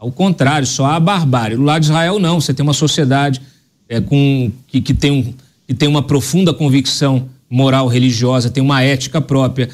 Ao 0.00 0.10
contrário, 0.10 0.66
só 0.66 0.86
há 0.86 0.98
barbárie. 0.98 1.56
Do 1.56 1.62
lado 1.62 1.82
de 1.82 1.86
Israel 1.86 2.18
não. 2.18 2.40
Você 2.40 2.52
tem 2.52 2.64
uma 2.64 2.72
sociedade 2.72 3.40
é, 3.88 4.00
com 4.00 4.50
que, 4.66 4.80
que 4.80 4.94
tem 4.94 5.12
um, 5.12 5.34
que 5.66 5.74
tem 5.74 5.88
uma 5.88 6.02
profunda 6.02 6.52
convicção 6.52 7.28
moral 7.48 7.86
religiosa, 7.86 8.50
tem 8.50 8.62
uma 8.62 8.82
ética 8.82 9.20
própria 9.20 9.68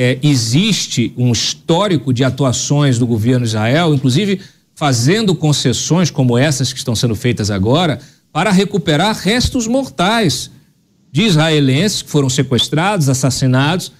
é, 0.00 0.16
existe 0.22 1.12
um 1.16 1.32
histórico 1.32 2.12
de 2.12 2.22
atuações 2.22 3.00
do 3.00 3.06
governo 3.06 3.44
de 3.44 3.48
Israel, 3.48 3.92
inclusive 3.92 4.40
fazendo 4.76 5.34
concessões 5.34 6.08
como 6.08 6.38
essas 6.38 6.72
que 6.72 6.78
estão 6.78 6.94
sendo 6.94 7.16
feitas 7.16 7.50
agora, 7.50 7.98
para 8.32 8.52
recuperar 8.52 9.16
restos 9.16 9.66
mortais 9.66 10.52
de 11.10 11.22
israelenses 11.22 12.02
que 12.02 12.10
foram 12.10 12.30
sequestrados, 12.30 13.08
assassinados, 13.08 13.90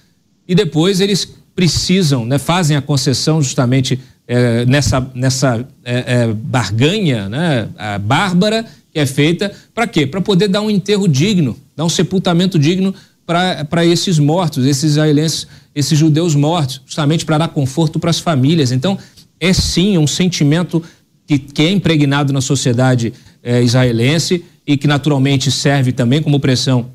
e 0.47 0.55
depois 0.55 1.01
eles 1.01 1.27
precisam, 1.53 2.25
né, 2.25 2.37
fazem 2.37 2.77
a 2.77 2.81
concessão 2.81 3.41
justamente 3.41 3.99
é, 4.29 4.63
nessa, 4.67 5.11
nessa 5.15 5.67
é, 5.83 6.21
é, 6.21 6.27
barganha 6.27 7.27
né, 7.27 7.67
bárbara 7.99 8.63
que 8.93 8.99
é 8.99 9.05
feita, 9.05 9.51
para 9.73 9.87
quê? 9.87 10.05
Para 10.05 10.21
poder 10.21 10.47
dar 10.47 10.61
um 10.61 10.69
enterro 10.69 11.07
digno, 11.07 11.57
dar 11.75 11.83
um 11.83 11.89
sepultamento 11.89 12.59
digno 12.59 12.93
para 13.25 13.85
esses 13.85 14.19
mortos, 14.19 14.65
esses 14.65 14.91
israelenses, 14.91 15.47
esses 15.73 15.97
judeus 15.97 16.35
mortos, 16.35 16.81
justamente 16.85 17.25
para 17.25 17.39
dar 17.39 17.47
conforto 17.47 17.99
para 17.99 18.11
as 18.11 18.19
famílias. 18.19 18.71
Então, 18.71 18.97
é 19.39 19.51
sim 19.51 19.97
um 19.97 20.07
sentimento 20.07 20.83
que, 21.25 21.39
que 21.39 21.63
é 21.63 21.71
impregnado 21.71 22.31
na 22.31 22.41
sociedade 22.41 23.13
é, 23.41 23.63
israelense 23.63 24.45
e 24.65 24.77
que 24.77 24.87
naturalmente 24.87 25.51
serve 25.51 25.91
também 25.91 26.21
como 26.21 26.39
pressão 26.39 26.91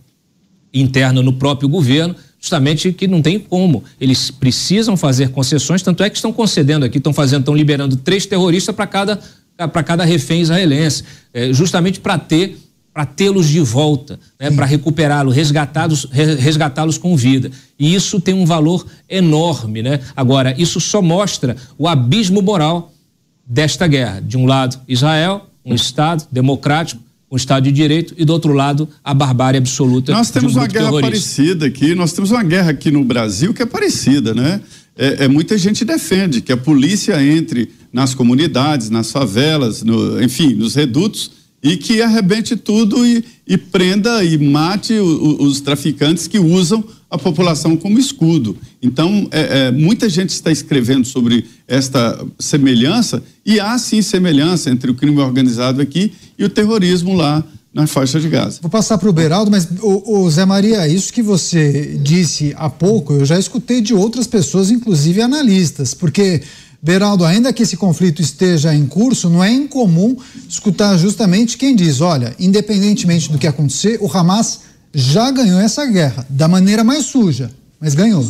interna 0.73 1.23
no 1.23 1.33
próprio 1.33 1.69
governo, 1.69 2.15
justamente 2.45 2.93
que 2.93 3.09
não 3.09 3.23
tem 3.23 3.39
como. 3.39 3.83
Eles 3.99 4.31
precisam 4.31 4.99
fazer 4.99 5.31
concessões, 5.31 5.81
tanto 5.81 6.03
é 6.03 6.11
que 6.11 6.17
estão 6.17 6.31
concedendo 6.31 6.85
aqui, 6.85 6.99
estão 6.99 7.13
fazendo, 7.13 7.41
estão 7.41 7.55
liberando 7.55 7.97
três 7.97 8.27
terroristas 8.27 8.75
para 8.75 8.87
cada 8.87 9.19
para 9.57 9.85
cada 9.85 10.05
refém 10.05 10.43
israelense, 10.43 11.05
é, 11.33 11.53
justamente 11.53 12.01
para 12.01 12.19
ter 12.19 12.59
para 12.93 13.07
tê-los 13.07 13.49
de 13.49 13.61
volta, 13.61 14.21
né, 14.39 14.51
para 14.51 14.67
recuperá-los, 14.67 15.35
resgatá-los 15.35 16.05
resgatá 16.13 16.85
com 17.01 17.17
vida. 17.17 17.51
E 17.79 17.93
isso 17.95 18.21
tem 18.21 18.35
um 18.35 18.45
valor 18.45 18.87
enorme. 19.09 19.83
Né? 19.83 20.01
Agora, 20.15 20.55
isso 20.57 20.81
só 20.81 21.01
mostra 21.01 21.57
o 21.79 21.89
abismo 21.89 22.43
moral 22.43 22.93
desta 23.45 23.87
guerra. 23.89 24.21
De 24.21 24.37
um 24.37 24.47
lado, 24.47 24.79
Israel, 24.87 25.49
um 25.65 25.75
Estado 25.75 26.25
democrático, 26.31 27.03
um 27.35 27.37
Estado 27.37 27.65
de 27.65 27.73
Direito, 27.73 28.15
e 28.17 28.25
do 28.25 28.33
outro 28.33 28.53
lado, 28.53 28.89
a 29.03 29.13
barbárie 29.13 29.59
absoluta. 29.59 30.13
Nós 30.13 30.31
temos 30.31 30.55
um 30.55 30.61
uma 30.61 30.69
guerra 30.69 30.85
terrorista. 30.85 31.11
parecida 31.11 31.67
aqui, 31.67 31.93
nós 31.93 32.13
temos 32.13 32.31
uma 32.31 32.45
guerra 32.45 32.71
aqui 32.71 32.93
no 32.93 33.03
Brasil 33.03 33.53
que 33.53 33.61
é 33.61 33.67
parecida, 33.67 34.33
né? 34.33 34.61
É, 34.97 35.25
é, 35.25 35.29
muita 35.29 35.59
gente 35.59 35.85
defende 35.85 36.41
que 36.41 36.53
a 36.53 36.57
polícia 36.57 37.21
entre 37.21 37.73
nas 37.93 38.15
comunidades, 38.15 38.89
nas 38.89 39.11
favelas, 39.11 39.83
no, 39.83 40.23
enfim, 40.23 40.55
nos 40.55 40.77
redutos 40.77 41.33
e 41.61 41.77
que 41.77 42.01
arrebente 42.01 42.55
tudo 42.55 43.05
e, 43.05 43.25
e 43.45 43.59
prenda 43.59 44.23
e 44.23 44.39
mate 44.39 44.93
o, 44.93 45.05
o, 45.05 45.43
os 45.43 45.61
traficantes 45.61 46.29
que 46.29 46.39
usam 46.39 46.85
a 47.15 47.19
população 47.19 47.77
como 47.77 47.99
escudo. 47.99 48.57
Então, 48.83 49.29
é, 49.31 49.69
é, 49.69 49.71
muita 49.71 50.09
gente 50.09 50.31
está 50.31 50.51
escrevendo 50.51 51.07
sobre 51.07 51.47
esta 51.67 52.25
semelhança, 52.39 53.23
e 53.47 53.61
há 53.61 53.79
sim 53.79 54.03
semelhança 54.03 54.71
entre 54.71 54.91
o 54.91 54.95
crime 54.95 55.19
organizado 55.21 55.81
aqui 55.81 56.13
e 56.39 56.45
o 56.45 56.49
terrorismo 56.49 57.15
lá 57.15 57.43
na 57.73 57.87
faixa 57.87 58.21
de 58.21 58.29
Gaza. 58.29 58.59
Vou 58.61 58.71
passar 58.71 58.99
para 58.99 59.09
o 59.09 59.13
Beraldo, 59.13 59.51
mas 59.51 59.67
o, 59.81 60.21
o, 60.21 60.31
Zé 60.31 60.45
Maria, 60.45 60.87
isso 60.87 61.13
que 61.13 61.23
você 61.23 61.99
disse 62.03 62.55
há 62.57 62.69
pouco, 62.69 63.15
eu 63.15 63.25
já 63.25 63.39
escutei 63.39 63.81
de 63.81 63.95
outras 63.95 64.27
pessoas, 64.27 64.71
inclusive 64.71 65.21
analistas, 65.21 65.95
porque 65.95 66.43
Beraldo, 66.83 67.25
ainda 67.25 67.53
que 67.53 67.63
esse 67.63 67.77
conflito 67.77 68.21
esteja 68.21 68.75
em 68.75 68.87
curso, 68.87 69.31
não 69.31 69.43
é 69.43 69.51
incomum 69.51 70.17
escutar 70.49 70.99
justamente 70.99 71.57
quem 71.57 71.75
diz: 71.75 72.03
olha, 72.03 72.37
independentemente 72.39 73.33
do 73.33 73.39
que 73.39 73.47
acontecer, 73.47 73.99
o 74.03 74.11
Hamas 74.13 74.61
já 74.95 75.31
ganhou 75.31 75.59
essa 75.59 75.85
guerra, 75.87 76.27
da 76.29 76.47
maneira 76.47 76.85
mais 76.85 77.07
suja, 77.07 77.51
mas 77.81 77.95
ganhou. 77.95 78.25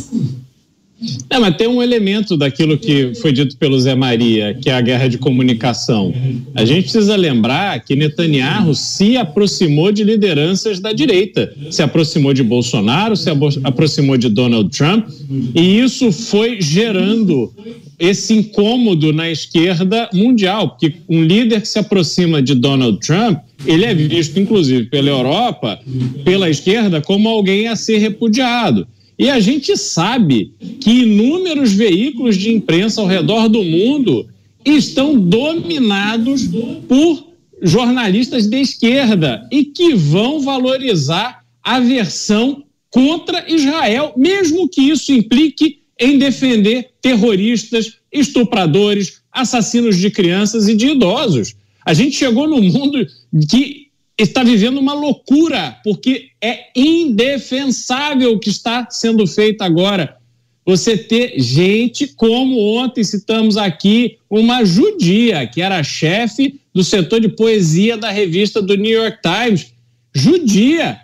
É, 1.29 1.37
mas 1.37 1.57
tem 1.57 1.67
um 1.67 1.83
elemento 1.83 2.37
daquilo 2.37 2.77
que 2.77 3.13
foi 3.15 3.33
dito 3.33 3.57
pelo 3.57 3.77
Zé 3.79 3.93
Maria, 3.95 4.53
que 4.53 4.69
é 4.69 4.73
a 4.73 4.81
guerra 4.81 5.07
de 5.07 5.17
comunicação. 5.17 6.13
A 6.55 6.63
gente 6.63 6.83
precisa 6.83 7.15
lembrar 7.15 7.83
que 7.83 7.95
Netanyahu 7.95 8.73
se 8.73 9.17
aproximou 9.17 9.91
de 9.91 10.03
lideranças 10.03 10.79
da 10.79 10.93
direita, 10.93 11.53
se 11.69 11.81
aproximou 11.81 12.33
de 12.33 12.43
Bolsonaro, 12.43 13.15
se 13.17 13.29
aproximou 13.63 14.17
de 14.17 14.29
Donald 14.29 14.69
Trump, 14.75 15.07
e 15.53 15.79
isso 15.79 16.11
foi 16.11 16.61
gerando 16.61 17.51
esse 17.99 18.33
incômodo 18.33 19.13
na 19.13 19.29
esquerda 19.29 20.09
mundial, 20.13 20.69
porque 20.69 20.95
um 21.09 21.23
líder 21.23 21.61
que 21.61 21.67
se 21.67 21.79
aproxima 21.79 22.41
de 22.41 22.55
Donald 22.55 22.99
Trump, 22.99 23.39
ele 23.65 23.85
é 23.85 23.93
visto, 23.93 24.39
inclusive, 24.39 24.85
pela 24.85 25.09
Europa, 25.09 25.79
pela 26.23 26.49
esquerda, 26.49 27.01
como 27.01 27.29
alguém 27.29 27.67
a 27.67 27.75
ser 27.75 27.97
repudiado. 27.97 28.87
E 29.17 29.29
a 29.29 29.39
gente 29.39 29.77
sabe 29.77 30.51
que 30.81 30.91
inúmeros 30.91 31.71
veículos 31.71 32.37
de 32.37 32.51
imprensa 32.51 33.01
ao 33.01 33.07
redor 33.07 33.47
do 33.47 33.63
mundo 33.63 34.27
estão 34.65 35.17
dominados 35.17 36.49
por 36.87 37.27
jornalistas 37.61 38.47
de 38.47 38.59
esquerda 38.59 39.47
e 39.51 39.65
que 39.65 39.93
vão 39.93 40.41
valorizar 40.41 41.43
a 41.63 41.79
versão 41.79 42.63
contra 42.89 43.49
Israel, 43.51 44.13
mesmo 44.17 44.67
que 44.69 44.81
isso 44.81 45.11
implique 45.11 45.79
em 45.99 46.17
defender 46.17 46.91
terroristas, 47.01 47.97
estupradores, 48.11 49.21
assassinos 49.31 49.97
de 49.97 50.09
crianças 50.09 50.67
e 50.67 50.75
de 50.75 50.87
idosos. 50.87 51.55
A 51.85 51.93
gente 51.93 52.15
chegou 52.17 52.47
no 52.47 52.61
mundo 52.61 53.05
que 53.49 53.84
está 54.23 54.43
vivendo 54.43 54.77
uma 54.79 54.93
loucura, 54.93 55.77
porque 55.83 56.29
é 56.41 56.67
indefensável 56.75 58.33
o 58.33 58.39
que 58.39 58.49
está 58.49 58.87
sendo 58.89 59.27
feito 59.27 59.61
agora. 59.61 60.17
Você 60.65 60.97
ter 60.97 61.39
gente 61.39 62.07
como 62.07 62.59
ontem 62.77 63.03
citamos 63.03 63.55
aqui 63.55 64.17
uma 64.29 64.63
judia, 64.65 65.45
que 65.45 65.61
era 65.61 65.83
chefe 65.83 66.59
do 66.73 66.83
setor 66.83 67.21
de 67.21 67.29
poesia 67.29 67.95
da 67.97 68.09
revista 68.09 68.61
do 68.61 68.75
New 68.75 68.91
York 68.91 69.19
Times, 69.21 69.73
judia, 70.13 70.99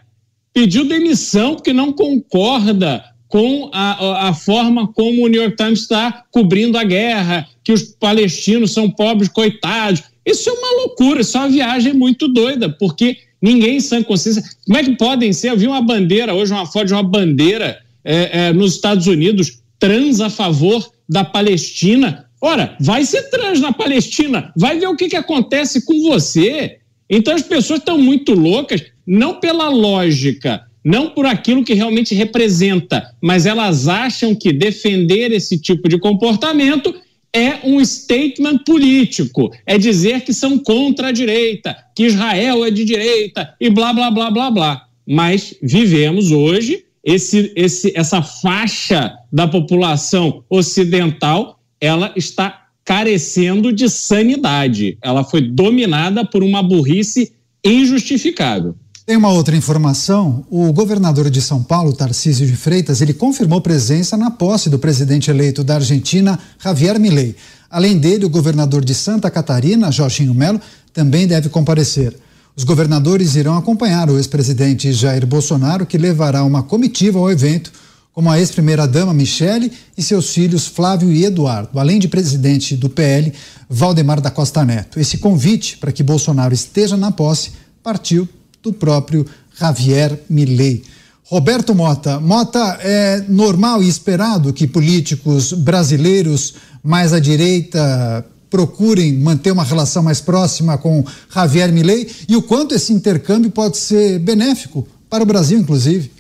pediu 0.54 0.86
demissão 0.86 1.56
porque 1.56 1.74
não 1.74 1.94
concorda 1.94 3.04
com 3.28 3.70
a, 3.72 4.28
a 4.28 4.34
forma 4.34 4.92
como 4.92 5.24
o 5.24 5.28
New 5.30 5.42
York 5.42 5.56
Times 5.56 5.82
está 5.82 6.26
cobrindo 6.32 6.78
a 6.78 6.84
guerra, 6.84 7.48
que 7.64 7.72
os 7.72 7.84
palestinos 7.84 8.74
são 8.74 8.92
pobres 8.92 9.30
coitados. 9.30 10.04
Isso 10.26 10.50
é 10.50 10.54
uma 10.54 10.82
loucura, 10.84 11.22
isso 11.22 11.38
é 11.38 11.42
uma 11.42 11.50
viagem 11.50 11.94
muito 11.94 12.28
doida, 12.28 12.70
porque 12.70 13.18
ninguém 13.42 13.78
em 13.78 13.80
sã 13.80 14.04
consciência. 14.04 14.44
Como 14.66 14.78
é 14.78 14.84
que 14.84 14.96
podem 14.96 15.34
ser? 15.34 15.50
Eu 15.50 15.58
vi 15.58 15.68
uma 15.68 15.82
bandeira, 15.82 16.34
hoje, 16.34 16.54
uma 16.54 16.66
foto 16.66 16.88
de 16.88 16.94
uma 16.94 17.04
bandeira 17.04 17.80
é, 18.04 18.48
é, 18.48 18.54
nos 18.54 18.76
Estados 18.76 19.08
Unidos 19.08 19.62
trans 19.80 20.22
a 20.22 20.30
favor 20.30 20.92
da 21.10 21.24
Palestina. 21.24 22.26
Ora, 22.40 22.76
vai 22.80 23.04
ser 23.04 23.30
trans 23.30 23.60
na 23.60 23.74
Palestina, 23.74 24.52
vai 24.56 24.80
ver 24.80 24.88
o 24.88 24.96
que, 24.96 25.10
que 25.10 25.16
acontece 25.16 25.86
com 25.86 26.02
você. 26.10 26.78
Então 27.10 27.34
as 27.34 27.42
pessoas 27.42 27.80
estão 27.80 27.98
muito 27.98 28.34
loucas, 28.34 28.84
não 29.06 29.40
pela 29.40 29.70
lógica, 29.70 30.62
não 30.84 31.10
por 31.10 31.26
aquilo 31.26 31.64
que 31.64 31.74
realmente 31.74 32.16
representa, 32.16 33.04
mas 33.22 33.46
elas 33.46 33.88
acham 33.88 34.34
que 34.34 34.54
defender 34.54 35.32
esse 35.32 35.60
tipo 35.60 35.90
de 35.90 36.00
comportamento 36.00 36.94
é 37.34 37.60
um 37.64 37.84
statement 37.84 38.60
político, 38.66 39.52
é 39.66 39.78
dizer 39.78 40.22
que 40.22 40.34
são 40.34 40.58
contra 40.58 41.08
a 41.08 41.12
direita, 41.12 41.76
que 41.96 42.04
Israel 42.04 42.66
é 42.66 42.72
de 42.72 42.84
direita 42.84 43.54
e 43.60 43.70
blá, 43.70 43.94
blá, 43.94 44.12
blá, 44.12 44.30
blá, 44.30 44.52
blá. 44.52 44.88
Mas 45.08 45.56
vivemos 45.62 46.32
hoje 46.32 46.86
esse, 47.04 47.52
esse, 47.56 47.92
essa 47.96 48.22
faixa 48.22 49.14
da 49.32 49.48
população 49.48 50.44
ocidental, 50.50 51.60
ela 51.80 52.14
está 52.16 52.68
carecendo 52.84 53.72
de 53.72 53.90
sanidade. 53.90 54.98
Ela 55.02 55.24
foi 55.24 55.42
dominada 55.42 56.26
por 56.26 56.44
uma 56.44 56.62
burrice 56.62 57.34
injustificável. 57.64 58.76
Tem 59.04 59.18
uma 59.18 59.30
outra 59.30 59.56
informação. 59.56 60.46
O 60.50 60.72
governador 60.72 61.30
de 61.32 61.42
São 61.42 61.64
Paulo, 61.64 61.92
Tarcísio 61.92 62.46
de 62.46 62.56
Freitas, 62.56 63.02
ele 63.02 63.14
confirmou 63.14 63.60
presença 63.60 64.16
na 64.16 64.30
posse 64.30 64.70
do 64.70 64.78
presidente 64.78 65.32
eleito 65.32 65.64
da 65.64 65.76
Argentina, 65.76 66.38
Javier 66.64 67.00
Milei. 67.00 67.36
Além 67.70 67.98
dele, 67.98 68.26
o 68.26 68.30
governador 68.30 68.86
de 68.86 68.94
Santa 68.94 69.32
Catarina, 69.32 69.92
Jorginho 69.92 70.36
Melo, 70.36 70.62
também 70.94 71.26
deve 71.26 71.50
comparecer. 71.50 72.16
Os 72.56 72.64
governadores 72.64 73.36
irão 73.36 73.58
acompanhar 73.58 74.08
o 74.08 74.18
ex-presidente 74.18 74.94
Jair 74.94 75.26
Bolsonaro, 75.26 75.86
que 75.86 75.98
levará 75.98 76.44
uma 76.44 76.62
comitiva 76.62 77.18
ao 77.18 77.32
evento, 77.32 77.72
como 78.14 78.30
a 78.30 78.38
ex-primeira-dama 78.38 79.14
Michele 79.16 79.72
e 79.98 80.04
seus 80.04 80.32
filhos 80.32 80.68
Flávio 80.68 81.12
e 81.12 81.26
Eduardo, 81.26 81.80
além 81.80 81.98
de 81.98 82.08
presidente 82.08 82.76
do 82.76 82.90
PL, 82.90 83.34
Valdemar 83.68 84.22
da 84.22 84.30
Costa 84.30 84.64
Neto. 84.64 85.00
Esse 85.00 85.18
convite 85.18 85.78
para 85.78 85.92
que 85.92 86.04
Bolsonaro 86.04 86.54
esteja 86.54 86.96
na 86.96 87.12
posse 87.12 87.54
partiu 87.82 88.30
do 88.62 88.72
próprio 88.72 89.26
Javier 89.60 90.20
Milei. 90.30 90.84
Roberto 91.24 91.74
Mota, 91.74 92.20
Mota, 92.20 92.78
é 92.82 93.24
normal 93.30 93.82
e 93.82 93.88
esperado 93.88 94.52
que 94.52 94.68
políticos 94.68 95.54
brasileiros 95.54 96.56
mais 96.84 97.14
à 97.14 97.20
direita 97.20 98.26
procurem 98.50 99.18
manter 99.18 99.52
uma 99.52 99.64
relação 99.64 100.04
mais 100.04 100.20
próxima 100.20 100.78
com 100.78 101.06
Javier 101.34 101.72
Milei 101.72 102.10
e 102.28 102.36
o 102.36 102.42
quanto 102.42 102.76
esse 102.76 102.92
intercâmbio 102.92 103.50
pode 103.50 103.78
ser 103.78 104.20
benéfico 104.20 104.86
para 105.10 105.24
o 105.24 105.26
Brasil, 105.26 105.58
inclusive? 105.58 106.12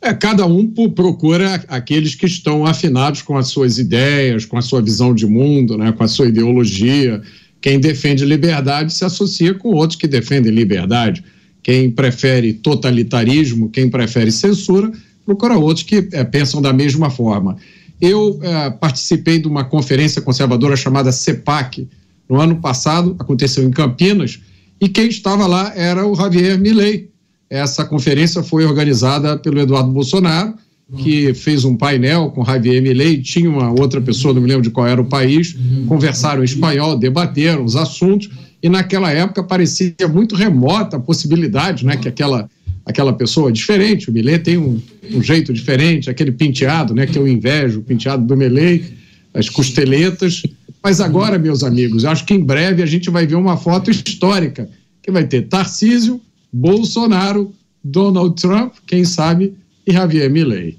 É, 0.00 0.12
cada 0.12 0.46
um 0.46 0.66
procura 0.68 1.62
aqueles 1.68 2.14
que 2.14 2.26
estão 2.26 2.66
afinados 2.66 3.22
com 3.22 3.36
as 3.36 3.48
suas 3.48 3.78
ideias, 3.78 4.44
com 4.44 4.56
a 4.56 4.62
sua 4.62 4.82
visão 4.82 5.14
de 5.14 5.26
mundo, 5.26 5.78
né, 5.78 5.92
com 5.92 6.02
a 6.02 6.08
sua 6.08 6.26
ideologia. 6.26 7.22
Quem 7.62 7.78
defende 7.78 8.24
liberdade 8.24 8.92
se 8.92 9.04
associa 9.04 9.54
com 9.54 9.68
outros 9.68 9.98
que 9.98 10.08
defendem 10.08 10.52
liberdade. 10.52 11.24
Quem 11.62 11.90
prefere 11.90 12.52
totalitarismo, 12.54 13.70
quem 13.70 13.88
prefere 13.88 14.32
censura, 14.32 14.90
procura 15.24 15.56
outros 15.56 15.86
que 15.86 16.08
é, 16.12 16.24
pensam 16.24 16.60
da 16.60 16.72
mesma 16.72 17.08
forma. 17.08 17.56
Eu 18.00 18.40
é, 18.42 18.68
participei 18.68 19.38
de 19.38 19.46
uma 19.46 19.64
conferência 19.64 20.20
conservadora 20.20 20.76
chamada 20.76 21.12
CEPAC, 21.12 21.88
no 22.28 22.40
ano 22.40 22.56
passado, 22.56 23.14
aconteceu 23.18 23.62
em 23.62 23.70
Campinas, 23.70 24.40
e 24.80 24.88
quem 24.88 25.06
estava 25.06 25.46
lá 25.46 25.72
era 25.76 26.04
o 26.04 26.16
Javier 26.16 26.58
Milei. 26.58 27.10
Essa 27.48 27.84
conferência 27.84 28.42
foi 28.42 28.64
organizada 28.64 29.38
pelo 29.38 29.60
Eduardo 29.60 29.92
Bolsonaro, 29.92 30.54
que 30.98 31.32
fez 31.34 31.64
um 31.64 31.76
painel 31.76 32.30
com 32.30 32.44
Javier 32.44 32.82
Milei, 32.82 33.22
tinha 33.22 33.48
uma 33.48 33.70
outra 33.70 34.00
pessoa, 34.00 34.34
não 34.34 34.42
me 34.42 34.48
lembro 34.48 34.62
de 34.62 34.70
qual 34.70 34.86
era 34.86 35.00
o 35.00 35.06
país, 35.06 35.56
conversaram 35.86 36.42
em 36.42 36.44
espanhol, 36.44 36.98
debateram 36.98 37.64
os 37.64 37.76
assuntos, 37.76 38.28
e 38.62 38.68
naquela 38.68 39.10
época 39.10 39.42
parecia 39.42 39.94
muito 40.12 40.36
remota 40.36 40.96
a 40.96 41.00
possibilidade, 41.00 41.84
né, 41.84 41.96
que 41.96 42.08
aquela 42.08 42.48
aquela 42.84 43.12
pessoa 43.12 43.52
diferente, 43.52 44.10
o 44.10 44.12
Milei 44.12 44.40
tem 44.40 44.58
um, 44.58 44.80
um, 45.12 45.22
jeito 45.22 45.52
diferente, 45.52 46.10
aquele 46.10 46.32
penteado, 46.32 46.92
né, 46.92 47.06
que 47.06 47.16
eu 47.16 47.28
invejo, 47.28 47.78
o 47.78 47.82
penteado 47.82 48.26
do 48.26 48.36
Milei, 48.36 48.84
as 49.32 49.48
costeletas, 49.48 50.42
mas 50.82 51.00
agora, 51.00 51.38
meus 51.38 51.62
amigos, 51.62 52.04
acho 52.04 52.24
que 52.24 52.34
em 52.34 52.42
breve 52.42 52.82
a 52.82 52.86
gente 52.86 53.08
vai 53.08 53.24
ver 53.24 53.36
uma 53.36 53.56
foto 53.56 53.88
histórica, 53.88 54.68
que 55.00 55.12
vai 55.12 55.24
ter 55.24 55.42
Tarcísio, 55.42 56.20
Bolsonaro, 56.52 57.52
Donald 57.84 58.40
Trump, 58.40 58.74
quem 58.86 59.04
sabe, 59.04 59.54
e 59.86 59.92
Javier 59.92 60.30
Milei. 60.30 60.78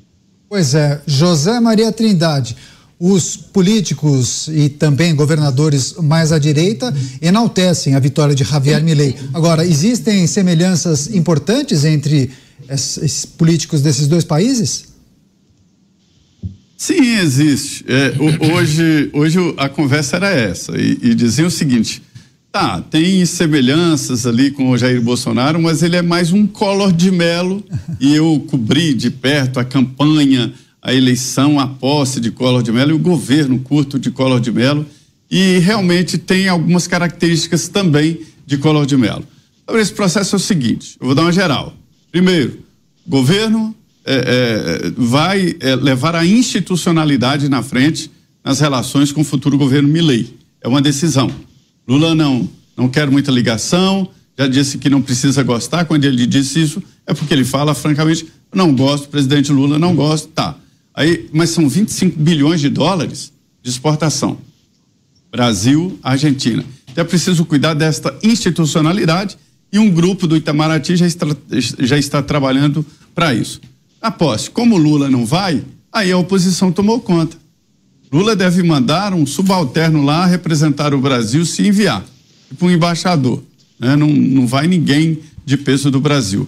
Pois 0.49 0.75
é, 0.75 1.01
José 1.07 1.59
Maria 1.59 1.91
Trindade, 1.91 2.55
os 2.99 3.35
políticos 3.35 4.47
e 4.47 4.69
também 4.69 5.15
governadores 5.15 5.95
mais 5.97 6.31
à 6.31 6.39
direita 6.39 6.93
enaltecem 7.21 7.95
a 7.95 7.99
vitória 7.99 8.35
de 8.35 8.43
Javier 8.43 8.83
Milei. 8.83 9.15
Agora, 9.33 9.65
existem 9.65 10.25
semelhanças 10.27 11.13
importantes 11.13 11.83
entre 11.83 12.31
esses 12.69 13.25
políticos 13.25 13.81
desses 13.81 14.07
dois 14.07 14.23
países? 14.23 14.85
Sim, 16.77 17.17
existe. 17.19 17.85
É, 17.87 18.13
hoje, 18.53 19.09
hoje 19.13 19.39
a 19.57 19.69
conversa 19.69 20.17
era 20.17 20.29
essa 20.29 20.77
e, 20.77 20.97
e 21.01 21.15
dizia 21.15 21.47
o 21.47 21.51
seguinte: 21.51 22.01
tá, 22.53 22.81
tem 22.81 23.25
semelhanças 23.25 24.27
ali 24.27 24.51
com 24.51 24.69
o 24.69 24.77
Jair 24.77 25.01
Bolsonaro, 25.01 25.59
mas 25.59 25.81
ele 25.81 25.95
é 25.95 26.03
mais 26.03 26.31
um 26.31 26.45
Collor 26.45 26.93
de 26.93 27.09
Melo 27.09 27.63
e 27.99 28.13
eu 28.13 28.45
cobri 28.47 28.93
de 28.93 29.09
perto 29.09 29.59
a 29.59 29.65
campanha, 29.65 30.53
a 30.79 30.93
eleição, 30.93 31.59
a 31.59 31.65
posse 31.65 32.19
de 32.19 32.29
Collor 32.29 32.61
de 32.61 32.71
Mello 32.71 32.91
e 32.91 32.93
o 32.93 32.99
governo 32.99 33.57
curto 33.57 33.97
de 33.97 34.11
Collor 34.11 34.39
de 34.39 34.51
Mello 34.51 34.85
e 35.31 35.57
realmente 35.57 36.15
tem 36.19 36.47
algumas 36.47 36.85
características 36.85 37.67
também 37.69 38.21
de 38.45 38.59
Collor 38.59 38.85
de 38.85 38.97
Mello. 38.97 39.25
Então, 39.63 39.79
esse 39.79 39.91
processo 39.91 40.35
é 40.35 40.37
o 40.37 40.39
seguinte, 40.39 40.95
eu 41.01 41.07
vou 41.07 41.15
dar 41.15 41.23
uma 41.23 41.31
geral. 41.31 41.73
Primeiro, 42.11 42.59
governo 43.07 43.75
é, 44.05 44.13
é, 44.85 44.91
vai 44.95 45.55
é, 45.59 45.75
levar 45.75 46.15
a 46.15 46.23
institucionalidade 46.23 47.49
na 47.49 47.63
frente 47.63 48.11
nas 48.45 48.59
relações 48.59 49.11
com 49.11 49.21
o 49.21 49.25
futuro 49.25 49.57
governo 49.57 49.89
Milley. 49.89 50.37
É 50.61 50.67
uma 50.67 50.83
decisão. 50.83 51.31
Lula 51.87 52.15
não, 52.15 52.49
não 52.75 52.87
quer 52.87 53.09
muita 53.09 53.31
ligação, 53.31 54.09
já 54.37 54.47
disse 54.47 54.77
que 54.77 54.89
não 54.89 55.01
precisa 55.01 55.43
gostar. 55.43 55.85
Quando 55.85 56.05
ele 56.05 56.25
disse 56.25 56.61
isso, 56.61 56.83
é 57.05 57.13
porque 57.13 57.33
ele 57.33 57.45
fala 57.45 57.73
francamente: 57.73 58.27
não 58.53 58.75
gosto, 58.75 59.09
presidente 59.09 59.51
Lula, 59.51 59.77
não 59.77 59.95
gosto, 59.95 60.27
tá. 60.29 60.55
Aí, 60.93 61.29
mas 61.33 61.49
são 61.49 61.67
25 61.67 62.19
bilhões 62.19 62.61
de 62.61 62.69
dólares 62.69 63.31
de 63.61 63.69
exportação. 63.69 64.37
Brasil, 65.31 65.97
Argentina. 66.03 66.63
Então 66.91 67.03
é 67.03 67.07
preciso 67.07 67.43
cuidar 67.43 67.73
desta 67.73 68.15
institucionalidade 68.21 69.37
e 69.71 69.79
um 69.79 69.89
grupo 69.89 70.27
do 70.27 70.37
Itamaraty 70.37 70.95
já 70.95 71.07
está, 71.07 71.25
já 71.79 71.97
está 71.97 72.21
trabalhando 72.21 72.85
para 73.15 73.33
isso. 73.33 73.59
Após, 73.99 74.47
como 74.47 74.77
Lula 74.77 75.09
não 75.09 75.25
vai, 75.25 75.63
aí 75.91 76.11
a 76.11 76.17
oposição 76.17 76.71
tomou 76.71 76.99
conta. 76.99 77.35
Lula 78.13 78.35
deve 78.35 78.61
mandar 78.61 79.11
um 79.11 79.25
subalterno 79.25 80.05
lá 80.05 80.27
representar 80.27 80.93
o 80.93 81.01
Brasil 81.01 81.43
se 81.47 81.67
enviar, 81.67 82.05
tipo 82.47 82.67
um 82.67 82.69
embaixador. 82.69 83.41
Né? 83.79 83.95
Não, 83.95 84.07
não 84.07 84.45
vai 84.45 84.67
ninguém 84.67 85.17
de 85.43 85.57
peso 85.57 85.89
do 85.89 85.99
Brasil. 85.99 86.47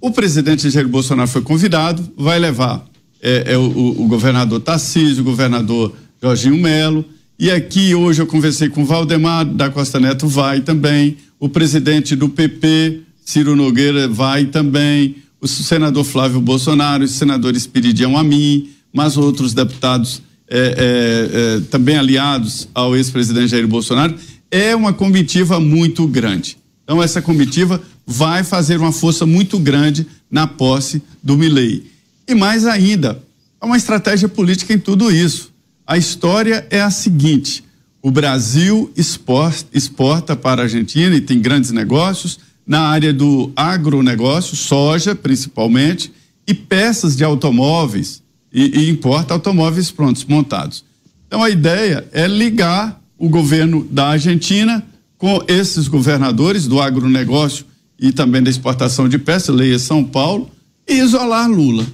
O 0.00 0.10
presidente 0.10 0.68
Jair 0.68 0.88
Bolsonaro 0.88 1.28
foi 1.28 1.40
convidado, 1.40 2.02
vai 2.16 2.40
levar 2.40 2.84
é, 3.22 3.52
é 3.52 3.56
o, 3.56 3.62
o, 3.96 4.08
governador 4.08 4.60
Tarcísio, 4.60 5.20
o 5.20 5.24
governador 5.24 5.94
Jorginho 6.20 6.60
Melo, 6.60 7.04
e 7.38 7.48
aqui 7.48 7.94
hoje 7.94 8.20
eu 8.20 8.26
conversei 8.26 8.68
com 8.68 8.84
Valdemar 8.84 9.44
da 9.44 9.70
Costa 9.70 10.00
Neto, 10.00 10.26
vai 10.26 10.62
também, 10.62 11.16
o 11.38 11.48
presidente 11.48 12.16
do 12.16 12.28
PP, 12.28 13.02
Ciro 13.24 13.54
Nogueira, 13.54 14.08
vai 14.08 14.46
também, 14.46 15.14
o 15.40 15.46
senador 15.46 16.02
Flávio 16.02 16.40
Bolsonaro, 16.40 17.04
o 17.04 17.08
senador 17.08 17.54
Espiridião 17.54 18.16
Amin, 18.16 18.70
mas 18.92 19.16
outros 19.16 19.54
deputados 19.54 20.22
é, 20.50 20.58
é, 20.58 21.56
é, 21.56 21.60
também 21.70 21.96
aliados 21.96 22.68
ao 22.74 22.96
ex-presidente 22.96 23.48
Jair 23.48 23.68
Bolsonaro, 23.68 24.14
é 24.50 24.74
uma 24.74 24.92
comitiva 24.92 25.60
muito 25.60 26.06
grande. 26.06 26.56
Então, 26.84 27.02
essa 27.02 27.20
comitiva 27.20 27.82
vai 28.06 28.42
fazer 28.42 28.78
uma 28.78 28.92
força 28.92 29.26
muito 29.26 29.58
grande 29.58 30.06
na 30.30 30.46
posse 30.46 31.02
do 31.22 31.36
Milei. 31.36 31.84
E 32.26 32.34
mais 32.34 32.66
ainda, 32.66 33.22
há 33.60 33.66
uma 33.66 33.76
estratégia 33.76 34.28
política 34.28 34.72
em 34.72 34.78
tudo 34.78 35.10
isso. 35.10 35.52
A 35.86 35.98
história 35.98 36.66
é 36.70 36.80
a 36.80 36.90
seguinte: 36.90 37.62
o 38.02 38.10
Brasil 38.10 38.90
exporta 38.94 40.34
para 40.34 40.62
a 40.62 40.64
Argentina 40.64 41.14
e 41.14 41.20
tem 41.20 41.40
grandes 41.40 41.70
negócios 41.70 42.38
na 42.66 42.80
área 42.80 43.12
do 43.12 43.50
agronegócio, 43.56 44.56
soja 44.56 45.14
principalmente, 45.14 46.12
e 46.46 46.54
peças 46.54 47.16
de 47.16 47.24
automóveis, 47.24 48.22
e, 48.52 48.80
e 48.80 48.90
importa 48.90 49.34
automóveis 49.34 49.90
prontos, 49.90 50.24
montados. 50.24 50.84
Então 51.26 51.42
a 51.42 51.50
ideia 51.50 52.06
é 52.12 52.26
ligar 52.26 53.00
o 53.18 53.28
governo 53.28 53.86
da 53.90 54.08
Argentina 54.08 54.84
com 55.16 55.42
esses 55.48 55.88
governadores 55.88 56.66
do 56.66 56.80
agronegócio 56.80 57.66
e 57.98 58.12
também 58.12 58.42
da 58.42 58.48
exportação 58.48 59.08
de 59.08 59.18
peças, 59.18 59.54
leia 59.54 59.78
São 59.78 60.04
Paulo, 60.04 60.50
e 60.86 60.94
isolar 60.94 61.50
Lula. 61.50 61.86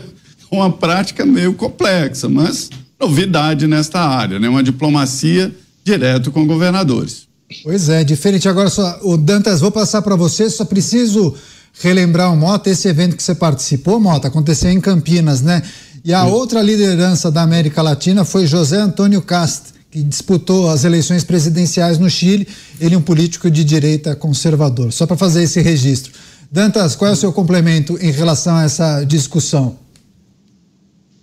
uma 0.50 0.70
prática 0.70 1.26
meio 1.26 1.54
complexa, 1.54 2.28
mas 2.28 2.70
novidade 2.98 3.66
nesta 3.66 4.00
área, 4.00 4.38
né? 4.38 4.48
Uma 4.48 4.62
diplomacia 4.62 5.54
direto 5.84 6.30
com 6.30 6.46
governadores. 6.46 7.28
Pois 7.62 7.88
é, 7.88 8.04
diferente. 8.04 8.48
Agora, 8.48 8.68
só, 8.68 9.00
o 9.02 9.16
Dantas, 9.16 9.60
vou 9.60 9.70
passar 9.70 10.02
para 10.02 10.16
você, 10.16 10.50
só 10.50 10.64
preciso 10.64 11.34
relembrar 11.80 12.32
o 12.32 12.36
Mota, 12.36 12.70
esse 12.70 12.88
evento 12.88 13.16
que 13.16 13.22
você 13.22 13.34
participou, 13.34 14.00
Mota, 14.00 14.28
aconteceu 14.28 14.70
em 14.70 14.80
Campinas, 14.80 15.40
né? 15.40 15.62
E 16.04 16.12
a 16.12 16.24
Sim. 16.24 16.30
outra 16.30 16.62
liderança 16.62 17.30
da 17.30 17.42
América 17.42 17.82
Latina 17.82 18.24
foi 18.24 18.46
José 18.46 18.78
Antônio 18.78 19.20
Cast, 19.22 19.74
que 19.90 20.02
disputou 20.02 20.70
as 20.70 20.84
eleições 20.84 21.24
presidenciais 21.24 21.98
no 21.98 22.08
Chile. 22.08 22.46
Ele 22.80 22.94
é 22.94 22.98
um 22.98 23.02
político 23.02 23.50
de 23.50 23.64
direita 23.64 24.14
conservador. 24.14 24.92
Só 24.92 25.06
para 25.06 25.16
fazer 25.16 25.42
esse 25.42 25.60
registro. 25.60 26.12
Dantas, 26.50 26.96
qual 26.96 27.10
é 27.10 27.12
o 27.12 27.16
seu 27.16 27.32
complemento 27.32 27.98
em 28.00 28.10
relação 28.10 28.56
a 28.56 28.64
essa 28.64 29.04
discussão? 29.04 29.76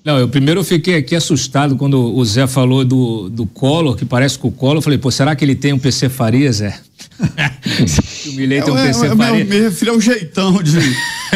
Não, 0.03 0.19
eu 0.19 0.29
primeiro 0.29 0.63
fiquei 0.63 0.97
aqui 0.97 1.15
assustado 1.15 1.75
quando 1.75 2.15
o 2.15 2.23
Zé 2.23 2.45
falou 2.45 2.85
do, 2.85 3.27
do 3.27 3.47
Collor, 3.47 3.95
que 3.95 4.05
parece 4.05 4.37
com 4.37 4.49
o 4.49 4.51
Collor. 4.51 4.77
Eu 4.77 4.81
falei, 4.83 4.99
pô, 4.99 5.09
será 5.09 5.35
que 5.35 5.43
ele 5.43 5.55
tem 5.55 5.73
um 5.73 5.79
PC 5.79 6.09
Faria, 6.09 6.51
Zé? 6.51 6.79
o 8.27 8.31
Milei 8.33 8.61
tem 8.61 8.73
um 8.73 8.77
é, 8.77 8.87
PC 8.87 9.05
é, 9.07 9.15
Faria. 9.15 9.45
Me 9.45 9.59
refiro 9.59 9.91
ao 9.91 10.01
jeitão 10.01 10.61
de, 10.61 10.71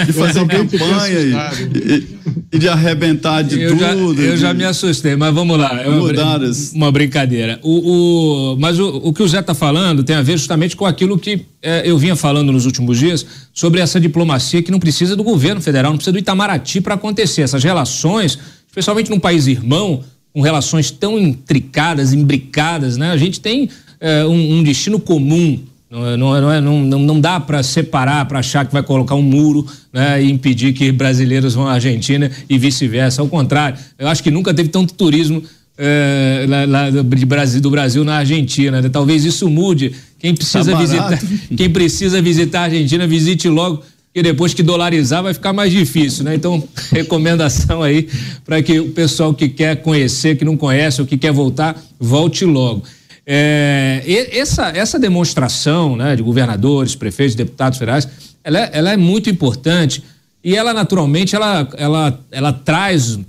de 0.06 0.14
fazer 0.14 0.46
campanha 0.48 1.20
e, 1.20 1.34
e, 1.76 2.08
e, 2.54 2.60
de 2.60 2.68
arrebentar 2.68 3.42
de 3.44 3.62
eu 3.62 3.72
tudo. 3.72 3.82
Já, 3.82 3.94
eu 3.94 4.14
de, 4.36 4.38
já 4.38 4.54
me 4.54 4.66
assustei, 4.66 5.16
mas 5.16 5.34
vamos 5.34 5.58
lá. 5.58 5.82
É 5.82 5.88
uma, 5.88 6.12
uma 6.74 6.92
brincadeira. 6.92 7.60
O, 7.64 8.54
o, 8.54 8.58
mas 8.58 8.80
o, 8.80 8.88
o 8.90 9.14
que 9.14 9.24
o 9.24 9.28
Zé 9.28 9.40
está 9.40 9.54
falando 9.54 10.04
tem 10.04 10.16
a 10.16 10.22
ver 10.22 10.38
justamente 10.38 10.76
com 10.76 10.86
aquilo 10.86 11.18
que 11.18 11.46
é, 11.62 11.84
eu 11.86 11.98
vinha 11.98 12.16
falando 12.16 12.52
nos 12.52 12.66
últimos 12.66 12.98
dias 12.98 13.26
sobre 13.54 13.80
essa 13.80 14.00
diplomacia 14.00 14.62
que 14.62 14.72
não 14.72 14.80
precisa 14.80 15.16
do 15.16 15.24
governo 15.24 15.62
federal, 15.62 15.92
não 15.92 15.98
precisa 15.98 16.14
do 16.14 16.20
Itamaraty 16.20 16.82
para 16.82 16.96
acontecer. 16.96 17.42
Essas 17.42 17.64
relações 17.64 18.38
especialmente 18.70 19.10
num 19.10 19.20
país 19.20 19.48
irmão, 19.48 20.04
com 20.32 20.42
relações 20.42 20.92
tão 20.92 21.18
intricadas, 21.18 22.14
imbricadas, 22.14 22.98
né? 22.98 23.12
A 23.12 23.18
gente 23.18 23.42
tem 23.42 23.70
é, 24.00 24.26
um, 24.26 24.60
um, 24.60 24.64
destino 24.64 25.00
comum. 25.00 25.60
Não, 25.90 26.06
é, 26.08 26.18
não, 26.18 26.36
é, 26.36 26.42
não, 26.42 26.52
é, 26.52 26.62
não, 26.62 27.00
não 27.00 27.20
dá 27.20 27.40
para 27.40 27.64
separar, 27.64 28.26
para 28.26 28.40
achar 28.40 28.64
que 28.64 28.72
vai 28.72 28.84
colocar 28.84 29.16
um 29.16 29.24
muro 29.24 29.66
né, 29.92 30.22
e 30.22 30.30
impedir 30.30 30.72
que 30.72 30.92
brasileiros 30.92 31.56
vão 31.56 31.68
à 31.68 31.74
Argentina 31.74 32.30
e 32.48 32.58
vice-versa. 32.60 33.22
Ao 33.22 33.28
contrário, 33.28 33.80
eu 33.98 34.08
acho 34.08 34.22
que 34.22 34.30
nunca 34.30 34.54
teve 34.54 34.70
tanto 34.70 34.94
turismo 34.94 35.42
é, 35.76 36.46
lá, 36.48 36.66
lá 36.66 36.90
do, 36.92 37.04
Brasil, 37.04 37.60
do 37.60 37.72
Brasil 37.72 38.04
na 38.04 38.18
Argentina. 38.18 38.82
Né? 38.82 38.90
Talvez 38.90 39.26
isso 39.26 39.50
mude. 39.50 39.94
Quem 40.20 40.36
precisa 40.36 40.72
tá 40.72 40.78
visitar, 40.78 41.20
quem 41.58 41.70
precisa 41.70 42.22
visitar 42.22 42.60
a 42.60 42.64
Argentina, 42.66 43.08
visite 43.08 43.50
logo 43.50 43.82
e 44.14 44.22
depois 44.22 44.54
que 44.54 44.62
dolarizar 44.62 45.24
vai 45.24 45.34
ficar 45.34 45.54
mais 45.54 45.72
difícil, 45.72 46.24
né? 46.24 46.36
Então, 46.36 46.62
recomendação 46.92 47.82
aí 47.82 48.08
para 48.44 48.62
que 48.62 48.80
o 48.80 48.90
pessoal 48.90 49.34
que 49.34 49.48
quer 49.48 49.78
conhecer, 49.78 50.36
que 50.36 50.44
não 50.44 50.58
conhece 50.58 51.00
ou 51.00 51.08
que 51.08 51.18
quer 51.18 51.32
voltar, 51.32 51.82
volte 52.00 52.44
logo. 52.44 52.84
É, 53.32 54.02
essa, 54.32 54.70
essa 54.70 54.98
demonstração 54.98 55.96
né, 55.96 56.16
de 56.16 56.24
governadores, 56.24 56.96
prefeitos, 56.96 57.36
deputados 57.36 57.78
federais, 57.78 58.08
ela 58.44 58.60
é, 58.60 58.70
ela 58.74 58.92
é 58.94 58.98
muito 58.98 59.30
importante 59.30 60.04
e 60.44 60.56
ela 60.56 60.74
naturalmente 60.74 61.36
ela, 61.36 61.70
ela, 61.78 62.20
ela 62.32 62.52
traz, 62.52 63.20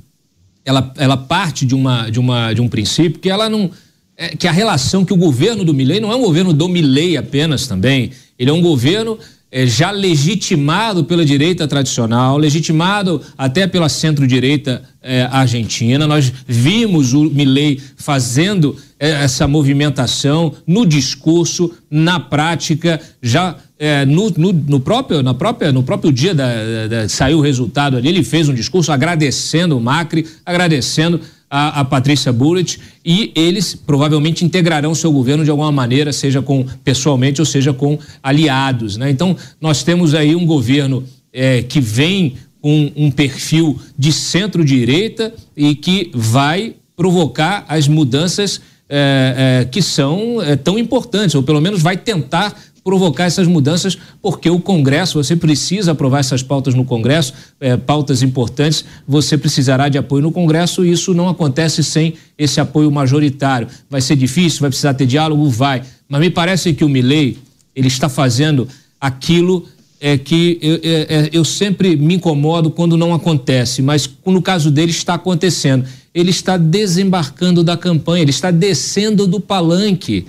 ela, 0.64 0.90
ela 0.97 1.18
parte 1.18 1.66
de, 1.66 1.74
uma, 1.74 2.09
de, 2.09 2.18
uma, 2.18 2.55
de 2.55 2.62
um 2.62 2.68
princípio 2.68 3.20
que 3.20 3.28
ela 3.28 3.51
não 3.51 3.70
é, 4.16 4.28
que 4.28 4.48
a 4.48 4.52
relação 4.52 5.05
que 5.05 5.12
o 5.12 5.18
governo 5.18 5.66
do 5.66 5.74
Milei 5.74 6.01
não 6.01 6.10
é 6.10 6.16
um 6.16 6.22
governo 6.22 6.55
do 6.55 6.66
Milei 6.66 7.18
apenas 7.18 7.66
também, 7.66 8.10
ele 8.39 8.48
é 8.48 8.55
um 8.55 8.62
governo 8.62 9.18
é, 9.52 9.66
já 9.66 9.90
legitimado 9.90 11.05
pela 11.05 11.24
direita 11.24 11.66
tradicional, 11.66 12.39
legitimado 12.39 13.20
até 13.36 13.66
pela 13.66 13.89
centro-direita 13.89 14.82
é, 15.02 15.22
argentina. 15.31 16.06
Nós 16.06 16.32
vimos 16.47 17.12
o 17.12 17.24
Milei 17.24 17.81
fazendo 17.97 18.77
é, 18.98 19.10
essa 19.10 19.48
movimentação 19.48 20.55
no 20.66 20.86
discurso, 20.86 21.72
na 21.90 22.20
prática, 22.20 23.01
já 23.20 23.56
é, 23.78 24.05
no, 24.05 24.31
no, 24.31 24.52
no, 24.52 24.78
próprio, 24.78 25.22
na 25.22 25.32
própria, 25.32 25.72
no 25.72 25.82
próprio 25.82 26.12
dia 26.12 26.35
da, 26.35 26.86
da, 26.86 27.09
saiu 27.09 27.39
o 27.39 27.40
resultado 27.40 27.97
ali, 27.97 28.09
ele 28.09 28.22
fez 28.22 28.48
um 28.48 28.55
discurso 28.55 28.93
agradecendo 28.93 29.77
o 29.77 29.81
Macri, 29.81 30.27
agradecendo 30.44 31.20
a, 31.51 31.81
a 31.81 31.85
Patrícia 31.85 32.32
Bullitt 32.32 32.78
e 33.05 33.32
eles 33.35 33.74
provavelmente 33.74 34.44
integrarão 34.44 34.94
seu 34.94 35.10
governo 35.10 35.44
de 35.44 35.51
alguma 35.51 35.72
maneira, 35.72 36.12
seja 36.12 36.40
com 36.40 36.64
pessoalmente 36.85 37.40
ou 37.40 37.47
seja 37.47 37.72
com 37.72 37.98
aliados. 38.22 38.97
Né? 38.97 39.10
Então, 39.10 39.36
nós 39.60 39.82
temos 39.82 40.14
aí 40.14 40.36
um 40.36 40.47
governo 40.47 41.02
é, 41.32 41.62
que 41.62 41.81
vem 41.81 42.35
com 42.60 42.93
um 42.94 43.10
perfil 43.10 43.78
de 43.98 44.12
centro-direita 44.12 45.35
e 45.56 45.74
que 45.74 46.10
vai 46.14 46.74
provocar 46.94 47.64
as 47.68 47.89
mudanças 47.89 48.60
é, 48.93 49.62
é, 49.62 49.64
que 49.64 49.81
são 49.81 50.43
é, 50.43 50.56
tão 50.56 50.78
importantes, 50.78 51.35
ou 51.35 51.43
pelo 51.43 51.60
menos 51.60 51.81
vai 51.81 51.97
tentar 51.97 52.55
provocar 52.82 53.24
essas 53.24 53.47
mudanças, 53.47 53.98
porque 54.23 54.48
o 54.48 54.61
Congresso, 54.61 55.23
você 55.23 55.36
precisa 55.36 55.93
aprovar 55.93 56.20
essas 56.20 56.43
pautas 56.43 56.74
no 56.74 56.85
Congresso, 56.85 57.35
é, 57.61 57.77
pautas 57.77 58.23
importantes, 58.23 58.85
você 59.07 59.36
precisará 59.36 59.89
de 59.89 59.98
apoio 59.98 60.23
no 60.23 60.32
Congresso 60.32 60.85
e 60.85 60.90
isso 60.90 61.15
não 61.15 61.28
acontece 61.28 61.85
sem 61.85 62.15
esse 62.39 62.61
apoio 62.61 62.90
majoritário. 62.90 63.69
Vai 63.89 64.01
ser 64.01 64.16
difícil, 64.16 64.61
vai 64.61 64.70
precisar 64.70 64.94
ter 64.94 65.07
diálogo? 65.07 65.48
Vai. 65.48 65.82
Mas 66.09 66.20
me 66.20 66.31
parece 66.31 66.73
que 66.73 66.85
o 66.85 66.89
Milley, 66.89 67.39
ele 67.74 67.89
está 67.89 68.09
fazendo 68.09 68.66
aquilo 69.01 69.66
é 70.01 70.16
que 70.16 70.59
eu, 70.62 70.81
é, 70.82 71.27
é, 71.27 71.31
eu 71.31 71.44
sempre 71.44 71.94
me 71.94 72.15
incomodo 72.15 72.70
quando 72.70 72.97
não 72.97 73.12
acontece, 73.12 73.82
mas 73.82 74.09
no 74.24 74.40
caso 74.40 74.70
dele 74.70 74.90
está 74.90 75.15
acontecendo. 75.15 75.85
Ele 76.15 76.31
está 76.31 76.57
desembarcando 76.57 77.62
da 77.62 77.77
campanha, 77.77 78.23
ele 78.23 78.31
está 78.31 78.51
descendo 78.51 79.27
do 79.27 79.39
palanque. 79.39 80.27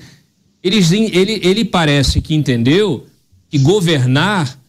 Ele, 0.64 1.40
ele, 1.44 1.66
parece 1.66 2.22
que 2.22 2.36
entendeu 2.36 3.06
que 3.50 3.58
governar 3.58 4.60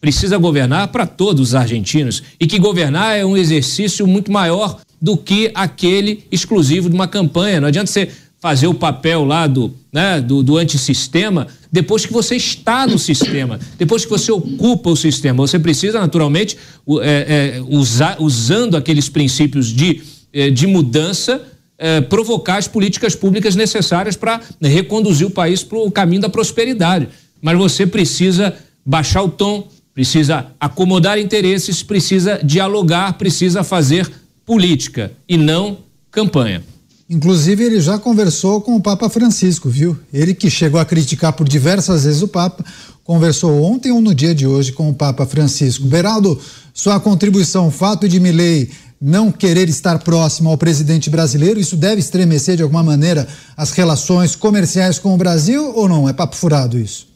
precisa 0.00 0.36
governar 0.36 0.88
para 0.88 1.06
todos 1.06 1.50
os 1.50 1.54
argentinos 1.54 2.24
e 2.40 2.46
que 2.46 2.58
governar 2.58 3.16
é 3.16 3.24
um 3.24 3.36
exercício 3.36 4.04
muito 4.04 4.32
maior 4.32 4.80
do 5.00 5.16
que 5.16 5.52
aquele 5.54 6.24
exclusivo 6.30 6.88
de 6.88 6.94
uma 6.94 7.06
campanha. 7.06 7.60
Não 7.60 7.68
adianta 7.68 7.90
você 7.90 8.08
fazer 8.40 8.66
o 8.66 8.74
papel 8.74 9.24
lá 9.24 9.46
do, 9.46 9.72
né, 9.92 10.20
do, 10.20 10.42
do 10.42 10.56
antissistema 10.56 11.46
depois 11.70 12.04
que 12.04 12.12
você 12.12 12.34
está 12.34 12.86
no 12.86 12.98
sistema, 12.98 13.60
depois 13.78 14.04
que 14.04 14.10
você 14.10 14.32
ocupa 14.32 14.90
o 14.90 14.96
sistema. 14.96 15.46
Você 15.46 15.58
precisa, 15.58 16.00
naturalmente, 16.00 16.58
é, 17.00 17.56
é, 17.58 17.62
usar, 17.68 18.16
usando 18.20 18.76
aqueles 18.76 19.08
princípios 19.08 19.68
de, 19.68 20.02
é, 20.32 20.50
de 20.50 20.66
mudança, 20.66 21.40
eh, 21.84 22.00
provocar 22.00 22.58
as 22.58 22.68
políticas 22.68 23.16
públicas 23.16 23.56
necessárias 23.56 24.14
para 24.14 24.40
reconduzir 24.60 25.26
o 25.26 25.30
país 25.30 25.64
para 25.64 25.78
o 25.78 25.90
caminho 25.90 26.22
da 26.22 26.28
prosperidade. 26.28 27.08
Mas 27.40 27.58
você 27.58 27.84
precisa 27.84 28.54
baixar 28.86 29.20
o 29.24 29.28
tom, 29.28 29.66
precisa 29.92 30.46
acomodar 30.60 31.18
interesses, 31.18 31.82
precisa 31.82 32.38
dialogar, 32.40 33.14
precisa 33.14 33.64
fazer 33.64 34.08
política 34.46 35.10
e 35.28 35.36
não 35.36 35.78
campanha. 36.08 36.62
Inclusive, 37.10 37.64
ele 37.64 37.80
já 37.80 37.98
conversou 37.98 38.60
com 38.60 38.76
o 38.76 38.80
Papa 38.80 39.10
Francisco, 39.10 39.68
viu? 39.68 39.98
Ele 40.12 40.34
que 40.34 40.48
chegou 40.48 40.78
a 40.78 40.84
criticar 40.84 41.32
por 41.32 41.48
diversas 41.48 42.04
vezes 42.04 42.22
o 42.22 42.28
Papa, 42.28 42.64
conversou 43.02 43.60
ontem 43.60 43.90
ou 43.90 44.00
no 44.00 44.14
dia 44.14 44.32
de 44.32 44.46
hoje 44.46 44.70
com 44.70 44.88
o 44.88 44.94
Papa 44.94 45.26
Francisco. 45.26 45.84
Beraldo, 45.84 46.38
sua 46.72 47.00
contribuição, 47.00 47.72
fato 47.72 48.08
de 48.08 48.20
Milei 48.20 48.70
não 49.04 49.32
querer 49.32 49.68
estar 49.68 49.98
próximo 49.98 50.48
ao 50.48 50.56
presidente 50.56 51.10
brasileiro, 51.10 51.58
isso 51.58 51.76
deve 51.76 51.98
estremecer 51.98 52.56
de 52.56 52.62
alguma 52.62 52.84
maneira 52.84 53.26
as 53.56 53.72
relações 53.72 54.36
comerciais 54.36 54.96
com 54.96 55.12
o 55.12 55.16
Brasil 55.16 55.72
ou 55.74 55.88
não? 55.88 56.08
É 56.08 56.12
papo 56.12 56.36
furado 56.36 56.78
isso? 56.78 57.08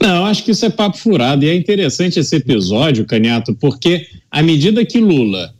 Não, 0.00 0.26
acho 0.26 0.44
que 0.44 0.52
isso 0.52 0.64
é 0.64 0.70
papo 0.70 0.96
furado. 0.96 1.44
E 1.44 1.48
é 1.48 1.56
interessante 1.56 2.20
esse 2.20 2.36
episódio, 2.36 3.04
Caniato, 3.04 3.52
porque 3.54 4.06
à 4.30 4.40
medida 4.42 4.84
que 4.84 5.00
Lula 5.00 5.52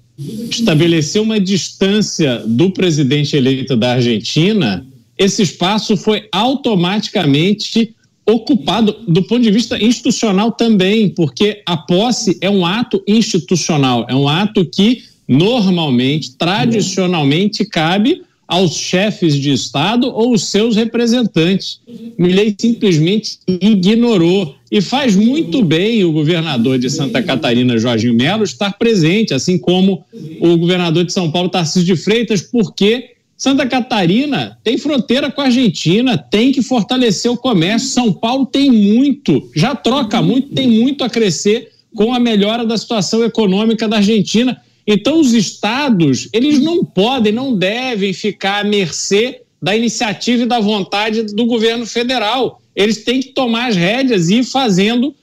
estabeleceu 0.48 1.24
uma 1.24 1.40
distância 1.40 2.44
do 2.46 2.70
presidente 2.70 3.36
eleito 3.36 3.76
da 3.76 3.94
Argentina, 3.94 4.86
esse 5.18 5.42
espaço 5.42 5.96
foi 5.96 6.28
automaticamente 6.30 7.96
ocupado 8.24 8.92
do 9.08 9.22
ponto 9.24 9.42
de 9.42 9.50
vista 9.50 9.82
institucional 9.82 10.52
também, 10.52 11.08
porque 11.08 11.62
a 11.66 11.76
posse 11.76 12.38
é 12.40 12.50
um 12.50 12.64
ato 12.64 13.02
institucional, 13.06 14.06
é 14.08 14.14
um 14.14 14.28
ato 14.28 14.64
que 14.64 15.02
normalmente, 15.28 16.36
tradicionalmente, 16.36 17.64
cabe 17.64 18.22
aos 18.46 18.76
chefes 18.76 19.34
de 19.34 19.50
Estado 19.50 20.06
ou 20.06 20.32
os 20.32 20.44
seus 20.44 20.76
representantes. 20.76 21.80
Milley 22.16 22.54
simplesmente 22.58 23.38
ignorou. 23.46 24.54
E 24.70 24.80
faz 24.80 25.14
muito 25.14 25.62
bem 25.62 26.04
o 26.04 26.12
governador 26.12 26.78
de 26.78 26.90
Santa 26.90 27.22
Catarina, 27.22 27.78
Jorginho 27.78 28.14
Melo, 28.14 28.44
estar 28.44 28.72
presente, 28.72 29.32
assim 29.32 29.58
como 29.58 30.04
o 30.40 30.56
governador 30.56 31.04
de 31.04 31.12
São 31.12 31.30
Paulo, 31.30 31.48
Tarcísio 31.48 31.84
de 31.84 31.96
Freitas, 31.96 32.42
porque 32.42 33.10
Santa 33.36 33.66
Catarina 33.66 34.58
tem 34.64 34.78
fronteira 34.78 35.30
com 35.30 35.40
a 35.40 35.44
Argentina, 35.44 36.16
tem 36.16 36.52
que 36.52 36.62
fortalecer 36.62 37.30
o 37.30 37.36
comércio. 37.36 37.88
São 37.88 38.12
Paulo 38.12 38.46
tem 38.46 38.70
muito, 38.70 39.50
já 39.54 39.74
troca 39.74 40.22
muito, 40.22 40.48
tem 40.48 40.68
muito 40.68 41.04
a 41.04 41.10
crescer 41.10 41.70
com 41.94 42.14
a 42.14 42.18
melhora 42.18 42.64
da 42.64 42.76
situação 42.76 43.22
econômica 43.24 43.86
da 43.86 43.98
Argentina. 43.98 44.60
Então, 44.86 45.20
os 45.20 45.32
estados, 45.32 46.28
eles 46.32 46.60
não 46.60 46.84
podem, 46.84 47.32
não 47.32 47.56
devem 47.56 48.12
ficar 48.12 48.60
à 48.60 48.64
mercê 48.64 49.42
da 49.60 49.76
iniciativa 49.76 50.44
e 50.44 50.46
da 50.46 50.60
vontade 50.60 51.22
do 51.34 51.46
governo 51.46 51.86
federal. 51.86 52.60
Eles 52.74 53.04
têm 53.04 53.20
que 53.20 53.28
tomar 53.28 53.68
as 53.68 53.76
rédeas 53.76 54.28
e 54.28 54.36
ir 54.36 54.44
fazendo 54.44 55.14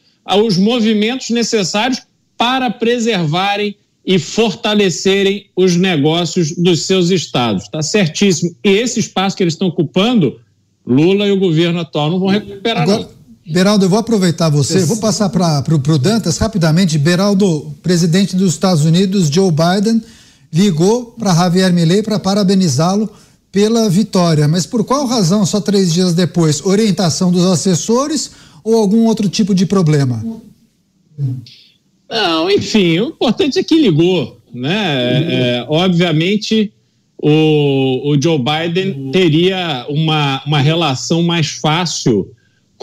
os 0.43 0.57
movimentos 0.57 1.29
necessários 1.29 2.01
para 2.37 2.69
preservarem 2.69 3.75
e 4.05 4.19
fortalecerem 4.19 5.45
os 5.55 5.77
negócios 5.77 6.51
dos 6.55 6.83
seus 6.83 7.09
estados. 7.09 7.63
Está 7.63 7.81
certíssimo. 7.81 8.53
E 8.63 8.69
esse 8.69 8.99
espaço 8.99 9.37
que 9.37 9.43
eles 9.43 9.53
estão 9.53 9.69
ocupando, 9.69 10.39
Lula 10.85 11.25
e 11.25 11.31
o 11.31 11.39
governo 11.39 11.79
atual 11.79 12.11
não 12.11 12.19
vão 12.19 12.27
recuperar, 12.27 12.83
Agora, 12.83 13.03
não. 13.03 13.09
Beraldo, 13.45 13.85
eu 13.85 13.89
vou 13.89 13.99
aproveitar 13.99 14.49
você, 14.49 14.85
vou 14.85 14.97
passar 14.97 15.27
para 15.29 15.63
o 15.75 15.97
Dantas 15.97 16.37
rapidamente. 16.37 16.97
Beraldo, 16.97 17.73
presidente 17.83 18.35
dos 18.35 18.53
Estados 18.53 18.85
Unidos, 18.85 19.27
Joe 19.27 19.51
Biden, 19.51 20.01
ligou 20.51 21.07
para 21.17 21.35
Javier 21.35 21.73
Milei 21.73 22.01
para 22.01 22.17
parabenizá-lo 22.17 23.09
pela 23.51 23.89
vitória. 23.89 24.47
Mas 24.47 24.65
por 24.65 24.85
qual 24.85 25.05
razão, 25.05 25.45
só 25.45 25.59
três 25.59 25.93
dias 25.93 26.13
depois? 26.13 26.65
Orientação 26.65 27.31
dos 27.31 27.45
assessores 27.45 28.31
ou 28.63 28.75
algum 28.75 29.05
outro 29.05 29.27
tipo 29.27 29.53
de 29.53 29.65
problema? 29.65 30.23
Não, 32.09 32.49
enfim, 32.49 32.99
o 32.99 33.09
importante 33.09 33.59
é 33.59 33.63
que 33.63 33.77
ligou. 33.77 34.37
Né? 34.53 35.59
É, 35.59 35.65
obviamente, 35.67 36.71
o, 37.21 38.11
o 38.11 38.21
Joe 38.21 38.37
Biden 38.39 39.11
teria 39.11 39.85
uma, 39.89 40.41
uma 40.45 40.59
relação 40.59 41.23
mais 41.23 41.49
fácil 41.49 42.31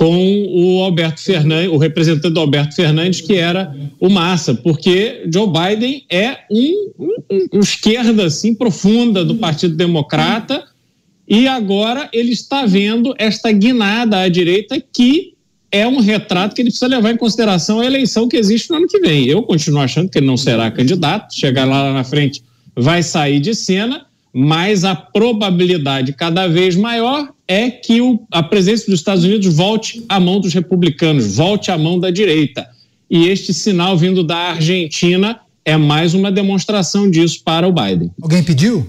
com 0.01 0.47
o 0.49 0.83
Alberto 0.83 1.21
Fernandes, 1.21 1.71
o 1.71 1.77
representante 1.77 2.33
do 2.33 2.41
Alberto 2.41 2.75
Fernandes, 2.75 3.21
que 3.21 3.35
era 3.35 3.77
o 4.01 4.09
Massa, 4.09 4.55
porque 4.55 5.29
Joe 5.31 5.47
Biden 5.47 6.07
é 6.09 6.39
um, 6.51 6.91
um, 6.99 7.47
um 7.53 7.61
esquerda 7.61 8.25
assim 8.25 8.55
profunda 8.55 9.23
do 9.23 9.35
Partido 9.35 9.77
Democrata 9.77 10.65
e 11.29 11.47
agora 11.47 12.09
ele 12.15 12.33
está 12.33 12.65
vendo 12.65 13.15
esta 13.19 13.53
guinada 13.53 14.21
à 14.21 14.29
direita 14.31 14.83
que 14.91 15.35
é 15.71 15.87
um 15.87 16.01
retrato 16.01 16.55
que 16.55 16.63
ele 16.63 16.71
precisa 16.71 16.87
levar 16.87 17.11
em 17.11 17.19
consideração 17.19 17.79
a 17.79 17.85
eleição 17.85 18.27
que 18.27 18.39
existe 18.39 18.71
no 18.71 18.77
ano 18.77 18.89
que 18.89 19.01
vem. 19.01 19.27
Eu 19.27 19.43
continuo 19.43 19.83
achando 19.83 20.09
que 20.09 20.17
ele 20.17 20.27
não 20.27 20.39
será 20.39 20.71
candidato, 20.71 21.35
chegar 21.35 21.67
lá 21.67 21.93
na 21.93 22.05
frente 22.05 22.43
vai 22.75 23.03
sair 23.03 23.39
de 23.39 23.55
cena, 23.55 24.07
mas 24.33 24.85
a 24.85 24.95
probabilidade 24.95 26.13
cada 26.13 26.47
vez 26.47 26.77
maior 26.77 27.31
é 27.49 27.71
que 27.71 28.01
o, 28.01 28.21
a 28.31 28.43
presença 28.43 28.87
dos 28.87 29.01
Estados 29.01 29.25
Unidos 29.25 29.53
volte 29.55 30.05
à 30.09 30.21
mão 30.21 30.41
dos 30.41 30.55
republicanos, 30.55 31.37
volte 31.37 31.71
à 31.71 31.77
mão 31.77 31.99
da 31.99 32.11
direita. 32.11 32.69
E 33.11 33.27
este 33.27 33.53
sinal 33.53 33.99
vindo 33.99 34.23
da 34.23 34.37
Argentina 34.37 35.41
é 35.65 35.77
mais 35.77 36.15
uma 36.15 36.31
demonstração 36.31 37.11
disso 37.11 37.43
para 37.45 37.67
o 37.67 37.73
Biden. 37.73 38.11
Alguém 38.23 38.43
pediu? 38.43 38.89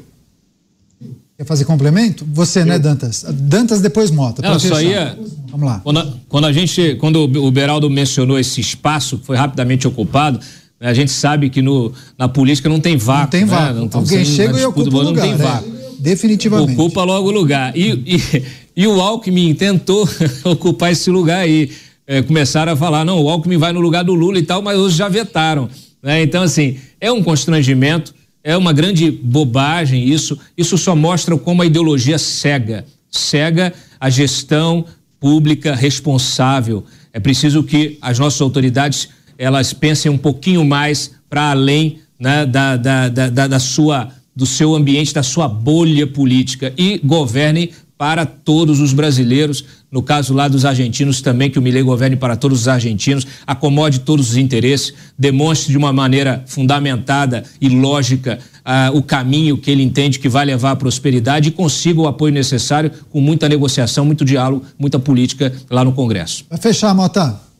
Quer 1.35 1.45
fazer 1.45 1.65
complemento? 1.65 2.23
Você, 2.31 2.63
né, 2.63 2.76
Eu... 2.76 2.77
né, 2.77 2.80
Dantas? 2.80 3.26
Dantas 3.27 3.81
depois 3.81 4.11
Mota. 4.11 4.43
Não, 4.43 4.59
só 4.59 4.80
ia. 4.80 5.18
Vamos 5.49 5.65
lá. 5.65 5.81
Quando 5.84 5.97
a, 5.99 6.13
quando 6.30 6.45
a 6.45 6.53
gente, 6.53 6.95
quando 6.99 7.23
o 7.23 7.51
Beraldo 7.51 7.89
mencionou 7.89 8.38
esse 8.38 8.61
espaço 8.61 9.18
que 9.18 9.26
foi 9.26 9.35
rapidamente 9.35 9.88
ocupado, 9.88 10.39
a 10.81 10.93
gente 10.93 11.11
sabe 11.11 11.49
que 11.49 11.61
no, 11.61 11.93
na 12.17 12.27
política 12.27 12.67
não 12.67 12.79
tem 12.79 12.97
vácuo. 12.97 13.21
Não 13.21 13.29
tem 13.29 13.41
né? 13.41 13.45
vácuo. 13.45 13.73
Né? 13.73 13.89
Não, 13.93 13.99
Alguém 13.99 14.25
chega 14.25 14.59
e 14.59 14.65
ocupa 14.65 14.97
o 14.97 15.01
lugar. 15.01 15.03
Não 15.03 15.21
tem 15.21 15.31
né? 15.31 15.37
vácuo. 15.37 15.71
Definitivamente. 15.99 16.73
Ocupa 16.73 17.03
logo 17.03 17.27
o 17.27 17.31
lugar. 17.31 17.77
E, 17.77 17.91
e, 18.07 18.43
e 18.75 18.87
o 18.87 18.99
Alckmin 18.99 19.53
tentou 19.53 20.09
ocupar 20.43 20.91
esse 20.91 21.11
lugar 21.11 21.41
aí. 21.41 21.71
É, 22.07 22.21
começaram 22.23 22.73
a 22.73 22.75
falar, 22.75 23.05
não, 23.05 23.21
o 23.21 23.29
Alckmin 23.29 23.57
vai 23.57 23.71
no 23.71 23.79
lugar 23.79 24.03
do 24.03 24.13
Lula 24.13 24.39
e 24.39 24.41
tal, 24.41 24.61
mas 24.61 24.77
hoje 24.77 24.97
já 24.97 25.07
vetaram. 25.07 25.69
Né? 26.01 26.23
Então, 26.23 26.41
assim, 26.41 26.77
é 26.99 27.11
um 27.11 27.21
constrangimento, 27.21 28.13
é 28.43 28.57
uma 28.57 28.73
grande 28.73 29.11
bobagem 29.11 30.09
isso. 30.09 30.37
Isso 30.57 30.77
só 30.79 30.95
mostra 30.95 31.37
como 31.37 31.61
a 31.61 31.65
ideologia 31.65 32.17
cega. 32.17 32.85
Cega 33.09 33.71
a 33.99 34.09
gestão 34.09 34.83
pública 35.19 35.75
responsável. 35.75 36.83
É 37.13 37.19
preciso 37.19 37.61
que 37.61 37.99
as 38.01 38.17
nossas 38.17 38.41
autoridades 38.41 39.09
elas 39.41 39.73
pensem 39.73 40.11
um 40.11 40.18
pouquinho 40.18 40.63
mais 40.63 41.11
para 41.27 41.49
além 41.49 41.97
né, 42.19 42.45
da, 42.45 42.77
da, 42.77 43.09
da, 43.09 43.47
da 43.47 43.59
sua 43.59 44.09
do 44.34 44.45
seu 44.45 44.73
ambiente, 44.76 45.13
da 45.13 45.23
sua 45.23 45.47
bolha 45.47 46.07
política. 46.07 46.73
E 46.77 46.99
governe 47.03 47.72
para 47.97 48.26
todos 48.26 48.80
os 48.80 48.93
brasileiros, 48.93 49.63
no 49.91 50.01
caso 50.01 50.34
lá 50.34 50.47
dos 50.47 50.63
argentinos 50.63 51.22
também, 51.22 51.51
que 51.51 51.59
o 51.59 51.61
Milei 51.61 51.84
governe 51.84 52.15
para 52.15 52.35
todos 52.35 52.61
os 52.61 52.68
argentinos, 52.68 53.27
acomode 53.45 53.99
todos 53.99 54.31
os 54.31 54.38
interesses, 54.38 54.93
demonstre 55.19 55.72
de 55.72 55.77
uma 55.77 55.91
maneira 55.91 56.43
fundamentada 56.47 57.43
e 57.59 57.68
lógica 57.69 58.39
uh, 58.65 58.97
o 58.97 59.03
caminho 59.03 59.57
que 59.57 59.69
ele 59.69 59.84
entende 59.84 60.18
que 60.18 60.30
vai 60.30 60.45
levar 60.45 60.72
à 60.72 60.76
prosperidade. 60.76 61.49
E 61.49 61.51
consiga 61.51 61.99
o 61.99 62.07
apoio 62.07 62.34
necessário 62.34 62.91
com 63.09 63.19
muita 63.19 63.49
negociação, 63.49 64.05
muito 64.05 64.23
diálogo, 64.23 64.65
muita 64.80 64.97
política 64.97 65.53
lá 65.69 65.84
no 65.84 65.91
Congresso. 65.91 66.45
Vai 66.49 66.57
fechar, 66.57 66.95
Mota. 66.95 67.51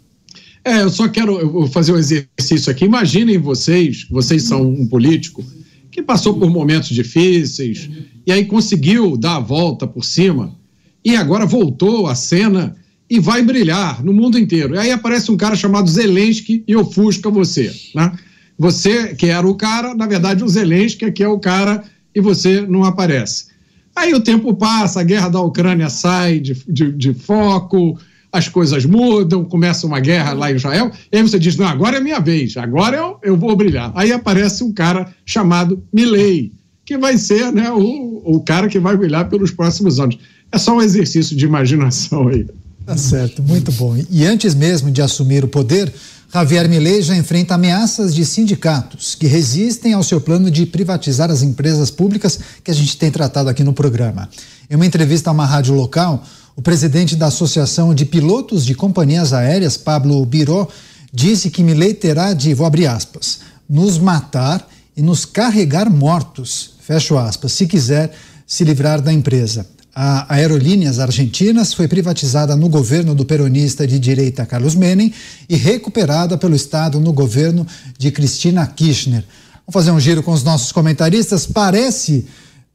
É, 0.64 0.82
eu 0.82 0.90
só 0.90 1.08
quero 1.08 1.68
fazer 1.70 1.92
um 1.92 1.98
exercício 1.98 2.72
aqui. 2.72 2.86
Imaginem 2.86 3.38
vocês, 3.38 4.06
vocês 4.10 4.44
são 4.44 4.62
um 4.62 4.88
político, 4.88 5.44
que 5.90 6.02
passou 6.02 6.36
por 6.40 6.50
momentos 6.50 6.90
difíceis 6.90 7.90
e 8.26 8.32
aí 8.32 8.46
conseguiu 8.46 9.18
dar 9.18 9.38
a 9.38 9.40
volta 9.40 9.86
por 9.86 10.06
cima 10.06 10.56
e 11.04 11.16
agora 11.16 11.46
voltou 11.46 12.08
à 12.08 12.16
cena 12.16 12.76
e 13.10 13.20
vai 13.20 13.42
brilhar 13.42 14.04
no 14.04 14.14
mundo 14.14 14.40
inteiro. 14.40 14.76
E 14.76 14.78
aí 14.78 14.92
aparece 14.92 15.32
um 15.32 15.38
cara 15.38 15.56
chamado 15.56 15.90
Zelensky 15.90 16.64
e 16.66 16.76
ofusca 16.76 17.30
você, 17.30 17.74
né? 17.94 18.14
Você 18.58 19.16
que 19.16 19.26
era 19.26 19.46
o 19.46 19.56
cara, 19.56 19.94
na 19.96 20.08
verdade 20.08 20.44
o 20.44 20.48
Zelensky 20.48 21.06
é 21.06 21.12
que 21.12 21.24
é 21.24 21.28
o 21.28 21.40
cara 21.40 21.84
e 22.16 22.22
você 22.22 22.62
não 22.62 22.84
aparece. 22.84 23.48
Aí 23.96 24.14
o 24.14 24.22
tempo 24.22 24.54
passa, 24.54 25.02
a 25.02 25.04
guerra 25.04 25.28
da 25.28 25.42
Ucrânia 25.42 25.90
sai 25.90 26.40
de, 26.40 26.54
de, 26.68 26.92
de 26.94 27.14
foco, 27.14 28.00
as 28.32 28.48
coisas 28.48 28.86
mudam, 28.86 29.44
começa 29.44 29.86
uma 29.86 30.00
guerra 30.00 30.34
lá 30.34 30.52
em 30.52 30.56
Israel, 30.56 30.92
e 31.12 31.18
aí 31.18 31.22
você 31.22 31.38
diz: 31.38 31.56
não, 31.58 31.68
agora 31.68 31.98
é 31.98 32.00
minha 32.00 32.20
vez, 32.20 32.56
agora 32.58 32.98
eu, 32.98 33.18
eu 33.24 33.38
vou 33.38 33.56
brilhar. 33.56 33.92
Aí 33.96 34.12
aparece 34.12 34.64
um 34.64 34.72
cara 34.72 35.14
chamado 35.26 35.84
Milley, 35.94 36.52
que 36.86 36.98
vai 36.98 37.18
ser 37.18 37.52
né, 37.52 37.70
o, 37.72 38.22
o 38.24 38.40
cara 38.42 38.68
que 38.68 38.80
vai 38.80 38.96
brilhar 38.96 39.30
pelos 39.30 39.52
próximos 39.52 40.00
anos. 40.00 40.18
É 40.52 40.58
só 40.58 40.76
um 40.76 40.82
exercício 40.82 41.36
de 41.36 41.46
imaginação 41.46 42.28
aí. 42.28 42.46
Tá 42.86 42.98
certo, 42.98 43.44
muito 43.44 43.72
bom. 43.72 43.96
E 44.10 44.26
antes 44.26 44.56
mesmo 44.56 44.92
de 44.92 45.02
assumir 45.02 45.44
o 45.44 45.48
poder, 45.48 45.94
Javier 46.34 46.68
Milei 46.68 47.02
já 47.02 47.16
enfrenta 47.16 47.56
ameaças 47.56 48.16
de 48.16 48.26
sindicatos 48.26 49.16
que 49.16 49.28
resistem 49.28 49.94
ao 49.94 50.02
seu 50.02 50.20
plano 50.20 50.50
de 50.50 50.66
privatizar 50.66 51.30
as 51.30 51.42
empresas 51.42 51.92
públicas 51.92 52.40
que 52.64 52.72
a 52.72 52.74
gente 52.74 52.98
tem 52.98 53.12
tratado 53.12 53.50
aqui 53.50 53.64
no 53.64 53.74
programa. 53.74 54.30
Em 54.70 54.76
uma 54.76 54.86
entrevista 54.86 55.30
a 55.30 55.34
uma 55.34 55.46
rádio 55.46 55.76
local, 55.76 56.24
o 56.56 56.62
presidente 56.62 57.16
da 57.16 57.28
Associação 57.28 57.94
de 57.94 58.06
Pilotos 58.06 58.66
de 58.66 58.76
Companhias 58.76 59.34
Aéreas, 59.34 59.78
Pablo 59.78 60.26
Biró, 60.26 60.68
disse 61.14 61.50
que 61.50 61.64
Milei 61.64 61.94
terá 61.94 62.34
de, 62.34 62.54
vou 62.54 62.66
abrir 62.66 62.88
aspas, 62.88 63.40
nos 63.70 63.98
matar 63.98 64.68
e 64.96 65.02
nos 65.02 65.26
carregar 65.26 65.90
mortos, 65.90 66.76
fecho 66.82 67.18
aspas, 67.18 67.54
se 67.54 67.66
quiser 67.66 68.12
se 68.46 68.64
livrar 68.64 69.02
da 69.02 69.14
empresa. 69.14 69.66
A 69.94 70.34
Aerolíneas 70.34 71.00
Argentinas 71.00 71.74
foi 71.74 71.88
privatizada 71.88 72.56
no 72.56 72.70
governo 72.70 73.14
do 73.14 73.26
peronista 73.26 73.86
de 73.86 74.00
direita 74.00 74.46
Carlos 74.46 74.74
Menem 74.74 75.14
e 75.50 75.56
recuperada 75.58 76.38
pelo 76.38 76.56
Estado 76.56 77.00
no 77.00 77.12
governo 77.12 77.68
de 77.98 78.10
Cristina 78.10 78.66
Kirchner. 78.66 79.24
Vamos 79.68 79.74
fazer 79.74 79.92
um 79.92 80.00
giro 80.00 80.24
com 80.24 80.32
os 80.32 80.44
nossos 80.44 80.72
comentaristas. 80.72 81.46
Parece 81.46 82.26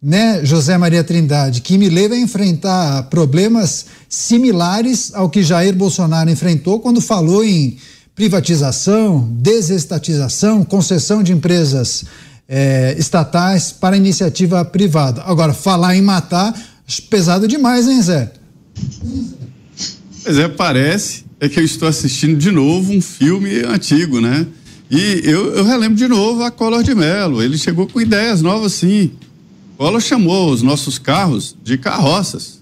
né, 0.07 0.45
José 0.45 0.78
Maria 0.78 1.03
Trindade, 1.03 1.61
que 1.61 1.77
me 1.77 1.89
leva 1.89 2.15
a 2.15 2.16
enfrentar 2.16 3.03
problemas 3.11 3.87
similares 4.09 5.12
ao 5.12 5.28
que 5.28 5.43
Jair 5.43 5.74
Bolsonaro 5.74 6.31
enfrentou 6.31 6.78
quando 6.78 7.01
falou 7.01 7.45
em 7.45 7.77
privatização, 8.15 9.28
desestatização, 9.33 10.62
concessão 10.62 11.24
de 11.24 11.33
empresas 11.33 12.05
é, 12.49 12.95
estatais 12.97 13.73
para 13.73 13.97
iniciativa 13.97 14.65
privada. 14.65 15.23
Agora, 15.23 15.53
falar 15.53 15.97
em 15.97 16.03
matar, 16.03 16.55
pesado 17.11 17.49
demais, 17.49 17.89
hein, 17.89 18.01
Zé? 18.01 18.33
Pois 20.23 20.39
é, 20.39 20.47
parece 20.47 21.24
é 21.41 21.49
que 21.49 21.59
eu 21.59 21.65
estou 21.65 21.89
assistindo 21.89 22.39
de 22.39 22.53
novo 22.53 22.93
um 22.93 23.03
filme 23.03 23.59
antigo, 23.65 24.20
né? 24.20 24.47
E 24.89 25.23
eu, 25.24 25.53
eu 25.53 25.65
relembro 25.65 25.97
de 25.97 26.07
novo 26.07 26.45
a 26.45 26.51
Collor 26.53 26.85
de 26.85 26.95
Mello. 26.95 27.43
Ele 27.43 27.59
chegou 27.59 27.89
com 27.89 28.01
ideias 28.01 28.41
novas, 28.41 28.73
sim. 28.74 29.11
Collor 29.77 30.01
chamou 30.01 30.51
os 30.51 30.62
nossos 30.62 30.98
carros 30.98 31.55
de 31.62 31.77
carroças. 31.77 32.61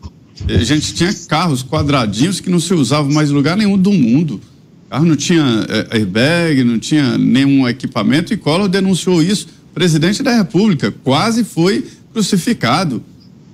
A 0.49 0.65
gente 0.65 0.95
tinha 0.95 1.15
carros 1.29 1.63
quadradinhos 1.63 2.41
que 2.41 2.51
não 2.51 2.59
se 2.59 2.75
usavam 2.75 3.13
mais 3.13 3.31
em 3.31 3.33
lugar 3.33 3.57
nenhum 3.57 3.79
do 3.79 3.93
mundo. 3.93 4.41
O 4.87 4.91
carro 4.91 5.05
não 5.05 5.17
tinha 5.17 5.65
é, 5.69 5.97
airbag, 5.99 6.65
não 6.65 6.79
tinha 6.79 7.17
nenhum 7.17 7.69
equipamento 7.69 8.35
e 8.35 8.37
Collor 8.37 8.69
denunciou 8.69 9.23
isso. 9.23 9.47
Presidente 9.73 10.23
da 10.23 10.37
República 10.37 10.93
quase 11.05 11.45
foi 11.45 11.87
crucificado. 12.13 13.03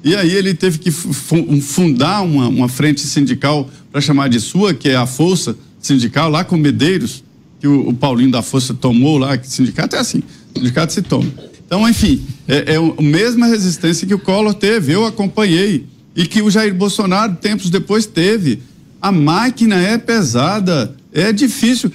E 0.02 0.16
aí 0.16 0.32
ele 0.32 0.54
teve 0.54 0.78
que 0.78 0.90
fundar 0.90 2.22
uma, 2.22 2.48
uma 2.48 2.68
frente 2.68 3.02
sindical 3.02 3.70
para 3.92 4.00
chamar 4.00 4.28
de 4.28 4.40
sua, 4.40 4.72
que 4.72 4.88
é 4.88 4.96
a 4.96 5.06
Força 5.06 5.54
Sindical, 5.80 6.30
lá 6.30 6.44
com 6.44 6.56
Medeiros, 6.56 7.22
que 7.58 7.66
o, 7.66 7.88
o 7.88 7.94
Paulinho 7.94 8.30
da 8.30 8.42
Força 8.42 8.72
tomou 8.72 9.18
lá, 9.18 9.36
que 9.36 9.48
sindicato 9.48 9.96
é 9.96 9.98
assim, 9.98 10.22
sindicato 10.54 10.92
se 10.92 11.02
toma. 11.02 11.30
Então, 11.70 11.88
enfim, 11.88 12.20
é, 12.48 12.74
é 12.74 12.76
a 12.78 13.00
mesma 13.00 13.46
resistência 13.46 14.04
que 14.04 14.12
o 14.12 14.18
Collor 14.18 14.54
teve, 14.54 14.92
eu 14.92 15.06
acompanhei, 15.06 15.86
e 16.16 16.26
que 16.26 16.42
o 16.42 16.50
Jair 16.50 16.74
Bolsonaro, 16.74 17.36
tempos 17.36 17.70
depois, 17.70 18.06
teve. 18.06 18.60
A 19.00 19.12
máquina 19.12 19.76
é 19.76 19.96
pesada, 19.96 20.92
é 21.12 21.32
difícil. 21.32 21.92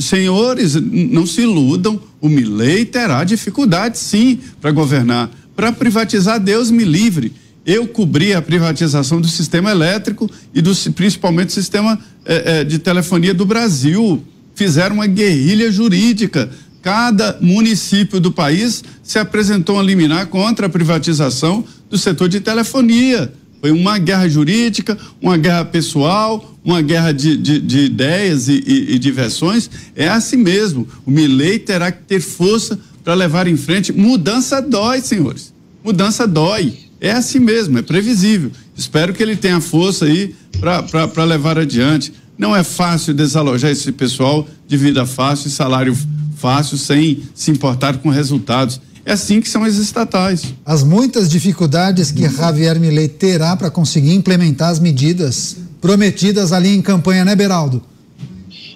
Senhores, 0.00 0.76
não 0.76 1.26
se 1.26 1.42
iludam, 1.42 2.00
o 2.22 2.28
Milley 2.30 2.86
terá 2.86 3.22
dificuldade, 3.22 3.98
sim, 3.98 4.38
para 4.62 4.70
governar. 4.70 5.30
Para 5.54 5.70
privatizar, 5.72 6.40
Deus 6.40 6.70
me 6.70 6.82
livre. 6.82 7.34
Eu 7.66 7.86
cobri 7.86 8.32
a 8.32 8.40
privatização 8.40 9.20
do 9.20 9.28
sistema 9.28 9.70
elétrico 9.70 10.26
e 10.54 10.62
do, 10.62 10.74
principalmente 10.94 11.48
do 11.48 11.52
sistema 11.52 12.00
é, 12.24 12.60
é, 12.60 12.64
de 12.64 12.78
telefonia 12.78 13.34
do 13.34 13.44
Brasil. 13.44 14.24
Fizeram 14.54 14.96
uma 14.96 15.06
guerrilha 15.06 15.70
jurídica 15.70 16.48
cada 16.82 17.38
município 17.40 18.18
do 18.18 18.32
país 18.32 18.82
se 19.02 19.18
apresentou 19.18 19.78
a 19.78 19.82
liminar 19.82 20.26
contra 20.26 20.66
a 20.66 20.70
privatização 20.70 21.64
do 21.88 21.96
setor 21.96 22.28
de 22.28 22.40
telefonia. 22.40 23.32
Foi 23.60 23.70
uma 23.70 23.96
guerra 23.96 24.28
jurídica, 24.28 24.98
uma 25.20 25.36
guerra 25.36 25.64
pessoal, 25.64 26.58
uma 26.64 26.82
guerra 26.82 27.12
de, 27.12 27.36
de, 27.36 27.60
de 27.60 27.78
ideias 27.84 28.48
e, 28.48 28.62
e, 28.66 28.94
e, 28.94 28.98
de 28.98 29.10
versões. 29.12 29.70
É 29.94 30.08
assim 30.08 30.36
mesmo. 30.36 30.88
O 31.06 31.10
Milley 31.12 31.60
terá 31.60 31.92
que 31.92 32.02
ter 32.02 32.20
força 32.20 32.76
para 33.04 33.14
levar 33.14 33.46
em 33.46 33.56
frente. 33.56 33.92
Mudança 33.92 34.60
dói, 34.60 35.00
senhores. 35.00 35.54
Mudança 35.84 36.26
dói. 36.26 36.76
É 37.00 37.12
assim 37.12 37.38
mesmo, 37.38 37.78
é 37.78 37.82
previsível. 37.82 38.50
Espero 38.76 39.12
que 39.12 39.22
ele 39.22 39.36
tenha 39.36 39.60
força 39.60 40.06
aí 40.06 40.34
para 40.60 41.24
levar 41.24 41.58
adiante. 41.58 42.12
Não 42.42 42.56
é 42.56 42.64
fácil 42.64 43.14
desalojar 43.14 43.70
esse 43.70 43.92
pessoal 43.92 44.44
de 44.66 44.76
vida 44.76 45.06
fácil 45.06 45.46
e 45.46 45.50
salário 45.52 45.96
fácil 46.36 46.76
sem 46.76 47.22
se 47.32 47.52
importar 47.52 47.98
com 47.98 48.08
resultados. 48.08 48.80
É 49.06 49.12
assim 49.12 49.40
que 49.40 49.48
são 49.48 49.62
as 49.62 49.76
estatais. 49.76 50.52
As 50.66 50.82
muitas 50.82 51.30
dificuldades 51.30 52.10
que 52.10 52.28
Javier 52.28 52.80
Milei 52.80 53.06
terá 53.06 53.54
para 53.54 53.70
conseguir 53.70 54.12
implementar 54.12 54.70
as 54.70 54.80
medidas 54.80 55.56
prometidas 55.80 56.52
ali 56.52 56.70
em 56.70 56.82
campanha, 56.82 57.24
né, 57.24 57.36
Beraldo? 57.36 57.80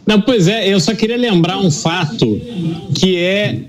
Não, 0.07 0.21
pois 0.21 0.47
é, 0.47 0.73
eu 0.73 0.79
só 0.79 0.95
queria 0.95 1.17
lembrar 1.17 1.59
um 1.59 1.69
fato 1.69 2.41
que 2.95 3.17
é 3.17 3.63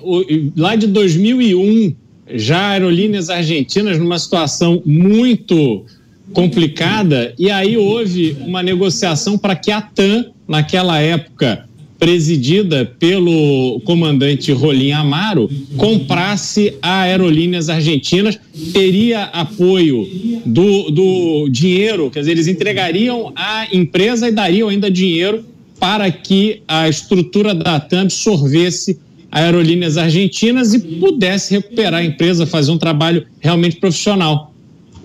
lá 0.56 0.76
de 0.76 0.86
2001, 0.86 1.95
já 2.36 2.69
aerolíneas 2.69 3.32
argentinas 3.32 3.98
numa 3.98 4.19
situação 4.19 4.80
muito 4.86 5.88
complicada 6.33 7.33
e 7.37 7.49
aí 7.49 7.77
houve 7.77 8.37
uma 8.41 8.61
negociação 8.61 9.37
para 9.37 9.55
que 9.55 9.71
a 9.71 9.81
TAM, 9.81 10.25
naquela 10.47 10.99
época, 10.99 11.67
presidida 11.97 12.85
pelo 12.99 13.81
comandante 13.83 14.51
Rolim 14.51 14.91
Amaro, 14.91 15.49
comprasse 15.75 16.75
a 16.81 17.01
Aerolíneas 17.01 17.69
Argentinas, 17.69 18.39
teria 18.71 19.23
apoio 19.23 20.07
do, 20.45 20.91
do 20.91 21.49
dinheiro, 21.49 22.11
quer 22.11 22.19
dizer, 22.19 22.31
eles 22.31 22.47
entregariam 22.47 23.31
a 23.35 23.67
empresa 23.73 24.27
e 24.27 24.31
dariam 24.31 24.69
ainda 24.69 24.91
dinheiro 24.91 25.43
para 25.79 26.09
que 26.11 26.61
a 26.67 26.87
estrutura 26.87 27.53
da 27.53 27.79
TAM 27.79 28.01
absorvesse 28.01 28.99
Aerolíneas 29.31 29.97
Argentinas 29.97 30.73
e 30.73 30.79
pudesse 30.79 31.55
recuperar 31.55 32.01
a 32.01 32.03
empresa, 32.03 32.45
fazer 32.45 32.71
um 32.71 32.77
trabalho 32.77 33.25
realmente 33.39 33.77
profissional. 33.77 34.47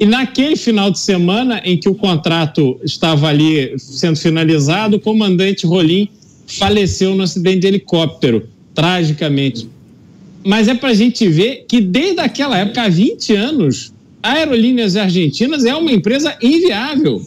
E 0.03 0.05
naquele 0.05 0.57
final 0.57 0.91
de 0.91 0.99
semana 0.99 1.63
em 1.65 1.79
que 1.79 1.89
o 1.89 1.95
contrato 1.95 2.77
estava 2.83 3.29
ali 3.29 3.73
sendo 3.79 4.17
finalizado, 4.17 4.97
o 4.97 5.01
comandante 5.01 5.65
Rolim 5.65 6.09
faleceu 6.45 7.15
no 7.15 7.23
acidente 7.23 7.61
de 7.61 7.69
helicóptero, 7.69 8.49
tragicamente. 8.75 9.69
Mas 10.45 10.67
é 10.67 10.75
para 10.75 10.89
a 10.89 10.95
gente 10.95 11.29
ver 11.29 11.67
que 11.69 11.81
desde 11.81 12.19
aquela 12.19 12.59
época, 12.59 12.83
há 12.83 12.89
20 12.89 13.33
anos, 13.37 13.93
a 14.21 14.33
Aerolíneas 14.33 14.97
Argentinas 14.97 15.65
é 15.65 15.73
uma 15.73 15.93
empresa 15.93 16.37
inviável. 16.43 17.25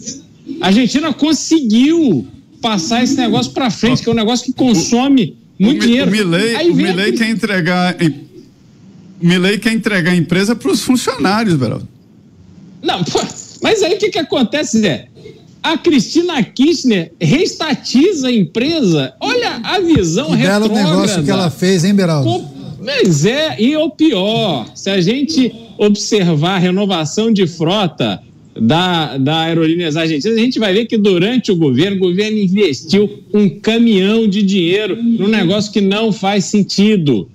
A 0.59 0.67
Argentina 0.67 1.13
conseguiu 1.13 2.27
passar 2.59 3.05
esse 3.05 3.15
negócio 3.15 3.53
para 3.53 3.71
frente, 3.71 4.03
que 4.03 4.09
é 4.09 4.11
um 4.11 4.15
negócio 4.15 4.47
que 4.47 4.51
consome 4.51 5.37
o, 5.57 5.63
muito 5.63 5.81
o, 5.81 5.87
dinheiro. 5.87 6.09
O 6.09 6.11
Milley, 6.11 6.71
o 6.71 6.75
Milley 6.75 7.13
quer 7.13 7.29
entregar. 7.29 7.95
O 9.21 9.25
Milley 9.25 9.59
quer 9.59 9.71
entregar 9.71 10.11
a 10.11 10.15
empresa 10.17 10.53
para 10.53 10.69
os 10.69 10.81
funcionários, 10.81 11.55
Beraldo. 11.55 11.94
Não, 12.85 13.03
mas 13.61 13.83
aí 13.83 13.95
o 13.95 13.97
que, 13.97 14.09
que 14.09 14.19
acontece, 14.19 14.79
Zé? 14.79 15.07
a 15.65 15.75
Cristina 15.79 16.43
Kirchner 16.43 17.11
reestatiza 17.19 18.27
a 18.27 18.31
empresa. 18.31 19.15
Olha 19.19 19.59
a 19.63 19.79
visão 19.79 20.29
que 20.29 20.37
belo 20.37 20.67
negócio 20.67 21.23
que 21.23 21.31
ela 21.31 21.49
fez, 21.49 21.83
hein, 21.83 21.95
Beraldo? 21.95 22.45
Mas 22.79 23.25
é, 23.25 23.59
e 23.59 23.75
o 23.75 23.89
pior, 23.89 24.67
se 24.75 24.91
a 24.91 25.01
gente 25.01 25.51
observar 25.79 26.57
a 26.57 26.59
renovação 26.59 27.33
de 27.33 27.47
frota 27.47 28.21
da, 28.55 29.17
da 29.17 29.39
Aerolíneas 29.39 29.97
Argentinas, 29.97 30.37
a 30.37 30.41
gente 30.41 30.59
vai 30.59 30.71
ver 30.71 30.85
que 30.85 30.97
durante 30.97 31.51
o 31.51 31.55
governo, 31.55 31.97
o 31.97 31.99
governo 31.99 32.37
investiu 32.37 33.23
um 33.33 33.49
caminhão 33.49 34.27
de 34.27 34.43
dinheiro 34.43 35.01
num 35.01 35.27
negócio 35.27 35.71
que 35.71 35.81
não 35.81 36.11
faz 36.11 36.45
sentido. 36.45 37.27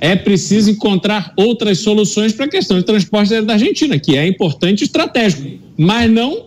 É 0.00 0.14
preciso 0.14 0.70
encontrar 0.70 1.32
outras 1.36 1.78
soluções 1.78 2.32
para 2.32 2.44
a 2.44 2.48
questão 2.48 2.78
de 2.78 2.84
transporte 2.84 3.40
da 3.40 3.54
Argentina, 3.54 3.98
que 3.98 4.16
é 4.16 4.26
importante 4.26 4.82
e 4.82 4.84
estratégico, 4.84 5.58
mas 5.76 6.10
não 6.10 6.46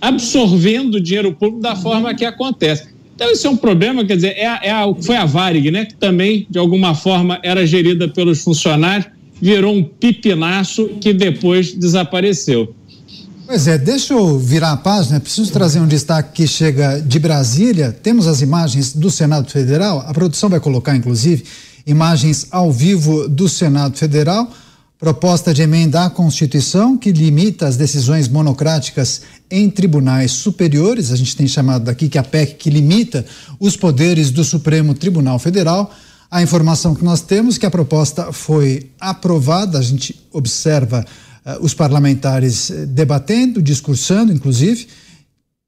absorvendo 0.00 0.94
o 0.94 1.00
dinheiro 1.00 1.32
público 1.34 1.60
da 1.60 1.76
forma 1.76 2.14
que 2.14 2.24
acontece. 2.24 2.84
Então, 3.14 3.30
isso 3.30 3.46
é 3.46 3.50
um 3.50 3.56
problema, 3.56 4.04
quer 4.04 4.16
dizer, 4.16 4.34
é, 4.36 4.68
é 4.68 4.70
a, 4.70 4.92
foi 5.00 5.16
a 5.16 5.24
Varig, 5.24 5.70
né, 5.70 5.84
que 5.84 5.94
também, 5.94 6.46
de 6.48 6.58
alguma 6.58 6.94
forma, 6.94 7.38
era 7.42 7.66
gerida 7.66 8.08
pelos 8.08 8.42
funcionários, 8.42 9.06
virou 9.40 9.74
um 9.74 9.82
pipinaço 9.82 10.88
que 11.00 11.12
depois 11.12 11.72
desapareceu. 11.72 12.74
Pois 13.46 13.66
é, 13.66 13.76
deixa 13.76 14.14
eu 14.14 14.38
virar 14.38 14.72
a 14.72 14.76
página, 14.76 15.20
preciso 15.20 15.52
trazer 15.52 15.80
um 15.80 15.86
destaque 15.86 16.42
que 16.42 16.48
chega 16.48 17.00
de 17.00 17.18
Brasília. 17.18 17.92
Temos 17.92 18.26
as 18.26 18.40
imagens 18.40 18.94
do 18.94 19.10
Senado 19.10 19.50
Federal, 19.50 20.04
a 20.06 20.14
produção 20.14 20.48
vai 20.48 20.60
colocar, 20.60 20.96
inclusive, 20.96 21.44
imagens 21.86 22.46
ao 22.50 22.72
vivo 22.72 23.28
do 23.28 23.48
Senado 23.48 23.96
Federal. 23.96 24.50
Proposta 24.98 25.52
de 25.52 25.62
emenda 25.62 26.04
à 26.04 26.10
Constituição 26.10 26.96
que 26.96 27.10
limita 27.10 27.66
as 27.66 27.76
decisões 27.76 28.28
monocráticas 28.28 29.22
em 29.50 29.68
tribunais 29.68 30.30
superiores, 30.30 31.10
a 31.10 31.16
gente 31.16 31.36
tem 31.36 31.48
chamado 31.48 31.84
daqui 31.84 32.08
que 32.08 32.16
a 32.16 32.22
PEC 32.22 32.54
que 32.54 32.70
limita 32.70 33.26
os 33.58 33.76
poderes 33.76 34.30
do 34.30 34.44
Supremo 34.44 34.94
Tribunal 34.94 35.38
Federal. 35.38 35.92
A 36.30 36.40
informação 36.40 36.94
que 36.94 37.04
nós 37.04 37.20
temos 37.20 37.56
é 37.56 37.58
que 37.58 37.66
a 37.66 37.70
proposta 37.70 38.32
foi 38.32 38.90
aprovada, 38.98 39.78
a 39.78 39.82
gente 39.82 40.18
observa 40.32 41.04
uh, 41.44 41.64
os 41.64 41.74
parlamentares 41.74 42.70
eh, 42.70 42.86
debatendo, 42.86 43.60
discursando, 43.60 44.32
inclusive, 44.32 44.86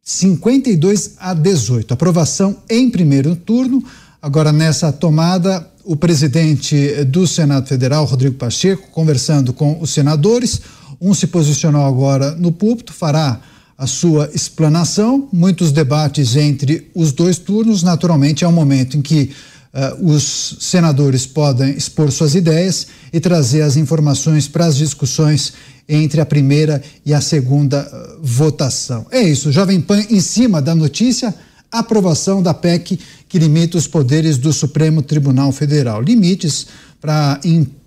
52 0.02 1.16
a 1.18 1.34
18. 1.34 1.92
Aprovação 1.92 2.56
em 2.70 2.88
primeiro 2.88 3.34
turno. 3.34 3.84
Agora, 4.24 4.50
nessa 4.54 4.90
tomada, 4.90 5.68
o 5.84 5.94
presidente 5.94 7.04
do 7.04 7.26
Senado 7.26 7.68
Federal, 7.68 8.06
Rodrigo 8.06 8.36
Pacheco, 8.36 8.88
conversando 8.90 9.52
com 9.52 9.78
os 9.82 9.90
senadores. 9.90 10.62
Um 10.98 11.12
se 11.12 11.26
posicionou 11.26 11.84
agora 11.84 12.30
no 12.30 12.50
púlpito, 12.50 12.90
fará 12.90 13.38
a 13.76 13.86
sua 13.86 14.30
explanação. 14.32 15.28
Muitos 15.30 15.72
debates 15.72 16.36
entre 16.36 16.90
os 16.94 17.12
dois 17.12 17.36
turnos. 17.36 17.82
Naturalmente, 17.82 18.44
é 18.44 18.48
um 18.48 18.52
momento 18.52 18.96
em 18.96 19.02
que 19.02 19.32
uh, 19.74 20.10
os 20.10 20.56
senadores 20.58 21.26
podem 21.26 21.72
expor 21.72 22.10
suas 22.10 22.34
ideias 22.34 22.86
e 23.12 23.20
trazer 23.20 23.60
as 23.60 23.76
informações 23.76 24.48
para 24.48 24.64
as 24.64 24.74
discussões 24.74 25.52
entre 25.86 26.22
a 26.22 26.24
primeira 26.24 26.82
e 27.04 27.12
a 27.12 27.20
segunda 27.20 27.82
uh, 27.82 28.20
votação. 28.22 29.04
É 29.10 29.20
isso, 29.20 29.52
Jovem 29.52 29.82
Pan 29.82 30.02
em 30.08 30.20
cima 30.22 30.62
da 30.62 30.74
notícia 30.74 31.34
aprovação 31.78 32.42
da 32.42 32.54
PEC 32.54 32.98
que 33.28 33.38
limita 33.38 33.76
os 33.76 33.86
poderes 33.86 34.38
do 34.38 34.52
Supremo 34.52 35.02
Tribunal 35.02 35.52
Federal. 35.52 36.00
Limites 36.02 36.66
para 37.00 37.40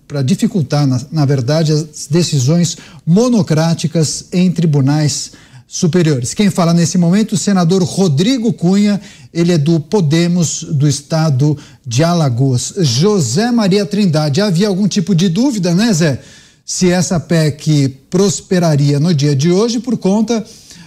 para 0.08 0.22
dificultar, 0.22 0.86
na, 0.86 0.98
na, 1.12 1.26
verdade, 1.26 1.70
as 1.70 2.08
decisões 2.10 2.78
monocráticas 3.06 4.24
em 4.32 4.50
tribunais 4.50 5.32
superiores. 5.66 6.32
Quem 6.32 6.48
fala 6.48 6.72
nesse 6.72 6.96
momento, 6.96 7.32
o 7.32 7.38
senador 7.38 7.82
Rodrigo 7.82 8.54
Cunha, 8.54 8.98
ele 9.34 9.52
é 9.52 9.58
do 9.58 9.78
Podemos 9.78 10.62
do 10.62 10.88
estado 10.88 11.58
de 11.86 12.02
Alagoas. 12.02 12.72
José 12.78 13.50
Maria 13.50 13.84
Trindade, 13.84 14.40
havia 14.40 14.68
algum 14.68 14.88
tipo 14.88 15.14
de 15.14 15.28
dúvida, 15.28 15.74
né, 15.74 15.92
Zé? 15.92 16.22
Se 16.64 16.90
essa 16.90 17.20
PEC 17.20 17.88
prosperaria 18.08 18.98
no 18.98 19.12
dia 19.12 19.36
de 19.36 19.50
hoje 19.50 19.78
por 19.78 19.98
conta 19.98 20.42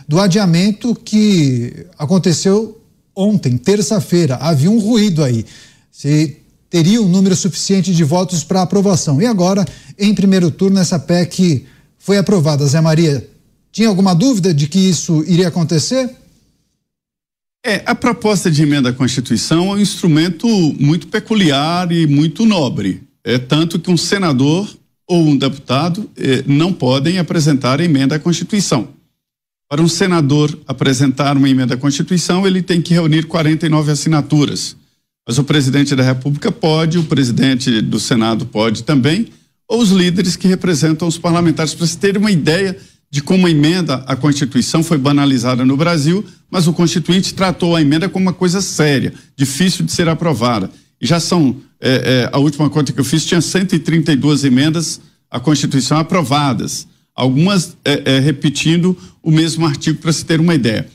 do 0.07 0.19
adiamento 0.19 0.95
que 0.95 1.85
aconteceu 1.97 2.80
ontem, 3.21 3.57
terça-feira, 3.57 4.35
havia 4.35 4.69
um 4.69 4.79
ruído 4.79 5.23
aí. 5.23 5.45
Se 5.91 6.37
teria 6.69 7.01
um 7.01 7.07
número 7.07 7.35
suficiente 7.35 7.93
de 7.93 8.03
votos 8.03 8.43
para 8.43 8.61
aprovação. 8.61 9.21
E 9.21 9.25
agora, 9.25 9.65
em 9.99 10.15
primeiro 10.15 10.49
turno, 10.49 10.79
essa 10.79 10.97
PEC 10.97 11.65
foi 11.99 12.17
aprovada. 12.17 12.65
Zé 12.65 12.79
Maria, 12.79 13.29
tinha 13.71 13.89
alguma 13.89 14.15
dúvida 14.15 14.53
de 14.53 14.67
que 14.67 14.79
isso 14.79 15.23
iria 15.27 15.49
acontecer? 15.49 16.09
É, 17.63 17.83
a 17.85 17.93
proposta 17.93 18.49
de 18.49 18.63
emenda 18.63 18.89
à 18.89 18.93
Constituição 18.93 19.67
é 19.67 19.75
um 19.75 19.79
instrumento 19.79 20.47
muito 20.79 21.07
peculiar 21.07 21.91
e 21.91 22.07
muito 22.07 22.45
nobre. 22.45 23.03
É 23.23 23.37
tanto 23.37 23.77
que 23.77 23.91
um 23.91 23.97
senador 23.97 24.67
ou 25.05 25.27
um 25.27 25.37
deputado 25.37 26.09
eh, 26.17 26.43
não 26.47 26.71
podem 26.71 27.19
apresentar 27.19 27.81
emenda 27.81 28.15
à 28.15 28.19
Constituição. 28.19 28.87
Para 29.71 29.81
um 29.81 29.87
senador 29.87 30.59
apresentar 30.67 31.37
uma 31.37 31.49
emenda 31.49 31.75
à 31.75 31.77
Constituição, 31.77 32.45
ele 32.45 32.61
tem 32.61 32.81
que 32.81 32.93
reunir 32.93 33.23
49 33.23 33.89
assinaturas. 33.89 34.75
Mas 35.25 35.37
o 35.37 35.45
presidente 35.45 35.95
da 35.95 36.03
República 36.03 36.51
pode, 36.51 36.97
o 36.97 37.05
presidente 37.05 37.79
do 37.79 37.97
Senado 37.97 38.45
pode 38.45 38.83
também, 38.83 39.29
ou 39.65 39.79
os 39.79 39.91
líderes 39.91 40.35
que 40.35 40.45
representam 40.45 41.07
os 41.07 41.17
parlamentares, 41.17 41.73
para 41.73 41.87
se 41.87 41.97
ter 41.97 42.17
uma 42.17 42.29
ideia 42.29 42.77
de 43.09 43.21
como 43.21 43.47
a 43.47 43.49
emenda 43.49 44.03
à 44.07 44.13
Constituição 44.13 44.83
foi 44.83 44.97
banalizada 44.97 45.63
no 45.63 45.77
Brasil, 45.77 46.25
mas 46.51 46.67
o 46.67 46.73
Constituinte 46.73 47.33
tratou 47.33 47.73
a 47.73 47.81
emenda 47.81 48.09
como 48.09 48.25
uma 48.25 48.33
coisa 48.33 48.59
séria, 48.61 49.13
difícil 49.37 49.85
de 49.85 49.93
ser 49.93 50.09
aprovada. 50.09 50.69
já 50.99 51.17
são, 51.17 51.55
é, 51.79 52.25
é, 52.25 52.29
a 52.29 52.37
última 52.39 52.69
conta 52.69 52.91
que 52.91 52.99
eu 52.99 53.05
fiz 53.05 53.25
tinha 53.25 53.39
132 53.39 54.43
emendas 54.43 54.99
à 55.29 55.39
Constituição 55.39 55.97
aprovadas, 55.97 56.87
algumas 57.15 57.77
é, 57.83 58.15
é, 58.15 58.19
repetindo 58.19 58.97
o 59.21 59.31
mesmo 59.31 59.65
artigo 59.65 59.99
para 59.99 60.11
se 60.11 60.25
ter 60.25 60.39
uma 60.39 60.55
ideia. 60.55 60.87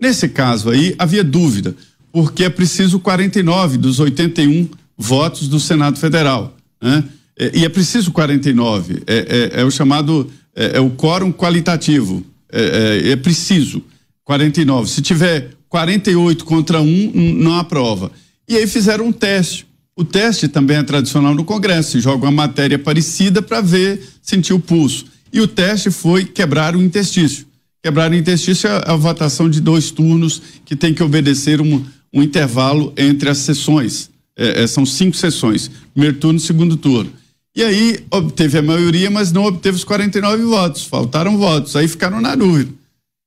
Nesse 0.00 0.28
caso 0.28 0.70
aí, 0.70 0.94
havia 0.98 1.22
dúvida, 1.22 1.74
porque 2.12 2.44
é 2.44 2.50
preciso 2.50 3.00
49 3.00 3.78
dos 3.78 4.00
81 4.00 4.68
votos 4.96 5.48
do 5.48 5.58
Senado 5.58 5.98
Federal. 5.98 6.56
Né? 6.80 7.04
É, 7.38 7.50
e 7.54 7.64
é 7.64 7.68
preciso 7.68 8.12
49, 8.12 9.02
é, 9.06 9.50
é, 9.54 9.60
é 9.60 9.64
o 9.64 9.70
chamado, 9.70 10.30
é, 10.54 10.76
é, 10.76 10.80
o 10.80 10.90
quórum 10.90 11.32
qualitativo, 11.32 12.24
é, 12.50 13.10
é 13.12 13.16
preciso 13.16 13.82
49. 14.24 14.90
Se 14.90 15.00
tiver 15.00 15.50
48 15.68 16.44
contra 16.44 16.80
1, 16.80 17.12
não 17.14 17.56
aprova. 17.56 18.12
E 18.48 18.56
aí 18.56 18.66
fizeram 18.66 19.06
um 19.06 19.12
teste. 19.12 19.66
O 19.96 20.04
teste 20.04 20.48
também 20.48 20.76
é 20.78 20.82
tradicional 20.82 21.34
no 21.34 21.44
Congresso, 21.44 22.00
joga 22.00 22.24
uma 22.24 22.32
matéria 22.32 22.78
parecida 22.78 23.42
para 23.42 23.60
ver, 23.60 24.02
sentir 24.22 24.52
o 24.52 24.60
pulso. 24.60 25.06
E 25.32 25.40
o 25.40 25.48
teste 25.48 25.90
foi 25.90 26.24
quebrar 26.24 26.76
o 26.76 26.82
interstício. 26.82 27.46
Quebrar 27.82 28.10
o 28.10 28.14
interstício 28.14 28.68
é 28.68 28.82
a 28.86 28.94
votação 28.94 29.48
de 29.48 29.60
dois 29.60 29.90
turnos 29.90 30.42
que 30.64 30.76
tem 30.76 30.92
que 30.92 31.02
obedecer 31.02 31.60
um, 31.60 31.84
um 32.12 32.22
intervalo 32.22 32.92
entre 32.96 33.28
as 33.28 33.38
sessões. 33.38 34.10
É, 34.36 34.62
é, 34.62 34.66
são 34.66 34.84
cinco 34.86 35.16
sessões, 35.16 35.70
primeiro 35.92 36.18
turno 36.18 36.38
segundo 36.38 36.76
turno. 36.76 37.12
E 37.54 37.62
aí 37.62 38.04
obteve 38.10 38.58
a 38.58 38.62
maioria, 38.62 39.10
mas 39.10 39.30
não 39.30 39.44
obteve 39.44 39.76
os 39.76 39.84
49 39.84 40.42
votos, 40.44 40.84
faltaram 40.84 41.36
votos, 41.36 41.76
aí 41.76 41.86
ficaram 41.86 42.20
na 42.20 42.34
dúvida. 42.34 42.72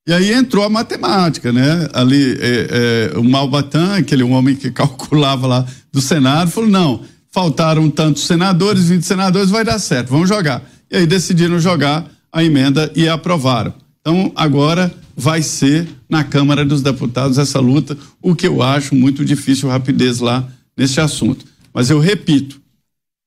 E 0.07 0.14
aí 0.14 0.32
entrou 0.34 0.64
a 0.64 0.69
matemática, 0.69 1.52
né? 1.52 1.88
Ali, 1.94 2.38
é, 2.40 3.11
é, 3.14 3.18
o 3.18 3.23
Malbatan, 3.23 3.95
aquele 3.95 4.23
homem 4.23 4.56
que 4.56 4.69
calculava 4.72 5.48
lá 5.48 5.68
do 5.91 5.99
Senado, 5.99 6.52
falou: 6.52 6.69
não, 6.69 7.02
faltaram 7.32 7.90
tantos 7.90 8.26
senadores, 8.26 8.88
20 8.88 9.03
senadores, 9.03 9.49
vai 9.49 9.64
dar 9.64 9.80
certo, 9.80 10.10
vamos 10.10 10.30
jogar. 10.30 10.64
E 10.91 10.97
aí 10.97 11.05
decidiram 11.05 11.59
jogar 11.59 12.09
a 12.31 12.43
emenda 12.43 12.91
e 12.95 13.07
aprovaram. 13.07 13.73
Então, 14.01 14.31
agora 14.35 14.93
vai 15.15 15.41
ser 15.41 15.87
na 16.09 16.23
Câmara 16.23 16.65
dos 16.65 16.81
Deputados 16.81 17.37
essa 17.37 17.59
luta, 17.59 17.97
o 18.21 18.35
que 18.35 18.47
eu 18.47 18.61
acho 18.61 18.93
muito 18.93 19.23
difícil 19.23 19.69
rapidez 19.69 20.19
lá 20.19 20.47
nesse 20.77 20.99
assunto. 20.99 21.45
Mas 21.73 21.89
eu 21.89 21.99
repito, 21.99 22.61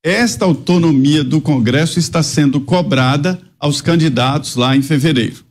esta 0.05 0.44
autonomia 0.44 1.24
do 1.24 1.40
Congresso 1.40 1.98
está 1.98 2.22
sendo 2.22 2.60
cobrada 2.60 3.40
aos 3.59 3.80
candidatos 3.80 4.55
lá 4.55 4.76
em 4.76 4.82
fevereiro. 4.82 5.48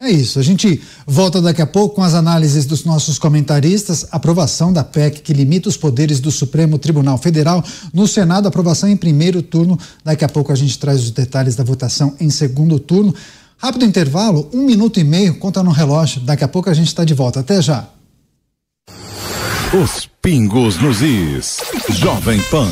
É 0.00 0.10
isso. 0.10 0.38
A 0.38 0.42
gente 0.42 0.80
volta 1.04 1.42
daqui 1.42 1.60
a 1.60 1.66
pouco 1.66 1.96
com 1.96 2.02
as 2.02 2.14
análises 2.14 2.64
dos 2.64 2.84
nossos 2.84 3.18
comentaristas. 3.18 4.06
Aprovação 4.12 4.72
da 4.72 4.84
PEC 4.84 5.22
que 5.22 5.32
limita 5.32 5.68
os 5.68 5.76
poderes 5.76 6.20
do 6.20 6.30
Supremo 6.30 6.78
Tribunal 6.78 7.18
Federal. 7.18 7.64
No 7.92 8.06
Senado, 8.06 8.46
aprovação 8.46 8.88
em 8.88 8.96
primeiro 8.96 9.42
turno. 9.42 9.76
Daqui 10.04 10.24
a 10.24 10.28
pouco 10.28 10.52
a 10.52 10.54
gente 10.54 10.78
traz 10.78 11.02
os 11.02 11.10
detalhes 11.10 11.56
da 11.56 11.64
votação 11.64 12.14
em 12.20 12.30
segundo 12.30 12.78
turno. 12.78 13.12
Rápido 13.56 13.84
intervalo, 13.84 14.48
um 14.54 14.64
minuto 14.64 15.00
e 15.00 15.04
meio, 15.04 15.36
conta 15.36 15.64
no 15.64 15.72
relógio. 15.72 16.20
Daqui 16.20 16.44
a 16.44 16.48
pouco 16.48 16.70
a 16.70 16.74
gente 16.74 16.86
está 16.86 17.04
de 17.04 17.12
volta. 17.12 17.40
Até 17.40 17.60
já. 17.60 17.88
Os 19.74 20.08
pingos 20.22 20.80
nos 20.80 21.02
is. 21.02 21.58
Jovem 21.90 22.40
Pan. 22.50 22.70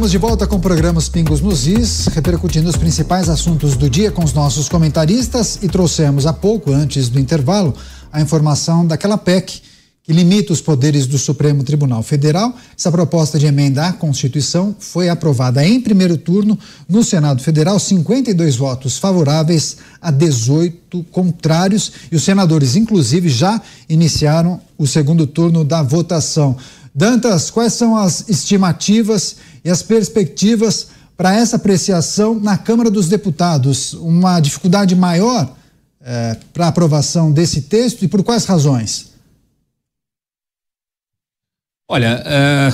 Estamos 0.00 0.12
de 0.12 0.16
volta 0.16 0.46
com 0.46 0.56
o 0.56 0.60
programa 0.60 0.98
Os 0.98 1.10
Pingos 1.10 1.42
nos 1.42 1.66
Is, 1.66 2.06
repercutindo 2.06 2.70
os 2.70 2.76
principais 2.78 3.28
assuntos 3.28 3.76
do 3.76 3.90
dia 3.90 4.10
com 4.10 4.24
os 4.24 4.32
nossos 4.32 4.66
comentaristas 4.66 5.58
e 5.60 5.68
trouxemos 5.68 6.24
há 6.24 6.32
pouco, 6.32 6.72
antes 6.72 7.10
do 7.10 7.20
intervalo, 7.20 7.74
a 8.10 8.18
informação 8.18 8.86
daquela 8.86 9.18
PEC 9.18 9.60
que 10.02 10.14
limita 10.14 10.54
os 10.54 10.62
poderes 10.62 11.06
do 11.06 11.18
Supremo 11.18 11.62
Tribunal 11.62 12.02
Federal. 12.02 12.52
Essa 12.76 12.90
proposta 12.90 13.38
de 13.38 13.44
emenda 13.44 13.88
à 13.88 13.92
Constituição 13.92 14.74
foi 14.78 15.10
aprovada 15.10 15.64
em 15.66 15.78
primeiro 15.80 16.16
turno 16.16 16.58
no 16.88 17.04
Senado 17.04 17.42
Federal, 17.42 17.78
52 17.78 18.56
votos 18.56 18.98
favoráveis 18.98 19.76
a 20.00 20.10
18 20.10 21.04
contrários, 21.12 21.92
e 22.10 22.16
os 22.16 22.22
senadores, 22.22 22.74
inclusive, 22.74 23.28
já 23.28 23.60
iniciaram 23.88 24.60
o 24.78 24.86
segundo 24.86 25.26
turno 25.26 25.62
da 25.62 25.82
votação. 25.82 26.56
Dantas, 26.94 27.50
quais 27.50 27.72
são 27.74 27.96
as 27.96 28.28
estimativas 28.28 29.36
e 29.64 29.70
as 29.70 29.82
perspectivas 29.82 30.88
para 31.16 31.34
essa 31.34 31.56
apreciação 31.56 32.38
na 32.38 32.58
Câmara 32.58 32.90
dos 32.90 33.08
Deputados? 33.08 33.94
Uma 33.94 34.40
dificuldade 34.40 34.94
maior 34.96 35.54
eh, 36.00 36.36
para 36.52 36.66
a 36.66 36.68
aprovação 36.68 37.30
desse 37.30 37.62
texto 37.62 38.04
e 38.04 38.08
por 38.08 38.24
quais 38.24 38.44
razões? 38.44 39.12
Olha, 41.88 42.22
eh, 42.24 42.72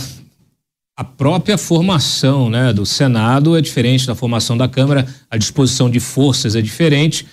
a 0.97 1.05
própria 1.05 1.59
formação 1.59 2.49
né, 2.49 2.73
do 2.73 2.87
Senado 2.87 3.57
é 3.57 3.61
diferente 3.61 4.07
da 4.07 4.15
formação 4.15 4.57
da 4.57 4.69
Câmara, 4.69 5.07
a 5.31 5.37
disposição 5.37 5.91
de 5.91 6.01
forças 6.01 6.57
é 6.57 6.63
diferente, 6.63 7.27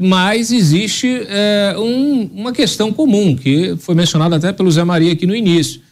mas 0.00 0.52
existe 0.52 1.26
eh, 1.26 1.74
um, 1.78 2.24
uma 2.26 2.52
questão 2.52 2.92
comum, 2.92 3.34
que 3.34 3.76
foi 3.78 3.96
mencionada 3.96 4.36
até 4.36 4.52
pelo 4.52 4.70
Zé 4.70 4.84
Maria 4.84 5.12
aqui 5.12 5.26
no 5.26 5.34
início 5.34 5.87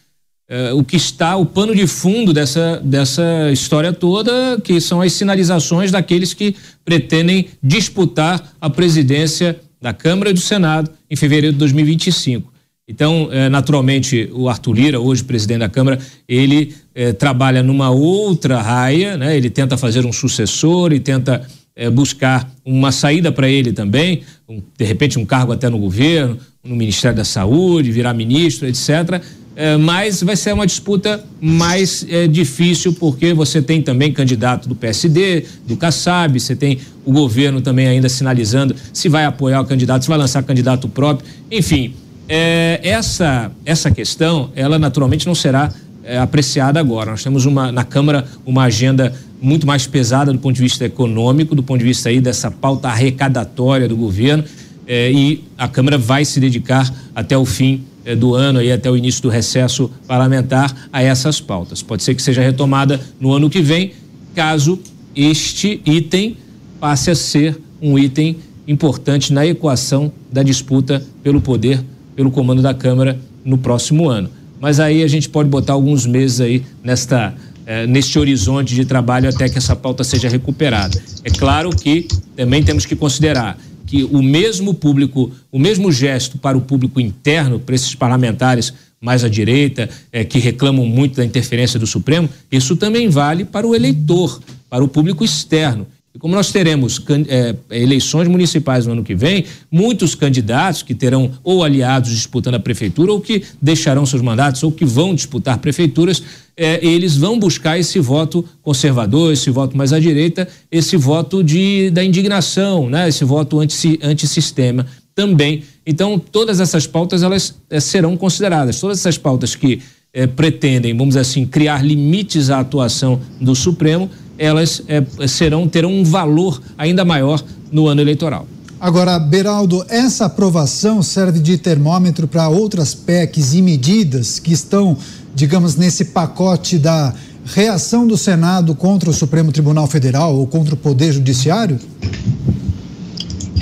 é, 0.48 0.72
o 0.72 0.84
que 0.84 0.96
está, 0.96 1.36
o 1.36 1.44
pano 1.44 1.74
de 1.74 1.86
fundo 1.86 2.32
dessa, 2.32 2.80
dessa 2.84 3.50
história 3.52 3.92
toda, 3.92 4.60
que 4.62 4.80
são 4.80 5.00
as 5.00 5.12
sinalizações 5.12 5.90
daqueles 5.90 6.32
que 6.32 6.54
pretendem 6.84 7.48
disputar 7.62 8.54
a 8.60 8.70
presidência 8.70 9.58
da 9.80 9.92
Câmara 9.92 10.30
e 10.30 10.32
do 10.32 10.40
Senado 10.40 10.90
em 11.10 11.16
fevereiro 11.16 11.52
de 11.52 11.58
2025. 11.58 12.52
Então, 12.88 13.28
é, 13.32 13.48
naturalmente, 13.48 14.30
o 14.32 14.48
Arthur 14.48 14.74
Lira, 14.74 15.00
hoje 15.00 15.24
presidente 15.24 15.58
da 15.58 15.68
Câmara, 15.68 15.98
ele 16.28 16.72
é, 16.94 17.12
trabalha 17.12 17.60
numa 17.60 17.90
outra 17.90 18.62
raia, 18.62 19.16
né? 19.16 19.36
ele 19.36 19.50
tenta 19.50 19.76
fazer 19.76 20.06
um 20.06 20.12
sucessor 20.12 20.92
e 20.92 21.00
tenta 21.00 21.44
é, 21.74 21.90
buscar 21.90 22.48
uma 22.64 22.92
saída 22.92 23.32
para 23.32 23.48
ele 23.48 23.72
também, 23.72 24.22
um, 24.48 24.62
de 24.78 24.84
repente 24.84 25.18
um 25.18 25.26
cargo 25.26 25.52
até 25.52 25.68
no 25.68 25.78
governo, 25.78 26.38
no 26.62 26.76
Ministério 26.76 27.16
da 27.16 27.24
Saúde, 27.24 27.90
virar 27.90 28.14
ministro, 28.14 28.68
etc. 28.68 29.20
É, 29.58 29.74
mas 29.78 30.22
vai 30.22 30.36
ser 30.36 30.52
uma 30.52 30.66
disputa 30.66 31.24
mais 31.40 32.04
é, 32.10 32.26
difícil, 32.26 32.92
porque 32.92 33.32
você 33.32 33.62
tem 33.62 33.80
também 33.80 34.12
candidato 34.12 34.68
do 34.68 34.74
PSD, 34.74 35.46
do 35.66 35.78
Kassab, 35.78 36.38
você 36.38 36.54
tem 36.54 36.78
o 37.06 37.10
governo 37.10 37.62
também 37.62 37.88
ainda 37.88 38.06
sinalizando 38.06 38.76
se 38.92 39.08
vai 39.08 39.24
apoiar 39.24 39.62
o 39.62 39.64
candidato, 39.64 40.02
se 40.02 40.08
vai 40.10 40.18
lançar 40.18 40.42
candidato 40.42 40.86
próprio. 40.90 41.26
Enfim, 41.50 41.94
é, 42.28 42.80
essa, 42.82 43.50
essa 43.64 43.90
questão, 43.90 44.50
ela 44.54 44.78
naturalmente 44.78 45.26
não 45.26 45.34
será 45.34 45.72
é, 46.04 46.18
apreciada 46.18 46.78
agora. 46.78 47.12
Nós 47.12 47.22
temos 47.22 47.46
uma, 47.46 47.72
na 47.72 47.82
Câmara 47.82 48.26
uma 48.44 48.64
agenda 48.64 49.14
muito 49.40 49.66
mais 49.66 49.86
pesada 49.86 50.34
do 50.34 50.38
ponto 50.38 50.54
de 50.54 50.62
vista 50.62 50.84
econômico, 50.84 51.54
do 51.54 51.62
ponto 51.62 51.78
de 51.78 51.84
vista 51.86 52.10
aí 52.10 52.20
dessa 52.20 52.50
pauta 52.50 52.88
arrecadatória 52.88 53.88
do 53.88 53.96
governo, 53.96 54.44
é, 54.86 55.10
e 55.10 55.44
a 55.56 55.66
Câmara 55.66 55.96
vai 55.96 56.26
se 56.26 56.38
dedicar 56.38 56.92
até 57.14 57.38
o 57.38 57.46
fim 57.46 57.82
do 58.14 58.34
ano 58.34 58.62
e 58.62 58.70
até 58.70 58.90
o 58.90 58.96
início 58.96 59.22
do 59.22 59.28
recesso 59.28 59.90
parlamentar 60.06 60.88
a 60.92 61.02
essas 61.02 61.40
pautas. 61.40 61.82
Pode 61.82 62.02
ser 62.02 62.14
que 62.14 62.22
seja 62.22 62.42
retomada 62.42 63.00
no 63.18 63.32
ano 63.32 63.50
que 63.50 63.60
vem, 63.60 63.92
caso 64.34 64.78
este 65.14 65.80
item 65.84 66.36
passe 66.78 67.10
a 67.10 67.14
ser 67.14 67.58
um 67.80 67.98
item 67.98 68.36
importante 68.68 69.32
na 69.32 69.46
equação 69.46 70.12
da 70.30 70.42
disputa 70.42 71.02
pelo 71.22 71.40
poder, 71.40 71.82
pelo 72.14 72.30
comando 72.30 72.62
da 72.62 72.74
Câmara 72.74 73.18
no 73.44 73.56
próximo 73.56 74.08
ano. 74.08 74.28
Mas 74.60 74.80
aí 74.80 75.02
a 75.02 75.08
gente 75.08 75.28
pode 75.28 75.48
botar 75.48 75.72
alguns 75.72 76.06
meses 76.06 76.40
aí 76.40 76.62
nesta 76.82 77.34
eh, 77.68 77.84
neste 77.84 78.16
horizonte 78.16 78.76
de 78.76 78.84
trabalho 78.84 79.28
até 79.28 79.48
que 79.48 79.58
essa 79.58 79.74
pauta 79.74 80.04
seja 80.04 80.28
recuperada. 80.28 81.02
É 81.24 81.30
claro 81.30 81.70
que 81.70 82.06
também 82.36 82.62
temos 82.62 82.86
que 82.86 82.94
considerar 82.94 83.58
que 83.86 84.04
o 84.04 84.22
mesmo 84.22 84.74
público, 84.74 85.30
o 85.50 85.58
mesmo 85.58 85.92
gesto 85.92 86.36
para 86.36 86.58
o 86.58 86.60
público 86.60 87.00
interno, 87.00 87.60
para 87.60 87.74
esses 87.74 87.94
parlamentares 87.94 88.74
mais 89.00 89.22
à 89.22 89.28
direita, 89.28 89.88
é, 90.10 90.24
que 90.24 90.38
reclamam 90.38 90.86
muito 90.86 91.16
da 91.16 91.24
interferência 91.24 91.78
do 91.78 91.86
Supremo, 91.86 92.28
isso 92.50 92.76
também 92.76 93.08
vale 93.08 93.44
para 93.44 93.66
o 93.66 93.74
eleitor, 93.74 94.40
para 94.68 94.82
o 94.82 94.88
público 94.88 95.24
externo. 95.24 95.86
Como 96.18 96.34
nós 96.34 96.50
teremos 96.52 97.02
é, 97.28 97.54
eleições 97.70 98.28
municipais 98.28 98.86
no 98.86 98.92
ano 98.92 99.04
que 99.04 99.14
vem, 99.14 99.44
muitos 99.70 100.14
candidatos 100.14 100.82
que 100.82 100.94
terão 100.94 101.30
ou 101.42 101.62
aliados 101.62 102.10
disputando 102.10 102.54
a 102.54 102.60
prefeitura, 102.60 103.12
ou 103.12 103.20
que 103.20 103.42
deixarão 103.60 104.06
seus 104.06 104.22
mandatos, 104.22 104.62
ou 104.62 104.72
que 104.72 104.84
vão 104.84 105.14
disputar 105.14 105.58
prefeituras, 105.58 106.22
é, 106.56 106.84
eles 106.84 107.16
vão 107.16 107.38
buscar 107.38 107.78
esse 107.78 107.98
voto 107.98 108.44
conservador, 108.62 109.32
esse 109.32 109.50
voto 109.50 109.76
mais 109.76 109.92
à 109.92 110.00
direita, 110.00 110.48
esse 110.70 110.96
voto 110.96 111.44
de, 111.44 111.90
da 111.90 112.02
indignação, 112.02 112.88
né? 112.88 113.08
esse 113.08 113.24
voto 113.24 113.60
anti, 113.60 113.98
antissistema 114.02 114.86
também. 115.14 115.62
Então, 115.86 116.18
todas 116.18 116.60
essas 116.60 116.86
pautas 116.86 117.22
elas 117.22 117.54
é, 117.70 117.80
serão 117.80 118.16
consideradas. 118.16 118.80
Todas 118.80 118.98
essas 118.98 119.18
pautas 119.18 119.54
que 119.54 119.80
é, 120.12 120.26
pretendem, 120.26 120.92
vamos 120.92 121.08
dizer 121.08 121.20
assim, 121.20 121.44
criar 121.46 121.84
limites 121.84 122.48
à 122.48 122.60
atuação 122.60 123.20
do 123.38 123.54
Supremo, 123.54 124.10
elas 124.38 124.82
é, 124.88 125.02
serão 125.26 125.68
terão 125.68 125.92
um 125.92 126.04
valor 126.04 126.60
ainda 126.76 127.04
maior 127.04 127.42
no 127.70 127.86
ano 127.86 128.00
eleitoral. 128.00 128.46
Agora, 128.78 129.18
Beraldo, 129.18 129.84
essa 129.88 130.26
aprovação 130.26 131.02
serve 131.02 131.40
de 131.40 131.56
termômetro 131.56 132.28
para 132.28 132.48
outras 132.48 132.94
PECs 132.94 133.54
e 133.54 133.62
medidas 133.62 134.38
que 134.38 134.52
estão, 134.52 134.96
digamos, 135.34 135.76
nesse 135.76 136.06
pacote 136.06 136.78
da 136.78 137.14
reação 137.46 138.06
do 138.06 138.18
Senado 138.18 138.74
contra 138.74 139.08
o 139.08 139.14
Supremo 139.14 139.50
Tribunal 139.50 139.86
Federal 139.86 140.36
ou 140.36 140.46
contra 140.46 140.74
o 140.74 140.76
Poder 140.76 141.12
Judiciário? 141.12 141.78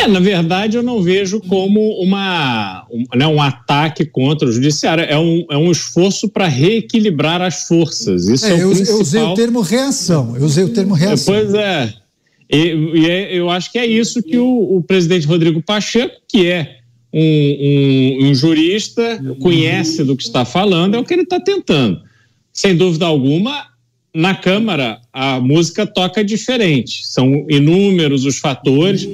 É, 0.04 0.06
na 0.06 0.20
verdade, 0.20 0.76
eu 0.76 0.82
não 0.82 1.02
vejo 1.02 1.40
como 1.40 1.80
uma, 1.98 2.86
um, 2.90 3.04
né, 3.16 3.26
um 3.26 3.40
ataque 3.40 4.04
contra 4.04 4.46
o 4.46 4.52
judiciário. 4.52 5.02
É 5.04 5.18
um, 5.18 5.46
é 5.50 5.56
um 5.56 5.70
esforço 5.70 6.28
para 6.28 6.46
reequilibrar 6.46 7.40
as 7.40 7.66
forças. 7.66 8.28
Isso 8.28 8.44
é, 8.46 8.50
é 8.50 8.62
eu, 8.62 8.70
principal... 8.70 8.94
eu 8.94 9.00
usei 9.00 9.22
o 9.22 9.34
termo 9.34 9.60
reação. 9.62 10.36
Eu 10.36 10.44
usei 10.44 10.64
o 10.64 10.68
termo 10.68 10.94
reação. 10.94 11.34
Pois 11.34 11.54
é. 11.54 11.94
E, 12.50 12.56
e 12.94 13.10
é, 13.10 13.34
eu 13.34 13.48
acho 13.48 13.72
que 13.72 13.78
é 13.78 13.86
isso 13.86 14.22
que 14.22 14.36
o, 14.36 14.76
o 14.76 14.82
presidente 14.82 15.26
Rodrigo 15.26 15.62
Pacheco, 15.62 16.14
que 16.28 16.46
é 16.46 16.76
um, 17.10 17.20
um, 17.20 18.28
um, 18.28 18.34
jurista, 18.34 19.18
conhece 19.40 20.04
do 20.04 20.14
que 20.14 20.24
está 20.24 20.44
falando, 20.44 20.96
é 20.96 20.98
o 20.98 21.04
que 21.04 21.14
ele 21.14 21.22
está 21.22 21.40
tentando. 21.40 22.02
Sem 22.52 22.76
dúvida 22.76 23.06
alguma, 23.06 23.68
na 24.14 24.32
Câmara, 24.32 25.00
a 25.12 25.40
música 25.40 25.84
toca 25.84 26.22
diferente. 26.22 27.04
São 27.04 27.44
inúmeros 27.50 28.24
os 28.24 28.38
fatores 28.38 29.08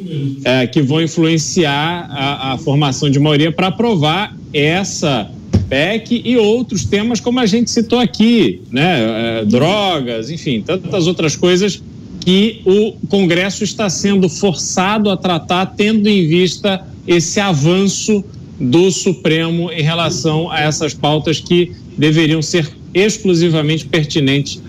é, 0.44 0.66
que 0.66 0.82
vão 0.82 1.00
influenciar 1.00 2.06
a, 2.10 2.52
a 2.52 2.58
formação 2.58 3.08
de 3.08 3.18
maioria 3.18 3.50
para 3.50 3.68
aprovar 3.68 4.36
essa 4.52 5.30
PEC 5.70 6.20
e 6.22 6.36
outros 6.36 6.84
temas, 6.84 7.18
como 7.18 7.40
a 7.40 7.46
gente 7.46 7.70
citou 7.70 7.98
aqui, 7.98 8.60
né? 8.70 9.40
É, 9.40 9.44
drogas, 9.46 10.28
enfim, 10.28 10.60
tantas 10.60 11.06
outras 11.06 11.34
coisas 11.34 11.82
que 12.20 12.60
o 12.66 12.92
Congresso 13.08 13.64
está 13.64 13.88
sendo 13.88 14.28
forçado 14.28 15.08
a 15.08 15.16
tratar, 15.16 15.64
tendo 15.64 16.06
em 16.08 16.28
vista 16.28 16.84
esse 17.06 17.40
avanço 17.40 18.22
do 18.60 18.90
Supremo 18.90 19.72
em 19.72 19.80
relação 19.80 20.50
a 20.50 20.60
essas 20.60 20.92
pautas 20.92 21.40
que 21.40 21.72
deveriam 21.96 22.42
ser 22.42 22.70
exclusivamente 22.92 23.86
pertinentes 23.86 24.60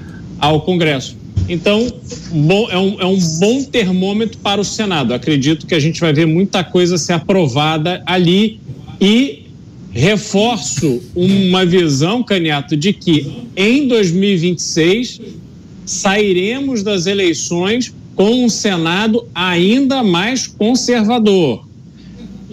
ao 0.42 0.62
Congresso. 0.62 1.16
Então, 1.48 1.92
bom, 2.32 2.68
é, 2.70 2.78
um, 2.78 3.02
é 3.02 3.06
um 3.06 3.20
bom 3.40 3.64
termômetro 3.64 4.38
para 4.40 4.60
o 4.60 4.66
Senado. 4.66 5.14
Acredito 5.14 5.68
que 5.68 5.76
a 5.76 5.80
gente 5.80 6.02
vai 6.02 6.12
ver 6.12 6.26
muita 6.26 6.64
coisa 6.64 6.98
ser 6.98 7.14
aprovada 7.14 8.02
ali 8.06 8.60
e 9.00 9.44
reforço 9.92 11.02
uma 11.16 11.66
visão, 11.66 12.24
Caniato, 12.24 12.76
de 12.76 12.94
que 12.94 13.46
em 13.56 13.88
2026 13.88 15.22
sairemos 15.86 16.84
das 16.84 17.06
eleições 17.06 17.94
com 18.16 18.46
um 18.46 18.50
Senado 18.50 19.28
ainda 19.34 20.04
mais 20.04 20.48
conservador. 20.48 21.66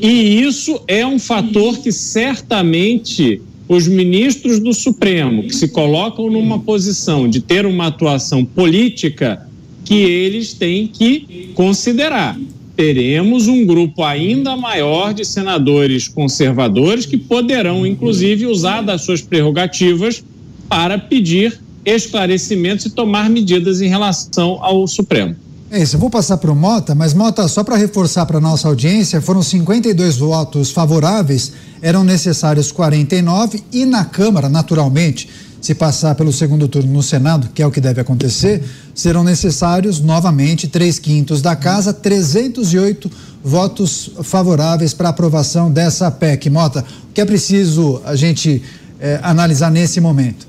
E 0.00 0.40
isso 0.40 0.80
é 0.86 1.04
um 1.06 1.18
fator 1.18 1.78
que 1.78 1.90
certamente 1.90 3.42
os 3.68 3.86
ministros 3.86 4.58
do 4.58 4.72
Supremo, 4.72 5.42
que 5.42 5.54
se 5.54 5.68
colocam 5.68 6.30
numa 6.30 6.58
posição 6.58 7.28
de 7.28 7.40
ter 7.40 7.66
uma 7.66 7.88
atuação 7.88 8.44
política, 8.44 9.46
que 9.84 9.94
eles 9.94 10.54
têm 10.54 10.86
que 10.86 11.50
considerar. 11.54 12.38
Teremos 12.74 13.46
um 13.46 13.66
grupo 13.66 14.02
ainda 14.04 14.56
maior 14.56 15.12
de 15.12 15.24
senadores 15.24 16.08
conservadores 16.08 17.04
que 17.04 17.18
poderão, 17.18 17.86
inclusive, 17.86 18.46
usar 18.46 18.82
das 18.82 19.02
suas 19.02 19.20
prerrogativas 19.20 20.24
para 20.68 20.96
pedir 20.96 21.60
esclarecimentos 21.84 22.86
e 22.86 22.90
tomar 22.90 23.28
medidas 23.28 23.80
em 23.80 23.88
relação 23.88 24.62
ao 24.62 24.86
Supremo. 24.86 25.34
É 25.70 25.82
isso, 25.82 25.96
eu 25.96 26.00
vou 26.00 26.08
passar 26.08 26.38
para 26.38 26.50
o 26.50 26.56
Mota, 26.56 26.94
mas 26.94 27.12
Mota, 27.12 27.46
só 27.46 27.62
para 27.62 27.76
reforçar 27.76 28.24
para 28.24 28.40
nossa 28.40 28.66
audiência, 28.66 29.20
foram 29.20 29.42
52 29.42 30.16
votos 30.16 30.70
favoráveis, 30.70 31.52
eram 31.82 32.02
necessários 32.02 32.72
49 32.72 33.62
e 33.70 33.84
na 33.84 34.02
Câmara, 34.02 34.48
naturalmente, 34.48 35.28
se 35.60 35.74
passar 35.74 36.14
pelo 36.14 36.32
segundo 36.32 36.68
turno 36.68 36.90
no 36.90 37.02
Senado, 37.02 37.50
que 37.54 37.60
é 37.60 37.66
o 37.66 37.70
que 37.70 37.82
deve 37.82 38.00
acontecer, 38.00 38.64
serão 38.94 39.22
necessários 39.22 40.00
novamente 40.00 40.66
três 40.66 40.98
quintos 40.98 41.42
da 41.42 41.54
casa, 41.54 41.92
308 41.92 43.10
votos 43.44 44.10
favoráveis 44.22 44.94
para 44.94 45.10
aprovação 45.10 45.70
dessa 45.70 46.10
PEC. 46.10 46.48
Mota, 46.48 46.82
o 47.10 47.12
que 47.12 47.20
é 47.20 47.26
preciso 47.26 48.00
a 48.06 48.16
gente 48.16 48.62
eh, 48.98 49.20
analisar 49.22 49.70
nesse 49.70 50.00
momento? 50.00 50.47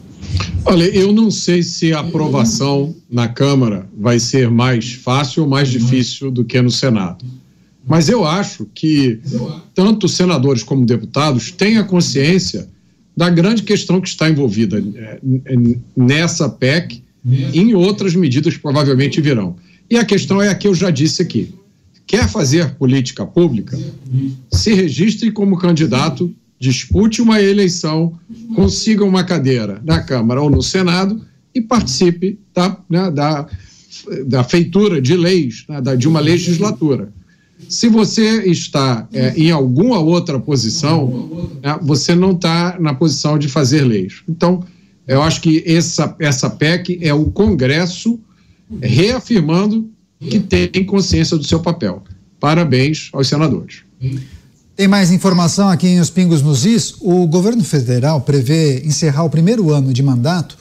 Olha, 0.65 0.83
eu 0.83 1.11
não 1.11 1.31
sei 1.31 1.63
se 1.63 1.93
a 1.93 1.99
aprovação 1.99 2.95
na 3.09 3.27
Câmara 3.27 3.89
vai 3.97 4.19
ser 4.19 4.49
mais 4.49 4.93
fácil 4.93 5.43
ou 5.43 5.49
mais 5.49 5.69
difícil 5.69 6.29
do 6.29 6.43
que 6.43 6.61
no 6.61 6.69
Senado. 6.69 7.25
Mas 7.87 8.07
eu 8.07 8.25
acho 8.25 8.67
que 8.73 9.19
tanto 9.73 10.07
senadores 10.07 10.61
como 10.61 10.85
deputados 10.85 11.51
têm 11.51 11.77
a 11.77 11.83
consciência 11.83 12.67
da 13.17 13.29
grande 13.29 13.63
questão 13.63 13.99
que 13.99 14.07
está 14.07 14.29
envolvida 14.29 14.77
é, 14.95 15.19
nessa 15.97 16.47
PEC 16.47 17.01
e 17.25 17.59
em 17.59 17.73
outras 17.73 18.15
medidas 18.15 18.53
que 18.53 18.61
provavelmente 18.61 19.19
virão. 19.19 19.55
E 19.89 19.97
a 19.97 20.05
questão 20.05 20.41
é 20.41 20.49
a 20.49 20.55
que 20.55 20.67
eu 20.67 20.75
já 20.75 20.91
disse 20.91 21.21
aqui. 21.21 21.53
Quer 22.05 22.29
fazer 22.29 22.75
política 22.75 23.25
pública? 23.25 23.77
Se 24.51 24.73
registre 24.73 25.31
como 25.31 25.57
candidato 25.57 26.33
dispute 26.59 27.21
uma 27.21 27.41
eleição, 27.41 28.19
consiga 28.53 29.05
uma 29.05 29.23
cadeira 29.23 29.81
na 29.83 30.01
Câmara 30.01 30.41
ou 30.41 30.49
no 30.49 30.61
Senado 30.61 31.21
e 31.55 31.61
participe 31.61 32.37
da, 32.53 32.77
né, 32.89 33.09
da, 33.09 33.47
da 34.25 34.43
feitura 34.43 35.01
de 35.01 35.15
leis, 35.15 35.63
né, 35.69 35.81
da, 35.81 35.95
de 35.95 36.07
uma 36.07 36.19
legislatura. 36.19 37.11
Se 37.67 37.87
você 37.87 38.43
está 38.45 39.07
é, 39.13 39.33
em 39.35 39.51
alguma 39.51 39.99
outra 39.99 40.39
posição, 40.39 41.57
é, 41.61 41.77
você 41.81 42.13
não 42.13 42.31
está 42.31 42.77
na 42.79 42.93
posição 42.93 43.37
de 43.37 43.47
fazer 43.47 43.83
leis. 43.83 44.21
Então, 44.27 44.63
eu 45.07 45.21
acho 45.21 45.41
que 45.41 45.63
essa, 45.65 46.15
essa 46.19 46.49
PEC 46.49 46.99
é 47.01 47.13
o 47.13 47.25
Congresso 47.25 48.19
reafirmando 48.81 49.89
que 50.19 50.39
tem 50.39 50.85
consciência 50.85 51.37
do 51.37 51.43
seu 51.43 51.59
papel. 51.59 52.03
Parabéns 52.39 53.09
aos 53.13 53.27
senadores. 53.27 53.83
Tem 54.79 54.87
mais 54.87 55.11
informação 55.11 55.67
aqui 55.67 55.87
em 55.89 55.99
Os 55.99 56.09
Pingos 56.09 56.41
nos 56.41 56.65
Is. 56.65 56.95
O 57.01 57.27
governo 57.27 57.65
federal 57.65 58.21
prevê 58.21 58.81
encerrar 58.85 59.25
o 59.25 59.29
primeiro 59.29 59.71
ano 59.73 59.91
de 59.91 60.01
mandato 60.01 60.57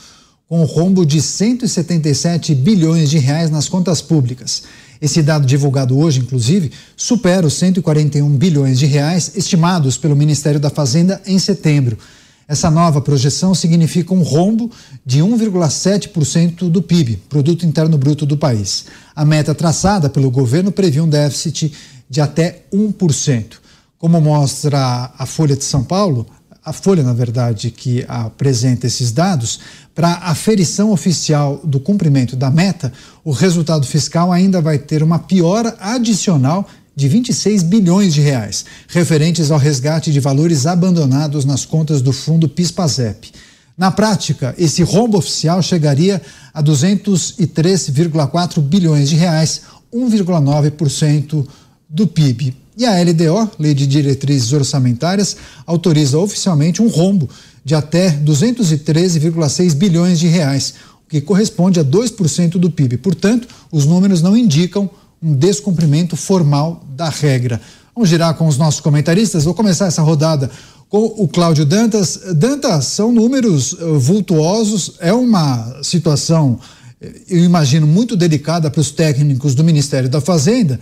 com 0.48 0.60
um 0.60 0.64
rombo 0.64 1.06
de 1.06 1.22
177 1.22 2.52
bilhões 2.52 3.10
de 3.10 3.18
reais 3.18 3.48
nas 3.48 3.68
contas 3.68 4.02
públicas. 4.02 4.64
Esse 5.00 5.22
dado 5.22 5.46
divulgado 5.46 5.96
hoje, 5.96 6.18
inclusive, 6.18 6.72
supera 6.96 7.46
os 7.46 7.54
141 7.54 8.28
bilhões 8.36 8.80
de 8.80 8.86
reais 8.86 9.36
estimados 9.36 9.96
pelo 9.96 10.16
Ministério 10.16 10.58
da 10.58 10.68
Fazenda 10.68 11.22
em 11.24 11.38
setembro. 11.38 11.96
Essa 12.48 12.72
nova 12.72 13.00
projeção 13.00 13.54
significa 13.54 14.12
um 14.12 14.22
rombo 14.22 14.68
de 15.06 15.20
1,7% 15.20 16.68
do 16.68 16.82
PIB, 16.82 17.22
Produto 17.28 17.64
Interno 17.64 17.96
Bruto 17.96 18.26
do 18.26 18.36
país. 18.36 18.86
A 19.14 19.24
meta 19.24 19.54
traçada 19.54 20.10
pelo 20.10 20.28
governo 20.28 20.72
previa 20.72 21.04
um 21.04 21.08
déficit 21.08 21.72
de 22.10 22.20
até 22.20 22.64
1%. 22.74 23.67
Como 23.98 24.20
mostra 24.20 25.12
a 25.18 25.26
Folha 25.26 25.56
de 25.56 25.64
São 25.64 25.82
Paulo, 25.82 26.24
a 26.64 26.72
Folha, 26.72 27.02
na 27.02 27.12
verdade, 27.12 27.72
que 27.72 28.04
apresenta 28.06 28.86
esses 28.86 29.10
dados, 29.10 29.58
para 29.92 30.10
a 30.10 30.30
aferição 30.30 30.92
oficial 30.92 31.60
do 31.64 31.80
cumprimento 31.80 32.36
da 32.36 32.48
meta, 32.48 32.92
o 33.24 33.32
resultado 33.32 33.84
fiscal 33.84 34.30
ainda 34.30 34.62
vai 34.62 34.78
ter 34.78 35.02
uma 35.02 35.18
piora 35.18 35.76
adicional 35.80 36.64
de 36.94 37.08
26 37.08 37.64
bilhões 37.64 38.14
de 38.14 38.20
reais, 38.20 38.64
referentes 38.86 39.50
ao 39.50 39.58
resgate 39.58 40.12
de 40.12 40.20
valores 40.20 40.64
abandonados 40.64 41.44
nas 41.44 41.64
contas 41.64 42.00
do 42.00 42.12
fundo 42.12 42.48
PIS/PASEP. 42.48 43.32
Na 43.76 43.90
prática, 43.90 44.54
esse 44.56 44.84
rombo 44.84 45.18
oficial 45.18 45.60
chegaria 45.60 46.22
a 46.54 46.62
203,4 46.62 48.60
bilhões 48.60 49.10
de 49.10 49.16
reais, 49.16 49.62
1,9% 49.92 51.44
do 51.88 52.06
PIB. 52.06 52.67
E 52.78 52.86
a 52.86 52.92
LDO, 53.02 53.50
Lei 53.58 53.74
de 53.74 53.88
Diretrizes 53.88 54.52
Orçamentárias, 54.52 55.36
autoriza 55.66 56.16
oficialmente 56.16 56.80
um 56.80 56.86
rombo 56.86 57.28
de 57.64 57.74
até 57.74 58.12
213,6 58.12 59.74
bilhões 59.74 60.20
de 60.20 60.28
reais, 60.28 60.74
o 61.04 61.10
que 61.10 61.20
corresponde 61.20 61.80
a 61.80 61.84
2% 61.84 62.50
do 62.50 62.70
PIB. 62.70 62.98
Portanto, 62.98 63.48
os 63.72 63.84
números 63.84 64.22
não 64.22 64.36
indicam 64.36 64.88
um 65.20 65.34
descumprimento 65.34 66.16
formal 66.16 66.84
da 66.94 67.08
regra. 67.08 67.60
Vamos 67.92 68.10
girar 68.10 68.34
com 68.34 68.46
os 68.46 68.56
nossos 68.56 68.80
comentaristas. 68.80 69.42
Vou 69.42 69.54
começar 69.54 69.86
essa 69.86 70.02
rodada 70.02 70.48
com 70.88 71.04
o 71.04 71.26
Cláudio 71.26 71.66
Dantas. 71.66 72.20
Dantas, 72.36 72.84
são 72.84 73.10
números 73.10 73.72
uh, 73.72 73.98
vultuosos, 73.98 74.92
é 75.00 75.12
uma 75.12 75.82
situação, 75.82 76.60
eh, 77.00 77.22
eu 77.28 77.44
imagino, 77.44 77.88
muito 77.88 78.16
delicada 78.16 78.70
para 78.70 78.80
os 78.80 78.92
técnicos 78.92 79.56
do 79.56 79.64
Ministério 79.64 80.08
da 80.08 80.20
Fazenda 80.20 80.78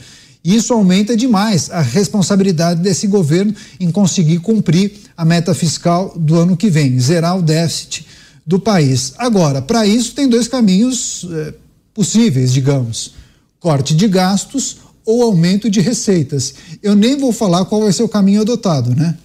isso 0.55 0.73
aumenta 0.73 1.17
demais 1.17 1.71
a 1.71 1.81
responsabilidade 1.81 2.81
desse 2.81 3.07
governo 3.07 3.55
em 3.81 3.91
conseguir 3.91 4.39
cumprir 4.39 4.93
a 5.17 5.25
meta 5.25 5.55
fiscal 5.55 6.15
do 6.17 6.37
ano 6.37 6.57
que 6.57 6.71
vem, 6.71 6.99
zerar 7.01 7.37
o 7.37 7.43
déficit 7.43 8.07
do 8.47 8.61
país. 8.61 9.15
Agora, 9.19 9.61
para 9.61 9.87
isso, 9.87 10.15
tem 10.15 10.29
dois 10.29 10.47
caminhos 10.47 11.27
eh, 11.31 11.55
possíveis, 11.93 12.53
digamos: 12.53 13.15
corte 13.59 13.95
de 13.97 14.07
gastos 14.07 14.77
ou 15.05 15.23
aumento 15.23 15.69
de 15.69 15.81
receitas. 15.81 16.55
Eu 16.83 16.95
nem 16.95 17.17
vou 17.17 17.33
falar 17.33 17.65
qual 17.65 17.83
vai 17.83 17.93
ser 17.93 18.03
o 18.03 18.09
caminho 18.09 18.43
adotado, 18.43 18.95
né? 18.95 19.17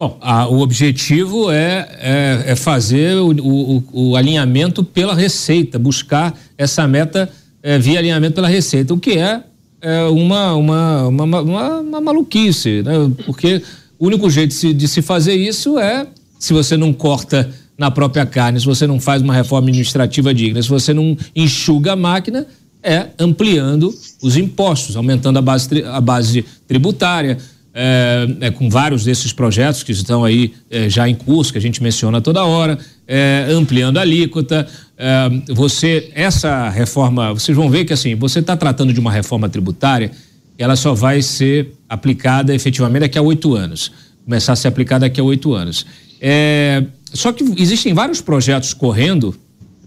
Bom, 0.00 0.16
a, 0.22 0.48
o 0.48 0.60
objetivo 0.60 1.50
é, 1.50 1.86
é, 2.00 2.44
é 2.52 2.56
fazer 2.56 3.16
o, 3.16 3.32
o, 3.32 3.84
o, 3.92 4.16
alinhamento 4.16 4.82
pela 4.82 5.14
receita, 5.14 5.78
buscar 5.78 6.34
essa 6.56 6.88
meta 6.88 7.30
é, 7.62 7.78
via 7.78 7.98
alinhamento 7.98 8.34
pela 8.34 8.48
receita, 8.48 8.94
o 8.94 8.98
que 8.98 9.18
é, 9.18 9.42
é 9.80 10.02
uma, 10.04 10.54
uma, 10.54 11.08
uma, 11.08 11.24
uma, 11.24 11.80
uma 11.80 12.00
maluquice, 12.00 12.82
né? 12.82 12.92
porque 13.24 13.62
o 13.98 14.06
único 14.06 14.28
jeito 14.30 14.50
de 14.50 14.54
se, 14.54 14.72
de 14.72 14.88
se 14.88 15.02
fazer 15.02 15.34
isso 15.34 15.78
é 15.78 16.06
se 16.38 16.52
você 16.52 16.76
não 16.76 16.92
corta 16.92 17.50
na 17.76 17.90
própria 17.90 18.26
carne, 18.26 18.60
se 18.60 18.66
você 18.66 18.86
não 18.86 19.00
faz 19.00 19.22
uma 19.22 19.34
reforma 19.34 19.68
administrativa 19.68 20.34
digna, 20.34 20.62
se 20.62 20.68
você 20.68 20.92
não 20.92 21.16
enxuga 21.34 21.92
a 21.92 21.96
máquina, 21.96 22.46
é 22.82 23.08
ampliando 23.18 23.94
os 24.22 24.36
impostos, 24.36 24.96
aumentando 24.96 25.38
a 25.38 25.42
base, 25.42 25.84
a 25.84 26.00
base 26.00 26.44
tributária, 26.66 27.38
é, 27.72 28.26
é, 28.40 28.50
com 28.50 28.68
vários 28.68 29.04
desses 29.04 29.32
projetos 29.32 29.82
que 29.82 29.92
estão 29.92 30.24
aí 30.24 30.52
é, 30.68 30.88
já 30.88 31.08
em 31.08 31.14
curso, 31.14 31.52
que 31.52 31.58
a 31.58 31.60
gente 31.60 31.82
menciona 31.82 32.20
toda 32.20 32.44
hora, 32.44 32.78
é, 33.06 33.46
ampliando 33.50 33.98
a 33.98 34.00
alíquota. 34.00 34.66
É, 34.98 35.30
você, 35.54 36.10
essa 36.14 36.68
reforma, 36.68 37.32
vocês 37.32 37.56
vão 37.56 37.70
ver 37.70 37.84
que 37.84 37.92
assim, 37.92 38.14
você 38.16 38.40
está 38.40 38.56
tratando 38.56 38.92
de 38.92 38.98
uma 38.98 39.12
reforma 39.12 39.48
tributária, 39.48 40.10
ela 40.58 40.74
só 40.74 40.94
vai 40.94 41.22
ser 41.22 41.72
aplicada 41.88 42.54
efetivamente 42.54 43.02
daqui 43.02 43.18
a 43.18 43.22
oito 43.22 43.54
anos. 43.54 43.92
Começar 44.24 44.52
a 44.52 44.56
ser 44.56 44.68
aplicada 44.68 45.06
daqui 45.06 45.20
a 45.20 45.24
oito 45.24 45.54
anos. 45.54 45.86
É, 46.20 46.84
só 47.12 47.32
que 47.32 47.44
existem 47.56 47.94
vários 47.94 48.20
projetos 48.20 48.74
correndo 48.74 49.34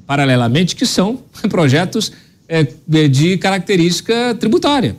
paralelamente 0.07 0.75
que 0.75 0.85
são 0.85 1.21
projetos 1.49 2.11
de 3.09 3.37
característica 3.37 4.35
tributária, 4.39 4.95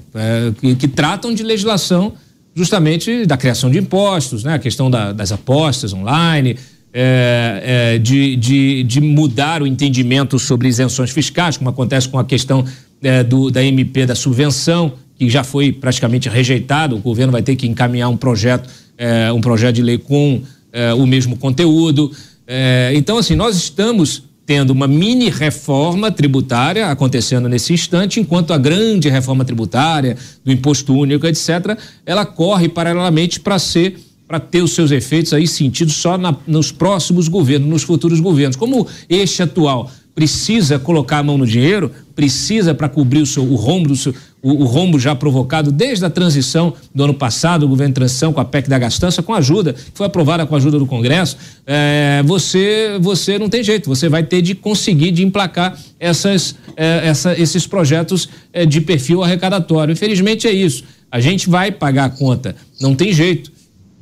que, 0.61 0.75
que 0.75 0.89
tratam 0.89 1.33
de 1.33 1.43
legislação 1.43 2.15
justamente 2.55 3.27
da 3.27 3.37
criação 3.37 3.71
de 3.71 3.79
impostos, 3.79 4.45
né? 4.45 4.55
a 4.55 4.59
questão 4.59 4.91
da, 4.91 5.13
das 5.13 5.33
apostas 5.33 5.93
online, 5.93 6.57
é, 6.93 7.95
é, 7.95 7.99
de, 7.99 8.37
de, 8.37 8.83
de, 8.85 9.01
mudar 9.01 9.61
o 9.61 9.67
entendimento 9.67 10.39
sobre 10.39 10.69
isenções 10.69 11.11
fiscais, 11.11 11.57
como 11.57 11.69
acontece 11.69 12.09
com 12.09 12.19
a 12.19 12.25
questão 12.25 12.65
é, 13.03 13.25
do, 13.25 13.51
da 13.51 13.63
MP 13.65 14.07
da 14.07 14.15
subvenção, 14.15 14.93
que 15.19 15.29
já 15.29 15.43
foi 15.43 15.73
praticamente 15.73 16.29
rejeitado. 16.29 16.95
O 16.95 17.01
governo 17.01 17.33
vai 17.33 17.43
ter 17.43 17.57
que 17.57 17.67
encaminhar 17.67 18.09
um 18.09 18.17
projeto, 18.17 18.71
é, 18.97 19.33
um 19.33 19.41
projeto 19.41 19.75
de 19.75 19.83
lei 19.83 19.99
com 19.99 20.41
é, 20.73 20.95
o 20.95 21.05
mesmo 21.05 21.37
conteúdo. 21.37 22.13
É, 22.47 22.93
então, 22.95 23.19
assim, 23.19 23.35
nós 23.35 23.57
estamos 23.57 24.23
tendo 24.47 24.71
uma 24.71 24.87
mini 24.87 25.31
reforma 25.31 26.11
tributária 26.11 26.89
acontecendo 26.89 27.49
nesse 27.49 27.73
instante, 27.73 28.21
enquanto 28.21 28.53
a 28.53 28.59
grande 28.59 29.09
reforma 29.09 29.45
tributária 29.45 30.17
do 30.45 30.53
imposto 30.53 30.95
único, 30.95 31.27
etc., 31.27 31.79
ela 32.05 32.27
corre 32.27 32.69
paralelamente 32.69 33.41
para 33.41 33.59
ser 33.59 33.99
para 34.27 34.41
ter 34.41 34.63
os 34.63 34.73
seus 34.73 34.91
efeitos 34.91 35.35
aí 35.35 35.47
sentidos 35.47 35.97
só 35.97 36.17
na, 36.17 36.35
nos 36.47 36.73
próximos 36.73 37.29
governos, 37.29 37.69
nos 37.69 37.83
futuros 37.83 38.21
governos. 38.21 38.57
Como 38.57 38.87
este 39.07 39.43
atual 39.43 39.91
precisa 40.15 40.79
colocar 40.79 41.19
a 41.19 41.23
mão 41.23 41.37
no 41.37 41.47
dinheiro, 41.47 41.91
precisa 42.15 42.75
para 42.75 42.89
cobrir 42.89 43.21
o, 43.21 43.27
seu, 43.27 43.45
o 43.45 43.55
rombo 43.55 43.89
do 43.89 43.97
seu, 43.97 44.15
o, 44.45 44.63
o, 44.63 44.65
rombo 44.65 45.01
já 45.01 45.15
provocado 45.15 45.73
desde 45.73 46.05
a 46.05 46.11
transição 46.11 46.75
do 46.95 47.03
ano 47.03 47.15
passado, 47.15 47.65
o 47.65 47.69
governo 47.69 47.93
de 47.93 47.95
transição 47.95 48.31
com 48.31 48.41
a 48.41 48.45
PEC 48.45 48.69
da 48.69 48.79
gastança, 48.79 49.23
com 49.23 49.33
ajuda, 49.33 49.73
que 49.73 49.93
foi 49.95 50.07
aprovada 50.07 50.45
com 50.45 50.55
a 50.55 50.59
ajuda 50.59 50.79
do 50.79 50.87
Congresso, 50.87 51.39
é, 51.67 52.23
você 52.27 52.99
você 53.01 53.39
não 53.39 53.49
tem 53.49 53.65
jeito, 53.65 53.89
você 53.89 54.07
vai 54.07 54.23
ter 54.23 54.43
de 54.43 54.55
conseguir 54.55 55.11
de 55.13 55.25
emplacar 55.25 55.77
essas, 55.99 56.55
é, 56.77 57.09
essa, 57.09 57.41
esses 57.41 57.67
projetos 57.67 58.29
é, 58.53 58.67
de 58.67 58.83
perfil 58.83 59.23
arrecadatório. 59.23 59.93
Infelizmente 59.93 60.47
é 60.47 60.53
isso. 60.53 60.85
A 61.11 61.21
gente 61.21 61.49
vai 61.49 61.73
pagar 61.73 62.05
a 62.05 62.11
conta, 62.11 62.55
não 62.79 62.95
tem 62.95 63.13
jeito 63.13 63.55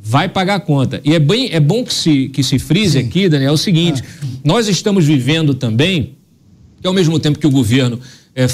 vai 0.04 0.28
pagar 0.28 0.56
a 0.56 0.60
conta. 0.60 1.00
E 1.04 1.14
é, 1.14 1.20
bem, 1.20 1.50
é 1.52 1.60
bom 1.60 1.84
que 1.84 1.94
se, 1.94 2.28
que 2.30 2.42
se 2.42 2.58
frise 2.58 3.00
Sim. 3.00 3.06
aqui, 3.06 3.28
Daniel, 3.28 3.50
é 3.50 3.54
o 3.54 3.56
seguinte: 3.56 4.02
ah. 4.02 4.26
nós 4.42 4.66
estamos 4.66 5.04
vivendo 5.04 5.54
também, 5.54 6.16
que 6.80 6.86
ao 6.88 6.92
mesmo 6.92 7.20
tempo 7.20 7.38
que 7.38 7.46
o 7.46 7.50
governo 7.50 8.00
é, 8.34 8.46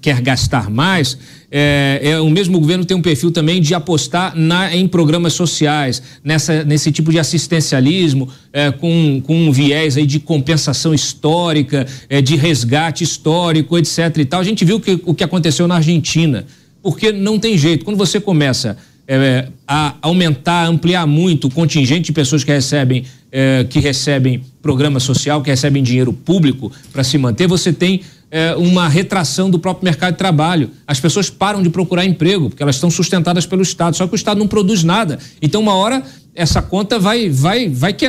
quer 0.00 0.20
gastar 0.20 0.70
mais, 0.70 1.18
é, 1.50 2.00
é, 2.02 2.20
o 2.20 2.28
mesmo 2.28 2.58
governo 2.58 2.84
tem 2.84 2.96
um 2.96 3.02
perfil 3.02 3.30
também 3.30 3.60
de 3.60 3.74
apostar 3.74 4.36
na, 4.36 4.74
em 4.74 4.86
programas 4.88 5.32
sociais, 5.32 6.02
nessa, 6.22 6.64
nesse 6.64 6.90
tipo 6.90 7.10
de 7.10 7.18
assistencialismo, 7.18 8.28
é, 8.52 8.70
com, 8.70 9.22
com 9.24 9.36
um 9.36 9.52
viés 9.52 9.96
aí 9.96 10.06
de 10.06 10.18
compensação 10.18 10.92
histórica, 10.92 11.86
é, 12.08 12.20
de 12.20 12.36
resgate 12.36 13.04
histórico, 13.04 13.78
etc. 13.78 14.16
e 14.18 14.24
tal. 14.24 14.40
A 14.40 14.44
gente 14.44 14.64
viu 14.64 14.80
que, 14.80 15.00
o 15.04 15.14
que 15.14 15.22
aconteceu 15.22 15.68
na 15.68 15.76
Argentina, 15.76 16.44
porque 16.82 17.12
não 17.12 17.38
tem 17.38 17.56
jeito. 17.56 17.84
Quando 17.84 17.96
você 17.96 18.20
começa 18.20 18.76
é, 19.08 19.48
a 19.66 19.94
aumentar, 20.02 20.66
ampliar 20.66 21.06
muito 21.06 21.46
o 21.46 21.50
contingente 21.50 22.06
de 22.06 22.12
pessoas 22.12 22.42
que 22.42 22.50
recebem, 22.50 23.04
é, 23.30 23.64
que 23.68 23.78
recebem 23.78 24.42
programa 24.60 24.98
social, 24.98 25.40
que 25.42 25.50
recebem 25.50 25.82
dinheiro 25.82 26.12
público 26.12 26.72
para 26.92 27.04
se 27.04 27.16
manter, 27.16 27.46
você 27.46 27.72
tem 27.72 28.02
é, 28.30 28.54
uma 28.56 28.88
retração 28.88 29.48
do 29.50 29.58
próprio 29.58 29.84
mercado 29.84 30.12
de 30.12 30.18
trabalho. 30.18 30.70
As 30.86 31.00
pessoas 31.00 31.30
param 31.30 31.62
de 31.62 31.70
procurar 31.70 32.04
emprego, 32.04 32.48
porque 32.48 32.62
elas 32.62 32.76
estão 32.76 32.90
sustentadas 32.90 33.46
pelo 33.46 33.62
Estado, 33.62 33.96
só 33.96 34.06
que 34.06 34.14
o 34.14 34.16
Estado 34.16 34.38
não 34.38 34.48
produz 34.48 34.82
nada. 34.82 35.18
Então, 35.40 35.60
uma 35.60 35.74
hora 35.74 36.02
essa 36.36 36.60
conta 36.60 36.98
vai, 36.98 37.30
vai, 37.30 37.66
vai 37.66 37.94
que 37.94 38.04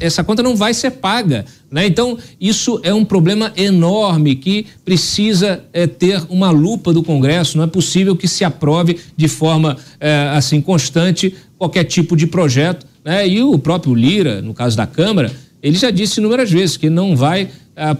essa 0.00 0.24
conta 0.24 0.42
não 0.42 0.56
vai 0.56 0.74
ser 0.74 0.90
paga, 0.90 1.44
né? 1.70 1.86
Então 1.86 2.18
isso 2.40 2.80
é 2.82 2.92
um 2.92 3.04
problema 3.04 3.52
enorme 3.56 4.34
que 4.34 4.66
precisa 4.84 5.64
é, 5.72 5.86
ter 5.86 6.20
uma 6.28 6.50
lupa 6.50 6.92
do 6.92 7.04
Congresso. 7.04 7.56
Não 7.56 7.64
é 7.64 7.68
possível 7.68 8.16
que 8.16 8.26
se 8.26 8.44
aprove 8.44 8.98
de 9.16 9.28
forma 9.28 9.76
é, 10.00 10.28
assim 10.34 10.60
constante 10.60 11.34
qualquer 11.56 11.84
tipo 11.84 12.16
de 12.16 12.26
projeto, 12.26 12.84
né? 13.04 13.26
E 13.28 13.40
o 13.42 13.56
próprio 13.58 13.94
Lira, 13.94 14.42
no 14.42 14.52
caso 14.52 14.76
da 14.76 14.86
Câmara, 14.86 15.30
ele 15.62 15.78
já 15.78 15.90
disse 15.90 16.18
inúmeras 16.18 16.50
vezes 16.50 16.76
que 16.76 16.90
não 16.90 17.16
vai 17.16 17.48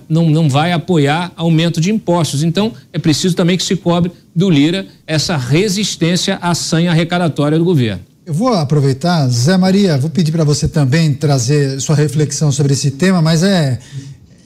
não, 0.09 0.29
não 0.31 0.49
vai 0.49 0.73
apoiar 0.73 1.33
aumento 1.37 1.81
de 1.81 1.91
impostos. 1.91 2.43
Então, 2.43 2.73
é 2.93 2.99
preciso 2.99 3.35
também 3.35 3.57
que 3.57 3.63
se 3.63 3.77
cobre 3.77 4.11
do 4.35 4.51
Lira 4.51 4.87
essa 5.07 5.37
resistência 5.37 6.39
à 6.41 6.55
sanha 6.55 6.91
arrecadatória 6.91 7.59
do 7.59 7.65
governo. 7.65 8.03
Eu 8.27 8.35
vou 8.35 8.49
aproveitar, 8.49 9.27
Zé 9.29 9.57
Maria, 9.57 9.97
vou 9.97 10.11
pedir 10.11 10.33
para 10.33 10.45
você 10.45 10.69
também 10.69 11.15
trazer 11.15 11.81
sua 11.81 11.97
reflexão 11.97 12.53
sobre 12.53 12.75
esse 12.75 12.91
tema, 12.91 13.23
mas 13.23 13.43
é 13.43 13.79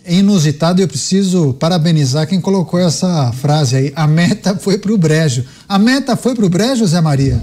inusitado 0.07 0.81
e 0.81 0.85
eu 0.85 0.89
preciso 0.89 1.55
parabenizar 1.55 2.27
quem 2.27 2.41
colocou 2.41 2.79
essa 2.79 3.33
frase 3.33 3.77
aí. 3.77 3.93
A 3.97 4.07
meta 4.07 4.57
foi 4.57 4.79
para 4.79 4.93
o 4.93 4.99
brejo. 4.99 5.45
A 5.69 5.79
meta 5.79 6.17
foi 6.17 6.35
para 6.35 6.47
o 6.47 6.49
brejo, 6.49 6.87
Zé 6.87 7.01
Maria? 7.01 7.43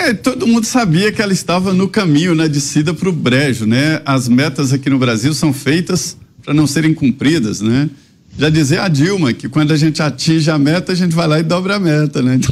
É, 0.00 0.14
todo 0.14 0.46
mundo 0.46 0.64
sabia 0.64 1.12
que 1.12 1.20
ela 1.20 1.32
estava 1.32 1.74
no 1.74 1.86
caminho, 1.86 2.34
na 2.34 2.44
né, 2.44 2.48
descida 2.48 2.94
para 2.94 3.06
o 3.06 3.12
brejo, 3.12 3.66
né? 3.66 4.00
As 4.02 4.28
metas 4.28 4.72
aqui 4.72 4.88
no 4.88 4.98
Brasil 4.98 5.34
são 5.34 5.52
feitas 5.52 6.16
para 6.42 6.54
não 6.54 6.66
serem 6.66 6.94
cumpridas, 6.94 7.60
né? 7.60 7.90
Já 8.38 8.48
dizia 8.48 8.82
a 8.82 8.88
Dilma 8.88 9.34
que 9.34 9.46
quando 9.46 9.72
a 9.72 9.76
gente 9.76 10.00
atinge 10.00 10.50
a 10.50 10.58
meta, 10.58 10.92
a 10.92 10.94
gente 10.94 11.14
vai 11.14 11.28
lá 11.28 11.38
e 11.38 11.42
dobra 11.42 11.76
a 11.76 11.78
meta, 11.78 12.22
né? 12.22 12.40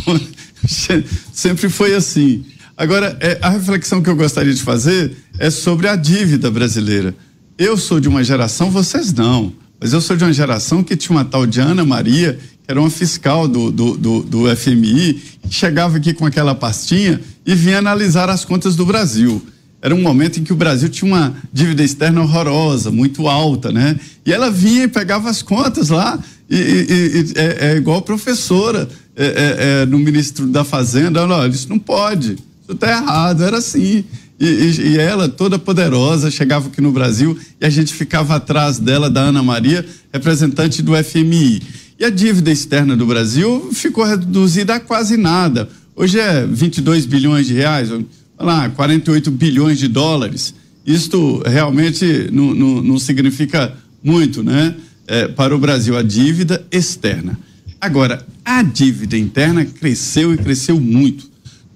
Então, 0.61 1.03
Sempre 1.33 1.71
foi 1.71 1.95
assim. 1.95 2.45
Agora, 2.77 3.17
é, 3.21 3.39
a 3.41 3.49
reflexão 3.49 4.03
que 4.03 4.11
eu 4.11 4.17
gostaria 4.17 4.53
de 4.53 4.63
fazer 4.63 5.17
é 5.39 5.49
sobre 5.49 5.89
a 5.89 5.97
dívida 5.97 6.51
brasileira. 6.51 7.15
Eu 7.57 7.79
sou 7.79 7.99
de 7.99 8.09
uma 8.09 8.23
geração, 8.23 8.71
vocês 8.71 9.13
não, 9.15 9.55
mas 9.81 9.95
eu 9.95 10.01
sou 10.03 10.17
de 10.17 10.25
uma 10.25 10.33
geração 10.33 10.83
que 10.83 10.97
tinha 10.97 11.17
uma 11.17 11.25
tal 11.25 11.47
de 11.47 11.61
Ana 11.61 11.85
Maria, 11.85 12.39
era 12.69 12.79
uma 12.79 12.91
fiscal 12.91 13.49
do, 13.49 13.73
do, 13.73 13.97
do, 13.97 14.23
do 14.23 14.57
FMI, 14.57 15.15
que 15.49 15.55
chegava 15.55 15.97
aqui 15.97 16.13
com 16.13 16.27
aquela 16.27 16.55
pastinha 16.55 17.19
e 17.47 17.55
vinha 17.55 17.79
analisar 17.79 18.29
as 18.29 18.45
contas 18.45 18.77
do 18.77 18.85
Brasil. 18.85 19.43
Era 19.81 19.95
um 19.95 20.03
momento 20.03 20.39
em 20.39 20.45
que 20.45 20.53
o 20.53 20.57
Brasil 20.57 20.91
tinha 20.91 21.11
uma 21.11 21.35
dívida 21.51 21.83
externa 21.83 22.21
horrorosa, 22.21 22.91
muito 22.91 23.27
alta, 23.27 23.73
né? 23.73 23.99
E 24.27 24.33
ela 24.33 24.51
vinha 24.51 24.85
e 24.85 24.89
pegava 24.89 25.31
as 25.31 25.41
contas 25.41 25.89
lá, 25.89 26.19
e, 26.51 26.57
e, 26.57 26.61
e 26.61 27.33
é, 27.37 27.71
é 27.71 27.77
igual 27.77 28.03
professora 28.03 28.87
é, 29.17 29.25
é, 29.25 29.57
é, 29.83 29.87
no 29.87 29.99
ministro 29.99 30.47
da 30.47 30.63
Fazenda, 30.63 31.27
olha, 31.27 31.49
isso 31.49 31.69
não 31.71 31.79
pode, 31.79 32.33
isso 32.33 32.73
está 32.73 32.91
errado, 32.91 33.43
era 33.43 33.59
assim. 33.59 34.05
E, 34.39 34.47
e, 34.47 34.81
e, 34.91 34.99
ela, 34.99 35.29
toda 35.29 35.59
poderosa, 35.59 36.31
chegava 36.31 36.69
aqui 36.69 36.81
no 36.81 36.93
Brasil 36.93 37.37
e 37.61 37.65
a 37.65 37.71
gente 37.71 37.95
ficava 37.95 38.37
atrás 38.37 38.79
dela, 38.79 39.09
da 39.09 39.23
Ana 39.23 39.43
Maria, 39.43 39.85
representante 40.13 40.83
do 40.83 40.93
FMI. 41.03 41.63
E 41.99 42.05
a 42.05 42.11
dívida 42.11 42.53
externa 42.53 42.97
do 42.97 43.05
Brasil 43.05 43.71
ficou 43.73 44.05
reduzida 44.05 44.77
a 44.77 44.81
quase 44.81 45.17
nada. 45.17 45.69
Hoje 45.97 46.21
é 46.21 46.47
22 46.47 47.05
bilhões 47.05 47.49
de 47.49 47.55
reais, 47.55 47.91
lá, 48.39 48.71
48 48.71 49.33
bilhões 49.33 49.81
de 49.81 49.89
dólares. 49.89 50.55
Isto 50.87 51.43
realmente 51.45 52.29
não, 52.33 52.55
não, 52.55 52.83
não 52.83 52.99
significa 53.01 53.77
muito, 54.03 54.45
né? 54.45 54.77
É, 55.09 55.27
para 55.27 55.57
o 55.57 55.59
Brasil, 55.59 55.97
a 55.97 56.03
dívida 56.03 56.65
externa. 56.71 57.37
Agora, 57.81 58.25
a 58.45 58.63
dívida 58.63 59.19
interna 59.19 59.65
cresceu 59.65 60.33
e 60.33 60.39
cresceu 60.39 60.79
muito. 60.79 61.29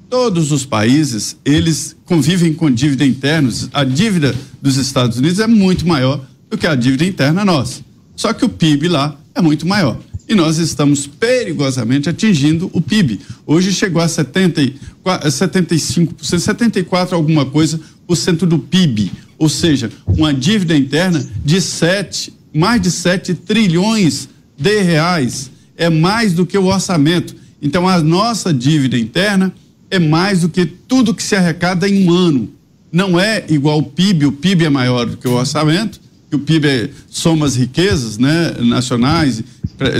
Todos 0.08 0.52
os 0.52 0.64
países, 0.64 1.36
eles 1.44 1.96
convivem 2.04 2.54
com 2.54 2.70
dívida 2.70 3.04
interna. 3.04 3.50
A 3.72 3.82
dívida 3.82 4.36
dos 4.60 4.76
Estados 4.76 5.18
Unidos 5.18 5.40
é 5.40 5.48
muito 5.48 5.84
maior 5.84 6.24
do 6.48 6.56
que 6.56 6.66
a 6.66 6.76
dívida 6.76 7.04
interna 7.04 7.44
nossa. 7.44 7.80
Só 8.14 8.32
que 8.32 8.44
o 8.44 8.48
PIB 8.48 8.86
lá 8.86 9.18
é 9.34 9.42
muito 9.42 9.66
maior. 9.66 9.98
E 10.28 10.34
nós 10.34 10.58
estamos 10.58 11.06
perigosamente 11.06 12.08
atingindo 12.08 12.70
o 12.72 12.80
PIB. 12.80 13.20
Hoje 13.46 13.72
chegou 13.72 14.00
a 14.00 14.08
70, 14.08 14.72
75%, 15.04 16.38
74 16.38 17.14
alguma 17.14 17.44
coisa 17.44 17.80
por 18.06 18.16
cento 18.16 18.46
do 18.46 18.58
PIB, 18.58 19.12
ou 19.38 19.48
seja, 19.48 19.90
uma 20.06 20.32
dívida 20.32 20.76
interna 20.76 21.24
de 21.44 21.60
7, 21.60 22.32
mais 22.54 22.80
de 22.80 22.90
7 22.90 23.34
trilhões 23.34 24.28
de 24.56 24.82
reais. 24.82 25.50
É 25.76 25.88
mais 25.88 26.32
do 26.32 26.46
que 26.46 26.56
o 26.56 26.66
orçamento. 26.66 27.34
Então 27.60 27.88
a 27.88 28.00
nossa 28.00 28.52
dívida 28.52 28.98
interna 28.98 29.52
é 29.90 29.98
mais 29.98 30.40
do 30.40 30.48
que 30.48 30.64
tudo 30.64 31.14
que 31.14 31.22
se 31.22 31.34
arrecada 31.34 31.88
em 31.88 32.06
um 32.06 32.12
ano. 32.12 32.50
Não 32.90 33.18
é 33.18 33.44
igual 33.48 33.78
o 33.78 33.82
PIB, 33.82 34.26
o 34.26 34.32
PIB 34.32 34.66
é 34.66 34.70
maior 34.70 35.06
do 35.06 35.16
que 35.16 35.26
o 35.26 35.32
orçamento, 35.32 36.00
que 36.28 36.36
o 36.36 36.38
PIB 36.38 36.68
é, 36.68 36.90
soma 37.08 37.46
as 37.46 37.56
riquezas 37.56 38.18
né, 38.18 38.54
nacionais, 38.60 39.42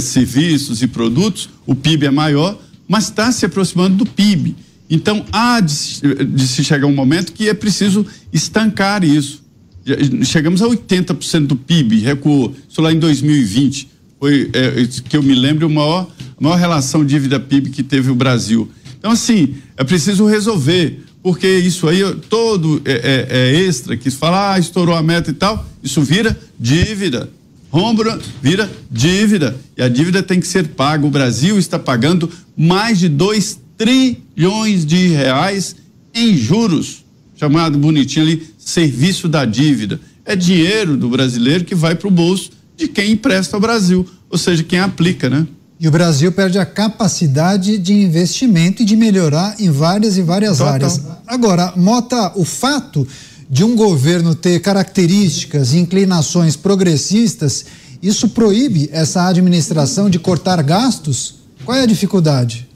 serviços 0.01 0.83
e 0.83 0.87
produtos, 0.87 1.49
o 1.67 1.75
PIB 1.75 2.07
é 2.07 2.11
maior, 2.11 2.59
mas 2.89 3.05
está 3.05 3.31
se 3.33 3.47
aproximando 3.47 3.97
do 3.97 4.07
PIB. 4.07 4.55
Então, 4.91 5.25
há 5.33 5.59
de, 5.61 6.25
de, 6.27 6.47
se 6.47 6.63
chegar 6.63 6.87
um 6.87 6.95
momento 6.95 7.33
que 7.33 7.49
é 7.49 7.55
preciso 7.55 8.05
estancar 8.33 9.03
isso. 9.03 9.43
Chegamos 10.25 10.61
a 10.61 10.67
80% 10.67 11.47
do 11.47 11.57
PIB, 11.57 12.01
recuou. 12.01 12.55
Isso 12.69 12.83
lá 12.83 12.93
em 12.93 12.99
2020. 12.99 13.89
Foi, 14.21 14.51
é, 14.53 14.87
que 15.09 15.17
eu 15.17 15.23
me 15.23 15.35
lembro, 15.35 15.67
a 15.67 15.69
maior, 15.69 16.11
a 16.39 16.43
maior 16.43 16.57
relação 16.57 17.05
dívida-PIB 17.05 17.71
que 17.71 17.83
teve 17.83 18.11
o 18.11 18.15
Brasil. 18.15 18.71
Então, 18.99 19.11
assim, 19.11 19.55
é 19.77 19.83
preciso 19.83 20.27
resolver, 20.27 21.03
porque 21.23 21.49
isso 21.49 21.89
aí, 21.89 22.03
todo 22.29 22.81
é, 22.85 23.27
é, 23.31 23.39
é 23.39 23.61
extra, 23.63 23.97
que 23.97 24.11
fala, 24.11 24.53
ah, 24.53 24.59
estourou 24.59 24.95
a 24.95 25.03
meta 25.03 25.31
e 25.31 25.35
tal, 25.35 25.67
isso 25.83 26.03
vira 26.03 26.39
dívida. 26.61 27.29
Rombra 27.73 28.21
vira 28.43 28.71
dívida. 28.91 29.57
E 29.75 29.83
a 29.83 29.89
dívida 29.89 30.23
tem 30.23 30.39
que 30.39 30.47
ser 30.47 30.69
paga. 30.69 31.07
O 31.07 31.11
Brasil 31.11 31.59
está 31.59 31.79
pagando 31.79 32.29
mais 32.55 32.99
de 32.99 33.09
2 33.09 33.59
trilhões 33.79 34.85
de 34.85 35.09
reais 35.09 35.75
em 36.15 36.37
juros, 36.37 37.03
chamado 37.35 37.79
bonitinho 37.79 38.27
ali, 38.27 38.47
serviço 38.59 39.27
da 39.27 39.47
dívida. 39.47 39.99
É 40.23 40.37
dinheiro 40.37 40.99
do 40.99 41.09
brasileiro 41.09 41.65
que 41.65 41.75
vai 41.75 41.95
para 41.95 42.09
o 42.09 42.11
bolso 42.11 42.51
de 42.77 42.87
quem 42.87 43.13
empresta 43.13 43.57
ao 43.57 43.61
Brasil, 43.61 44.07
ou 44.29 44.37
seja, 44.37 44.63
quem 44.63 44.79
aplica, 44.79 45.31
né? 45.31 45.47
E 45.81 45.89
o 45.89 45.91
Brasil 45.91 46.31
perde 46.31 46.59
a 46.59 46.67
capacidade 46.67 47.79
de 47.79 47.93
investimento 47.95 48.83
e 48.83 48.85
de 48.85 48.95
melhorar 48.95 49.57
em 49.59 49.71
várias 49.71 50.17
e 50.19 50.23
várias 50.23 50.59
Total. 50.59 50.75
áreas. 50.75 51.01
Agora, 51.27 51.73
Mota, 51.75 52.33
o 52.37 52.45
fato 52.45 53.09
de 53.53 53.63
um 53.63 53.77
governo 53.77 54.35
ter 54.35 54.61
características 54.61 55.75
e 55.75 55.79
inclinações 55.79 56.57
progressistas, 56.57 57.67
isso 58.03 58.31
proíbe 58.31 58.89
essa 58.91 59.29
administração 59.29 60.09
de 60.09 60.19
cortar 60.19 60.63
gastos? 60.63 61.35
Qual 61.63 61.77
é 61.77 61.83
a 61.83 61.87
dificuldade? 61.87 62.67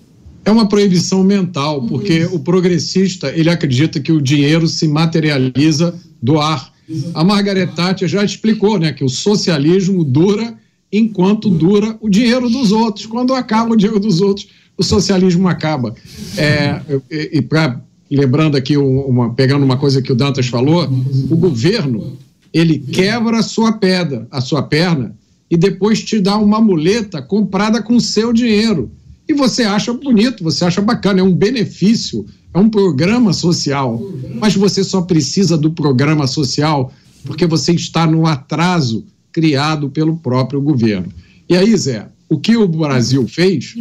É 0.44 0.50
uma 0.50 0.68
proibição 0.68 1.24
mental, 1.24 1.86
porque 1.86 2.26
o 2.26 2.38
progressista 2.38 3.32
ele 3.34 3.48
acredita 3.48 3.98
que 3.98 4.12
o 4.12 4.20
dinheiro 4.20 4.68
se 4.68 4.86
materializa 4.86 5.94
do 6.22 6.38
ar. 6.38 6.70
A 7.14 7.24
Margaret 7.24 7.68
Thatcher 7.68 8.06
já 8.06 8.22
explicou, 8.22 8.78
né, 8.78 8.92
que 8.92 9.02
o 9.02 9.08
socialismo 9.08 10.04
dura 10.04 10.58
enquanto 10.92 11.48
dura 11.48 11.96
o 12.02 12.10
dinheiro 12.10 12.50
dos 12.50 12.70
outros. 12.70 13.06
Quando 13.06 13.32
acaba 13.34 13.72
o 13.72 13.76
dinheiro 13.76 13.98
dos 13.98 14.20
outros, 14.20 14.46
o 14.76 14.82
socialismo 14.82 15.48
acaba. 15.48 15.94
É, 16.36 16.82
e, 17.10 17.38
e 17.38 17.42
para 17.42 17.80
lembrando 18.10 18.56
aqui 18.56 18.76
uma 18.76 19.34
pegando 19.34 19.64
uma 19.64 19.76
coisa 19.76 20.00
que 20.00 20.12
o 20.12 20.14
Dantas 20.14 20.46
falou, 20.46 20.88
o 21.30 21.36
governo 21.36 22.16
ele 22.52 22.78
quebra 22.78 23.38
a 23.38 23.42
sua 23.42 23.72
pedra, 23.72 24.26
a 24.30 24.40
sua 24.40 24.62
perna 24.62 25.14
e 25.50 25.56
depois 25.56 26.02
te 26.02 26.18
dá 26.20 26.36
uma 26.36 26.60
muleta 26.60 27.22
comprada 27.22 27.82
com 27.82 27.98
seu 28.00 28.32
dinheiro. 28.32 28.90
E 29.28 29.32
você 29.32 29.64
acha 29.64 29.92
bonito, 29.92 30.44
você 30.44 30.64
acha 30.64 30.80
bacana, 30.80 31.20
é 31.20 31.22
um 31.22 31.34
benefício, 31.34 32.24
é 32.54 32.58
um 32.58 32.70
programa 32.70 33.32
social. 33.32 34.00
Mas 34.40 34.54
você 34.54 34.84
só 34.84 35.02
precisa 35.02 35.58
do 35.58 35.70
programa 35.70 36.26
social 36.26 36.92
porque 37.24 37.46
você 37.46 37.72
está 37.72 38.06
no 38.06 38.26
atraso 38.26 39.04
criado 39.32 39.90
pelo 39.90 40.16
próprio 40.16 40.60
governo. 40.60 41.08
E 41.48 41.56
aí, 41.56 41.76
Zé, 41.76 42.08
o 42.28 42.38
que 42.38 42.56
o 42.56 42.66
Brasil 42.66 43.26
fez 43.28 43.74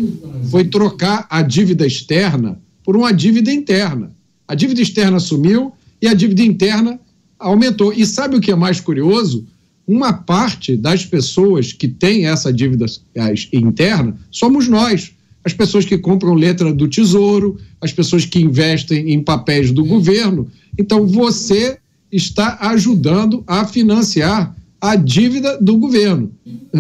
foi 0.50 0.66
trocar 0.66 1.26
a 1.30 1.42
dívida 1.42 1.86
externa 1.86 2.60
por 2.84 2.96
uma 2.96 3.12
dívida 3.12 3.52
interna. 3.52 4.15
A 4.48 4.56
dívida 4.56 4.82
externa 4.82 5.20
sumiu 5.20 5.74
e 6.02 6.08
a 6.08 6.14
dívida 6.14 6.44
interna 6.44 7.00
aumentou. 7.40 7.94
E 7.94 8.06
sabe 8.06 8.36
o 8.36 8.42
que 8.42 8.52
é 8.52 8.56
mais 8.56 8.80
curioso? 8.80 9.46
Uma 9.88 10.14
parte 10.14 10.76
das 10.76 11.06
pessoas 11.06 11.72
que 11.72 11.88
tem 11.88 12.28
essa 12.28 12.52
dívida 12.52 12.86
interna 13.54 14.18
somos 14.32 14.68
nós. 14.68 15.12
As 15.44 15.54
pessoas 15.54 15.86
que 15.86 15.98
compram 15.98 16.34
letra 16.34 16.74
do 16.74 16.88
Tesouro, 16.88 17.58
as 17.80 17.94
pessoas 17.94 18.26
que 18.26 18.40
investem 18.40 19.12
em 19.12 19.22
papéis 19.22 19.72
do 19.72 19.86
governo. 19.86 20.50
Então, 20.78 21.06
você 21.06 21.78
está 22.12 22.58
ajudando 22.62 23.44
a 23.46 23.64
financiar 23.66 24.56
a 24.92 24.96
dívida 24.96 25.58
do 25.60 25.78
governo. 25.78 26.32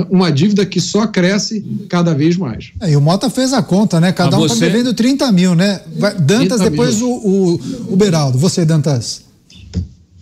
Uma 0.10 0.32
dívida 0.32 0.66
que 0.66 0.80
só 0.80 1.08
cresce 1.08 1.66
cada 1.90 2.14
vez 2.14 2.38
mais. 2.38 2.72
É, 2.82 2.92
e 2.92 2.96
o 2.96 3.02
Mota 3.02 3.30
fez 3.30 3.54
a 3.54 3.64
conta, 3.64 4.00
né? 4.00 4.12
Cada 4.12 4.38
um 4.38 4.46
está 4.46 4.60
devendo 4.60 4.94
30 4.94 5.32
mil, 5.32 5.56
né? 5.56 5.82
Dantas, 6.20 6.62
depois 6.62 7.02
o, 7.02 7.10
o, 7.10 7.62
o 7.94 7.96
Beraldo. 7.96 8.38
Você, 8.38 8.66
Dantas. 8.66 9.24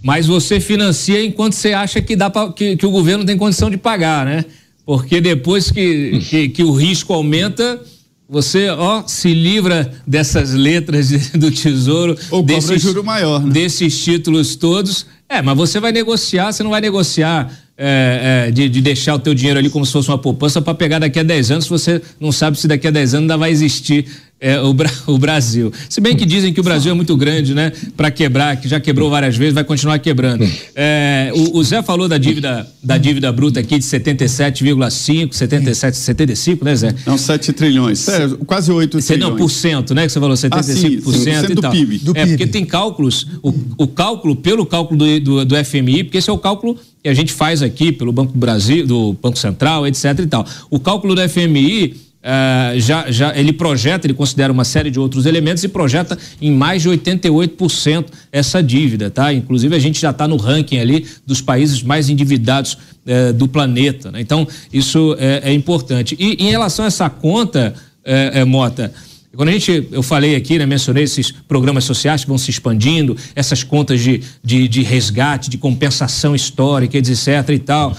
Mas 0.02 0.28
você 0.28 0.60
financia 0.60 1.24
enquanto 1.24 1.54
você 1.54 1.74
acha 1.74 2.02
que, 2.02 2.16
dá 2.16 2.30
pra, 2.30 2.52
que, 2.52 2.76
que 2.76 2.86
o 2.86 2.92
governo 2.92 3.26
tem 3.26 3.38
condição 3.38 3.70
de 3.70 3.78
pagar, 3.78 4.26
né? 4.26 4.46
Porque 4.86 5.22
depois 5.22 5.72
que, 5.72 6.20
que, 6.30 6.50
que 6.50 6.64
o 6.64 6.74
risco 6.74 7.14
aumenta, 7.14 7.80
você, 8.28 8.70
ó, 8.70 9.04
se 9.08 9.34
livra 9.34 9.94
dessas 10.06 10.54
letras 10.54 11.10
do 11.32 11.50
tesouro. 11.52 12.18
Ou 12.32 12.44
desses, 12.44 12.82
juro 12.82 13.04
maior, 13.04 13.44
né? 13.44 13.54
Desses 13.54 14.04
títulos 14.04 14.56
todos. 14.56 15.06
É, 15.30 15.42
mas 15.42 15.56
você 15.56 15.80
vai 15.80 15.92
negociar, 15.92 16.52
você 16.52 16.64
não 16.64 16.72
vai 16.72 16.82
negociar 16.82 17.52
é, 17.78 18.46
é, 18.48 18.52
de, 18.52 18.70
de, 18.70 18.82
deixar 18.82 19.16
o 19.16 19.20
teu 19.20 19.34
dinheiro 19.34 19.58
ali 19.60 19.70
como 19.70 19.86
se 19.86 19.92
fosse 19.92 20.08
uma 20.08 20.18
poupança 20.18 20.62
para 20.62 20.74
pegar 20.76 21.00
daqui 21.00 21.20
a 21.20 21.24
10 21.24 21.52
anos, 21.52 21.68
você 21.68 22.02
não 22.20 22.32
sabe 22.32 22.58
se 22.60 22.68
daqui 22.68 22.88
a 22.88 22.92
10 22.92 23.16
anos 23.16 23.24
ainda 23.24 23.38
vai 23.38 23.50
existir 23.52 24.06
é, 24.44 24.60
o, 24.60 24.76
o, 25.08 25.18
Brasil. 25.18 25.72
Se 25.88 26.02
bem 26.02 26.18
que 26.18 26.26
dizem 26.26 26.52
que 26.52 26.60
o 26.60 26.64
Brasil 26.64 26.92
é 26.92 26.94
muito 26.94 27.16
grande, 27.16 27.56
né? 27.56 27.72
Para 27.96 28.12
quebrar, 28.12 28.58
que 28.58 28.68
já 28.68 28.78
quebrou 28.78 29.10
várias 29.10 29.38
vezes, 29.38 29.54
vai 29.54 29.64
continuar 29.64 29.98
quebrando. 30.00 30.46
É, 30.76 31.32
o, 31.34 31.60
o, 31.60 31.64
Zé 31.64 31.82
falou 31.82 32.10
da 32.10 32.18
dívida, 32.18 32.68
da 32.84 32.98
dívida 32.98 33.32
bruta 33.32 33.62
aqui 33.62 33.80
de 33.80 33.86
77,5, 33.86 35.32
77, 35.32 35.96
75, 35.96 36.66
né, 36.66 36.76
Zé? 36.76 36.94
Não, 37.06 37.18
7 37.18 37.54
trilhões. 37.54 38.06
É, 38.10 38.28
quase 38.46 38.70
8 38.70 38.98
trilhões. 38.98 39.32
Não, 39.32 39.38
por 39.38 39.50
cento, 39.50 39.96
né? 39.96 40.06
Que 40.06 40.12
você 40.12 40.20
falou, 40.20 40.36
75% 40.36 40.52
ah, 40.52 40.64
sim, 40.64 40.76
sim, 40.76 41.54
e 41.54 41.56
tal. 41.56 41.72
Do 41.72 41.78
PIB. 41.78 41.98
Do 42.00 42.12
é, 42.12 42.14
PIB. 42.26 42.30
porque 42.32 42.48
tem 42.48 42.66
cálculos, 42.66 43.26
o, 43.42 43.54
o 43.78 43.88
cálculo, 43.88 44.36
pelo 44.36 44.66
cálculo 44.66 45.00
do, 45.00 45.20
do, 45.22 45.46
do 45.46 45.56
FMI, 45.64 46.04
porque 46.04 46.18
esse 46.18 46.30
é 46.30 46.34
o 46.34 46.38
cálculo 46.38 46.78
que 47.02 47.08
a 47.08 47.14
gente 47.14 47.32
faz 47.32 47.62
aqui 47.62 47.94
pelo 47.94 48.12
Banco 48.12 48.34
do 48.34 48.40
Brasil, 48.40 48.86
do 48.86 49.14
Banco 49.14 49.40
Central, 49.40 49.88
etc 49.88 50.20
e 50.20 50.28
tal. 50.28 50.46
O 50.70 50.82
cálculo 50.82 51.16
do 51.16 51.30
FMI 51.30 51.96
Uh, 52.24 52.80
já, 52.80 53.12
já 53.12 53.38
ele 53.38 53.52
projeta, 53.52 54.08
ele 54.08 54.14
considera 54.14 54.54
uma 54.54 54.64
série 54.64 54.90
de 54.90 54.98
outros 54.98 55.26
elementos 55.26 55.62
e 55.62 55.68
projeta 55.68 56.18
em 56.42 56.54
mais 56.54 56.82
de 56.82 56.90
88% 56.90 58.06
essa 58.32 58.64
dívida, 58.64 59.12
tá? 59.12 59.34
Inclusive 59.34 59.76
a 59.76 59.80
gente 59.80 60.00
já 60.00 60.12
está 60.12 60.26
no 60.26 60.38
ranking 60.38 60.80
ali 60.80 61.06
dos 61.28 61.42
países 61.42 61.84
mais 61.84 62.08
endividados 62.08 62.76
uh, 62.76 63.34
do 63.34 63.46
planeta, 63.46 64.10
né? 64.10 64.22
Então 64.22 64.48
isso 64.72 65.18
é, 65.20 65.50
é, 65.50 65.54
importante. 65.54 66.16
E 66.18 66.36
em 66.46 66.50
relação 66.50 66.86
a 66.86 66.88
essa 66.88 67.10
conta, 67.10 67.74
uh, 68.06 68.48
Mota, 68.48 68.94
quando 69.36 69.50
a 69.50 69.52
gente, 69.52 69.90
eu 69.92 70.02
falei 70.02 70.38
aqui, 70.38 70.58
né, 70.58 70.66
mencionei 70.66 71.04
esses 71.04 71.30
programas 71.30 71.84
sociais 71.84 72.22
que 72.22 72.30
vão 72.30 72.38
se 72.38 72.50
expandindo, 72.50 73.18
essas 73.36 73.64
contas 73.64 74.00
de, 74.00 74.22
de, 74.42 74.68
de 74.70 74.82
resgate, 74.82 75.50
de 75.50 75.58
compensação 75.58 76.34
histórica, 76.34 76.98
etc 76.98 77.50
e 77.50 77.60
tal, 77.60 77.98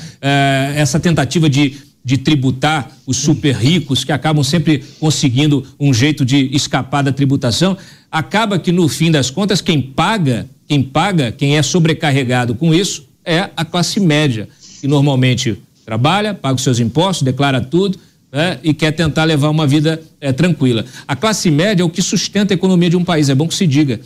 essa 0.76 1.00
tentativa 1.00 1.50
de 1.50 1.74
de 2.04 2.18
tributar 2.18 2.90
os 3.06 3.16
super 3.16 3.54
ricos 3.54 4.04
que 4.04 4.12
acabam 4.12 4.44
sempre 4.44 4.84
conseguindo 5.00 5.66
um 5.80 5.92
jeito 5.94 6.24
de 6.24 6.50
escapar 6.54 7.02
da 7.02 7.12
tributação, 7.12 7.76
acaba 8.12 8.58
que 8.58 8.70
no 8.70 8.86
fim 8.88 9.10
das 9.10 9.30
contas 9.30 9.60
quem 9.60 9.80
paga, 9.80 10.46
quem 10.68 10.82
paga, 10.82 11.32
quem 11.32 11.56
é 11.56 11.62
sobrecarregado 11.62 12.54
com 12.54 12.74
isso 12.74 13.06
é 13.24 13.50
a 13.56 13.64
classe 13.64 13.98
média, 13.98 14.48
que 14.80 14.86
normalmente 14.86 15.56
trabalha, 15.84 16.34
paga 16.34 16.56
os 16.56 16.62
seus 16.62 16.78
impostos, 16.78 17.22
declara 17.22 17.60
tudo, 17.60 17.98
né, 18.30 18.58
e 18.62 18.74
quer 18.74 18.92
tentar 18.92 19.24
levar 19.24 19.48
uma 19.48 19.66
vida 19.66 20.02
é, 20.20 20.32
tranquila. 20.32 20.84
A 21.06 21.16
classe 21.16 21.50
média 21.50 21.82
é 21.82 21.86
o 21.86 21.90
que 21.90 22.02
sustenta 22.02 22.52
a 22.52 22.56
economia 22.56 22.90
de 22.90 22.96
um 22.96 23.04
país, 23.04 23.28
é 23.28 23.34
bom 23.34 23.48
que 23.48 23.54
se 23.54 23.66
diga. 23.66 24.00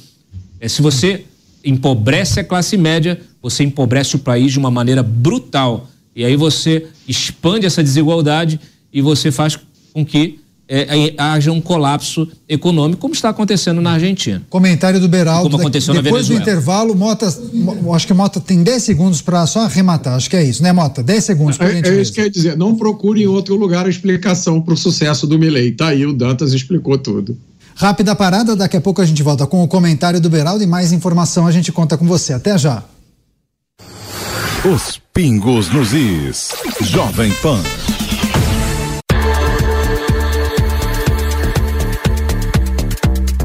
É, 0.60 0.68
se 0.68 0.82
você 0.82 1.24
empobrece 1.64 2.38
a 2.38 2.44
classe 2.44 2.76
média, 2.76 3.20
você 3.42 3.64
empobrece 3.64 4.16
o 4.16 4.18
país 4.18 4.52
de 4.52 4.58
uma 4.58 4.70
maneira 4.70 5.02
brutal. 5.02 5.88
E 6.18 6.24
aí 6.24 6.34
você 6.34 6.84
expande 7.06 7.64
essa 7.64 7.80
desigualdade 7.80 8.58
e 8.92 9.00
você 9.00 9.30
faz 9.30 9.56
com 9.94 10.04
que 10.04 10.40
é, 10.68 11.14
haja 11.16 11.52
um 11.52 11.60
colapso 11.60 12.26
econômico, 12.48 13.00
como 13.00 13.14
está 13.14 13.28
acontecendo 13.28 13.80
na 13.80 13.92
Argentina. 13.92 14.42
Comentário 14.50 14.98
do 14.98 15.08
Beraldo. 15.08 15.48
Como 15.48 15.62
aconteceu 15.62 15.94
na 15.94 16.00
Depois 16.00 16.26
Venezuela. 16.26 16.44
do 16.44 16.50
intervalo, 16.50 16.96
Mota, 16.96 17.32
acho 17.94 18.06
que 18.06 18.12
Mota 18.12 18.40
tem 18.40 18.64
10 18.64 18.82
segundos 18.82 19.22
para 19.22 19.46
só 19.46 19.60
arrematar. 19.60 20.14
Acho 20.14 20.28
que 20.28 20.34
é 20.34 20.42
isso, 20.42 20.60
né, 20.60 20.72
Mota? 20.72 21.04
10 21.04 21.24
segundos. 21.24 21.60
É, 21.60 21.88
é 21.88 22.02
isso 22.02 22.12
que 22.12 22.20
eu 22.20 22.24
ia 22.24 22.30
dizer. 22.30 22.56
Não 22.56 22.74
procure 22.74 23.22
em 23.22 23.26
outro 23.28 23.54
lugar 23.54 23.86
a 23.86 23.88
explicação 23.88 24.60
para 24.60 24.74
o 24.74 24.76
sucesso 24.76 25.24
do 25.24 25.38
Milley. 25.38 25.70
Tá 25.70 25.90
aí, 25.90 26.04
o 26.04 26.12
Dantas 26.12 26.52
explicou 26.52 26.98
tudo. 26.98 27.38
Rápida 27.76 28.16
parada, 28.16 28.56
daqui 28.56 28.76
a 28.76 28.80
pouco 28.80 29.00
a 29.00 29.06
gente 29.06 29.22
volta 29.22 29.46
com 29.46 29.62
o 29.62 29.68
comentário 29.68 30.20
do 30.20 30.28
Beraldo 30.28 30.64
e 30.64 30.66
mais 30.66 30.90
informação 30.90 31.46
a 31.46 31.52
gente 31.52 31.70
conta 31.70 31.96
com 31.96 32.08
você. 32.08 32.32
Até 32.32 32.58
já. 32.58 32.82
Os 34.64 35.00
pingos 35.14 35.70
nos 35.70 35.92
is. 35.92 36.52
Jovem 36.80 37.32
Pan. 37.40 37.62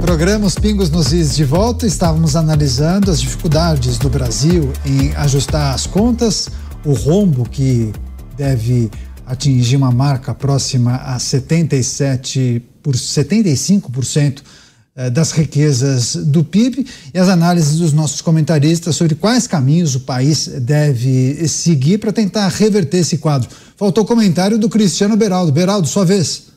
Programa 0.01 0.47
Os 0.47 0.55
Pingos 0.55 0.89
nos 0.89 1.13
Is 1.13 1.35
de 1.35 1.45
volta. 1.45 1.85
Estávamos 1.85 2.35
analisando 2.35 3.11
as 3.11 3.21
dificuldades 3.21 3.99
do 3.99 4.09
Brasil 4.09 4.73
em 4.83 5.15
ajustar 5.15 5.75
as 5.75 5.85
contas, 5.85 6.49
o 6.83 6.93
rombo 6.93 7.47
que 7.47 7.93
deve 8.35 8.89
atingir 9.23 9.75
uma 9.75 9.91
marca 9.91 10.33
próxima 10.33 10.95
a 10.95 11.19
77 11.19 12.59
por 12.81 12.95
75% 12.95 14.39
eh, 14.39 14.62
das 15.11 15.31
riquezas 15.31 16.15
do 16.15 16.43
PIB 16.43 16.85
e 17.13 17.17
as 17.17 17.27
análises 17.27 17.79
dos 17.79 17.93
nossos 17.93 18.21
comentaristas 18.21 18.95
sobre 18.95 19.15
quais 19.15 19.47
caminhos 19.47 19.95
o 19.95 20.01
país 20.01 20.47
deve 20.47 21.47
seguir 21.47 21.97
para 21.97 22.13
tentar 22.13 22.47
reverter 22.49 22.97
esse 22.97 23.17
quadro. 23.17 23.49
Faltou 23.75 24.05
comentário 24.05 24.57
do 24.57 24.69
Cristiano 24.69 25.17
Beraldo. 25.17 25.51
Beraldo, 25.51 25.87
sua 25.87 26.05
vez. 26.05 26.53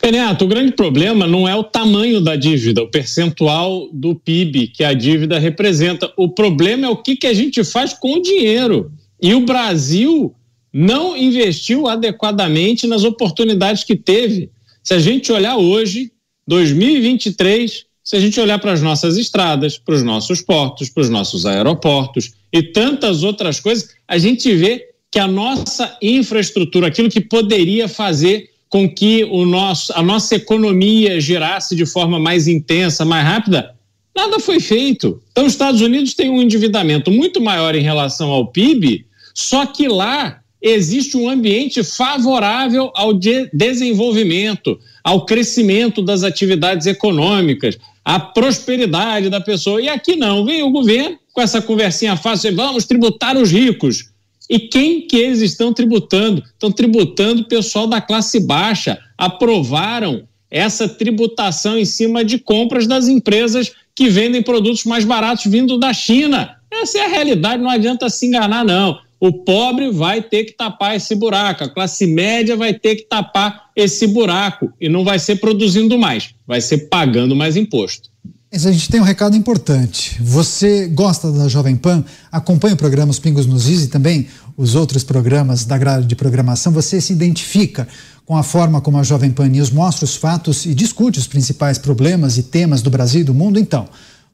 Renato, 0.00 0.44
o 0.44 0.48
grande 0.48 0.72
problema 0.72 1.26
não 1.26 1.48
é 1.48 1.54
o 1.56 1.64
tamanho 1.64 2.20
da 2.20 2.36
dívida, 2.36 2.82
o 2.82 2.88
percentual 2.88 3.88
do 3.92 4.14
PIB 4.14 4.68
que 4.68 4.84
a 4.84 4.94
dívida 4.94 5.38
representa. 5.38 6.10
O 6.16 6.28
problema 6.28 6.86
é 6.86 6.88
o 6.88 6.96
que, 6.96 7.16
que 7.16 7.26
a 7.26 7.34
gente 7.34 7.64
faz 7.64 7.92
com 7.92 8.14
o 8.14 8.22
dinheiro. 8.22 8.92
E 9.20 9.34
o 9.34 9.44
Brasil 9.44 10.32
não 10.72 11.16
investiu 11.16 11.88
adequadamente 11.88 12.86
nas 12.86 13.02
oportunidades 13.02 13.82
que 13.82 13.96
teve. 13.96 14.50
Se 14.88 14.94
a 14.94 14.98
gente 14.98 15.30
olhar 15.30 15.58
hoje, 15.58 16.10
2023, 16.46 17.84
se 18.02 18.16
a 18.16 18.20
gente 18.20 18.40
olhar 18.40 18.58
para 18.58 18.72
as 18.72 18.80
nossas 18.80 19.18
estradas, 19.18 19.76
para 19.76 19.94
os 19.94 20.02
nossos 20.02 20.40
portos, 20.40 20.88
para 20.88 21.02
os 21.02 21.10
nossos 21.10 21.44
aeroportos 21.44 22.32
e 22.50 22.62
tantas 22.62 23.22
outras 23.22 23.60
coisas, 23.60 23.90
a 24.08 24.16
gente 24.16 24.50
vê 24.56 24.82
que 25.12 25.18
a 25.18 25.26
nossa 25.26 25.94
infraestrutura, 26.00 26.86
aquilo 26.86 27.10
que 27.10 27.20
poderia 27.20 27.86
fazer 27.86 28.48
com 28.70 28.88
que 28.88 29.24
o 29.24 29.44
nosso, 29.44 29.92
a 29.94 30.02
nossa 30.02 30.36
economia 30.36 31.20
girasse 31.20 31.76
de 31.76 31.84
forma 31.84 32.18
mais 32.18 32.48
intensa, 32.48 33.04
mais 33.04 33.26
rápida, 33.26 33.74
nada 34.16 34.40
foi 34.40 34.58
feito. 34.58 35.22
Então, 35.32 35.44
os 35.44 35.52
Estados 35.52 35.82
Unidos 35.82 36.14
têm 36.14 36.30
um 36.30 36.40
endividamento 36.40 37.10
muito 37.10 37.42
maior 37.42 37.74
em 37.74 37.82
relação 37.82 38.30
ao 38.30 38.46
PIB, 38.46 39.04
só 39.34 39.66
que 39.66 39.86
lá 39.86 40.40
existe 40.60 41.16
um 41.16 41.28
ambiente 41.28 41.82
favorável 41.82 42.90
ao 42.94 43.12
de 43.12 43.48
desenvolvimento, 43.52 44.78
ao 45.04 45.24
crescimento 45.24 46.02
das 46.02 46.22
atividades 46.22 46.86
econômicas, 46.86 47.78
à 48.04 48.18
prosperidade 48.18 49.28
da 49.28 49.40
pessoa. 49.40 49.80
E 49.80 49.88
aqui 49.88 50.16
não, 50.16 50.44
vem 50.44 50.62
o 50.62 50.70
governo 50.70 51.18
com 51.32 51.40
essa 51.40 51.62
conversinha 51.62 52.16
fácil, 52.16 52.54
vamos 52.54 52.84
tributar 52.84 53.36
os 53.36 53.50
ricos. 53.50 54.10
E 54.50 54.58
quem 54.58 55.06
que 55.06 55.16
eles 55.16 55.40
estão 55.40 55.72
tributando? 55.72 56.42
Estão 56.42 56.72
tributando 56.72 57.42
o 57.42 57.48
pessoal 57.48 57.86
da 57.86 58.00
classe 58.00 58.40
baixa. 58.40 58.98
Aprovaram 59.16 60.26
essa 60.50 60.88
tributação 60.88 61.78
em 61.78 61.84
cima 61.84 62.24
de 62.24 62.38
compras 62.38 62.86
das 62.86 63.08
empresas 63.08 63.72
que 63.94 64.08
vendem 64.08 64.42
produtos 64.42 64.84
mais 64.84 65.04
baratos 65.04 65.44
vindo 65.44 65.78
da 65.78 65.92
China. 65.92 66.56
Essa 66.70 66.98
é 66.98 67.04
a 67.04 67.08
realidade, 67.08 67.62
não 67.62 67.70
adianta 67.70 68.08
se 68.08 68.26
enganar, 68.26 68.64
não. 68.64 68.98
O 69.20 69.32
pobre 69.44 69.90
vai 69.90 70.22
ter 70.22 70.44
que 70.44 70.52
tapar 70.52 70.94
esse 70.96 71.14
buraco, 71.14 71.64
a 71.64 71.68
classe 71.68 72.06
média 72.06 72.56
vai 72.56 72.72
ter 72.72 72.96
que 72.96 73.02
tapar 73.02 73.70
esse 73.74 74.06
buraco 74.06 74.72
e 74.80 74.88
não 74.88 75.04
vai 75.04 75.18
ser 75.18 75.36
produzindo 75.36 75.98
mais, 75.98 76.34
vai 76.46 76.60
ser 76.60 76.88
pagando 76.88 77.34
mais 77.34 77.56
imposto. 77.56 78.10
Mas 78.50 78.64
a 78.64 78.72
gente 78.72 78.88
tem 78.88 79.00
um 79.00 79.04
recado 79.04 79.36
importante. 79.36 80.16
Você 80.22 80.88
gosta 80.88 81.30
da 81.30 81.48
Jovem 81.48 81.76
Pan? 81.76 82.02
Acompanha 82.32 82.74
o 82.74 82.78
programa 82.78 83.10
Os 83.10 83.18
Pingos 83.18 83.44
nos 83.44 83.68
Is 83.68 83.84
e 83.84 83.88
também 83.88 84.26
os 84.56 84.74
outros 84.74 85.04
programas 85.04 85.66
da 85.66 85.76
grade 85.76 86.06
de 86.06 86.16
programação. 86.16 86.72
Você 86.72 86.98
se 86.98 87.12
identifica 87.12 87.86
com 88.24 88.36
a 88.36 88.42
forma 88.42 88.80
como 88.80 88.98
a 88.98 89.02
Jovem 89.02 89.30
Pan 89.30 89.48
News 89.48 89.70
mostra 89.70 90.04
os 90.04 90.16
fatos 90.16 90.64
e 90.64 90.74
discute 90.74 91.18
os 91.18 91.26
principais 91.26 91.76
problemas 91.76 92.38
e 92.38 92.42
temas 92.42 92.80
do 92.80 92.88
Brasil 92.88 93.20
e 93.20 93.24
do 93.24 93.34
mundo? 93.34 93.58
Então, 93.58 93.86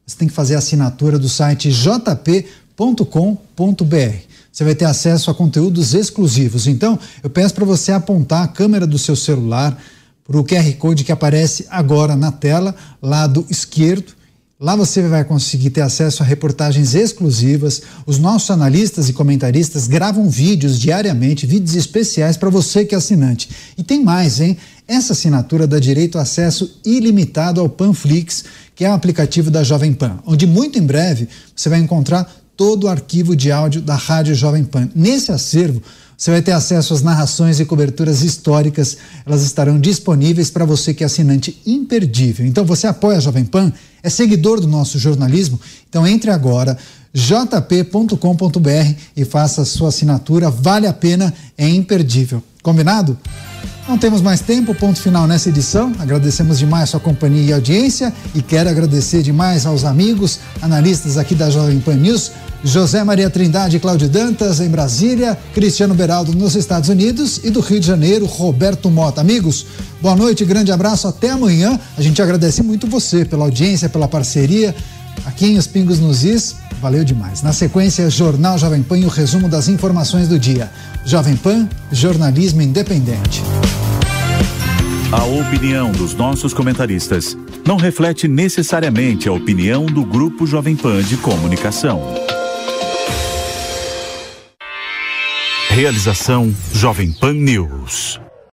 você 0.06 0.16
tem 0.16 0.28
que 0.28 0.34
fazer 0.34 0.54
a 0.54 0.58
assinatura 0.58 1.18
do 1.18 1.28
site 1.28 1.70
jp.com.br. 1.70 2.36
Você 4.54 4.62
vai 4.62 4.76
ter 4.76 4.84
acesso 4.84 5.32
a 5.32 5.34
conteúdos 5.34 5.94
exclusivos. 5.94 6.68
Então, 6.68 6.96
eu 7.24 7.28
peço 7.28 7.52
para 7.52 7.64
você 7.64 7.90
apontar 7.90 8.44
a 8.44 8.46
câmera 8.46 8.86
do 8.86 8.96
seu 8.96 9.16
celular 9.16 9.76
para 10.24 10.38
o 10.38 10.44
QR 10.44 10.72
Code 10.78 11.02
que 11.02 11.10
aparece 11.10 11.66
agora 11.68 12.14
na 12.14 12.30
tela, 12.30 12.72
lado 13.02 13.44
esquerdo. 13.50 14.12
Lá 14.60 14.76
você 14.76 15.02
vai 15.08 15.24
conseguir 15.24 15.70
ter 15.70 15.80
acesso 15.80 16.22
a 16.22 16.26
reportagens 16.26 16.94
exclusivas. 16.94 17.82
Os 18.06 18.20
nossos 18.20 18.48
analistas 18.48 19.08
e 19.08 19.12
comentaristas 19.12 19.88
gravam 19.88 20.30
vídeos 20.30 20.78
diariamente, 20.78 21.46
vídeos 21.46 21.74
especiais 21.74 22.36
para 22.36 22.48
você 22.48 22.84
que 22.84 22.94
é 22.94 22.98
assinante. 22.98 23.50
E 23.76 23.82
tem 23.82 24.04
mais, 24.04 24.40
hein? 24.40 24.56
Essa 24.86 25.14
assinatura 25.14 25.66
dá 25.66 25.80
direito 25.80 26.16
a 26.16 26.22
acesso 26.22 26.78
ilimitado 26.84 27.60
ao 27.60 27.68
Panflix, 27.68 28.44
que 28.72 28.84
é 28.84 28.88
um 28.88 28.94
aplicativo 28.94 29.50
da 29.50 29.64
Jovem 29.64 29.92
Pan, 29.92 30.20
onde 30.24 30.46
muito 30.46 30.78
em 30.78 30.86
breve 30.86 31.28
você 31.56 31.68
vai 31.68 31.80
encontrar 31.80 32.43
todo 32.56 32.84
o 32.84 32.88
arquivo 32.88 33.34
de 33.34 33.50
áudio 33.50 33.80
da 33.80 33.94
Rádio 33.94 34.34
Jovem 34.34 34.64
Pan. 34.64 34.88
Nesse 34.94 35.32
acervo, 35.32 35.82
você 36.16 36.30
vai 36.30 36.42
ter 36.42 36.52
acesso 36.52 36.94
às 36.94 37.02
narrações 37.02 37.58
e 37.58 37.64
coberturas 37.64 38.22
históricas. 38.22 38.96
Elas 39.26 39.42
estarão 39.42 39.78
disponíveis 39.78 40.50
para 40.50 40.64
você 40.64 40.94
que 40.94 41.02
é 41.02 41.06
assinante 41.06 41.60
imperdível. 41.66 42.46
Então, 42.46 42.64
você 42.64 42.86
apoia 42.86 43.18
a 43.18 43.20
Jovem 43.20 43.44
Pan, 43.44 43.72
é 44.02 44.08
seguidor 44.08 44.60
do 44.60 44.68
nosso 44.68 44.98
jornalismo? 44.98 45.60
Então, 45.88 46.06
entre 46.06 46.30
agora 46.30 46.78
jp.com.br 47.12 48.94
e 49.16 49.24
faça 49.24 49.64
sua 49.64 49.88
assinatura. 49.88 50.50
Vale 50.50 50.86
a 50.86 50.92
pena, 50.92 51.32
é 51.56 51.68
imperdível. 51.68 52.42
Combinado? 52.64 53.18
Não 53.86 53.98
temos 53.98 54.22
mais 54.22 54.40
tempo, 54.40 54.74
ponto 54.74 54.98
final 54.98 55.26
nessa 55.26 55.50
edição. 55.50 55.92
Agradecemos 55.98 56.58
demais 56.58 56.84
a 56.84 56.86
sua 56.86 57.00
companhia 57.00 57.42
e 57.42 57.52
audiência 57.52 58.10
e 58.34 58.40
quero 58.40 58.70
agradecer 58.70 59.22
demais 59.22 59.66
aos 59.66 59.84
amigos, 59.84 60.38
analistas 60.62 61.18
aqui 61.18 61.34
da 61.34 61.50
Jovem 61.50 61.78
Pan 61.78 61.96
News, 61.96 62.32
José 62.64 63.04
Maria 63.04 63.28
Trindade 63.28 63.76
e 63.76 63.80
Cláudio 63.80 64.08
Dantas 64.08 64.60
em 64.60 64.70
Brasília, 64.70 65.38
Cristiano 65.52 65.92
Beraldo 65.92 66.32
nos 66.32 66.56
Estados 66.56 66.88
Unidos 66.88 67.38
e 67.44 67.50
do 67.50 67.60
Rio 67.60 67.78
de 67.78 67.86
Janeiro, 67.86 68.24
Roberto 68.24 68.90
Mota. 68.90 69.20
Amigos, 69.20 69.66
boa 70.00 70.16
noite, 70.16 70.42
grande 70.46 70.72
abraço, 70.72 71.06
até 71.06 71.28
amanhã. 71.28 71.78
A 71.98 72.00
gente 72.00 72.22
agradece 72.22 72.62
muito 72.62 72.86
você 72.86 73.26
pela 73.26 73.44
audiência, 73.44 73.90
pela 73.90 74.08
parceria. 74.08 74.74
Aqui 75.24 75.46
em 75.46 75.58
Os 75.58 75.66
Pingos 75.66 75.98
nos 75.98 76.24
Is, 76.24 76.56
valeu 76.80 77.04
demais. 77.04 77.42
Na 77.42 77.52
sequência, 77.52 78.08
Jornal 78.10 78.58
Jovem 78.58 78.82
Pan 78.82 78.98
e 78.98 79.04
o 79.04 79.08
resumo 79.08 79.48
das 79.48 79.68
informações 79.68 80.28
do 80.28 80.38
dia. 80.38 80.70
Jovem 81.04 81.36
Pan, 81.36 81.68
jornalismo 81.90 82.62
independente. 82.62 83.42
A 85.12 85.24
opinião 85.24 85.92
dos 85.92 86.14
nossos 86.14 86.52
comentaristas 86.52 87.36
não 87.66 87.76
reflete 87.76 88.26
necessariamente 88.26 89.28
a 89.28 89.32
opinião 89.32 89.86
do 89.86 90.04
Grupo 90.04 90.46
Jovem 90.46 90.74
Pan 90.74 91.02
de 91.02 91.16
Comunicação. 91.16 92.02
Realização 95.70 96.54
Jovem 96.72 97.12
Pan 97.12 97.32
News. 97.32 98.23